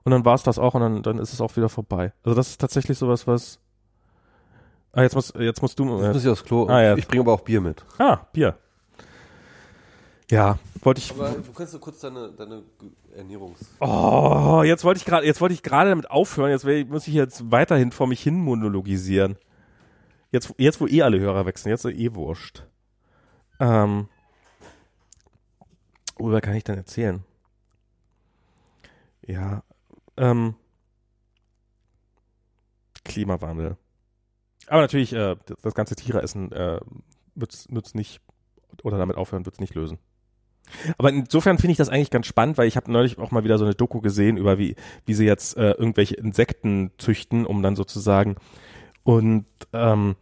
[0.03, 2.11] und dann war's das auch und dann, dann ist es auch wieder vorbei.
[2.25, 3.59] Also das ist tatsächlich sowas, was.
[4.91, 6.01] Ah, jetzt musst, jetzt musst du.
[6.01, 6.67] Jetzt muss ich aufs Klo.
[6.67, 6.97] Ah, ja.
[6.97, 7.85] Ich bringe aber auch Bier mit.
[7.97, 8.57] Ah, Bier.
[10.29, 11.11] Ja, wollte ich.
[11.11, 12.63] Aber du kannst so kurz deine, deine
[13.15, 13.59] Ernährungs...
[13.79, 16.51] Oh, jetzt wollte ich gerade, jetzt wollte ich gerade damit aufhören.
[16.51, 19.37] Jetzt muss ich jetzt weiterhin vor mich hin monologisieren.
[20.31, 22.63] Jetzt, jetzt wo eh alle Hörer wechseln, jetzt ist eh wurscht.
[23.59, 24.07] Ähm,
[26.17, 27.23] worüber kann ich denn erzählen?
[29.25, 29.63] Ja,
[30.17, 30.55] ähm,
[33.03, 33.77] Klimawandel.
[34.67, 36.79] Aber natürlich, äh, das- ganze Tiereessen äh,
[37.35, 38.21] wird's, wird's nicht,
[38.83, 39.97] oder damit aufhören wird's nicht lösen.
[40.97, 43.57] Aber insofern finde ich das eigentlich ganz spannend, weil ich habe neulich auch mal wieder
[43.57, 44.75] so eine Doku gesehen über wie
[45.05, 48.35] wie sie jetzt äh, irgendwelche Insekten züchten, um dann sozusagen
[49.07, 50.17] und ähm,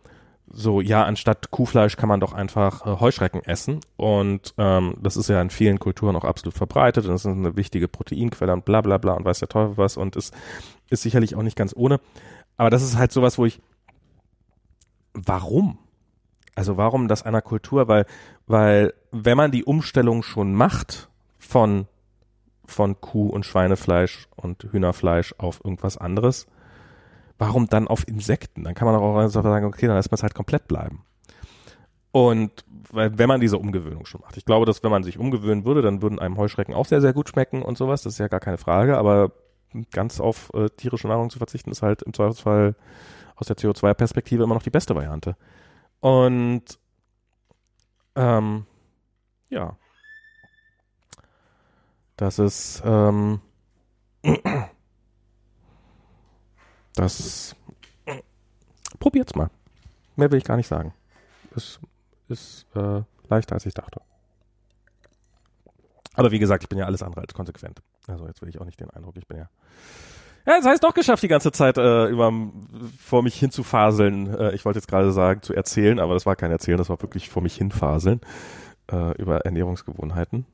[0.48, 5.28] so ja anstatt Kuhfleisch kann man doch einfach äh, Heuschrecken essen und ähm, das ist
[5.28, 8.82] ja in vielen Kulturen auch absolut verbreitet und das ist eine wichtige Proteinquelle und bla
[8.82, 10.36] bla bla und weiß der Teufel was und ist
[10.92, 12.00] ist sicherlich auch nicht ganz ohne,
[12.58, 13.60] aber das ist halt sowas, wo ich
[15.16, 15.80] warum?
[16.54, 17.88] Also warum das einer Kultur?
[17.88, 18.06] Weil,
[18.46, 21.10] weil wenn man die Umstellung schon macht
[21.40, 21.88] von,
[22.68, 26.46] von Kuh- und Schweinefleisch und Hühnerfleisch auf irgendwas anderes,
[27.38, 28.64] warum dann auf Insekten?
[28.64, 31.04] Dann kann man auch sagen, okay, dann lässt man es halt komplett bleiben.
[32.12, 34.38] Und wenn man diese Umgewöhnung schon macht.
[34.38, 37.12] Ich glaube, dass wenn man sich umgewöhnen würde, dann würden einem Heuschrecken auch sehr, sehr
[37.12, 38.04] gut schmecken und sowas.
[38.04, 38.98] Das ist ja gar keine Frage.
[38.98, 39.32] Aber
[39.92, 42.76] ganz auf äh, tierische Nahrung zu verzichten, ist halt im Zweifelsfall
[43.36, 45.36] aus der CO2-Perspektive immer noch die beste Variante.
[46.00, 46.80] Und
[48.16, 48.66] ähm,
[49.50, 49.78] ja.
[52.16, 53.42] Das ist ähm,
[56.96, 57.56] das
[59.00, 59.50] probiert's mal.
[60.16, 60.94] Mehr will ich gar nicht sagen.
[61.56, 61.80] Es
[62.28, 64.02] ist äh, leichter als ich dachte.
[66.14, 67.82] Aber wie gesagt, ich bin ja alles andere als konsequent.
[68.08, 69.50] Also jetzt will ich auch nicht den Eindruck, ich bin ja
[70.48, 72.32] ja, das heißt doch geschafft, die ganze Zeit äh, über
[73.00, 74.32] vor mich hinzufaseln.
[74.32, 77.02] Äh, ich wollte jetzt gerade sagen, zu erzählen, aber das war kein Erzählen, das war
[77.02, 78.22] wirklich vor mich hinfaseln
[78.92, 80.46] äh, über Ernährungsgewohnheiten.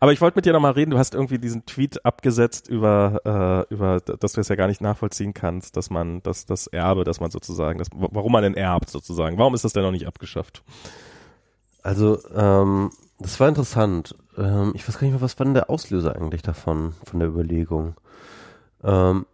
[0.00, 3.72] Aber ich wollte mit dir nochmal reden, du hast irgendwie diesen Tweet abgesetzt über, äh,
[3.72, 7.20] über, dass du es ja gar nicht nachvollziehen kannst, dass man, dass das Erbe, dass
[7.20, 9.38] man sozusagen, das, warum man denn erbt sozusagen.
[9.38, 10.62] Warum ist das denn noch nicht abgeschafft?
[11.82, 14.16] Also, ähm, das war interessant.
[14.36, 17.28] Ähm, ich weiß gar nicht mehr, was war denn der Auslöser eigentlich davon, von der
[17.28, 17.94] Überlegung.
[18.82, 19.26] Ähm,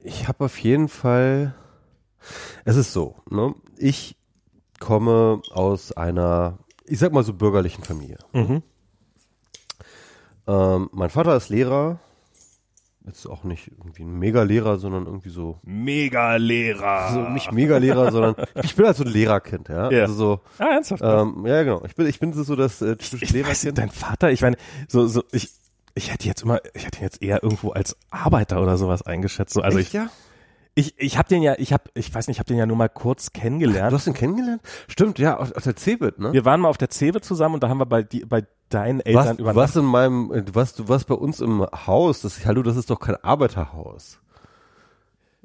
[0.00, 1.54] ich habe auf jeden Fall,
[2.64, 3.54] es ist so, ne?
[3.76, 4.16] ich
[4.78, 8.18] komme aus einer, ich sag mal so bürgerlichen Familie.
[8.32, 8.62] Mhm.
[10.46, 11.98] Ähm, mein Vater ist Lehrer,
[13.04, 17.12] jetzt auch nicht irgendwie ein Mega-Lehrer, sondern irgendwie so, Mega-Lehrer.
[17.12, 19.90] so nicht Mega-Lehrer, sondern ich bin halt so ein Lehrerkind, ja.
[19.90, 20.02] Ja.
[20.02, 21.02] Also so, Ah, ernsthaft?
[21.04, 21.84] ähm, ja genau.
[21.84, 23.78] Ich bin, ich bin so das äh, ich, typische ich weiß Lehrerkind.
[23.78, 24.56] dein Vater, ich meine,
[24.88, 25.50] so, so, ich,
[25.94, 29.54] ich hätte jetzt immer, ich hätte ihn jetzt eher irgendwo als Arbeiter oder sowas eingeschätzt.
[29.54, 30.08] So, also Echt, ich, ja?
[30.78, 32.76] Ich, ich habe den ja, ich habe, ich weiß nicht, ich habe den ja nur
[32.76, 33.90] mal kurz kennengelernt.
[33.90, 34.60] Du hast ihn kennengelernt?
[34.88, 36.32] Stimmt, ja, aus, aus der Cebit, ne?
[36.32, 39.00] Wir waren mal auf der Cewe zusammen und da haben wir bei, die, bei deinen
[39.00, 42.44] Eltern was, über was in meinem, äh, was, du warst bei uns im Haus, das,
[42.44, 44.20] hallo, das ist doch kein Arbeiterhaus.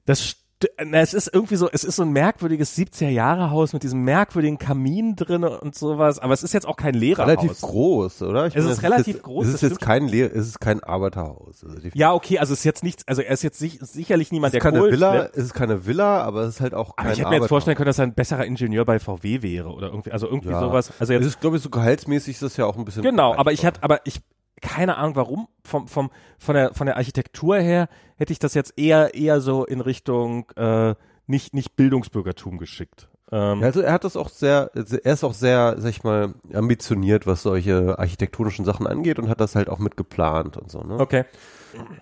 [0.05, 0.35] Das st-
[0.83, 5.15] na, es ist irgendwie so, es ist so ein merkwürdiges 70er-Jahre-Haus mit diesem merkwürdigen Kamin
[5.15, 7.27] drin und sowas, aber es ist jetzt auch kein Lehrerhaus.
[7.29, 8.47] Relativ groß, oder?
[8.47, 10.81] Ich Es meine, ist relativ jetzt, groß, Es ist jetzt kein Lehr, es ist kein
[10.83, 11.63] Arbeiterhaus.
[11.63, 14.53] Also Ja, okay, also es ist jetzt nichts, also er ist jetzt sich, sicherlich niemand,
[14.53, 15.37] es ist der keine Kohl Villa, schleppt.
[15.37, 17.47] es ist keine Villa, aber es ist halt auch kein Aber ich hätte mir jetzt
[17.47, 20.59] vorstellen können, dass er ein besserer Ingenieur bei VW wäre oder irgendwie, also irgendwie Ja.
[20.59, 20.91] sowas.
[20.99, 23.03] Also Es jetzt, ist, glaube ich, so gehaltsmäßig ist das ja auch ein bisschen.
[23.03, 24.21] genau, aber ich hatte, aber ich,
[24.61, 28.77] keine Ahnung warum, vom, vom, von der, von der Architektur her hätte ich das jetzt
[28.77, 30.95] eher, eher so in Richtung, äh,
[31.27, 33.09] nicht, nicht Bildungsbürgertum geschickt.
[33.31, 37.25] Ähm, also er hat das auch sehr, er ist auch sehr, sag ich mal, ambitioniert,
[37.25, 40.99] was solche architektonischen Sachen angeht und hat das halt auch mit geplant und so, ne?
[40.99, 41.25] Okay.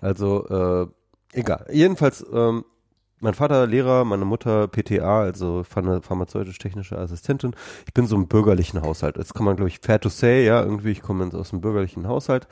[0.00, 1.66] Also, äh, egal.
[1.70, 2.64] Jedenfalls, ähm,
[3.20, 7.54] mein Vater Lehrer, meine Mutter PTA, also pharma- pharmazeutisch-technische Assistentin.
[7.86, 9.16] Ich bin so im bürgerlichen Haushalt.
[9.16, 12.08] Jetzt kann man, glaube ich, fair to say, ja, irgendwie, ich komme aus einem bürgerlichen
[12.08, 12.48] Haushalt.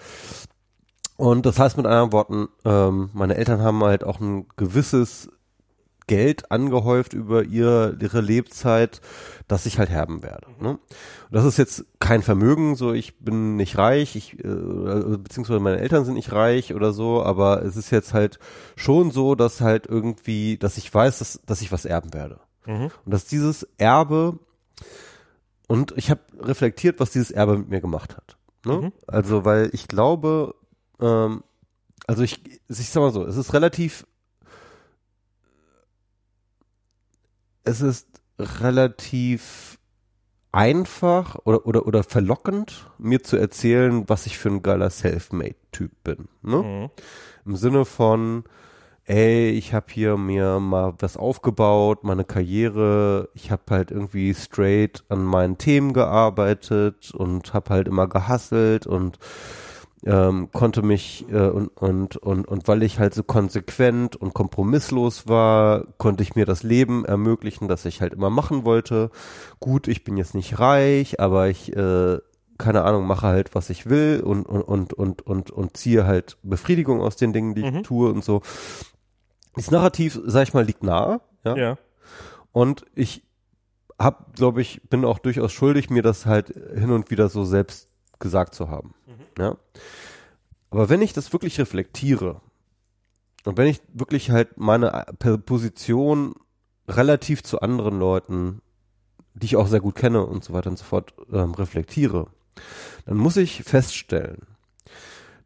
[1.16, 5.28] Und das heißt mit anderen Worten, ähm, meine Eltern haben halt auch ein gewisses
[6.08, 9.00] Geld angehäuft über ihr, ihre Lebzeit,
[9.46, 10.48] dass ich halt herben werde.
[10.60, 10.70] Ne?
[10.70, 10.80] Und
[11.30, 15.78] das ist jetzt kein Vermögen, so ich bin nicht reich, ich, äh, oder- beziehungsweise meine
[15.78, 18.40] Eltern sind nicht reich oder so, aber es ist jetzt halt
[18.74, 22.40] schon so, dass halt irgendwie, dass ich weiß, dass, dass ich was erben werde.
[22.66, 22.90] Mhm.
[23.04, 24.38] Und dass dieses Erbe,
[25.68, 28.36] und ich habe reflektiert, was dieses Erbe mit mir gemacht hat.
[28.64, 28.78] Ne?
[28.78, 28.92] Mhm.
[29.06, 30.54] Also, weil ich glaube,
[31.00, 31.42] ähm,
[32.06, 34.06] also ich, ich sag mal so, es ist relativ,
[37.64, 38.08] es ist
[38.38, 39.78] relativ
[40.52, 46.28] einfach oder, oder, oder verlockend, mir zu erzählen, was ich für ein geiler Selfmade-Typ bin.
[46.42, 46.62] Ne?
[46.62, 46.90] Mhm.
[47.44, 48.44] Im Sinne von,
[49.04, 55.04] ey, ich habe hier mir mal was aufgebaut, meine Karriere, ich habe halt irgendwie straight
[55.08, 59.18] an meinen Themen gearbeitet und habe halt immer gehasselt und
[60.04, 65.26] ähm, konnte mich äh, und, und, und, und weil ich halt so konsequent und kompromisslos
[65.26, 69.10] war, konnte ich mir das Leben ermöglichen, das ich halt immer machen wollte.
[69.60, 72.18] Gut, ich bin jetzt nicht reich, aber ich, äh,
[72.58, 76.38] keine Ahnung, mache halt, was ich will und, und, und, und, und, und ziehe halt
[76.42, 77.76] Befriedigung aus den Dingen, die Mhm.
[77.78, 78.42] ich tue und so.
[79.54, 81.56] Das Narrativ, sag ich mal, liegt nahe, ja.
[81.56, 81.78] Ja.
[82.52, 83.24] Und ich
[83.98, 87.87] hab, glaube ich, bin auch durchaus schuldig, mir das halt hin und wieder so selbst
[88.18, 88.94] gesagt zu haben.
[89.38, 89.56] Ja.
[90.70, 92.40] Aber wenn ich das wirklich reflektiere
[93.44, 96.34] und wenn ich wirklich halt meine äh, Position
[96.88, 98.60] relativ zu anderen Leuten,
[99.34, 102.26] die ich auch sehr gut kenne und so weiter und so fort, ähm, reflektiere,
[103.06, 104.42] dann muss ich feststellen,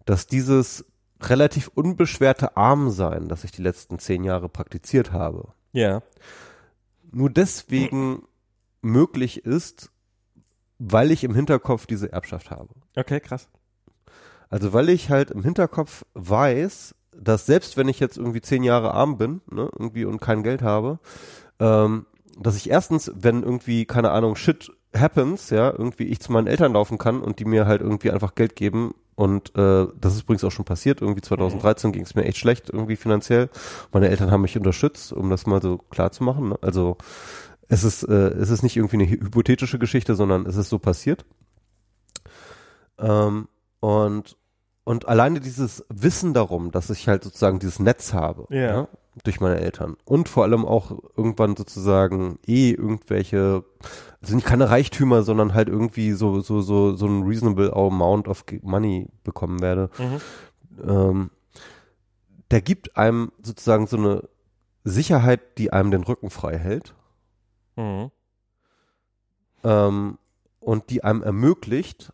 [0.07, 0.85] dass dieses
[1.20, 6.03] relativ unbeschwerte Armsein, das ich die letzten zehn Jahre praktiziert habe, Ja.
[7.12, 8.24] nur deswegen
[8.81, 9.91] möglich ist,
[10.85, 12.69] weil ich im Hinterkopf diese Erbschaft habe.
[12.97, 13.49] Okay, krass.
[14.49, 18.93] Also weil ich halt im Hinterkopf weiß, dass selbst wenn ich jetzt irgendwie zehn Jahre
[18.93, 20.99] arm bin, ne, irgendwie und kein Geld habe,
[21.61, 22.07] ähm,
[22.39, 26.73] dass ich erstens, wenn irgendwie, keine Ahnung, shit happens, ja, irgendwie ich zu meinen Eltern
[26.73, 30.45] laufen kann und die mir halt irgendwie einfach Geld geben und äh, das ist übrigens
[30.45, 33.51] auch schon passiert, irgendwie 2013 ging es mir echt schlecht, irgendwie finanziell.
[33.93, 36.51] Meine Eltern haben mich unterstützt, um das mal so klar zu machen.
[36.51, 36.59] Ne?
[36.61, 36.97] Also
[37.73, 40.78] es ist, äh, es ist nicht irgendwie eine hy- hypothetische Geschichte, sondern es ist so
[40.78, 41.24] passiert.
[42.99, 43.49] Ähm,
[43.81, 44.36] und,
[44.85, 48.89] und alleine dieses Wissen darum, dass ich halt sozusagen dieses Netz habe, Ja.
[49.24, 49.97] durch meine Eltern.
[50.05, 53.65] Und vor allem auch irgendwann sozusagen eh irgendwelche,
[54.20, 58.44] also nicht keine Reichtümer, sondern halt irgendwie so, so, so, so ein reasonable amount of
[58.61, 59.89] money bekommen werde.
[59.99, 60.89] Mhm.
[60.90, 61.31] Ähm,
[62.51, 64.28] der gibt einem sozusagen so eine
[64.85, 66.94] Sicherheit, die einem den Rücken frei hält.
[67.77, 68.11] Mhm.
[69.65, 70.19] ähm,
[70.61, 72.12] und die einem ermöglicht,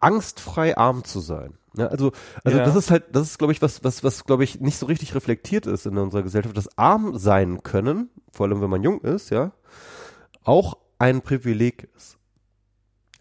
[0.00, 1.54] angstfrei arm zu sein.
[1.76, 2.12] Ja, also,
[2.44, 2.64] also Ja.
[2.64, 5.14] das ist halt, das ist, glaube ich, was, was, was, glaube ich, nicht so richtig
[5.14, 9.30] reflektiert ist in unserer Gesellschaft, dass arm sein können, vor allem wenn man jung ist,
[9.30, 9.52] ja,
[10.42, 12.16] auch ein Privileg ist.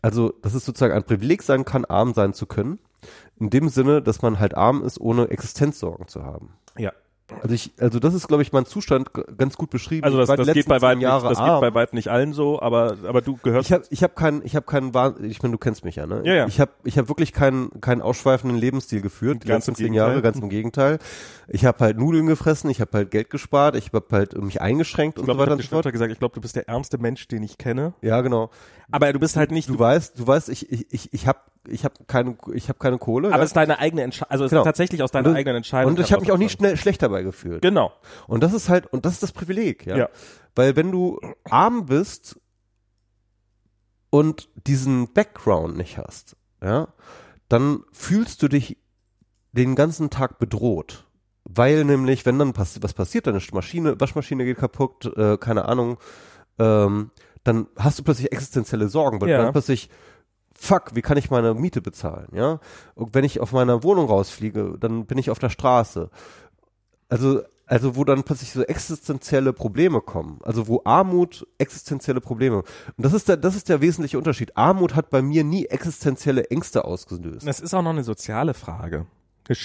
[0.02, 2.80] Also, dass es sozusagen ein Privileg sein kann, arm sein zu können,
[3.40, 6.54] in dem Sinne, dass man halt arm ist, ohne Existenzsorgen zu haben.
[6.78, 6.92] Ja.
[7.42, 10.04] Also ich, also das ist, glaube ich, mein Zustand ganz gut beschrieben.
[10.04, 12.62] Also Ich das, das geht bei weitem nicht, das geht bei weitem nicht allen so,
[12.62, 14.90] aber aber du gehörst Ich habe ich hab keinen, ich habe keinen,
[15.24, 16.22] ich meine, du kennst mich ja, ne?
[16.24, 16.48] Ja, ja.
[16.48, 19.94] Ich habe ich hab wirklich keinen, keinen ausschweifenden Lebensstil geführt, die Ganz letzten zehn.
[19.94, 21.00] Jahre, ganz im Gegenteil.
[21.48, 25.18] Ich habe halt Nudeln gefressen, ich habe halt Geld gespart, ich habe halt mich eingeschränkt
[25.18, 25.92] ich und glaube, so ich weiter habe und so fort.
[25.92, 27.94] gesagt, ich glaube, du bist der ärmste Mensch, den ich kenne.
[28.02, 28.50] Ja, genau.
[28.92, 31.84] Aber du bist halt nicht, Du weißt, du weißt, ich, ich, ich, ich habe ich
[31.86, 33.28] hab keine, ich habe keine Kohle.
[33.30, 33.44] aber ja?
[33.44, 34.62] es ist deine eigene Entscheidung, also es Genau.
[34.62, 35.94] ist tatsächlich aus deiner Und- eigenen Entscheidung.
[35.94, 37.62] und ich habe mich auch nie schnell schlecht dabei gefühlt.
[37.62, 37.92] Genau.
[38.28, 39.98] Und das ist halt, und das ist das Privileg, ja.
[39.98, 40.10] Ja.
[40.56, 41.20] Weil wenn du
[41.50, 42.40] arm bist
[44.10, 46.88] und diesen Background nicht hast, ja,
[47.48, 48.78] dann fühlst du dich
[49.52, 51.06] den ganzen Tag bedroht.
[51.44, 55.98] Weil nämlich, wenn dann pass was passiert, deine Maschine, Waschmaschine geht kaputt, äh, keine Ahnung,
[56.60, 57.12] ähm,
[57.44, 59.38] dann hast du plötzlich existenzielle Sorgen, weil Ja.
[59.38, 59.90] du dann plötzlich
[60.60, 62.60] fuck, wie kann ich meine Miete bezahlen, ja?
[62.96, 66.10] Und wenn ich auf meiner Wohnung rausfliege, dann bin ich auf der Straße.
[67.08, 70.40] Also, also wo dann plötzlich so existenzielle Probleme kommen.
[70.44, 72.58] Also wo Armut existenzielle Probleme.
[72.58, 72.66] Und
[72.98, 74.58] das ist der, das ist der wesentliche Unterschied.
[74.58, 77.48] Armut hat bei mir nie existenzielle Ängste ausgelöst.
[77.48, 79.06] Das ist auch noch eine soziale Frage.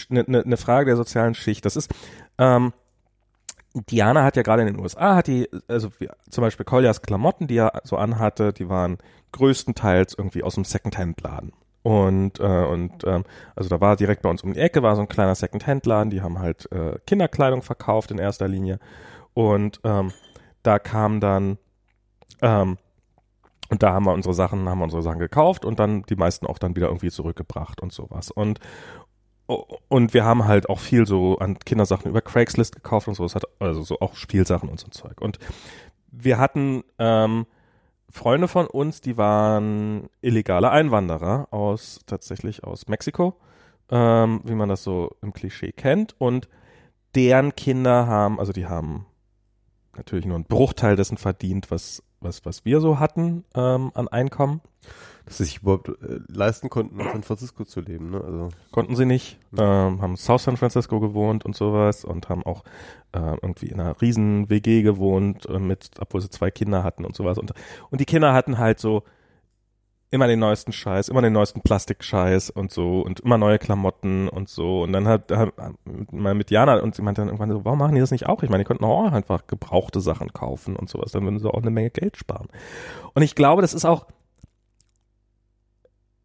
[0.08, 1.64] Eine, eine, eine Frage der sozialen Schicht.
[1.64, 1.90] Das ist,
[2.38, 2.72] ähm,
[3.74, 7.48] Diana hat ja gerade in den USA, hat die, also wie, zum Beispiel Koljas Klamotten,
[7.48, 8.98] die er so anhatte, die waren
[9.32, 11.52] größtenteils irgendwie aus dem Secondhand-Laden.
[11.82, 13.24] Und, äh, und ähm,
[13.54, 16.22] also da war direkt bei uns um die Ecke, war so ein kleiner Secondhand-Laden, die
[16.22, 18.78] haben halt äh, Kinderkleidung verkauft in erster Linie.
[19.34, 20.12] Und ähm,
[20.62, 21.58] da kam dann,
[22.42, 22.78] ähm,
[23.70, 26.46] und da haben wir unsere Sachen, haben wir unsere Sachen gekauft und dann die meisten
[26.46, 28.30] auch dann wieder irgendwie zurückgebracht und sowas.
[28.30, 28.60] Und
[29.46, 33.24] und wir haben halt auch viel so an Kindersachen über Craigslist gekauft und so.
[33.24, 35.20] Es hat also so auch Spielsachen und so ein Zeug.
[35.20, 35.38] Und
[36.10, 37.46] wir hatten ähm,
[38.08, 43.36] Freunde von uns, die waren illegale Einwanderer aus tatsächlich aus Mexiko,
[43.90, 46.14] ähm, wie man das so im Klischee kennt.
[46.18, 46.48] Und
[47.14, 49.06] deren Kinder haben, also die haben
[49.96, 54.60] natürlich nur einen Bruchteil dessen verdient, was was, was wir so hatten ähm, an Einkommen.
[55.26, 58.20] Dass sie sich überhaupt äh, leisten konnten, in San Francisco zu leben, ne?
[58.22, 58.48] Also.
[58.72, 62.62] Konnten sie nicht, ähm, haben South San Francisco gewohnt und sowas und haben auch
[63.12, 67.16] äh, irgendwie in einer riesen WG gewohnt, äh, mit, obwohl sie zwei Kinder hatten und
[67.16, 67.38] sowas.
[67.38, 67.54] Und,
[67.90, 69.02] und die Kinder hatten halt so
[70.14, 74.48] immer den neuesten Scheiß, immer den neuesten Plastikscheiß und so und immer neue Klamotten und
[74.48, 74.82] so.
[74.82, 75.52] Und dann hat, hat
[76.12, 78.44] mal mit Jana und sie meinte dann irgendwann so, warum machen die das nicht auch?
[78.44, 81.60] Ich meine, die könnten auch einfach gebrauchte Sachen kaufen und sowas, dann würden sie auch
[81.60, 82.46] eine Menge Geld sparen.
[83.12, 84.06] Und ich glaube, das ist auch,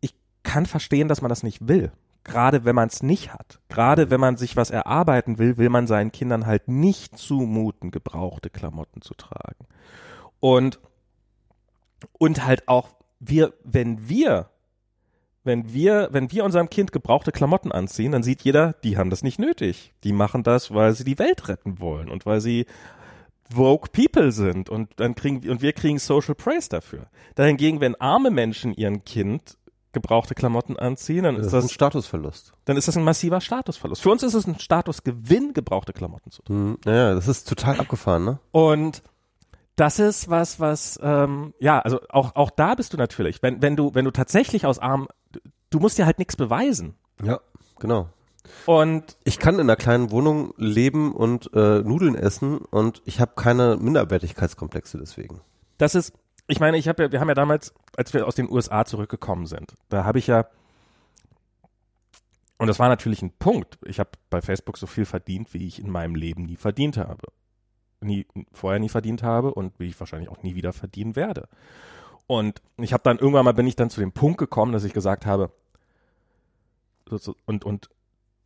[0.02, 0.14] ich
[0.44, 1.91] kann verstehen, dass man das nicht will.
[2.24, 3.60] Gerade wenn man es nicht hat.
[3.70, 8.52] Gerade wenn man sich was erarbeiten will, will man seinen Kindern halt nicht zumuten, gebrauchte
[8.52, 9.66] Klamotten zu tragen.
[10.40, 10.80] Und,
[12.20, 14.49] und halt auch wir, wenn wir,
[15.43, 19.23] wenn wir, wenn wir unserem Kind gebrauchte Klamotten anziehen, dann sieht jeder, die haben das
[19.23, 19.93] nicht nötig.
[20.03, 22.65] Die machen das, weil sie die Welt retten wollen und weil sie
[23.51, 27.07] woke people sind und dann kriegen und wir kriegen Social Praise dafür.
[27.35, 29.57] Dahingegen, wenn arme Menschen ihren Kind
[29.91, 32.53] gebrauchte Klamotten anziehen, dann Das ist das, ein Statusverlust.
[32.65, 34.03] dann ist das ein massiver Statusverlust.
[34.03, 36.69] Für uns ist es ein Statusgewinn, gebrauchte Klamotten zu tragen.
[36.69, 36.77] Mhm.
[36.85, 38.39] Ja, das ist total abgefahren, ne?
[38.51, 39.01] Und
[39.80, 43.76] das ist was, was, ähm, ja, also auch, auch da bist du natürlich, wenn, wenn
[43.76, 45.07] du, wenn du tatsächlich aus arm,
[45.69, 46.95] du musst dir halt nichts beweisen.
[47.23, 47.39] Ja,
[47.80, 48.10] genau.
[48.65, 53.34] Und Ich kann in einer kleinen Wohnung leben und äh, Nudeln essen und ich habe
[53.35, 55.41] keine Minderwertigkeitskomplexe deswegen.
[55.77, 56.14] das ist,
[56.47, 59.45] ich meine, ich habe ja, wir haben ja damals, als wir aus den USA zurückgekommen
[59.45, 60.47] sind, da habe ich ja,
[62.57, 65.80] und das war natürlich ein Punkt, ich habe bei Facebook so viel verdient, wie ich
[65.80, 67.27] in meinem Leben nie verdient habe.
[68.01, 71.49] Nie, vorher nie verdient habe und wie ich wahrscheinlich auch nie wieder verdienen werde.
[72.27, 74.93] Und ich habe dann irgendwann mal bin ich dann zu dem Punkt gekommen, dass ich
[74.93, 75.51] gesagt habe,
[77.45, 77.89] und, und,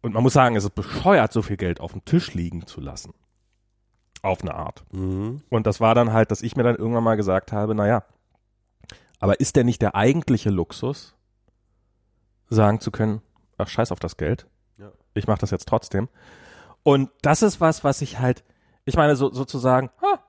[0.02, 2.80] und man muss sagen, es ist bescheuert, so viel Geld auf dem Tisch liegen zu
[2.82, 3.14] lassen.
[4.22, 4.86] Auf eine Art.
[4.94, 5.42] Mhm.
[5.50, 8.04] Und das war dann halt, dass ich mir dann irgendwann mal gesagt habe, naja,
[9.20, 11.14] aber ist der nicht der eigentliche Luxus,
[12.50, 13.22] sagen zu können,
[13.58, 14.48] ach scheiß auf das Geld,
[14.78, 14.92] Ja.
[15.14, 16.08] ich mache das jetzt trotzdem.
[16.84, 18.44] Und das ist was, was ich halt,
[18.86, 20.20] ich meine so, sozusagen, ah,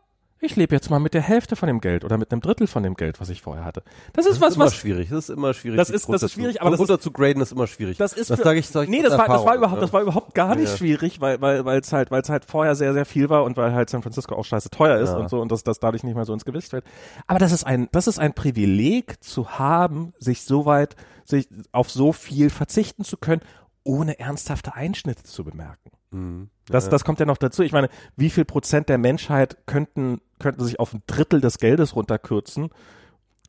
[0.40, 2.82] ich lebe jetzt mal mit der Hälfte von dem Geld oder mit einem Drittel von
[2.82, 3.82] dem Geld, was ich vorher hatte.
[4.12, 5.08] Das ist Das was, ist immer was schwierig.
[5.08, 5.78] Das ist immer schwierig.
[5.78, 7.96] Das ist- das ist schwierig, aber das runter zu graden ist immer schwierig.
[7.96, 9.92] Das ist das für- sage ich, sag ich Nee, das war, das war überhaupt, das
[9.94, 10.76] war überhaupt gar nicht Ja.
[10.76, 13.56] schwierig, weil, weil, weil es halt, weil es halt vorher sehr, sehr viel war und
[13.56, 15.16] weil halt San Francisco auch scheiße teuer ist Ja.
[15.16, 16.84] und so und das, das dadurch nicht mehr so ins Gewicht fällt.
[17.26, 20.94] Aber das ist ein, das ist ein Privileg zu haben, sich so weit,
[21.24, 23.40] sich auf so viel verzichten zu können,
[23.82, 25.90] ohne ernsthafte Einschnitte zu bemerken.
[26.14, 26.50] Mhm.
[26.68, 27.62] Das, das kommt ja noch dazu.
[27.62, 31.94] Ich meine, wie viel Prozent der Menschheit könnten, könnten sich auf ein Drittel des Geldes
[31.96, 32.70] runterkürzen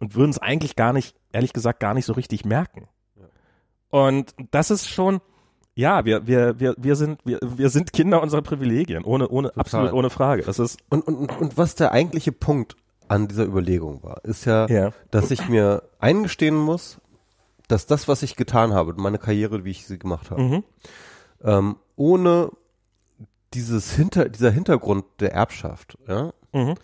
[0.02, 2.88] und würden es eigentlich gar nicht, ehrlich gesagt, gar nicht so richtig merken.
[3.90, 5.22] Und das ist schon,
[5.76, 9.94] ja, wir, wir, wir, wir sind, wir, wir sind Kinder unserer Privilegien, ohne, ohne, absolut
[9.94, 10.44] ohne Frage.
[10.44, 12.76] Das ist, Und, und, und, und was der eigentliche Punkt
[13.08, 14.92] an dieser Überlegung war, ist ja, Ja.
[15.12, 17.00] dass ich mir eingestehen muss,
[17.68, 20.64] dass das, was ich getan habe, meine Karriere, wie ich sie gemacht habe, mhm,
[21.44, 22.50] ähm, ohne
[23.54, 26.76] dieses Hinter, dieser Hintergrund der Erbschaft, ja, mhm,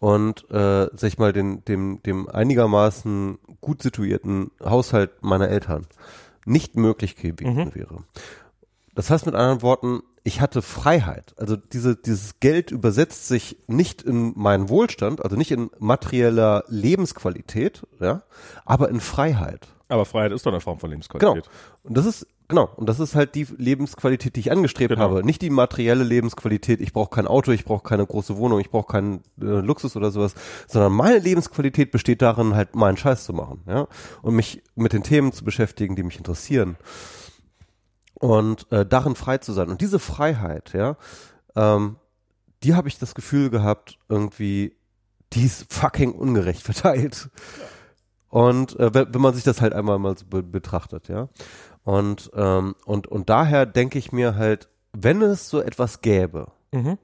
[0.00, 5.86] und äh, sag ich mal den, dem, dem einigermaßen gut situierten Haushalt meiner Eltern
[6.44, 7.74] nicht möglich gewesen Mhm.
[7.74, 8.04] wäre.
[8.94, 11.34] Das heißt mit anderen Worten, ich hatte Freiheit.
[11.38, 17.86] Also diese, dieses Geld übersetzt sich nicht in meinen Wohlstand, also nicht in materieller Lebensqualität,
[17.98, 18.22] ja,
[18.66, 19.68] aber in Freiheit.
[19.88, 21.00] aber Freiheit ist doch eine Form von Genau.
[21.02, 21.50] Lebensqualität.
[21.82, 22.70] Und das ist genau.
[22.76, 25.02] Und das ist halt die Lebensqualität, die ich angestrebt Genau.
[25.02, 25.24] habe.
[25.24, 26.80] Nicht die materielle Lebensqualität.
[26.80, 30.10] Ich brauche kein Auto, ich brauche keine große Wohnung, ich brauche keinen äh, Luxus oder
[30.10, 30.34] sowas,
[30.66, 33.86] sondern meine Lebensqualität besteht darin, halt meinen Scheiß zu machen, ja,
[34.22, 36.76] und mich mit den Themen zu beschäftigen, die mich interessieren
[38.14, 39.68] und äh, darin frei zu sein.
[39.68, 40.96] Und diese Freiheit, ja,
[41.56, 41.96] ähm,
[42.62, 44.76] die habe ich das Gefühl gehabt, irgendwie,
[45.32, 47.28] die ist fucking ungerecht verteilt.
[48.28, 51.28] Und äh, wenn, wenn man sich das halt einmal mal so be betrachtet, ja.
[51.84, 56.98] Und, ähm, und, und daher denke ich mir halt, wenn es so etwas gäbe, Mhm.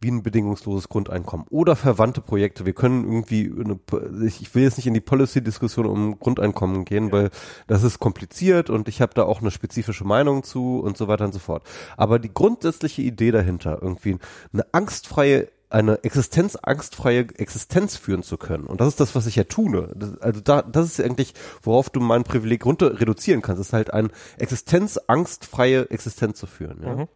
[0.00, 2.64] wie ein bedingungsloses Grundeinkommen oder verwandte Projekte.
[2.64, 3.80] Wir können irgendwie, eine,
[4.24, 7.30] ich ich will jetzt nicht in die Policy-Diskussion um Grundeinkommen gehen, weil
[7.66, 11.24] das ist kompliziert und ich habe da auch eine spezifische Meinung zu und so weiter
[11.24, 11.64] und so fort.
[11.96, 14.18] Aber die grundsätzliche Idee dahinter, irgendwie
[14.52, 18.64] eine angstfreie eine existenzangstfreie Existenz führen zu können.
[18.64, 19.92] Und das ist das, was ich ja tue.
[19.96, 23.60] Das, also da, das ist eigentlich, worauf du mein Privileg runter reduzieren kannst.
[23.60, 26.82] Das ist halt eine existenzangstfreie Existenz zu führen.
[26.82, 26.96] Ja?
[26.96, 27.08] Mhm.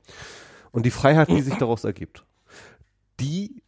[0.73, 2.25] Und die Freiheit, die sich daraus ergibt,
[3.21, 3.63] die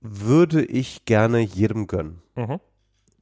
[0.00, 2.22] würde ich gerne jedem gönnen.
[2.34, 2.60] Mhm.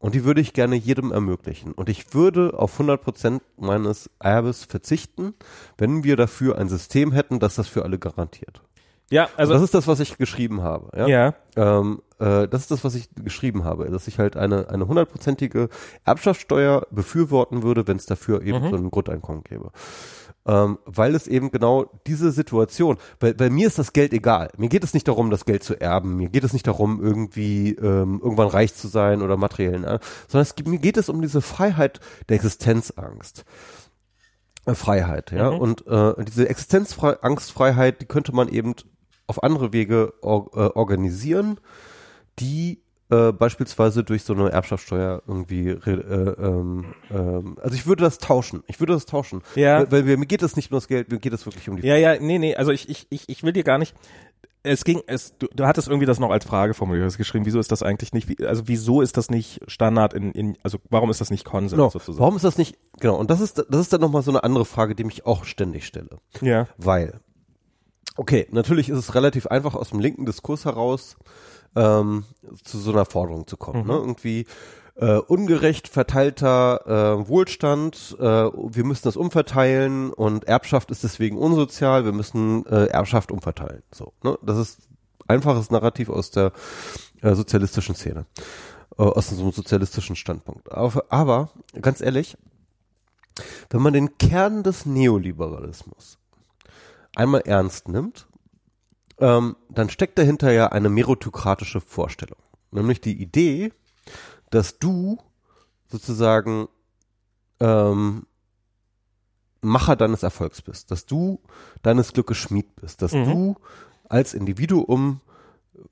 [0.01, 1.73] Und die würde ich gerne jedem ermöglichen.
[1.73, 5.35] Und ich würde auf 100 Prozent meines Erbes verzichten,
[5.77, 8.63] wenn wir dafür ein System hätten, das das für alle garantiert.
[9.11, 10.91] Ja, Also also, das ist das, was ich geschrieben habe.
[10.97, 11.07] Ja.
[11.07, 14.87] ja, Ähm, äh, das ist das, was ich geschrieben habe, dass ich halt eine eine
[14.87, 15.69] hundertprozentige
[16.05, 18.71] Erbschaftssteuer befürworten würde, wenn es dafür eben Mhm.
[18.71, 19.71] so ein Grundeinkommen gäbe.
[20.47, 24.51] Ähm, weil es eben genau diese Situation, weil, weil mir ist das Geld egal.
[24.57, 26.17] Mir geht es nicht darum, das Geld zu erben.
[26.17, 30.43] Mir geht es nicht darum, irgendwie ähm, irgendwann reich zu sein oder materiellen, äh, sondern
[30.51, 33.45] es, mir geht es um diese Freiheit der Existenzangst.
[34.65, 35.51] Äh, Freiheit, ja.
[35.51, 35.59] Mhm.
[35.59, 38.75] Und äh, diese Existenzangstfreiheit, die könnte man eben
[39.29, 41.61] auf andere Wege or äh, organisieren,
[42.41, 42.81] die
[43.11, 48.63] äh, beispielsweise durch so eine Erbschaftssteuer irgendwie, äh, ähm, ähm, also ich würde das tauschen.
[48.67, 49.43] Ich würde das tauschen.
[49.55, 49.91] Ja.
[49.91, 51.87] Weil, weil mir, geht es nicht nur das Geld, mir geht es wirklich um die
[51.87, 53.95] Ja, ja, nee, nee, also ich, ich, ich, ich will dir gar nicht.
[54.65, 57.47] Es ging, es, du, du hattest irgendwie das noch als Frage formuliert, du hast geschrieben,
[57.47, 61.11] wieso ist das eigentlich nicht, also wieso ist das nicht Standard in, in also warum
[61.11, 61.89] ist das nicht Konsens Genau.
[61.89, 62.19] sozusagen?
[62.19, 64.65] Warum ist das nicht, genau, und das ist, das ist dann nochmal so eine andere
[64.67, 66.19] Frage, die mich auch ständig stelle.
[66.43, 66.67] Ja.
[66.77, 67.21] Weil,
[68.19, 71.17] okay, natürlich ist es relativ einfach aus dem linken Diskurs heraus
[71.77, 72.25] ähm,
[72.65, 73.87] zu so einer Forderung zu kommen.
[73.87, 73.93] Ne?
[73.95, 74.47] Irgendwie
[74.97, 82.05] äh, ungerecht verteilter äh, Wohlstand, äh, wir müssen das umverteilen und Erbschaft ist deswegen unsozial,
[82.05, 83.83] wir müssen äh, Erbschaft umverteilen.
[83.93, 84.37] So, ne?
[84.43, 84.89] Das ist
[85.29, 86.53] einfaches Narrativ aus der
[87.23, 88.27] äh, sozialistischen Szene,
[88.99, 90.73] äh, aus so einem sozialistischen Standpunkt.
[90.73, 91.51] Aber, aber
[91.81, 92.37] ganz ehrlich,
[93.71, 96.18] wenn man den Kern des Neoliberalismus
[97.19, 98.27] einmal ernst nimmt,
[99.19, 102.39] ähm, dann steckt dahinter ja eine meritokratische Vorstellung.
[102.71, 103.73] Nämlich die Idee,
[104.51, 105.19] dass du
[105.89, 106.69] sozusagen
[107.61, 108.27] ähm,
[109.61, 111.41] Macher deines Erfolgs bist, dass du
[111.83, 113.25] deines Glückes Schmied bist, dass Mhm.
[113.25, 113.57] du
[114.09, 115.21] als Individuum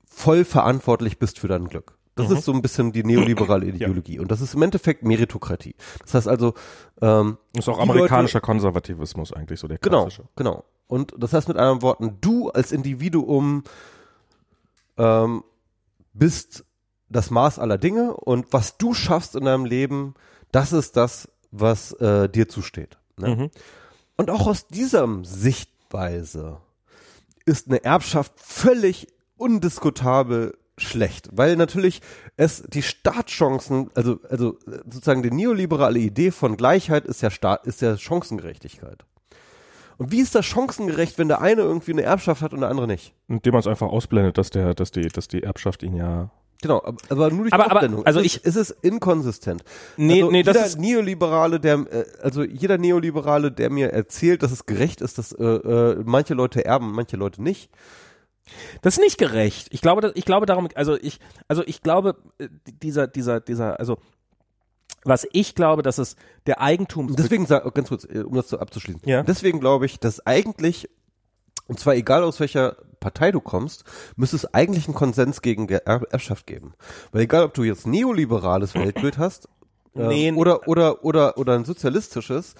[0.09, 1.97] voll verantwortlich bist für dein Glück.
[2.15, 2.37] Das Mhm.
[2.37, 4.19] ist so ein bisschen die neoliberale Ideologie.
[4.19, 5.75] Und das ist im Endeffekt Meritokratie.
[6.01, 6.53] Das heißt also,
[7.01, 10.23] ähm, Ist auch amerikanischer Konservativismus eigentlich so der Genau, klassische.
[10.35, 10.63] genau.
[10.87, 13.63] Und das heißt mit anderen Worten, du als Individuum
[14.97, 15.43] ähm,
[16.13, 16.63] bist
[17.09, 20.15] das Maß aller Dinge und was du schaffst in deinem Leben,
[20.51, 22.97] das ist das, was äh, dir zusteht.
[23.17, 23.35] Ne?
[23.35, 23.51] Mhm.
[24.17, 26.57] Und auch aus dieser Sichtweise
[27.45, 29.07] ist eine Erbschaft völlig
[29.37, 32.01] undiskutabel schlecht, weil natürlich
[32.35, 37.81] es die Startchancen, also also sozusagen die neoliberale Idee von Gleichheit ist ja Staat, ist
[37.81, 39.05] ja Chancengerechtigkeit.
[39.97, 42.87] Und wie ist das chancengerecht, wenn der eine irgendwie eine Erbschaft hat und der andere
[42.87, 43.13] nicht?
[43.27, 46.29] Indem man es einfach ausblendet, dass der, dass die, dass die Erbschaft ihn ja.
[46.61, 48.05] Genau, aber, nur durch Aber- die aber, Ausblendung.
[48.05, 49.63] also es ich- ist, es ist inkonsistent.
[49.95, 54.41] Nee, also nee, das jeder ist- Neoliberale, der, äh, also jeder Neoliberale, der mir erzählt,
[54.43, 57.69] dass es gerecht ist, dass äh, äh, manche Leute erben, manche Leute nicht,
[58.81, 59.67] Das ist nicht gerecht.
[59.71, 61.19] Ich glaube, dass- ich glaube darum, also ich,
[61.49, 62.47] also ich glaube, äh,
[62.81, 63.97] dieser, dieser, dieser, also
[65.03, 66.15] was ich glaube, dass es
[66.47, 69.01] der Eigentum Deswegen ganz kurz, äh, um das so abzuschließen.
[69.05, 69.23] Ja.
[69.23, 70.89] Deswegen glaube ich, dass eigentlich,
[71.67, 73.83] und zwar egal aus welcher Partei du kommst,
[74.15, 76.73] müsste es eigentlich einen Konsens gegen Ge- Er- Erbschaft geben.
[77.11, 79.47] Weil egal, ob du jetzt neoliberales Weltbild hast
[79.95, 80.31] äh, Nee.
[80.33, 82.55] oder oder oder oder ein sozialistisches,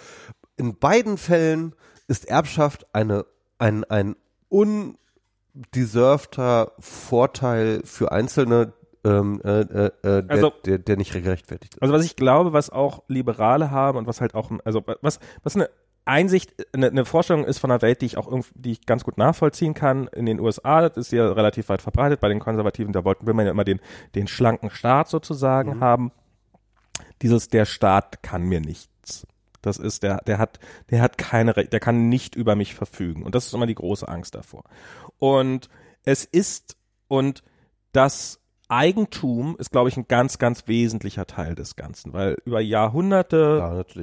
[0.57, 1.73] in beiden Fällen
[2.07, 3.26] ist Erbschaft eine
[3.57, 4.15] ein ein
[4.49, 8.73] undeservter Vorteil für Einzelne,
[9.07, 11.81] ähm, äh, äh, äh, der, Also- der, der nicht gerechtfertigt ist.
[11.81, 15.55] Also was ich glaube, was auch Liberale haben und was halt auch, also was, was
[15.55, 15.69] eine
[16.05, 19.03] Einsicht, eine, eine Vorstellung ist von einer Welt, die ich auch irgendwie, die ich ganz
[19.03, 20.07] gut nachvollziehen kann.
[20.07, 22.21] In den USA, das ist ja relativ weit verbreitet.
[22.21, 23.81] Bei den Konservativen, da wollten, will man ja immer den,
[24.15, 26.11] den schlanken Staat sozusagen haben.
[27.21, 29.27] Dieses, der Staat kann mir nichts.
[29.61, 30.59] Das ist, der, der hat,
[30.89, 33.23] der hat keine der kann nicht über mich verfügen.
[33.23, 34.63] Und das ist immer die große Angst davor.
[35.19, 35.67] Und
[36.03, 36.77] es ist,
[37.09, 37.43] und
[37.91, 38.39] das
[38.69, 43.60] Eigentum ist, glaube ich, ein ganz, ganz wesentlicher Teil des Ganzen, weil über Jahrhunderte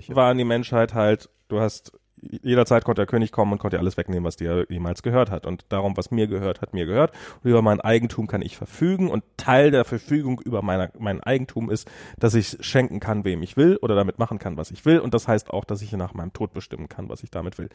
[0.08, 3.96] Ja, waren die Menschheit halt, du hast, jederzeit konnte der König kommen und konnte alles
[3.98, 5.44] wegnehmen, was dir jemals gehört hat.
[5.44, 7.12] Und darum, was mir gehört, hat mir gehört.
[7.42, 9.10] Und über mein Eigentum kann ich verfügen.
[9.10, 13.58] Und Teil der Verfügung über meiner, mein Eigentum ist, dass ich schenken kann, wem ich
[13.58, 14.98] will oder damit machen kann, was ich will.
[15.00, 17.68] Und das heißt auch, dass ich nach meinem Tod bestimmen kann, was ich damit will.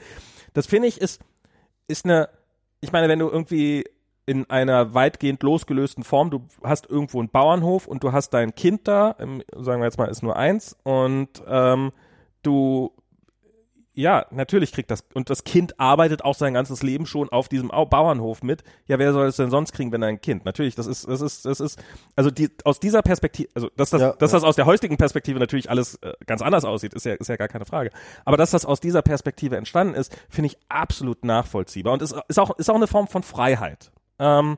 [0.54, 1.22] Das finde ich ist,
[1.88, 2.30] ist eine,
[2.82, 3.84] ich meine, wenn du irgendwie
[4.30, 8.88] in einer weitgehend losgelösten Form, du hast irgendwo einen Bauernhof und du hast dein Kind
[8.88, 11.92] da, ähm, sagen wir jetzt mal, ist nur eins und ähm,
[12.44, 12.92] du
[13.96, 17.72] ja, natürlich kriegt das, und das Kind arbeitet auch sein ganzes Leben schon auf diesem
[17.72, 18.64] Au Bauernhof mit.
[18.86, 20.46] Ja, wer soll es denn sonst kriegen, wenn ein Kind?
[20.46, 21.84] Natürlich, das ist, das ist, das ist,
[22.16, 24.38] also die, aus dieser Perspektive, also, dass das, Ja, dass ja.
[24.38, 27.36] das aus der heutigen Perspektive natürlich alles äh, ganz anders aussieht, ist ja, ist ja
[27.36, 27.90] gar keine Frage.
[28.26, 32.40] Aber dass das aus dieser Perspektive entstanden ist, finde ich absolut nachvollziehbar und ist, ist
[32.40, 33.92] auch, ist auch eine Form von Freiheit.
[34.20, 34.58] Ähm,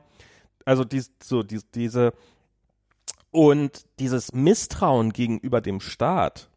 [0.64, 2.12] also dies, so, dies, diese,
[3.30, 6.50] und dieses Misstrauen gegenüber dem Staat,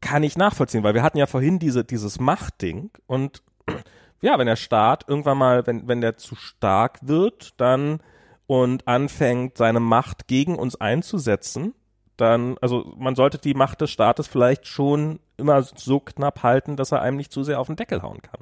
[0.00, 3.42] kann ich nachvollziehen, weil wir hatten ja vorhin diese, dieses Machtding und
[4.20, 8.00] ja, wenn der Staat irgendwann mal, wenn, wenn der zu stark wird, dann
[8.46, 11.74] und anfängt, seine Macht gegen uns einzusetzen,
[12.16, 16.92] dann, also man sollte die Macht des Staates vielleicht schon immer so knapp halten, dass
[16.92, 18.40] er einem nicht zu sehr auf den Deckel hauen kann.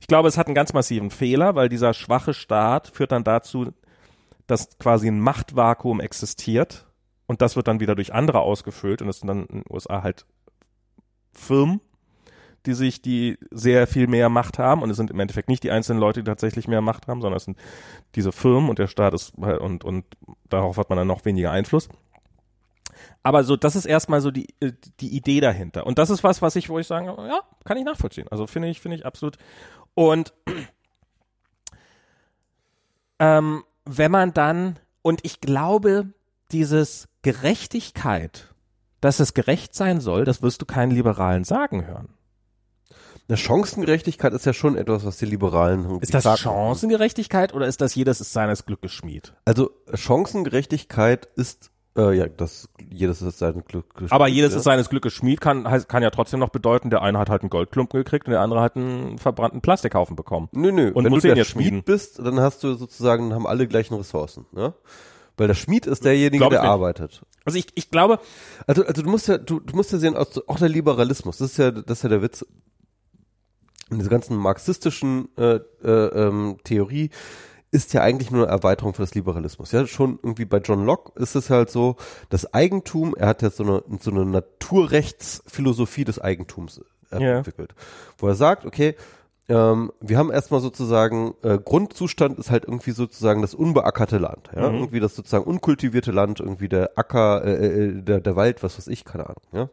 [0.00, 3.72] Ich glaube, es hat einen ganz massiven Fehler, weil dieser schwache Staat führt dann dazu,
[4.46, 6.86] dass quasi ein Machtvakuum existiert
[7.26, 10.02] und das wird dann wieder durch andere ausgefüllt und das sind dann in den USA
[10.02, 10.24] halt
[11.32, 11.80] Firmen,
[12.64, 15.70] die sich, die sehr viel mehr Macht haben und es sind im Endeffekt nicht die
[15.70, 17.58] einzelnen Leute, die tatsächlich mehr Macht haben, sondern es sind
[18.14, 20.04] diese Firmen und der Staat ist und und
[20.48, 21.88] darauf hat man dann noch weniger Einfluss.
[23.28, 24.46] Aber so, das ist erstmal so die,
[25.00, 25.86] die Idee dahinter.
[25.86, 28.26] Und das ist was, was ich, wo ich sagen, ja, kann ich nachvollziehen.
[28.30, 29.36] Also finde ich, finde ich absolut.
[29.92, 30.32] Und
[33.18, 36.06] ähm, wenn man dann, und ich glaube,
[36.52, 38.48] dieses Gerechtigkeit,
[39.02, 42.08] dass es gerecht sein soll, das wirst du keinen Liberalen sagen hören.
[43.28, 46.38] Eine Chancengerechtigkeit ist ja schon etwas, was die Liberalen Ist das sagen.
[46.38, 49.34] Chancengerechtigkeit oder ist das jedes ist seines Glückes Schmied?
[49.44, 54.58] Also Chancengerechtigkeit ist äh, ja, das jedes ist seines Glückes Aber jedes ja.
[54.58, 57.50] ist seines Glückes Schmied kann, kann ja trotzdem noch bedeuten, der eine hat halt einen
[57.50, 60.48] Goldklumpen gekriegt und der andere hat einen verbrannten Plastikhaufen bekommen.
[60.52, 60.92] Nö, nö.
[60.92, 61.82] Und Wenn muss du den der jetzt Schmied schmieden.
[61.84, 64.74] bist, dann hast du sozusagen, haben alle gleichen Ressourcen, ne?
[65.36, 66.68] Weil der Schmied ist derjenige, der nicht.
[66.68, 67.22] arbeitet.
[67.44, 68.18] Also ich, ich glaube,
[68.66, 71.56] Also, also du musst ja, du, du musst ja sehen, auch der Liberalismus, das ist
[71.58, 72.44] ja, das ist ja der Witz.
[73.90, 77.10] In dieser ganzen marxistischen äh, äh, ähm, Theorie
[77.70, 79.72] ist ja eigentlich nur eine Erweiterung für das Liberalismus.
[79.72, 81.96] Ja, schon irgendwie bei John Locke ist es halt so,
[82.30, 86.80] das Eigentum, er hat ja so eine, so eine Naturrechtsphilosophie des Eigentums
[87.10, 87.74] entwickelt,
[88.18, 88.94] wo er sagt, okay,
[89.50, 94.68] ähm, wir haben erstmal sozusagen, äh, Grundzustand ist halt irgendwie sozusagen das unbeackerte Land, ja,
[94.68, 94.74] Mhm.
[94.76, 98.88] irgendwie das sozusagen unkultivierte Land, irgendwie der Acker, äh, äh, der, der Wald, was weiß
[98.88, 99.68] ich, keine Ahnung, ja.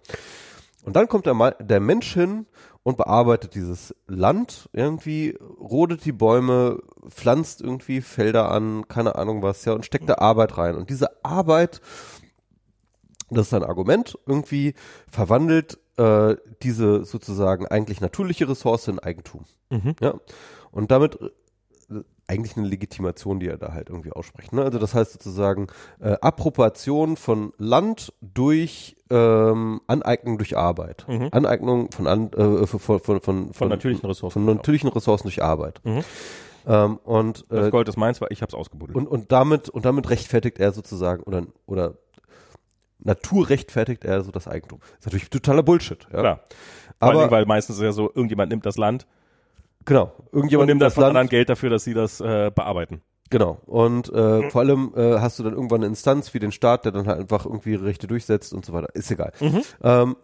[0.85, 2.45] Und dann kommt der, der Mensch hin
[2.85, 9.65] und bearbeitet dieses Land irgendwie, rodet die Bäume, pflanzt irgendwie Felder an, keine Ahnung was,
[9.65, 10.75] ja, und steckt da Arbeit rein.
[10.75, 11.81] Und diese Arbeit,
[13.31, 14.75] das ist ein Argument, irgendwie
[15.09, 19.45] verwandelt äh, diese sozusagen eigentlich natürliche Ressource in Eigentum.
[19.71, 19.95] Mhm.
[19.99, 20.13] Ja.
[20.71, 21.17] Und damit
[22.27, 24.51] eigentlich eine Legitimation, die er da halt irgendwie ausspricht.
[24.53, 24.63] Ne?
[24.63, 25.67] Also das heißt sozusagen
[25.99, 31.05] äh, Appropriation von Land durch ähm, Aneignung durch Arbeit.
[31.07, 31.29] Mhm.
[31.31, 34.43] Aneignung von, an, äh, von, von, von, von, von natürlichen Ressourcen.
[34.43, 35.81] von natürlichen Ressourcen durch Arbeit.
[35.83, 36.03] Mhm.
[36.67, 38.97] Ähm, und, Das äh, Gold ist meins, weil ich hab's ausgebuddelt.
[38.97, 41.93] und, und damit und damit rechtfertigt er sozusagen oder oder
[42.97, 44.79] Natur rechtfertigt er so das Eigentum.
[44.97, 46.07] ist natürlich totaler Bullshit.
[46.11, 46.19] Ja?
[46.19, 46.35] Klar.
[46.37, 49.05] Vor Aber Dingen, weil meistens ist ja so, irgendjemand nimmt das Land
[49.85, 52.51] genau, und irgendjemand nimmt nimmt das von Land anderen Geld dafür, dass sie das äh,
[52.53, 53.01] bearbeiten.
[53.29, 53.59] Genau.
[53.65, 56.91] Und äh, vor allem äh, hast du dann irgendwann eine Instanz wie den Staat, der
[56.91, 58.93] dann halt einfach irgendwie ihre Rechte durchsetzt und so weiter.
[58.93, 59.31] Ist egal.
[59.83, 60.15] Ähm,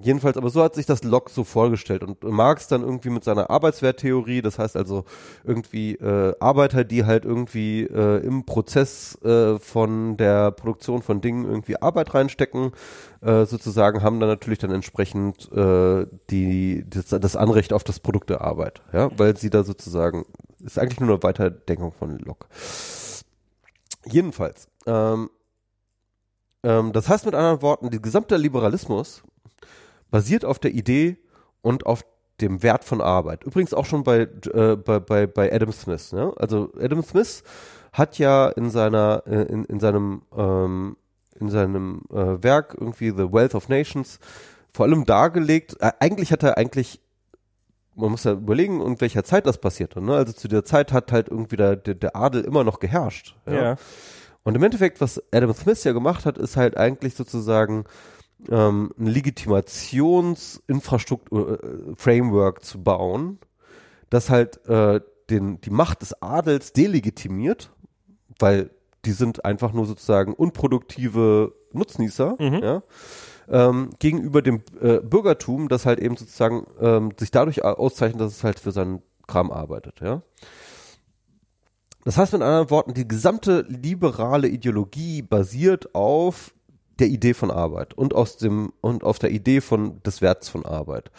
[0.00, 2.02] jedenfalls, aber so hat sich das Locke so vorgestellt.
[2.02, 5.04] Und Marx dann irgendwie mit seiner Arbeitswerttheorie, das heißt also
[5.44, 11.44] irgendwie äh, Arbeiter, die halt irgendwie äh, im Prozess äh, von der Produktion von Dingen
[11.44, 12.72] irgendwie Arbeit reinstecken,
[13.20, 18.30] äh, sozusagen haben dann natürlich dann entsprechend äh, die das, das Anrecht auf das Produkt
[18.30, 20.24] der Arbeit, ja, weil sie da sozusagen
[20.60, 22.46] ist eigentlich nur eine Weiterdenkung von Locke.
[24.06, 25.30] Jedenfalls, ähm,
[26.62, 29.22] ähm, das heißt mit anderen Worten, der gesamte Liberalismus
[30.14, 31.16] basiert auf der Idee
[31.60, 32.04] und auf
[32.40, 33.42] dem Wert von Arbeit.
[33.42, 36.12] Übrigens auch schon bei, äh, bei, bei, bei Adam Smith.
[36.12, 36.32] Ne?
[36.36, 37.42] Also Adam Smith
[37.92, 40.96] hat ja in seiner, äh, in, in seinem, ähm,
[41.40, 44.20] in seinem äh, Werk irgendwie The Wealth of Nations
[44.72, 47.00] vor allem dargelegt, äh, eigentlich hat er eigentlich
[47.96, 50.00] man muss ja überlegen, in welcher Zeit das passierte.
[50.00, 50.14] Ne?
[50.14, 53.34] Also zu der Zeit hat halt irgendwie der, der, der Adel immer noch geherrscht.
[53.46, 53.76] Ja?
[54.44, 57.84] Und im Endeffekt, was Adam Smith ja gemacht hat, ist halt eigentlich sozusagen
[58.50, 63.38] ähm, ein Legitimationsinfrastruktur, äh, Framework zu bauen,
[64.10, 67.70] das halt äh, den, die Macht des Adels delegitimiert,
[68.38, 68.70] weil
[69.04, 72.60] die sind einfach nur sozusagen unproduktive Nutznießer, Mhm.
[72.62, 72.82] ja,
[73.48, 78.36] ähm, gegenüber dem äh, Bürgertum, das halt eben sozusagen ähm, sich dadurch au- auszeichnet, dass
[78.36, 80.22] es halt für seinen Kram arbeitet, ja.
[82.04, 86.52] Das heißt mit anderen Worten, die gesamte liberale Ideologie basiert auf
[86.98, 90.64] der Idee von Arbeit und aus dem und auf der Idee von des Werts von
[90.64, 91.10] Arbeit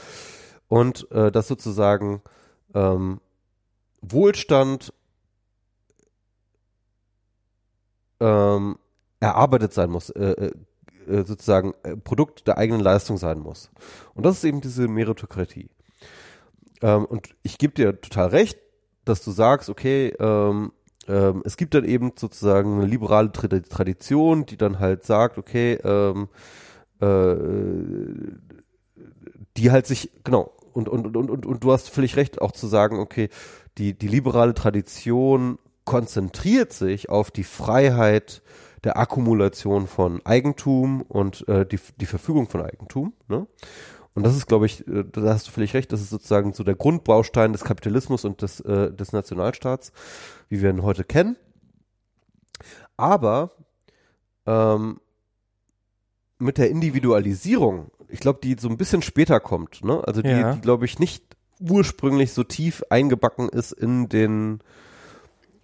[0.68, 2.22] und äh, dass sozusagen
[2.74, 3.20] ähm,
[4.02, 4.94] Wohlstand
[8.20, 8.78] ähm,
[9.20, 10.52] erarbeitet sein muss, äh, äh,
[11.08, 13.72] äh, sozusagen äh, Produkt der eigenen Leistung sein muss.
[14.14, 15.70] Und das ist eben diese Meritokratie.
[16.82, 18.60] Ähm, und ich gebe dir total recht,
[19.04, 20.72] dass du sagst, okay, ähm,
[21.08, 25.80] ähm, es gibt dann eben sozusagen eine liberale Tra Tradition, die dann halt sagt, okay,
[25.84, 26.30] ähm,
[27.00, 27.36] äh,
[29.58, 32.68] die halt sich, genau, und, und, und, und, und du hast völlig recht, auch zu
[32.68, 33.30] sagen, okay,
[33.78, 38.42] die, die liberale Tradition konzentriert sich auf die Freiheit
[38.84, 43.14] der Akkumulation von Eigentum und äh, die, die Verfügung von Eigentum.
[43.28, 43.48] Ne?
[44.16, 46.64] Und das ist, glaube ich, äh, da hast du völlig recht, das ist sozusagen so
[46.64, 49.92] der Grundbaustein des Kapitalismus und des, äh, des Nationalstaats,
[50.50, 51.36] wie wir ihn heute kennen.
[52.98, 53.52] Aber
[54.46, 55.00] ähm,
[56.40, 60.02] mit der Individualisierung, ich glaube, die so ein bisschen später kommt, ne?
[60.08, 60.54] Also die, Ja.
[60.54, 61.24] die glaube ich, nicht
[61.60, 64.60] ursprünglich so tief eingebacken ist in den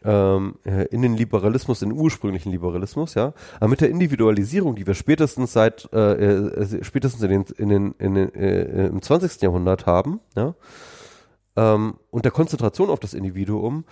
[0.04, 3.34] ähm, äh, in den Liberalismus, in den ursprünglichen Liberalismus, ja.
[3.60, 7.92] Aber mit der Individualisierung, die wir spätestens seit äh, äh, spätestens in den, in den,
[8.00, 9.42] in den äh, im 20.
[9.42, 10.56] Jahrhundert haben, ja,
[11.56, 13.86] ähm, und der Konzentration auf das Individuum,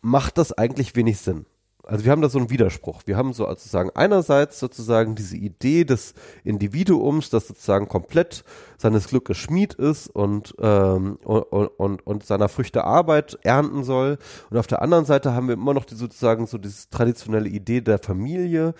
[0.00, 1.46] macht das eigentlich wenig Sinn.
[1.84, 3.02] Also wir haben da so einen Widerspruch.
[3.06, 8.44] Wir haben so sozusagen einerseits sozusagen diese Idee des Individuums, das sozusagen komplett
[8.78, 14.18] seines Glückes Schmied ist und, ähm, und, und, und seiner Früchte Arbeit ernten soll.
[14.50, 17.80] Und auf der anderen Seite haben wir immer noch die, sozusagen so diese traditionelle Idee
[17.80, 18.74] der Familie,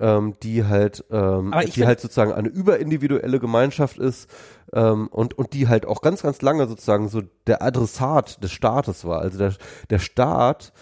[0.00, 4.28] ähm, die halt, ähm, die halt sozusagen eine überindividuelle Gemeinschaft ist
[4.74, 9.06] ähm, und, und die halt auch ganz, ganz lange sozusagen so der Adressat des Staates
[9.06, 9.20] war.
[9.20, 9.54] Also der,
[9.88, 10.74] der Staat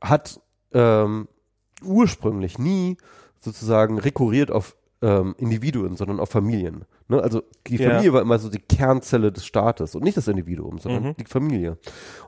[0.00, 0.41] hat
[0.74, 1.28] ähm,
[1.82, 2.96] ursprünglich nie
[3.40, 6.84] sozusagen rekurriert auf ähm, Individuen, sondern auf Familien.
[7.08, 7.20] Ne?
[7.20, 7.90] Also die Ja.
[7.90, 11.14] Familie war immer so die Kernzelle des Staates und nicht das Individuum, sondern Mhm.
[11.18, 11.76] die Familie.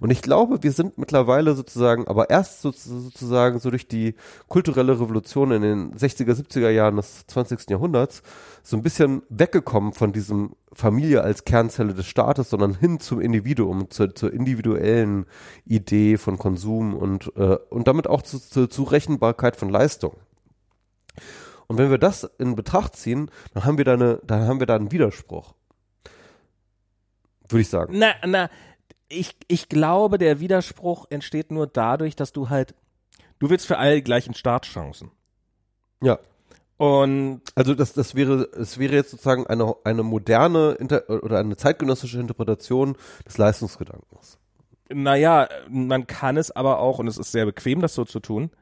[0.00, 4.14] Und ich glaube, wir sind mittlerweile sozusagen, aber erst so, sozusagen so durch die
[4.48, 7.70] kulturelle Revolution in den 60er, 70er Jahren des 20.
[7.70, 8.22] Jahrhunderts
[8.62, 13.90] so ein bisschen weggekommen von diesem Familie als Kernzelle des Staates, sondern hin zum Individuum,
[13.90, 15.26] zur, zur individuellen
[15.64, 20.16] Idee von Konsum und, äh, und damit auch zu, zur Zurechenbarkeit von Leistung.
[21.74, 24.66] Und wenn wir das in Betracht ziehen, dann haben wir da eine, dann haben wir
[24.68, 25.54] da einen Widerspruch.
[27.48, 27.98] Würde ich sagen.
[27.98, 28.48] Na, na,
[29.08, 32.76] ich, ich glaube, der Widerspruch entsteht nur dadurch, dass du halt,
[33.40, 35.10] du willst für alle die gleichen Startchancen.
[36.00, 36.20] Ja.
[36.76, 41.56] Und Also das, das wäre, es wäre jetzt sozusagen eine, eine moderne Inter oder eine
[41.56, 42.96] zeitgenössische Interpretation
[43.26, 44.38] des Leistungsgedankens.
[44.90, 48.52] naja, man kann es aber auch, und es ist sehr bequem, das so zu tun,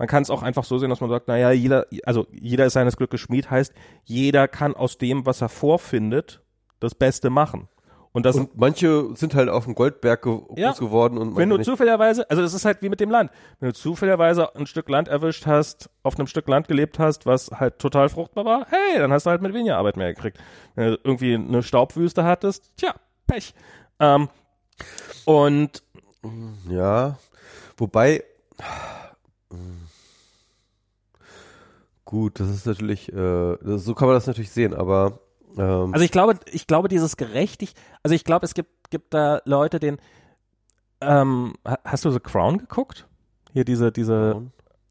[0.00, 2.72] man kann es auch einfach so sehen, dass man sagt, naja, jeder, also jeder ist
[2.72, 6.40] seines Glückes Schmied, heißt, jeder kann aus dem, was er vorfindet,
[6.80, 7.68] das Beste machen.
[8.12, 10.68] Und das, Und manche sind halt auf dem Goldberg ge Ja.
[10.70, 11.66] groß geworden und wenn du nicht.
[11.66, 13.30] zufälligerweise, also das ist halt wie mit dem Land,
[13.60, 17.50] wenn du zufälligerweise ein Stück Land erwischt hast, auf einem Stück Land gelebt hast, was
[17.50, 20.38] halt total fruchtbar war, hey, dann hast du halt mit weniger Arbeit mehr gekriegt.
[20.76, 22.94] Wenn du irgendwie eine Staubwüste hattest, tja,
[23.26, 23.52] Pech.
[24.00, 24.28] Ähm,
[25.26, 25.82] und
[26.70, 27.18] Ja,
[27.76, 28.24] wobei
[32.10, 35.20] gut, das ist natürlich, äh, das, so kann man das natürlich sehen, aber
[35.56, 39.40] ähm, Also ich glaube, ich glaube, dieses gerechtig, also ich glaube, es gibt, gibt da
[39.44, 39.98] Leute, den,
[41.00, 43.06] ähm, ha- hast du The Crown geguckt?
[43.52, 44.42] Hier diese, diese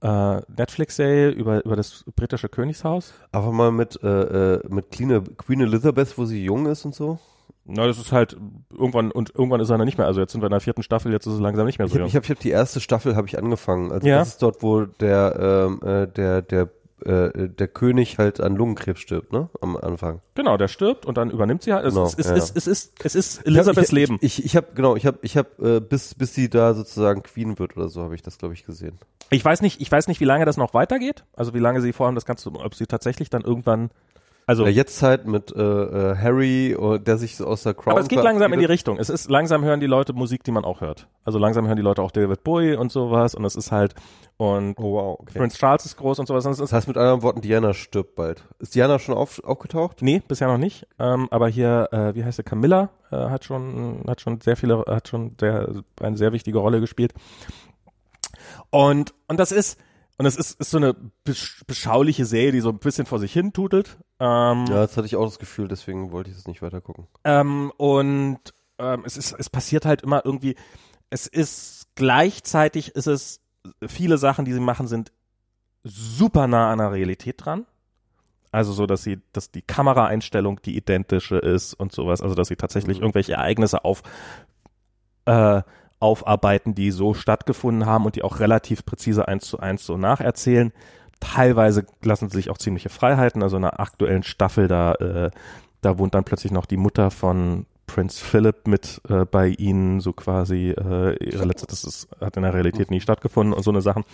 [0.01, 3.13] äh, Netflix-Serie über, über das britische Königshaus?
[3.31, 7.19] einfach mal mit äh, äh, mit Queen, Queen Elizabeth, wo sie jung ist und so.
[7.65, 8.35] Na, das ist halt
[8.71, 10.07] irgendwann und irgendwann ist er dann nicht mehr.
[10.07, 11.93] Also jetzt sind wir in der vierten Staffel, jetzt ist es langsam nicht mehr Ich
[11.93, 11.99] so.
[11.99, 13.91] habe ich hab, ich hab die erste Staffel habe ich angefangen.
[13.91, 14.17] Also Ja.
[14.19, 16.69] das ist dort, wo der ähm, äh, der der
[17.05, 19.49] äh, der König halt an Lungenkrebs stirbt, ne?
[19.61, 20.21] Am Anfang.
[20.35, 21.85] genau, der stirbt und dann übernimmt sie halt.
[21.85, 22.35] Es, Genau, ist, es, ja.
[22.35, 24.17] ist, es, ist, es ist Elisabeths Leben.
[24.21, 27.23] Ich, ich, ich habe genau, ich habe ich habe äh, bis bis sie da sozusagen
[27.23, 28.99] Queen wird oder so habe ich das glaube ich gesehen.
[29.31, 31.23] Ich weiß nicht, ich weiß nicht, wie lange das noch weitergeht.
[31.35, 33.91] Also wie lange sie vorhaben, das Ganze, ob sie tatsächlich dann irgendwann,
[34.49, 38.01] also Der Jetztzeit mit äh, äh, Harry, äh, der sich so aus der Crown Aber
[38.01, 38.65] es geht langsam in die.
[38.65, 38.97] Richtung.
[38.97, 41.07] Es ist langsam hören die Leute Musik, die man auch hört.
[41.23, 43.93] Also langsam hören die Leute auch David Bowie und sowas und es ist halt
[44.37, 45.37] und Oh wow, okay.
[45.37, 46.47] Prince Charles ist groß und sowas.
[46.47, 48.43] Und Das heißt mit anderen Worten, Diana stirbt bald.
[48.57, 50.01] Ist Diana schon auf, aufgetaucht?
[50.01, 50.87] nee, bisher noch nicht.
[50.97, 54.83] Ähm, aber hier, äh, wie heißt sie, Camilla äh, hat schon hat schon sehr viele,
[54.87, 55.69] hat schon sehr,
[56.01, 57.13] eine sehr wichtige Rolle gespielt.
[58.71, 59.79] Und und das ist
[60.19, 63.33] und es ist, ist so eine besch beschauliche Serie, die so ein bisschen vor sich
[63.33, 63.97] hin tutelt.
[64.19, 67.07] Ähm, Ja, das hatte ich auch das Gefühl, deswegen wollte ich das nicht weiter gucken.
[67.23, 68.39] Ähm, und
[68.77, 70.55] ähm, es ist, es passiert halt immer irgendwie,
[71.09, 73.39] es ist gleichzeitig ist es,
[73.87, 75.11] viele Sachen, die sie machen, sind
[75.83, 77.65] super nah an der Realität dran.
[78.51, 82.55] Also so, dass sie, dass die Kameraeinstellung die identische ist und sowas, also dass sie
[82.55, 83.03] tatsächlich Mhm.
[83.03, 84.01] irgendwelche Ereignisse auf,
[85.25, 85.61] äh,
[85.99, 90.71] aufarbeiten, die so stattgefunden haben und die auch relativ präzise eins zu eins so nacherzählen.
[91.19, 95.31] Teilweise lassen sie sich auch ziemliche Freiheiten, also in einer aktuellen Staffel, da, äh,
[95.81, 100.13] da wohnt dann plötzlich noch die Mutter von Prince Philip mit äh, bei ihnen, so
[100.13, 103.81] quasi äh, ihre letzte, das ist, hat in der Realität nie stattgefunden und so eine
[103.81, 104.05] Sachen.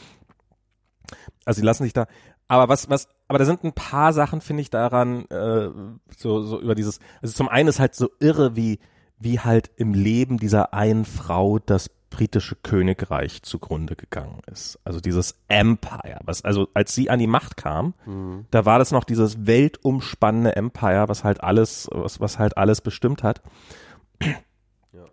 [1.46, 2.08] Also sie lassen sich da,
[2.48, 5.70] aber was, was, aber da sind ein paar Sachen, finde ich, daran, äh,
[6.16, 8.80] so, so über dieses, also zum einen ist halt so irre, wie,
[9.26, 14.80] wie halt im Leben dieser einen Frau das britische Königreich zugrunde gegangen ist.
[14.86, 18.46] Also dieses Empire, was also als sie an die Macht kam, mhm.
[18.52, 23.24] da war das noch dieses weltumspannende Empire, was halt alles, was, was halt alles bestimmt
[23.24, 23.42] hat.
[24.22, 25.06] Ja.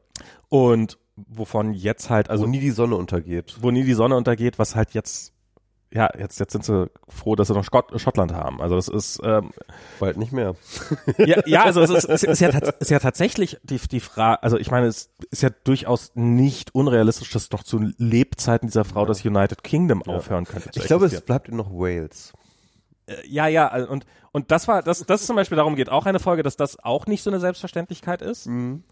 [0.48, 3.56] Und wovon jetzt halt, also wo nie die Sonne untergeht.
[3.60, 5.32] Wo nie die Sonne untergeht, was halt jetzt
[5.94, 8.62] ja, jetzt, jetzt sind sie froh, dass sie noch Skott, Schottland haben.
[8.62, 9.50] Also das ist ähm,
[10.00, 10.54] bald nicht mehr.
[11.18, 14.56] ja, ja, also es ist, es ist, ja, ist ja tatsächlich die, die Frage, also
[14.56, 19.24] ich meine, es ist ja durchaus nicht unrealistisch, dass doch zu Lebzeiten dieser Frau das
[19.24, 20.14] United Kingdom ja.
[20.14, 20.70] aufhören könnte.
[20.74, 22.32] Ich glaube, es bleibt noch Wales.
[23.06, 26.20] Äh, ja, ja, und, und das war, das, das zum Beispiel darum geht auch eine
[26.20, 28.46] Folge, dass das auch nicht so eine Selbstverständlichkeit ist.
[28.46, 28.84] Mhm.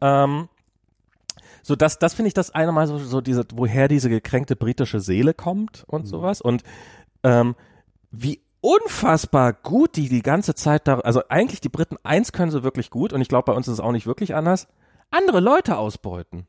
[0.00, 0.48] Ähm,
[1.68, 5.00] so das, das finde ich das eine Mal so, so diese, woher diese gekränkte britische
[5.00, 6.06] Seele kommt und mhm.
[6.06, 6.62] sowas und
[7.22, 7.56] ähm,
[8.10, 12.62] wie unfassbar gut die die ganze Zeit da, also eigentlich die Briten eins können sie
[12.62, 14.66] wirklich gut und ich glaube bei uns ist es auch nicht wirklich anders,
[15.10, 16.46] andere Leute ausbeuten.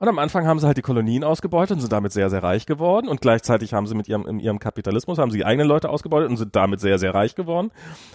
[0.00, 2.66] Und am Anfang haben sie halt die Kolonien ausgebeutet und sind damit sehr, sehr reich
[2.66, 3.08] geworden.
[3.08, 6.30] Und gleichzeitig haben sie mit ihrem, in ihrem Kapitalismus, haben sie die eigenen Leute ausgebeutet
[6.30, 7.72] und sind damit sehr, sehr reich geworden.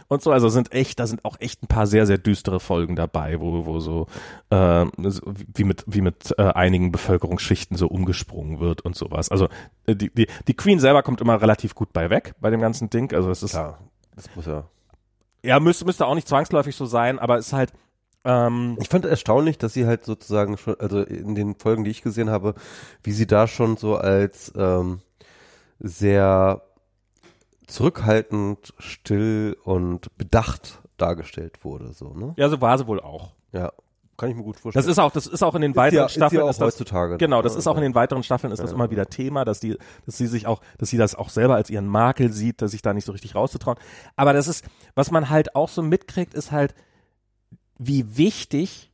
[0.07, 2.95] Und so, also sind echt, da sind auch echt ein paar sehr, sehr düstere Folgen
[2.95, 4.07] dabei, wo, wo so,
[4.49, 9.29] äh, wie mit, wie mit äh, einigen Bevölkerungsschichten so umgesprungen wird und sowas.
[9.29, 9.49] Also
[9.85, 12.89] äh, die, die, die Queen selber kommt immer relativ gut bei weg bei dem ganzen
[12.89, 13.13] Ding.
[13.13, 13.51] Also es ist.
[13.51, 13.79] Klar,
[14.15, 14.63] das muss ja.
[15.45, 17.73] Ja, müsste, müsste auch nicht zwangsläufig so sein, aber es ist halt,
[18.25, 22.01] ähm, ich fand erstaunlich, dass sie halt sozusagen schon, also in den Folgen, die ich
[22.01, 22.55] gesehen habe,
[23.03, 25.01] wie sie da schon so als ähm,
[25.79, 26.61] sehr
[27.67, 32.33] zurückhaltend, still und bedacht dargestellt wurde, so, ne?
[32.37, 33.31] Ja, so war sie wohl auch.
[33.51, 33.71] Ja.
[34.15, 34.85] Kann ich mir gut vorstellen.
[34.85, 36.47] Das ist auch, das ist auch in den ist weiteren ja, Staffeln.
[36.47, 37.17] Ist ja auch heutzutage.
[37.17, 39.75] genau, das ist auch in den weiteren Staffeln ist das immer wieder Thema, dass die,
[40.05, 42.83] dass sie sich auch, dass sie das auch selber als ihren Makel sieht, dass sich
[42.83, 43.77] da nicht so richtig rauszutrauen.
[44.15, 46.75] Aber das ist, was man halt auch so mitkriegt, ist halt,
[47.87, 48.91] wie wichtig,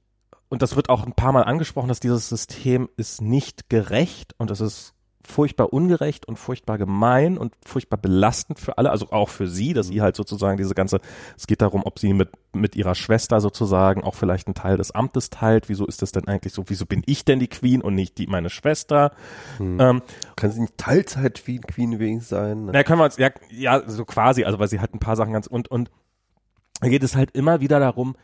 [0.50, 4.52] und das wird auch ein paar Mal angesprochen, dass dieses System ist nicht gerecht und
[4.52, 4.94] es ist
[5.30, 9.88] furchtbar ungerecht und furchtbar gemein und furchtbar belastend für alle, also auch für sie, dass
[9.88, 11.00] sie halt sozusagen diese ganze,
[11.38, 14.92] es geht darum, ob sie mit, mit ihrer Schwester sozusagen auch vielleicht einen Teil des
[14.92, 15.70] Amtes teilt.
[15.70, 16.64] Wieso ist das denn eigentlich so?
[16.68, 19.12] Wieso bin ich denn die Queen und nicht die, meine Schwester?
[19.58, 19.80] Hm.
[19.80, 20.02] Ähm,
[20.36, 22.66] Kann sie nicht Teilzeit-Queen Queen wenigstens sein?
[22.66, 22.72] Ne?
[22.74, 25.34] Na, können wir uns, ja, ja, so quasi, also weil sie halt ein paar Sachen
[25.34, 25.92] ganz, und, und
[26.82, 28.16] da geht es halt immer wieder darum,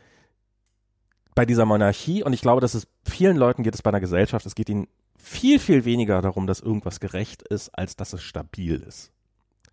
[1.36, 4.46] bei dieser Monarchie, und ich glaube, dass es vielen Leuten geht es bei einer Gesellschaft,
[4.46, 8.82] es geht ihnen viel, viel weniger darum, dass irgendwas gerecht ist, als dass es stabil
[8.82, 9.12] ist.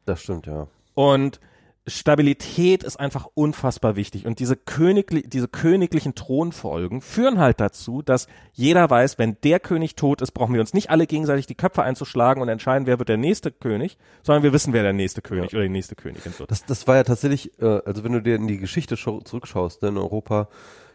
[0.05, 0.67] Das stimmt, ja.
[0.93, 1.39] Und
[1.87, 4.25] Stabilität ist einfach unfassbar wichtig.
[4.25, 9.95] Und diese, königli diese königlichen Thronfolgen führen halt dazu, dass jeder weiß, wenn der König
[9.95, 13.09] tot ist, brauchen wir uns nicht alle gegenseitig die Köpfe einzuschlagen und entscheiden, wer wird
[13.09, 15.57] der nächste König, sondern wir wissen, wer der nächste König ja.
[15.57, 16.51] oder die nächste Königin wird.
[16.51, 19.89] Das, das war ja tatsächlich, äh, also wenn du dir in die Geschichte zurückschaust, ne,
[19.89, 20.47] in Europa,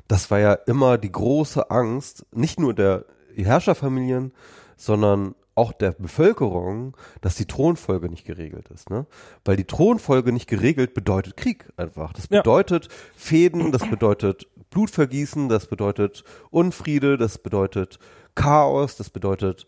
[0.09, 3.05] das war ja immer die große Angst, nicht nur der
[3.37, 4.33] Herrscherfamilien,
[4.77, 9.07] sondern auch der Bevölkerung, dass die Thronfolge nicht geregelt ist, ne?
[9.45, 12.13] Weil die Thronfolge nicht geregelt bedeutet Krieg einfach.
[12.13, 12.91] Das bedeutet ja.
[13.17, 17.99] Fäden, das bedeutet Blutvergießen, das bedeutet Unfriede, das bedeutet
[18.37, 19.67] Chaos, das bedeutet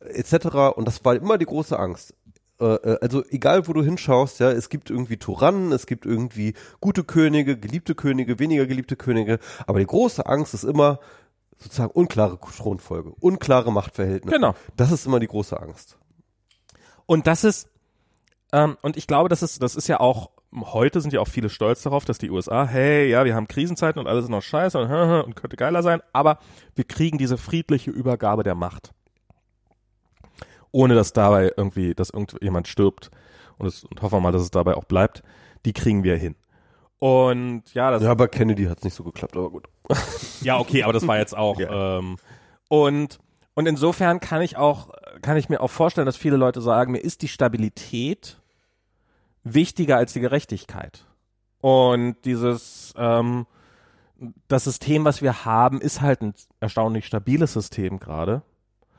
[0.00, 0.76] etc.
[0.76, 2.14] Und das war immer die große Angst.
[2.60, 6.54] Äh, äh, also egal wo du hinschaust, ja, es gibt irgendwie Tyrannen, es gibt irgendwie
[6.80, 11.00] gute Könige, geliebte Könige, weniger geliebte Könige, aber die große Angst ist immer
[11.58, 14.34] sozusagen unklare Thronfolge, unklare Machtverhältnisse.
[14.34, 14.54] Genau.
[14.76, 15.98] Das ist immer die große Angst.
[17.06, 17.68] Und das ist,
[18.52, 21.48] ähm, und ich glaube, das ist, das ist ja auch, heute sind ja auch viele
[21.48, 24.78] stolz darauf, dass die USA, hey, ja, wir haben Krisenzeiten und alles ist noch scheiße
[24.78, 24.90] und,
[25.24, 26.38] und könnte geiler sein, aber
[26.74, 28.92] wir kriegen diese friedliche Übergabe der Macht
[30.72, 33.10] ohne dass dabei irgendwie, dass irgendjemand stirbt
[33.58, 35.22] und, es, und hoffen wir mal, dass es dabei auch bleibt,
[35.64, 36.36] die kriegen wir hin.
[36.98, 38.02] Und ja, das.
[38.02, 39.68] Ja, aber Kennedy hat es nicht so geklappt, aber gut.
[40.42, 41.58] ja, okay, aber das war jetzt auch.
[41.58, 41.98] ja.
[41.98, 42.16] ähm,
[42.68, 43.18] und
[43.54, 44.90] und insofern kann ich auch,
[45.22, 48.40] kann ich mir auch vorstellen, dass viele Leute sagen, mir ist die Stabilität
[49.44, 51.04] wichtiger als die Gerechtigkeit.
[51.60, 53.46] Und dieses, ähm,
[54.48, 58.42] das System, was wir haben, ist halt ein erstaunlich stabiles System gerade.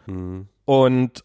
[0.05, 0.47] Hm.
[0.65, 1.23] Und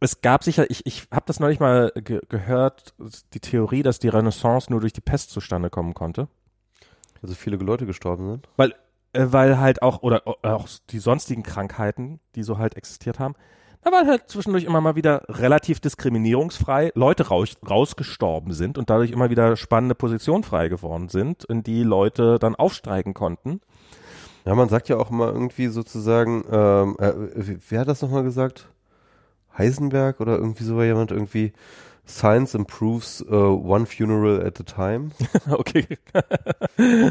[0.00, 2.94] es gab sicher, ich, ich habe das neulich mal ge gehört,
[3.32, 6.28] die Theorie, dass die Renaissance nur durch die Pest zustande kommen konnte.
[7.22, 8.48] Also viele Leute gestorben sind?
[8.56, 8.74] Weil,
[9.12, 13.34] äh, weil halt auch, oder äh, auch die sonstigen Krankheiten, die so halt existiert haben,
[13.82, 19.12] da waren halt zwischendurch immer mal wieder relativ diskriminierungsfrei Leute raus, rausgestorben sind und dadurch
[19.12, 23.60] immer wieder spannende Positionen frei geworden sind, in die Leute dann aufsteigen konnten.
[24.44, 27.12] Ja, man sagt ja auch immer irgendwie sozusagen, ähm, äh,
[27.68, 28.68] wer hat das nochmal gesagt?
[29.56, 31.52] Heisenberg oder irgendwie so war jemand irgendwie
[32.06, 35.10] Science improves uh, one funeral at a time.
[35.50, 35.86] okay.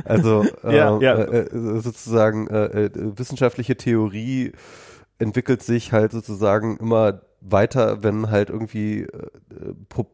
[0.06, 1.16] also äh, ja, ja.
[1.16, 4.54] Äh, äh sozusagen äh, äh, wissenschaftliche Theorie
[5.20, 9.28] entwickelt sich halt sozusagen immer weiter, wenn halt irgendwie äh,
[9.90, 10.08] Pro,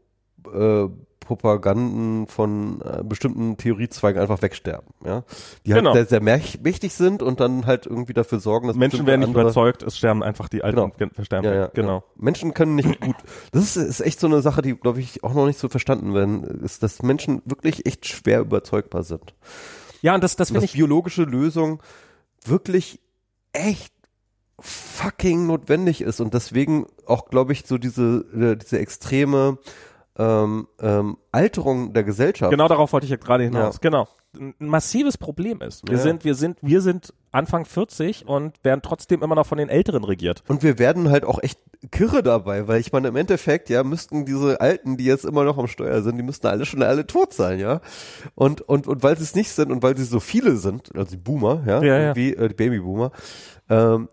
[0.54, 0.90] äh,
[1.26, 5.24] Propaganden von äh, bestimmten Theoriezweigen einfach wegsterben, ja.
[5.66, 5.94] Die halt Genau.
[5.94, 9.44] sehr, sehr mächtig sind und dann halt irgendwie dafür sorgen, dass Menschen werden nicht andere,
[9.44, 10.90] überzeugt, es sterben einfach die Alten, Genau.
[10.98, 11.98] gen- sterben ja, ja, genau.
[11.98, 12.04] Ja.
[12.18, 13.16] Menschen können nicht gut.
[13.54, 16.14] Das ist, ist echt so eine Sache, die, glaube ich, auch noch nicht so verstanden
[16.14, 19.34] werden, ist, dass Menschen wirklich echt schwer überzeugbar sind.
[20.02, 21.82] Ja, und das, das finde dass ich, biologische Lösung
[22.44, 23.00] wirklich
[23.54, 23.94] echt
[24.60, 29.58] fucking notwendig ist und deswegen auch, glaube ich, so diese, äh, diese extreme
[30.18, 32.52] ähm, ähm, Alterung der Gesellschaft.
[32.52, 33.76] genau darauf wollte ich ja gerade hinaus.
[33.76, 33.80] Ja.
[33.82, 34.08] Genau.
[34.38, 35.88] Ein massives Problem ist.
[35.88, 36.04] Wir Ja.
[36.04, 40.04] sind, wir sind, wir sind Anfang 40 und werden trotzdem immer noch von den Älteren
[40.04, 40.44] regiert.
[40.48, 41.60] Und wir werden halt auch echt
[41.92, 45.58] kirre dabei, weil ich meine, im Endeffekt, ja, müssten diese Alten, die jetzt immer noch
[45.58, 47.82] am Steuer sind, die müssten alle schon alle tot sein, ja.
[48.36, 51.12] Und, und, und weil sie es nicht sind und weil sie so viele sind, also
[51.12, 52.16] die Boomer, ja, Ja, ja.
[52.16, 53.12] wie äh, die Babyboomer,
[53.70, 54.08] ähm,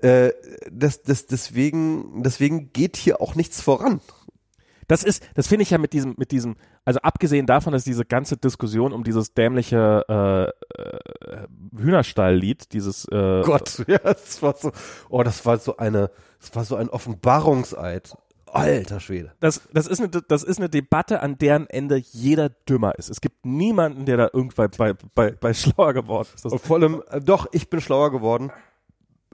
[0.00, 0.32] äh,
[0.70, 4.00] das, das, deswegen, deswegen geht hier auch nichts voran.
[4.86, 8.04] Das ist, das finde ich ja mit diesem, mit diesem, also abgesehen davon, dass diese
[8.04, 11.46] ganze Diskussion um dieses dämliche äh, äh,
[11.76, 14.72] Hühnerstall-Lied, dieses äh, Gott, ja, das war so,
[15.08, 18.14] oh, das war so eine, das war so ein Offenbarungseid.
[18.54, 19.32] Alter Schwede.
[19.40, 23.10] das, das, ist eine, das ist eine Debatte, an deren Ende jeder dümmer ist.
[23.10, 26.44] Es gibt niemanden, der da irgendwann bei, bei, bei schlauer geworden ist.
[26.44, 28.52] Das, Und vor allem, äh, doch, ich bin schlauer geworden.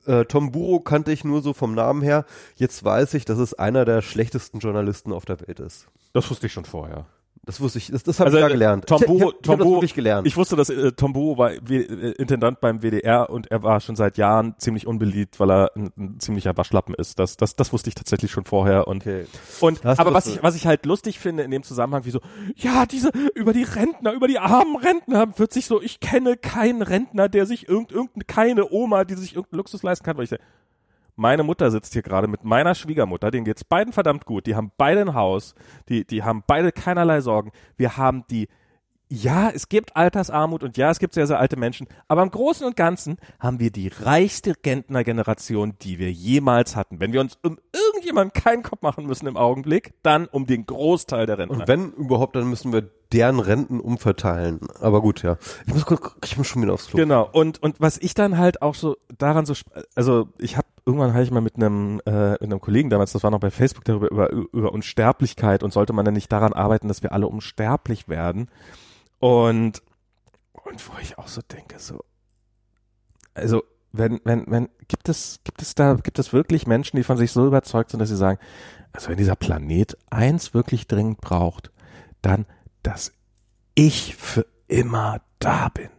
[0.06, 2.24] Äh, Tom Burrow kannte ich nur so vom Namen her.
[2.56, 5.86] Jetzt weiß ich, dass es einer der schlechtesten Journalisten auf der Welt ist.
[6.12, 7.06] das wusste ich schon vorher.
[7.46, 8.86] Das wusste ich, das, das habe Also, ich da äh, gelernt.
[8.86, 10.26] Tom ich, ich, hab- ich Tom wirklich gelernt.
[10.26, 13.80] Ich wusste, dass äh, Tom Burrow war w äh, Intendant beim WDR und er war
[13.80, 17.18] schon seit Jahren ziemlich unbeliebt, weil er ein, ein ziemlicher Waschlappen ist.
[17.18, 18.86] Das, das, das wusste ich tatsächlich schon vorher.
[18.86, 19.24] Und, okay.
[19.60, 22.20] und aber was ich, was ich halt lustig finde in dem Zusammenhang, wie so,
[22.56, 26.82] ja, diese, über die Rentner, über die armen Rentner wird sich so, ich kenne keinen
[26.82, 30.30] Rentner, der sich irgend, irgendeine, keine Oma, die sich irgendeinen Luxus leisten kann, weil ich
[30.30, 30.44] denke,
[31.20, 34.46] meine Mutter sitzt hier gerade mit meiner Schwiegermutter, denen geht's beiden verdammt gut.
[34.46, 35.54] Die haben beide ein Haus,
[35.88, 37.52] die, die haben beide keinerlei Sorgen.
[37.76, 38.48] Wir haben die,
[39.08, 42.66] ja, es gibt Altersarmut und ja, es gibt sehr, sehr alte Menschen, aber im Großen
[42.66, 47.00] und Ganzen haben wir die reichste Rentnergeneration, die wir jemals hatten.
[47.00, 51.26] Wenn wir uns um irgendjemanden keinen Kopf machen müssen im Augenblick, dann um den Großteil
[51.26, 51.58] der Rentner.
[51.58, 54.60] Und wenn überhaupt, dann müssen wir deren Renten umverteilen.
[54.80, 55.36] Aber gut, ja.
[55.66, 55.84] Ich muss
[56.24, 56.98] ich muss schon wieder aufs Klo.
[56.98, 57.28] Genau.
[57.32, 59.54] Und und was ich dann halt auch so daran so,
[59.94, 63.22] also ich habe irgendwann habe ich mal mit einem äh, mit einem Kollegen damals, das
[63.22, 66.88] war noch bei Facebook darüber über über Unsterblichkeit und sollte man denn nicht daran arbeiten,
[66.88, 68.50] dass wir alle unsterblich werden.
[69.20, 69.82] Und
[70.52, 72.00] und wo ich auch so denke, so
[73.34, 73.62] also
[73.92, 77.30] wenn wenn wenn gibt es gibt es da gibt es wirklich Menschen, die von sich
[77.30, 78.40] so überzeugt sind, dass sie sagen,
[78.92, 81.70] also wenn dieser Planet eins wirklich dringend braucht,
[82.22, 82.46] dann
[82.82, 83.12] dass
[83.74, 85.90] ich für immer da bin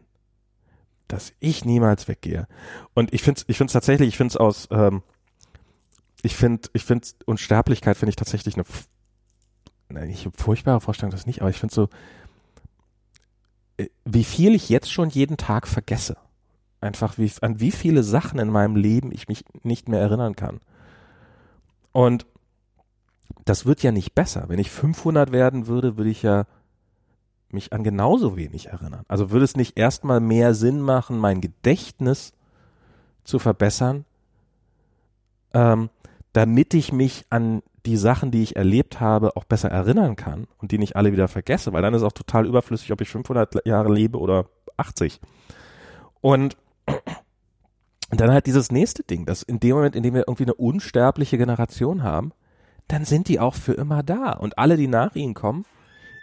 [1.12, 2.48] dass ich niemals weggehe.
[2.94, 5.04] Und ich finde es ich find's tatsächlich, ich finde es aus, ähm,
[6.22, 8.64] ich finde, ich finde Unsterblichkeit finde ich tatsächlich eine,
[9.90, 11.90] nein, nicht eine furchtbare Vorstellung, das nicht, aber ich finde so,
[13.78, 16.18] äh, wie viel ich jetzt schon jeden Tag vergesse.
[16.80, 20.62] Einfach wie, an wie viele Sachen in meinem Leben ich mich nicht mehr erinnern kann.
[21.92, 22.26] Und
[23.46, 24.46] das wird ja nicht besser.
[24.48, 26.46] Wenn ich 500 werden würde, würde ich ja
[27.54, 29.04] mich an genauso wenig erinnern.
[29.08, 32.34] Also würde es nicht erstmal mehr Sinn machen, mein Gedächtnis
[33.24, 34.06] zu verbessern,
[35.54, 35.90] ähm,
[36.34, 40.72] damit ich mich an die Sachen, die ich erlebt habe, auch besser erinnern kann und
[40.72, 43.92] die nicht alle wieder vergesse, weil dann ist auch total überflüssig, ob ich 500 Jahre
[43.92, 44.46] lebe oder
[44.78, 45.20] 80.
[46.22, 46.58] Und
[48.12, 51.38] dann halt dieses nächste Ding, dass in dem Moment, in dem wir irgendwie eine unsterbliche
[51.38, 52.34] Generation haben,
[52.88, 54.34] dann sind die auch für immer da.
[54.34, 55.66] Und alle, die nach ihnen kommen,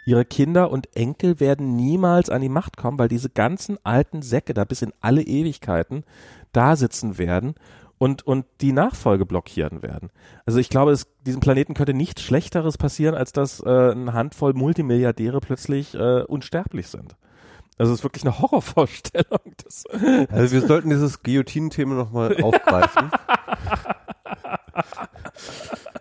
[0.09, 4.55] ihre Kinder und Enkel werden niemals an die Macht kommen, weil diese ganzen alten Säcke
[4.55, 6.03] da bis in alle Ewigkeiten
[6.51, 7.53] da sitzen werden
[7.99, 10.09] und, und die Nachfolge blockieren werden.
[10.47, 14.53] Also ich glaube, es, diesem Planeten könnte nichts Schlechteres passieren, als dass äh, eine Handvoll
[14.53, 17.15] Multimilliardäre plötzlich äh, unsterblich sind.
[17.77, 19.53] Also es ist wirklich eine Horrorvorstellung.
[19.63, 19.83] Das,
[20.31, 23.11] Also wir sollten dieses Guillotinen-Thema nochmal aufgreifen.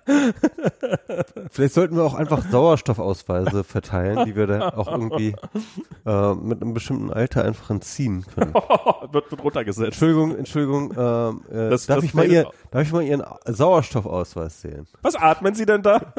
[1.51, 5.35] Vielleicht sollten wir auch einfach Sauerstoffausweise verteilen, die wir da auch irgendwie
[6.07, 8.55] äh, mit einem bestimmten Alter einfach entziehen können.
[9.13, 9.87] wird, wird runtergesetzt.
[9.87, 14.63] Entschuldigung, Entschuldigung, ähm, äh, Das- darf, das ich mal ihr, darf ich mal Ihren Sauerstoffausweis
[14.63, 14.87] sehen?
[15.03, 16.13] Was atmen Sie denn da?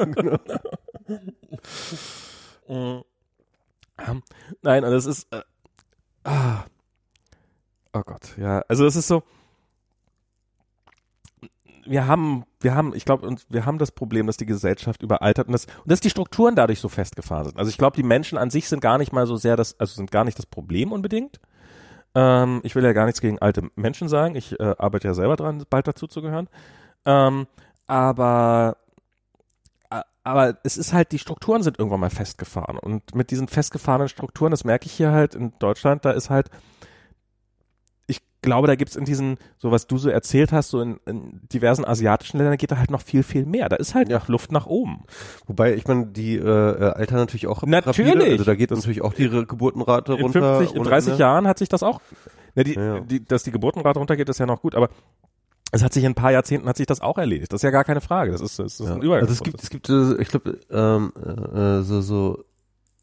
[2.68, 3.02] Ähm,
[4.62, 5.26] Nein, das ist.
[5.32, 5.42] Äh,
[6.24, 6.64] ah.
[7.92, 8.62] Oh Gott, ja.
[8.68, 9.22] Also das ist so.
[11.90, 15.52] Wir haben, wir haben, ich glaube, wir haben das Problem, dass die Gesellschaft überaltert und,
[15.52, 17.58] das, und dass die Strukturen dadurch so festgefahren sind.
[17.58, 19.96] Also ich glaube, die Menschen an sich sind gar nicht mal so sehr das, also
[19.96, 21.40] sind gar nicht das Problem unbedingt.
[22.14, 24.36] Ähm, ich will ja gar nichts gegen alte Menschen sagen.
[24.36, 26.48] Ich äh, arbeite ja selber dran, bald dazu zu gehören.
[27.04, 27.48] Ähm,
[27.88, 28.76] aber
[30.22, 32.78] aber es ist halt, die Strukturen sind irgendwann mal festgefahren.
[32.78, 36.50] Und mit diesen festgefahrenen Strukturen, das merke ich hier halt in Deutschland, da ist halt,
[38.42, 41.84] glaube, da gibt's in diesen, so was du so erzählt hast, so in, in diversen
[41.84, 43.68] asiatischen Ländern geht da halt noch viel, viel mehr.
[43.68, 44.22] Da ist halt Ja.
[44.28, 45.04] Luft nach oben.
[45.46, 48.14] Wobei, ich meine, die äh, äh, altern natürlich auch Natürlich.
[48.14, 48.30] rapide.
[48.32, 50.56] Also da geht natürlich auch die Re- Geburtenrate In runter.
[50.58, 51.18] 50, in und, 30 ne?
[51.18, 52.00] Jahren hat sich das auch,
[52.54, 53.00] ne, die, Ja.
[53.00, 54.88] Die, dass die Geburtenrate runtergeht, ist ja noch gut, aber
[55.72, 57.52] es hat sich in ein paar Jahrzehnten hat sich das auch erledigt.
[57.52, 58.32] Das ist ja gar keine Frage.
[58.32, 58.94] Das ist, das ist Ja.
[58.94, 59.28] ein Übergang.
[59.28, 62.44] Also es gibt, es gibt, äh, ich glaube, ähm, äh, so, so,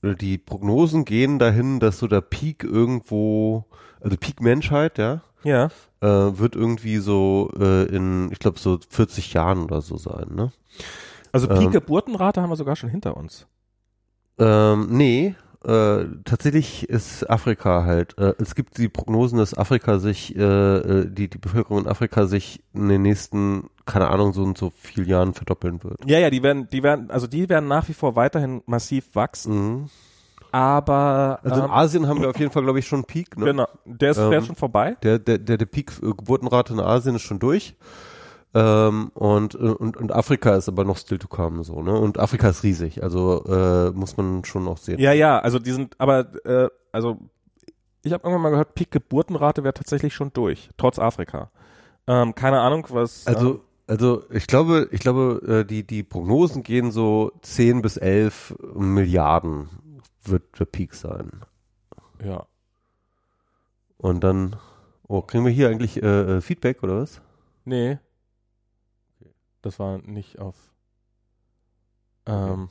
[0.04, 3.66] äh, die Prognosen gehen dahin, dass so der Peak irgendwo,
[4.02, 5.66] also Peak Menschheit, ja, ja.
[6.02, 10.52] äh, wird irgendwie so äh, in, ich glaube, so 40 Jahren oder so sein, ne?
[11.32, 11.58] Also Ähm.
[11.60, 13.48] Peak-Geburtenrate haben wir sogar schon hinter uns.
[14.40, 15.36] Ähm, nee,
[15.66, 21.10] äh, tatsächlich ist Afrika halt, äh, es gibt die Prognosen, dass Afrika sich, äh, äh,
[21.10, 25.08] die, die Bevölkerung in Afrika sich in den nächsten, keine Ahnung, so und so vielen
[25.08, 26.00] Jahren verdoppeln wird.
[26.06, 29.82] Ja, ja, die werden, die werden, also die werden nach wie vor weiterhin massiv wachsen,
[29.82, 29.90] Mhm.
[30.52, 33.38] Aber Also in ähm, Asien haben wir auf jeden Fall, glaube ich, schon einen Peak,
[33.38, 33.46] ne?
[33.46, 34.96] genau, der ist, der Ähm, ist schon vorbei.
[35.04, 37.76] Der, der, der, der Peak äh, Geburtenrate in Asien ist schon durch.
[38.54, 41.94] Ähm, und, und, und Afrika ist aber noch still to come, so, ne?
[41.94, 45.00] Und Afrika ist riesig, also äh, muss man schon noch sehen.
[45.00, 47.18] Ja, ja, also die sind, aber äh, also
[48.04, 51.52] ich habe irgendwann mal gehört, Peak-Geburtenrate wäre tatsächlich schon durch, trotz Afrika.
[52.08, 53.28] Ähm, keine Ahnung, was.
[53.28, 58.56] Also, also ich glaube, ich glaube, äh, die, die Prognosen gehen so 10 bis 11
[58.76, 59.70] Milliarden
[60.30, 61.42] wird der Peak sein.
[62.24, 62.48] ja.
[63.98, 64.56] Und dann,
[65.08, 67.22] oh, kriegen wir hier eigentlich äh, äh, Feedback oder was?
[67.66, 68.00] Nee.
[69.62, 70.56] Das war nicht auf.
[72.26, 72.70] Ähm,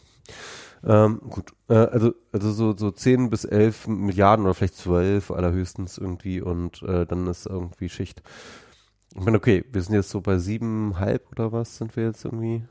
[0.85, 5.99] Ähm, gut, äh, also, also so, so 10 bis 11 Milliarden oder vielleicht 12 allerhöchstens
[5.99, 8.23] irgendwie und äh, dann ist irgendwie Schicht.
[9.15, 12.65] Ich meine, okay, wir sind jetzt so bei siebenhalb oder was sind wir jetzt irgendwie?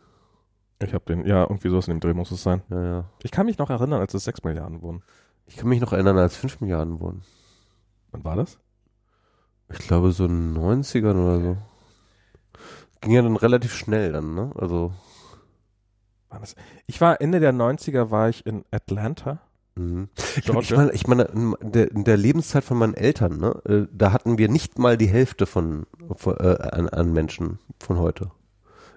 [0.79, 2.61] Ich habe den, ja, irgendwie sowas in dem Dreh muss es sein.
[2.69, 3.05] Ja, ja.
[3.23, 5.03] Ich kann mich noch erinnern, als es 6 Milliarden wurden.
[5.47, 7.23] Ich kann mich noch erinnern, als 5 Milliarden wurden.
[8.11, 8.59] Wann war das?
[9.69, 11.57] Ich glaube so in den 90ern oder so.
[13.01, 14.51] Ging ja dann relativ schnell dann, ne?
[14.55, 14.93] Also?
[16.87, 19.39] Ich war Ende der 90er, war ich in Atlanta.
[19.75, 20.09] mhm.
[20.35, 24.11] ich meine, ich meine, in der, in der Lebenszeit von meinen Eltern, ne, äh, da
[24.11, 28.31] hatten wir nicht mal die Hälfte von, von äh, an, an Menschen von heute.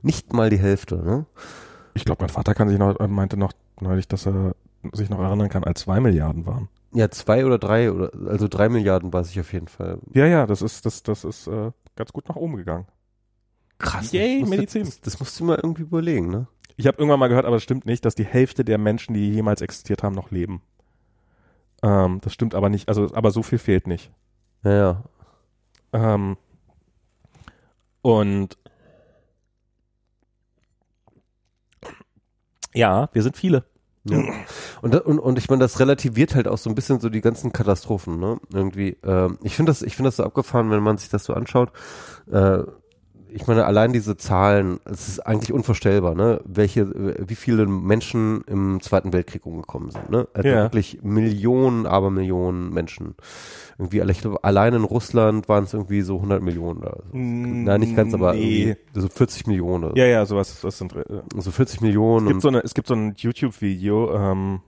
[0.02, 1.26] Nicht mal die Hälfte, ne?
[1.98, 4.54] Ich glaube, mein Vater kann sich noch, äh, meinte noch neulich, dass er
[4.92, 6.68] sich noch erinnern kann, als 2 Milliarden waren.
[6.92, 9.98] Ja, zwei oder drei oder also drei Milliarden weiß ich auf jeden Fall.
[10.14, 12.86] Ja, ja, das ist, das, das ist äh, ganz gut nach oben gegangen.
[13.78, 14.12] Krass.
[14.12, 14.84] Yay, das musst du- Medizin.
[14.84, 16.46] Das, das musst du mal irgendwie überlegen, ne?
[16.76, 19.30] Ich habe irgendwann mal gehört, aber es stimmt nicht, dass die Hälfte der Menschen, die
[19.32, 20.62] jemals existiert haben, noch leben.
[21.82, 24.10] Ähm, das stimmt aber nicht, also aber so viel fehlt nicht.
[24.64, 25.04] Ja, ja.
[25.92, 26.36] Ähm,
[28.02, 28.56] und
[32.78, 33.64] ja, wir sind viele.
[34.04, 34.22] Ja.
[34.80, 37.52] Und, und, und ich meine, das relativiert halt auch so ein bisschen so die ganzen
[37.52, 38.38] Katastrophen, ne?
[38.52, 38.96] Irgendwie.
[39.04, 41.72] Ähm, ich finde das, ich finde das so abgefahren, wenn man sich das so anschaut.
[42.30, 42.62] Äh,
[43.30, 46.40] ich meine, allein diese Zahlen, es ist eigentlich unvorstellbar, ne?
[46.44, 46.88] Welche,
[47.28, 50.26] wie viele Menschen im Zweiten Weltkrieg umgekommen sind, ne?
[50.34, 50.62] Also Ja.
[50.62, 53.14] wirklich Millionen, aber Millionen Menschen.
[53.78, 57.16] Irgendwie, ich glaube, allein in Russland waren es irgendwie so 100 Millionen oder so.
[57.16, 58.76] Nein, nicht ganz, aber Nee.
[58.94, 59.94] so 40 Millionen.
[59.96, 60.60] Ja, ja, sowas.
[60.60, 61.40] Das sind, äh, so.
[61.40, 62.26] So 40 Millionen.
[62.26, 64.60] es gibt so eine, es gibt so ein YouTube-Video, ähm,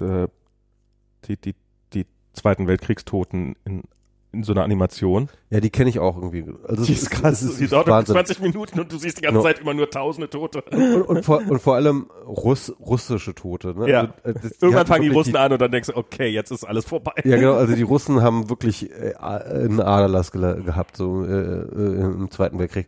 [0.00, 1.54] die, die,
[1.92, 3.82] die Zweiten Weltkriegstoten in,
[4.30, 5.28] in so einer Animation.
[5.50, 6.44] Ja, die kenne ich auch irgendwie.
[6.66, 7.40] Also Die ist krass.
[7.58, 8.12] Die dauert Wahnsinn.
[8.14, 9.42] 20 Minuten und du siehst die ganze Genau.
[9.48, 10.62] Zeit immer nur tausende Tote.
[10.70, 13.74] Und, und, vor, und vor allem Russ, russische Tote.
[13.78, 13.88] Ne?
[13.90, 14.14] Ja.
[14.22, 16.64] Also, äh, das- Irgendwann fangen die Russen an und dann denkst du, okay, jetzt ist
[16.64, 17.12] alles vorbei.
[17.24, 17.54] Ja, genau.
[17.54, 22.58] Also die Russen haben wirklich äh, einen Aderlass gela- gehabt so äh, äh, im Zweiten
[22.58, 22.86] Weltkrieg.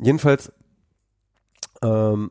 [0.00, 0.52] Jedenfalls,
[1.82, 2.30] ähm,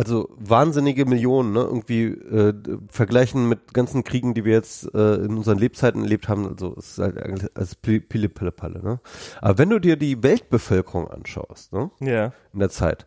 [0.00, 1.60] also wahnsinnige Millionen, ne?
[1.60, 2.54] Irgendwie äh,
[2.88, 6.46] vergleichen mit ganzen Kriegen, die wir jetzt äh, in unseren Lebzeiten erlebt haben.
[6.48, 9.00] Also es ist halt eigentlich als Pille Pille Palle, ne?
[9.40, 11.90] Aber wenn du dir die Weltbevölkerung anschaust, ne?
[12.00, 12.32] Ja.
[12.52, 13.06] in der Zeit,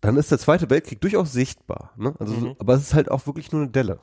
[0.00, 1.92] dann ist der Zweite Weltkrieg durchaus sichtbar.
[1.96, 2.14] Ne?
[2.18, 2.56] Also, so, Mhm.
[2.58, 4.00] aber es ist halt auch wirklich nur eine Delle.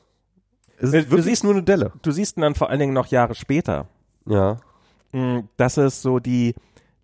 [0.78, 1.92] Es Du ist wirklich siehst- nur eine Delle.
[2.02, 3.88] Du siehst ihn dann vor allen Dingen noch Jahre später.
[4.26, 4.58] Ja.
[5.12, 6.56] Mm, Das ist so die,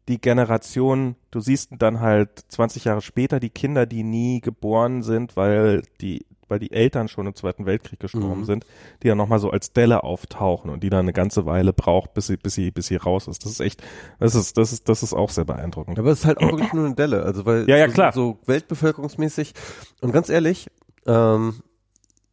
[0.08, 5.36] die Generation, du siehst dann halt 20 Jahre später die Kinder, die nie geboren sind,
[5.36, 8.46] weil die, weil die Eltern schon im Zweiten Weltkrieg gestorben Mhm.
[8.46, 8.66] sind,
[9.04, 12.28] die dann nochmal so als Delle auftauchen und die dann eine ganze Weile braucht, bis
[12.28, 13.44] sie, bis sie, bis sie raus ist.
[13.44, 13.84] Das ist echt,
[14.20, 16.00] das ist, das ist, das ist auch sehr beeindruckend.
[16.00, 17.24] Aber es ist halt auch wirklich nur eine Delle.
[17.24, 18.14] Also weil Ja, ja, so, klar.
[18.14, 19.54] so weltbevölkerungsmäßig
[20.02, 20.68] und ganz ehrlich,
[21.06, 21.56] ähm,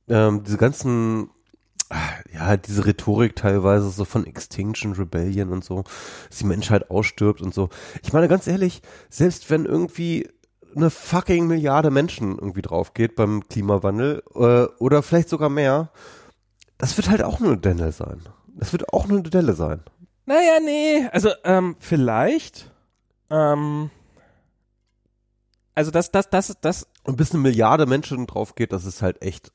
[0.08, 1.30] ähm, diese ganzen
[2.32, 5.84] ja, diese Rhetorik teilweise so von Extinction Rebellion und so,
[6.28, 7.68] dass die Menschheit ausstirbt und so.
[8.02, 10.28] Ich meine, ganz ehrlich, selbst wenn irgendwie
[10.74, 15.90] eine fucking Milliarde Menschen irgendwie drauf geht beim Klimawandel äh, oder vielleicht sogar mehr,
[16.78, 18.20] das wird halt auch nur eine Delle sein.
[18.56, 19.82] Das wird auch nur eine Delle sein.
[20.26, 22.70] Naja, nee, also ähm, vielleicht.
[23.30, 23.90] Ähm,
[25.74, 26.86] also das, das, das, das.
[27.02, 29.52] Und bis eine Milliarde Menschen drauf geht, das ist halt echt.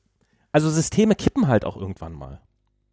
[0.52, 2.40] Also Systeme kippen halt auch irgendwann mal.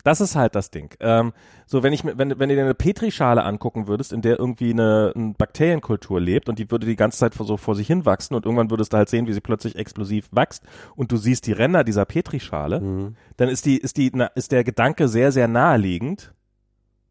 [0.07, 0.95] Das ist halt das Ding.
[1.01, 1.33] Ähm,
[1.65, 5.11] so, wenn ich wenn, wenn du dir eine Petrischale angucken würdest, in der irgendwie eine,
[5.13, 8.45] eine Bakterienkultur lebt und die würde die ganze Zeit so vor sich hin wachsen und
[8.45, 10.63] irgendwann würdest du halt sehen, wie sie plötzlich explosiv wächst
[10.95, 13.17] und du siehst die Ränder dieser Petrischale, mhm.
[13.35, 16.33] dann ist die, ist die, na, ist der Gedanke sehr, sehr naheliegend.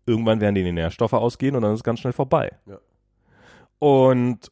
[0.06, 2.52] Irgendwann werden die Nährstoffe ausgehen und dann ist es ganz schnell vorbei.
[2.64, 2.78] Ja.
[3.78, 4.50] Und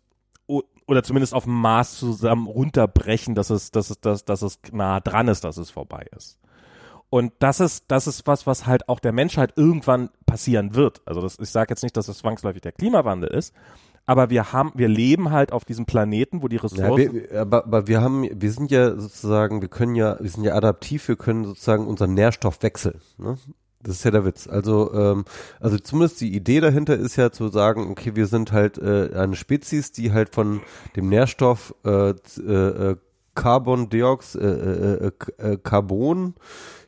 [0.86, 5.00] oder zumindest auf dem Maß zusammen runterbrechen, dass es, dass es, dass, dass es nah
[5.00, 6.38] dran ist, dass es vorbei ist.
[7.10, 11.00] Und das ist, das ist was, was halt auch der Menschheit irgendwann passieren wird.
[11.06, 13.54] Also das, ich sage jetzt nicht, dass das zwangsläufig der Klimawandel ist,
[14.06, 17.14] aber wir haben, wir leben halt auf diesem Planeten, wo die Ressourcen.
[17.16, 20.44] Ja, wir, aber, aber wir haben, wir sind ja sozusagen, wir können ja, wir sind
[20.44, 23.00] ja adaptiv, wir können sozusagen unseren Nährstoff wechseln.
[23.16, 23.38] Ne?
[23.84, 24.48] Das ist ja der Witz.
[24.48, 25.24] Also, ähm,
[25.60, 29.36] also zumindest die Idee dahinter ist ja zu sagen, okay, wir sind halt äh, eine
[29.36, 30.62] Spezies, die halt von
[30.96, 32.96] dem Nährstoff äh, äh,
[33.34, 36.34] Carbondioxid, äh, äh, äh, äh, Carbon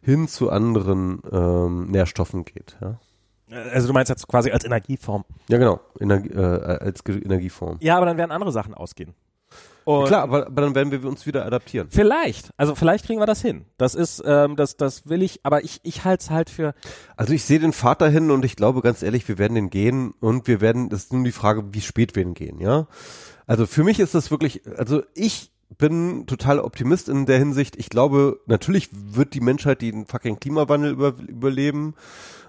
[0.00, 2.76] hin zu anderen ähm, Nährstoffen geht.
[2.80, 2.98] Ja?
[3.72, 5.24] Also du meinst jetzt quasi als Energieform.
[5.48, 7.78] Ja, genau, Energie, äh, als Ge Energieform.
[7.80, 9.14] Ja, aber dann werden andere Sachen ausgehen.
[9.86, 11.86] Und Klar, aber, aber dann werden wir uns wieder adaptieren.
[11.92, 12.50] Vielleicht.
[12.56, 13.66] Also vielleicht kriegen wir das hin.
[13.78, 16.74] Das ist, ähm, das, das will ich, aber ich, ich halte es halt für.
[17.16, 20.12] Also ich sehe den Pfad dahin und ich glaube ganz ehrlich, wir werden den gehen
[20.18, 22.88] und wir werden, das ist nur die Frage, wie spät wir ihn gehen, ja.
[23.46, 27.76] Also für mich ist das wirklich, also ich bin total Optimist in der Hinsicht.
[27.76, 31.94] Ich glaube, natürlich wird die Menschheit den fucking Klimawandel über, überleben.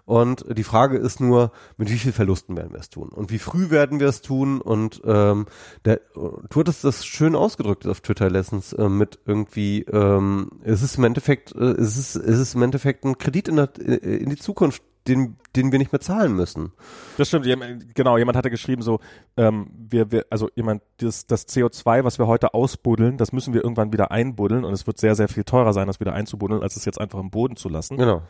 [0.08, 3.10] Und die Frage ist nur, mit wie viel Verlusten werden wir es tun?
[3.10, 4.62] Und wie früh werden wir es tun?
[4.62, 5.48] Und ähm,
[5.84, 10.98] der, du hattest das schön ausgedrückt auf Twitter letztens äh, mit irgendwie, ähm, es ist
[10.98, 14.38] im Endeffekt, äh, es ist, es ist im Endeffekt ein Kredit in, der, in die
[14.38, 16.72] Zukunft, den, den wir nicht mehr zahlen müssen.
[17.18, 17.46] Das stimmt,
[17.94, 19.02] genau, jemand hatte geschrieben so,
[19.36, 23.62] ähm, wir, wir, also jemand, das, das CO2, was wir heute ausbuddeln, das müssen wir
[23.62, 26.78] irgendwann wieder einbuddeln und es wird sehr, sehr viel teurer sein, das wieder einzubuddeln, als
[26.78, 27.98] es jetzt einfach im Boden zu lassen.
[27.98, 28.22] Genau.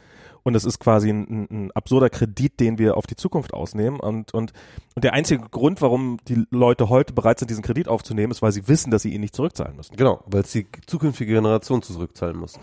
[0.47, 3.99] Und es ist quasi ein, ein absurder Kredit, den wir auf die Zukunft ausnehmen.
[3.99, 4.53] Und, und,
[4.95, 8.53] und der einzige Grund, warum die Leute heute bereit sind, diesen Kredit aufzunehmen, ist, weil
[8.53, 9.97] sie wissen, dass sie ihn nicht zurückzahlen müssen.
[9.97, 12.57] Genau, weil es die zukünftige Generation zurückzahlen muss.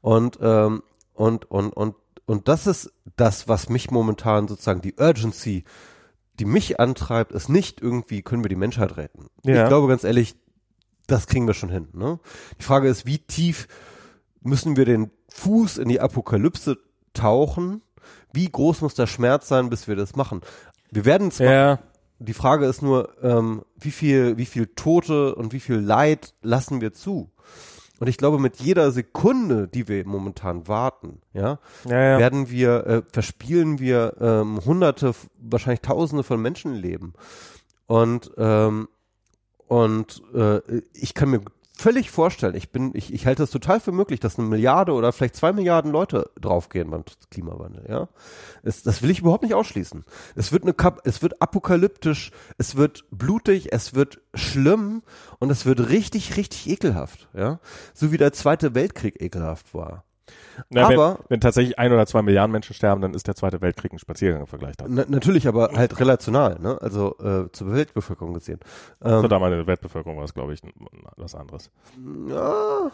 [0.00, 0.82] Und, ähm,
[1.12, 5.64] und, und, und, und das ist das, was mich momentan sozusagen die Urgency,
[6.38, 9.26] die mich antreibt, ist nicht irgendwie, können wir die Menschheit retten.
[9.44, 9.64] Ja.
[9.64, 10.36] Ich glaube ganz ehrlich,
[11.06, 11.88] das kriegen wir schon hin.
[11.92, 12.18] Ne?
[12.58, 13.68] Die Frage ist, wie tief
[14.40, 16.78] müssen wir den Fuß in die Apokalypse
[17.16, 17.82] tauchen.
[18.32, 20.40] Wie groß muss der Schmerz sein, bis wir das machen?
[20.90, 21.78] Wir werden zwar, ja.
[22.18, 26.80] die Frage ist nur, ähm, wie viel, wie viel Tote und wie viel Leid lassen
[26.80, 27.30] wir zu?
[27.98, 32.18] Und ich glaube, mit jeder Sekunde, die wir momentan warten, ja, ja, ja.
[32.18, 37.14] werden wir, äh, verspielen wir ähm, Hunderte, wahrscheinlich Tausende von Menschenleben.
[37.86, 38.88] Und ähm,
[39.68, 40.60] und äh,
[40.92, 41.40] ich kann mir
[41.76, 42.54] völlig vorstellen.
[42.54, 45.52] Ich bin, ich, ich halte es total für möglich, dass eine Milliarde oder vielleicht zwei
[45.52, 48.08] Milliarden Leute draufgehen beim Klimawandel, ja.
[48.62, 50.04] Es, das will ich überhaupt nicht ausschließen.
[50.34, 55.02] Es wird eine Kap es wird apokalyptisch, es wird blutig, es wird schlimm
[55.38, 57.60] und es wird richtig, richtig ekelhaft, ja.
[57.92, 60.05] So wie der Zweite Weltkrieg ekelhaft war.
[60.70, 63.60] Na, aber wenn, wenn, tatsächlich ein oder zwei Milliarden Menschen sterben, dann ist der Zweite
[63.60, 64.90] Weltkrieg ein Spaziergang im Vergleich dazu.
[64.92, 66.80] Na, natürlich, aber halt relational, ne?
[66.80, 68.60] Also äh, zur Weltbevölkerung gesehen.
[69.04, 70.62] Ähm, zur damaligen Weltbevölkerung war es, glaube ich,
[71.16, 71.70] was anderes.
[72.28, 72.90] Ja,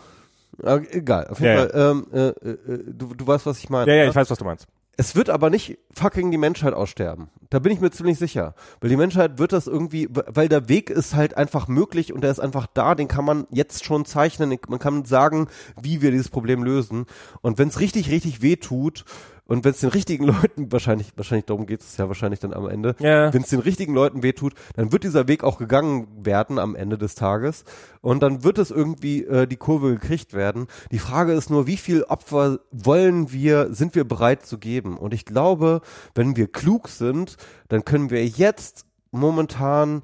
[0.91, 1.29] egal.
[1.29, 1.71] Auf jeden ja, Fall.
[1.75, 1.91] Ja.
[1.91, 3.91] Ähm, äh, äh, du, du weißt, was ich meine.
[3.91, 4.67] Ja, ja, ich weiß, was du meinst.
[4.97, 7.31] Es wird aber nicht fucking die Menschheit aussterben.
[7.49, 8.55] Da bin ich mir ziemlich sicher.
[8.81, 12.31] Weil die Menschheit wird das irgendwie, weil der Weg ist halt einfach möglich und der
[12.31, 14.59] ist einfach da, den kann man jetzt schon zeichnen.
[14.69, 15.49] Man kann sagen,
[15.81, 17.07] wie wir dieses Problem lösen.
[17.41, 19.05] Und wenn es richtig, richtig weh tut,
[19.53, 22.67] und wenn es den richtigen Leuten, wahrscheinlich, wahrscheinlich darum geht es ja wahrscheinlich dann am
[22.67, 23.35] Ende, ja.
[23.35, 26.97] wenn es den richtigen Leuten wehtut, dann wird dieser Weg auch gegangen werden am Ende
[26.97, 27.67] des Tages.
[28.01, 30.69] Und dann wird es irgendwie äh, die Kurve gekriegt werden.
[30.91, 34.97] Die Frage ist nur, wie viel Opfer wollen wir, sind wir bereit zu geben?
[34.97, 35.83] Und ich glaube,
[36.15, 37.37] wenn wir klug sind,
[37.69, 40.03] dann können wir jetzt momentan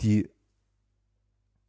[0.00, 0.28] die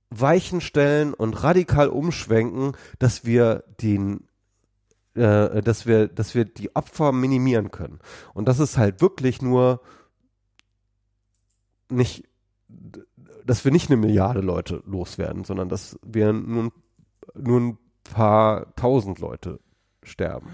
[0.09, 4.28] Weichen stellen und radikal umschwenken, dass wir den
[5.19, 7.99] äh, dass wir, dass wir die Opfer minimieren können.
[8.33, 9.81] Und das ist halt wirklich nur
[11.89, 12.23] nicht,
[13.45, 16.72] dass wir nicht eine Milliarde Leute loswerden, sondern dass wir nur,
[17.33, 19.59] nur ein paar tausend Leute
[20.03, 20.49] sterben.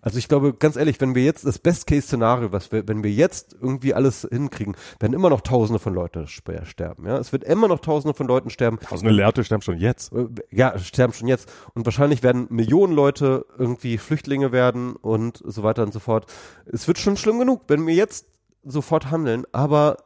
[0.00, 3.56] Also ich glaube, ganz ehrlich, wenn wir jetzt das Best-Case-Szenario, was wir, wenn wir jetzt
[3.60, 7.04] irgendwie alles hinkriegen, werden immer noch Tausende von Leuten sterben.
[7.04, 8.78] Ja, es wird immer noch Tausende von Leuten sterben.
[8.78, 10.12] Tausende Leute sterben schon jetzt.
[10.12, 11.50] Äh, ja, sterben schon jetzt.
[11.74, 16.32] Und wahrscheinlich werden Millionen Leute irgendwie Flüchtlinge werden und so weiter und so fort.
[16.66, 18.26] Es wird schon schlimm genug, wenn wir jetzt
[18.62, 19.46] sofort handeln.
[19.50, 19.96] Aber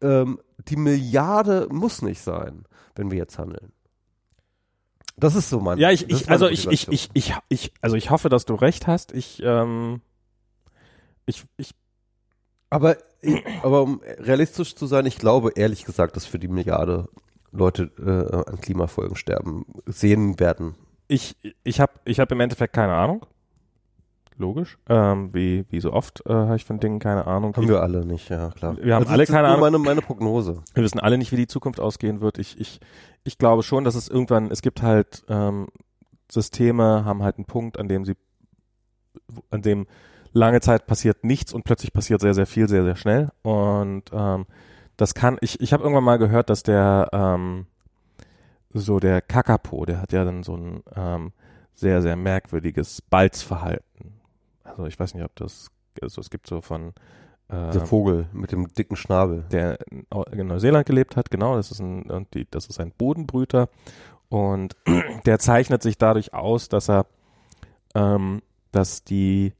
[0.00, 2.64] ähm, die Milliarde muss nicht sein,
[2.96, 3.72] wenn wir jetzt handeln.
[5.16, 5.78] Das ist so mein.
[5.78, 8.86] Ja, ich, ich also ich, ich, ich, ich, ich, also ich hoffe, dass du recht
[8.86, 9.12] hast.
[9.12, 10.00] Ich, ähm,
[11.26, 11.74] ich, ich.
[12.70, 12.96] Aber,
[13.62, 17.08] aber um realistisch zu sein, ich glaube ehrlich gesagt, dass für die Milliarde
[17.50, 20.74] Leute äh, an Klimafolgen sterben sehen werden.
[21.08, 23.26] Ich, ich habe, ich habe im Endeffekt keine Ahnung
[24.38, 24.78] logisch.
[24.88, 27.56] Ähm, wie, wie so oft äh, habe ich von Dingen keine Ahnung.
[27.56, 28.76] Haben wir alle nicht, ja klar.
[28.80, 29.60] Wir haben also alle keine Ahnung.
[29.60, 30.62] Meine, meine Prognose.
[30.74, 32.38] Wir wissen alle nicht, wie die Zukunft ausgehen wird.
[32.38, 32.80] Ich, ich,
[33.24, 35.68] ich glaube schon, dass es irgendwann, es gibt halt ähm,
[36.30, 38.16] Systeme, haben halt einen Punkt, an dem sie,
[39.50, 39.86] an dem
[40.32, 43.30] lange Zeit passiert nichts und plötzlich passiert sehr, sehr viel, sehr, sehr schnell.
[43.42, 44.46] Und ähm,
[44.96, 47.66] das kann, ich, ich habe irgendwann mal gehört, dass der ähm,
[48.72, 51.32] so der Kakapo, der hat ja dann so ein ähm,
[51.74, 53.84] sehr, sehr merkwürdiges Balzverhalten.
[54.72, 55.70] Also ich weiß nicht, ob das,
[56.00, 56.92] also es gibt so von
[57.48, 61.80] äh, der Vogel mit dem dicken Schnabel, der in Neuseeland gelebt hat, genau, das ist
[61.80, 63.68] ein, und die, das ist ein Bodenbrüter
[64.28, 64.76] und
[65.26, 67.06] der zeichnet sich dadurch aus, dass er,
[67.94, 69.52] ähm, dass die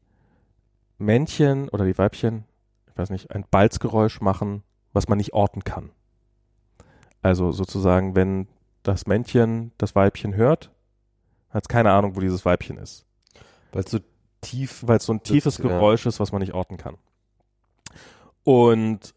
[0.98, 2.44] Männchen oder die Weibchen,
[2.88, 5.90] ich weiß nicht, ein Balzgeräusch machen, was man nicht orten kann.
[7.20, 8.48] Also sozusagen, wenn
[8.82, 10.70] das Männchen das Weibchen hört,
[11.50, 13.04] hat keine Ahnung, wo dieses Weibchen ist.
[13.72, 13.98] Weil es so
[14.42, 16.10] tief, weil es so ein tiefes das, Geräusch ja.
[16.10, 16.96] ist, was man nicht orten kann.
[18.44, 19.14] Und,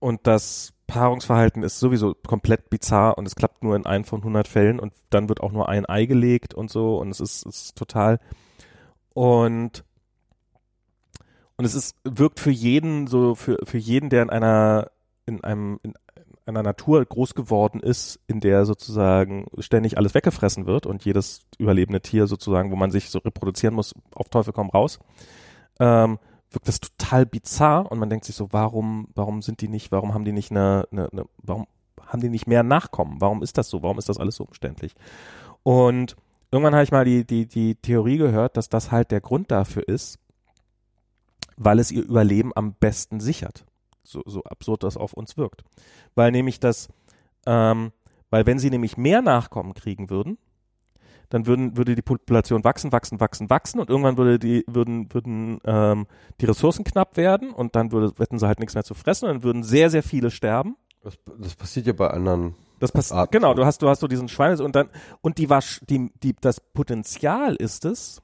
[0.00, 4.46] und das Paarungsverhalten ist sowieso komplett bizarr und es klappt nur in einem von 100
[4.48, 7.76] Fällen und dann wird auch nur ein Ei gelegt und so und es ist, ist
[7.76, 8.20] total
[9.14, 9.84] und
[11.56, 14.90] und es ist wirkt für jeden so für für jeden der in einer
[15.26, 15.94] in einem in
[16.46, 22.00] einer Natur groß geworden ist, in der sozusagen ständig alles weggefressen wird und jedes überlebende
[22.00, 25.00] Tier sozusagen, wo man sich so reproduzieren muss, auf Teufel komm raus,
[25.80, 26.18] ähm,
[26.50, 30.14] wirkt das total bizarr und man denkt sich so, warum, warum sind die nicht, warum
[30.14, 31.66] haben die nicht eine, eine, eine warum
[32.06, 33.20] haben die nicht mehr Nachkommen?
[33.20, 33.82] Warum ist das so?
[33.82, 34.94] Warum ist das alles so umständlich?
[35.64, 36.14] Und
[36.52, 39.86] irgendwann habe ich mal die, die, die Theorie gehört, dass das halt der Grund dafür
[39.88, 40.20] ist,
[41.56, 43.66] weil es ihr Überleben am besten sichert
[44.06, 45.62] so, so absurd das auf uns wirkt.
[46.14, 46.88] Weil nämlich das,
[47.46, 47.92] ähm,
[48.30, 50.38] weil wenn sie nämlich mehr Nachkommen kriegen würden,
[51.28, 55.58] dann würden, würde die Population wachsen, wachsen, wachsen, wachsen und irgendwann würde die, würden, würden
[55.64, 56.06] ähm,
[56.40, 59.34] die Ressourcen knapp werden und dann würde, hätten sie halt nichts mehr zu fressen und
[59.34, 60.76] dann würden sehr, sehr viele sterben.
[61.02, 62.54] Das, das passiert ja bei anderen.
[62.78, 64.88] Das passiert, genau, du hast, du hast so diesen Schweine und dann,
[65.20, 68.22] und die, Wasch, die, die, das Potenzial ist es,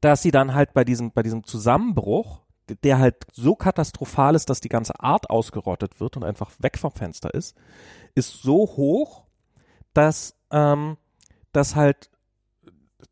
[0.00, 4.60] dass sie dann halt bei diesem, bei diesem Zusammenbruch der halt so katastrophal ist, dass
[4.60, 7.56] die ganze Art ausgerottet wird und einfach weg vom Fenster ist,
[8.14, 9.24] ist so hoch,
[9.92, 10.96] dass, ähm,
[11.52, 12.10] dass halt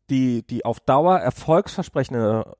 [0.09, 2.55] die, die auf Dauer erfolgsversprechende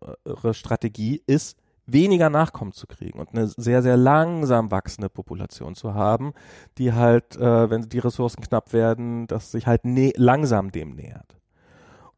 [0.51, 6.33] Strategie ist, weniger Nachkommen zu kriegen und eine sehr, sehr langsam wachsende Population zu haben,
[6.77, 11.37] die halt, äh, wenn die Ressourcen knapp werden, dass sich halt langsam dem nähert.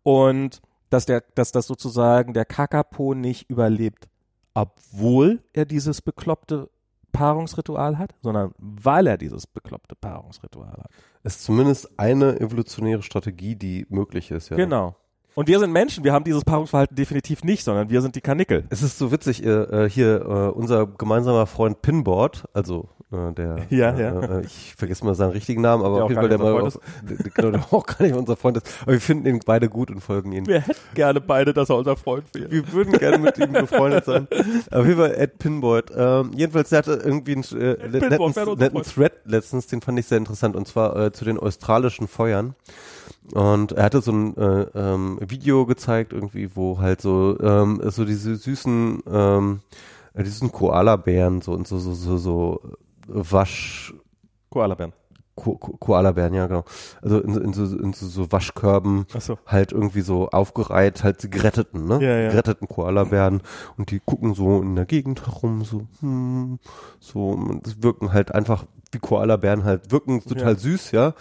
[0.03, 4.07] Und dass der, dass das sozusagen der Kakapo nicht überlebt
[4.55, 6.69] obwohl er dieses bekloppte
[7.11, 10.89] Paarungsritual hat, sondern weil er dieses bekloppte Paarungsritual hat.
[11.23, 14.57] Ist zumindest eine evolutionäre Strategie, die möglich ist, ja.
[14.57, 14.95] Genau.
[15.35, 18.65] Und wir sind Menschen, wir haben dieses Paarungsverhalten definitiv nicht, sondern wir sind die Kanickel.
[18.69, 23.91] Es ist so witzig, äh, hier äh, unser gemeinsamer Freund Pinboard, also äh, der, ja,
[23.91, 24.19] äh, ja.
[24.19, 26.73] Äh, ich vergesse mal seinen richtigen Namen, aber auf jeden Fall der mal auch,
[27.33, 28.67] genau, der auch gar nicht unser Freund ist.
[28.81, 30.47] Aber wir finden ihn beide gut und folgen ihm.
[30.47, 32.51] Wir hätten gerne beide, dass er unser Freund wäre.
[32.51, 34.27] Wir würden gerne mit ihm befreundet sein.
[34.71, 35.91] Auf jeden Fall Ed Pinboard.
[35.95, 40.17] Ähm, jedenfalls, der hatte irgendwie einen äh, netten, netten Thread letztens, den fand ich sehr
[40.17, 42.55] interessant, und zwar äh, zu den australischen Feuern.
[43.33, 48.05] Und er hatte so ein äh, ähm, Video gezeigt, irgendwie, wo halt so, ähm, so
[48.05, 49.61] diese süßen, ähm,
[50.15, 52.61] diesen Koala-Bären so und so, so, so, so
[53.07, 53.93] Wasch.
[54.49, 54.93] Koalabären.
[55.35, 56.63] Ko Ko Koalabären, ja, genau.
[57.01, 59.37] Also in, in, so, in so, so Waschkörben so.
[59.45, 62.01] halt irgendwie so aufgereiht, halt die geretteten, ne?
[62.01, 62.29] Ja, ja.
[62.29, 63.41] Geretteten Koalabären
[63.77, 66.59] und die gucken so in der Gegend herum, so, hm,
[66.99, 70.59] so, und wirken halt einfach wie Koalabären halt, wirken total ja.
[70.59, 71.13] süß, ja.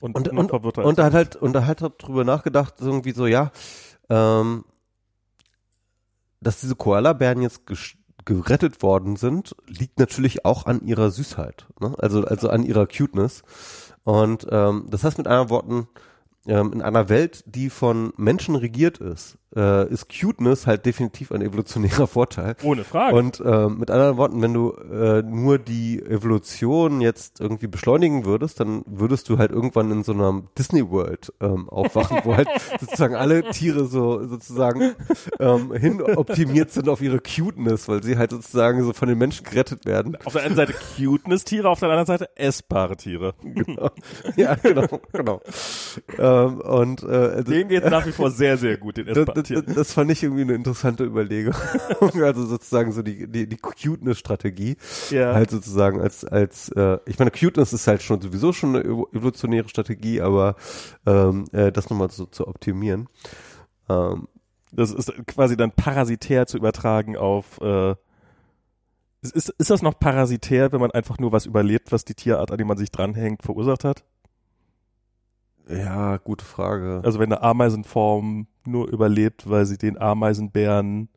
[0.00, 3.12] Und, und, und, und, und da hat halt, und da hat er drüber nachgedacht, irgendwie
[3.12, 3.50] so, ja,
[4.08, 4.64] ähm,
[6.40, 7.66] dass diese Koalabären jetzt
[8.24, 11.94] gerettet worden sind, liegt natürlich auch an ihrer Süßheit, ne?
[11.98, 13.42] also, also an ihrer Cuteness.
[14.04, 15.88] Und ähm, das heißt mit anderen Worten,
[16.46, 21.42] ähm, in einer Welt, die von Menschen regiert ist, äh, ist Cuteness halt definitiv ein
[21.42, 22.56] evolutionärer Vorteil.
[22.62, 23.16] Ohne Frage.
[23.16, 28.60] Und äh, mit anderen Worten, wenn du äh, nur die Evolution jetzt irgendwie beschleunigen würdest,
[28.60, 32.48] dann würdest du halt irgendwann in so einer Disney World ähm, aufwachen, wo halt
[32.80, 34.94] sozusagen alle Tiere so sozusagen
[35.38, 39.44] ähm, hin optimiert sind auf ihre Cuteness, weil sie halt sozusagen so von den Menschen
[39.44, 40.16] gerettet werden.
[40.24, 43.34] auf der einen Seite Cuteness-Tiere, auf der anderen Seite essbare Tiere.
[43.42, 43.90] Genau.
[44.36, 45.40] Ja, genau, genau.
[46.18, 49.64] ähm, und äh, also, Denen geht nach wie vor sehr, sehr gut, den essbaren das,
[49.74, 51.54] das fand ich irgendwie eine interessante Überlegung.
[52.22, 54.76] also sozusagen so die, die, die Cuteness-Strategie.
[55.10, 55.34] Ja.
[55.34, 59.14] Halt sozusagen als, als äh, ich meine, Cuteness ist halt schon sowieso schon eine evo-
[59.14, 60.56] evolutionäre Strategie, aber
[61.06, 63.08] ähm, äh, das nochmal so zu optimieren.
[63.88, 64.28] Ähm,
[64.72, 67.94] Das ist quasi dann parasitär zu übertragen auf äh,
[69.22, 72.50] ist, ist, ist das noch parasitär, wenn man einfach nur was überlebt, was die Tierart,
[72.50, 74.04] an die man sich dranhängt, verursacht hat?
[75.68, 77.00] ja, gute Frage.
[77.04, 81.08] Also wenn eine Ameisenform nur überlebt, weil sie den Ameisenbären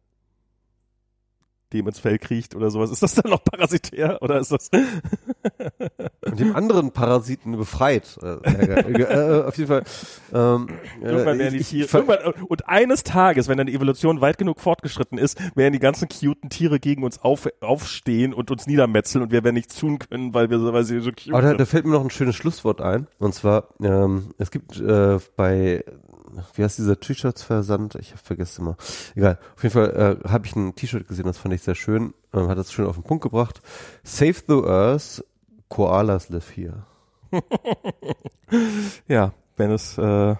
[1.74, 4.70] dem ins Fell kriecht oder sowas, ist das dann noch parasitär oder ist das
[6.26, 8.16] Und dem anderen Parasiten befreit.
[8.22, 9.84] Äh, äh, äh, auf jeden Fall.
[10.32, 10.68] Ähm,
[11.02, 14.60] äh, irgendwann werden die Tiere irgendwann, und eines Tages, wenn dann die Evolution weit genug
[14.62, 19.32] fortgeschritten ist, werden die ganzen cuten Tiere gegen uns auf, aufstehen und uns niedermetzeln und
[19.32, 21.60] wir werden nichts tun können, weil wir so- weil sie so cute Aber da, sind.
[21.60, 23.08] da fällt mir noch ein schönes Schlusswort ein.
[23.18, 25.84] Und zwar, ähm, es gibt äh, bei,
[26.56, 27.95] wie heißt dieser T-Shirts-Versand?
[27.95, 28.78] Ich hab vergessen immer.
[29.16, 29.40] Egal.
[29.56, 32.14] Auf jeden Fall äh, habe ich ein T-Shirt gesehen, das fand ich sehr schön.
[32.34, 33.62] Ähm, hat das schön auf den Punkt gebracht.
[34.03, 35.24] Save the Earth,
[35.70, 36.86] Koalas live here.
[39.08, 40.36] Ja, wenn es äh,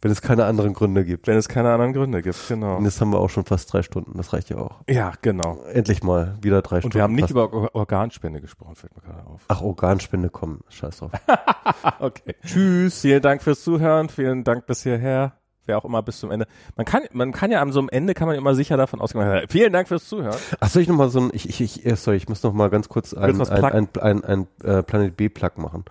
[0.00, 1.26] Wenn es keine anderen Gründe gibt.
[1.26, 2.76] wenn es keine anderen Gründe gibt, genau.
[2.76, 4.16] Und jetzt haben wir auch schon fast drei Stunden.
[4.16, 4.80] Das reicht ja auch.
[4.88, 5.58] Ja, genau.
[5.72, 6.86] Endlich mal wieder drei Stunden.
[6.86, 9.42] Und wir haben nicht über Or- Organspende gesprochen, fällt mir gerade auf.
[9.48, 11.10] Ach, Organspende, komm, scheiß drauf.
[12.00, 12.34] Okay.
[12.44, 13.00] Tschüss.
[13.02, 14.08] Vielen Dank fürs Zuhören.
[14.08, 15.32] Vielen Dank bis hierher.
[15.66, 16.46] Wer auch immer bis zum Ende.
[16.76, 19.42] Man kann, man kann ja am so einem Ende kann man immer sicher davon ausgehen.
[19.48, 20.36] Vielen Dank fürs Zuhören.
[20.60, 22.54] Ach, soll ich noch mal so ein, ich, ich, ich äh, sorry, ich muss noch
[22.54, 25.84] mal ganz kurz ein, ein, ein, ein, ein, äh, Planet B-Plug machen.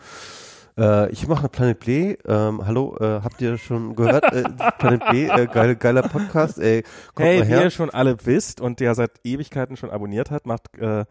[0.77, 4.23] Äh, ich mache eine Planet B, ähm, hallo, äh, habt ihr schon gehört?
[4.31, 4.43] äh,
[4.77, 6.83] Planet B, äh, geile, geiler Podcast, ey,
[7.15, 7.63] kommt hey, mal wie her.
[7.63, 11.05] ihr schon alle wisst und der seit Ewigkeiten schon abonniert hat, macht, äh,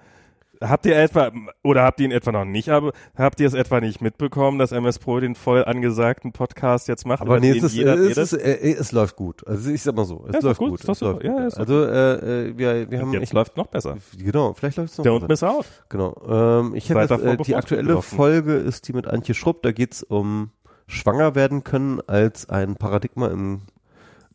[0.61, 1.31] habt ihr etwa,
[1.63, 4.73] oder habt ihr ihn etwa noch nicht, aber habt ihr es etwa nicht mitbekommen, dass
[4.73, 7.21] MS Pro den voll angesagten Podcast jetzt macht?
[7.23, 9.47] Aber nee, es, ist, jeder es, ist, äh, es läuft gut.
[9.47, 10.89] Also ich sag mal so, es Ja, läuft gut, gut.
[10.89, 13.97] es läuft Ja, doch also äh, äh, wir, wir haben Jetzt läuft noch besser.
[14.17, 15.05] genau, vielleicht läuft es noch.
[15.05, 15.29] Don't besser.
[15.29, 15.67] miss out.
[15.89, 16.15] Genau.
[16.29, 18.17] Ähm, ich habe äh, die aktuelle betroffen.
[18.17, 19.63] Folge ist die mit Antje Schrupp.
[19.63, 20.51] Da geht's um
[20.87, 23.63] schwanger werden können als ein Paradigma im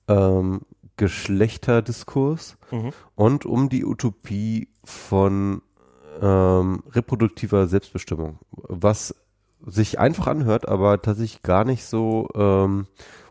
[0.08, 0.61] ähm,
[0.98, 2.91] Geschlechterdiskurs Mhm.
[3.16, 5.61] und um die Utopie von
[6.22, 9.16] ähm, reproduktiver Selbstbestimmung, was
[9.66, 12.88] sich einfach anhört, aber tatsächlich gar nicht so ähm,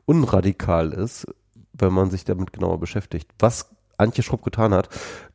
[0.06, 1.26] unradikal ist,
[1.72, 3.28] wenn man sich damit genauer beschäftigt.
[3.38, 4.88] Was Antje Schrupp getan hat,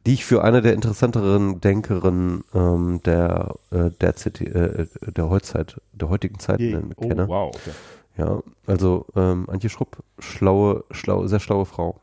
[0.05, 5.79] die ich für eine der interessanteren Denkerinnen ähm, der äh, der, CT, äh, der Heutzeit,
[5.93, 7.27] der heutigen Zeit nennen- Oh, kenne.
[7.27, 7.53] wow.
[7.55, 7.71] Okay.
[8.17, 11.99] Ja, also ähm, Antje Schrupp, schlaue, schlaue, sehr schlaue Frau.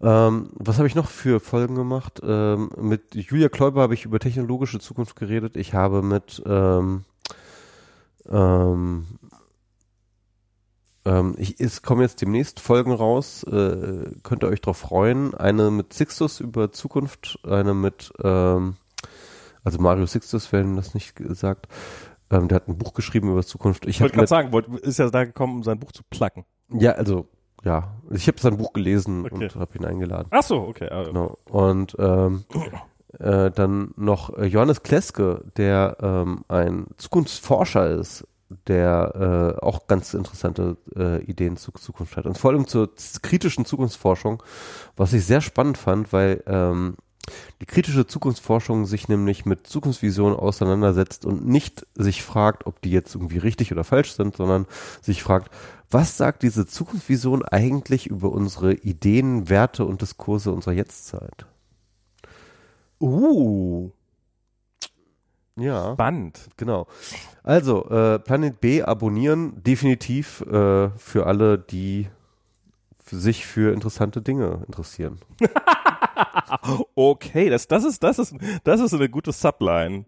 [0.00, 2.20] Ähm, was habe ich noch für Folgen gemacht?
[2.22, 5.56] Ähm, mit Julia Kläuber habe ich über technologische Zukunft geredet.
[5.56, 7.04] Ich habe mit ähm,
[8.28, 9.06] ähm,
[11.04, 15.34] ähm, ich, es kommen jetzt demnächst Folgen raus, äh, könnt ihr euch drauf freuen.
[15.34, 18.76] Eine mit Sixtus über Zukunft, eine mit, ähm,
[19.64, 21.66] also Mario Sixtus, wenn das nicht gesagt.
[22.30, 23.86] Ähm, der hat ein Buch geschrieben über Zukunft.
[23.86, 26.44] Ich wollte gerade sagen, wollt- ist ja da gekommen, um sein Buch zu placken.
[26.70, 27.26] ja, also
[27.64, 29.34] ja, ich habe sein Buch gelesen Okay.
[29.44, 30.28] und habe ihn eingeladen.
[30.30, 30.88] Ach so, okay.
[30.90, 31.38] ah, Genau.
[31.50, 32.44] Und ähm,
[33.18, 38.26] äh, dann noch äh, Johannes Kleske, der ähm, ein Zukunftsforscher ist,
[38.66, 42.24] der äh, auch ganz interessante äh, Ideen zur Zukunft hat.
[42.26, 42.90] Und vor allem zur
[43.22, 44.42] kritischen Zukunftsforschung,
[44.96, 46.96] was ich sehr spannend fand, weil ähm,
[47.60, 53.14] die kritische Zukunftsforschung sich nämlich mit Zukunftsvisionen auseinandersetzt und nicht sich fragt, ob die jetzt
[53.14, 54.66] irgendwie richtig oder falsch sind, sondern
[55.00, 55.50] sich fragt,
[55.90, 61.46] was sagt diese Zukunftsvision eigentlich über unsere Ideen, Werte und Diskurse unserer Jetztzeit?
[63.00, 63.90] Uh,
[65.56, 66.40] Ja, Band.
[66.56, 66.86] genau.
[67.42, 72.08] Also, äh, Planet B abonnieren, definitiv äh, für alle, die
[73.10, 75.18] sich für interessante Dinge interessieren.
[76.94, 80.04] Okay, das, das ist, das ist, das ist eine gute Subline.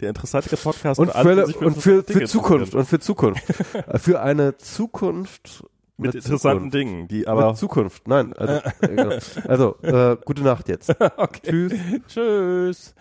[0.00, 3.42] Der interessante Podcast Und für die für, sich und für, für Zukunft, und für Zukunft.
[3.74, 5.64] Äh, für eine Zukunft
[5.96, 6.74] Mit mit interessanten Zukunft.
[6.74, 8.32] Dingen, die Mit aber, Zukunft, nein.
[8.34, 9.18] Also, äh, genau.
[9.46, 10.90] also äh, gute Nacht jetzt.
[11.16, 11.40] okay.
[11.42, 11.74] Tschüss.
[12.08, 12.94] Tschüss.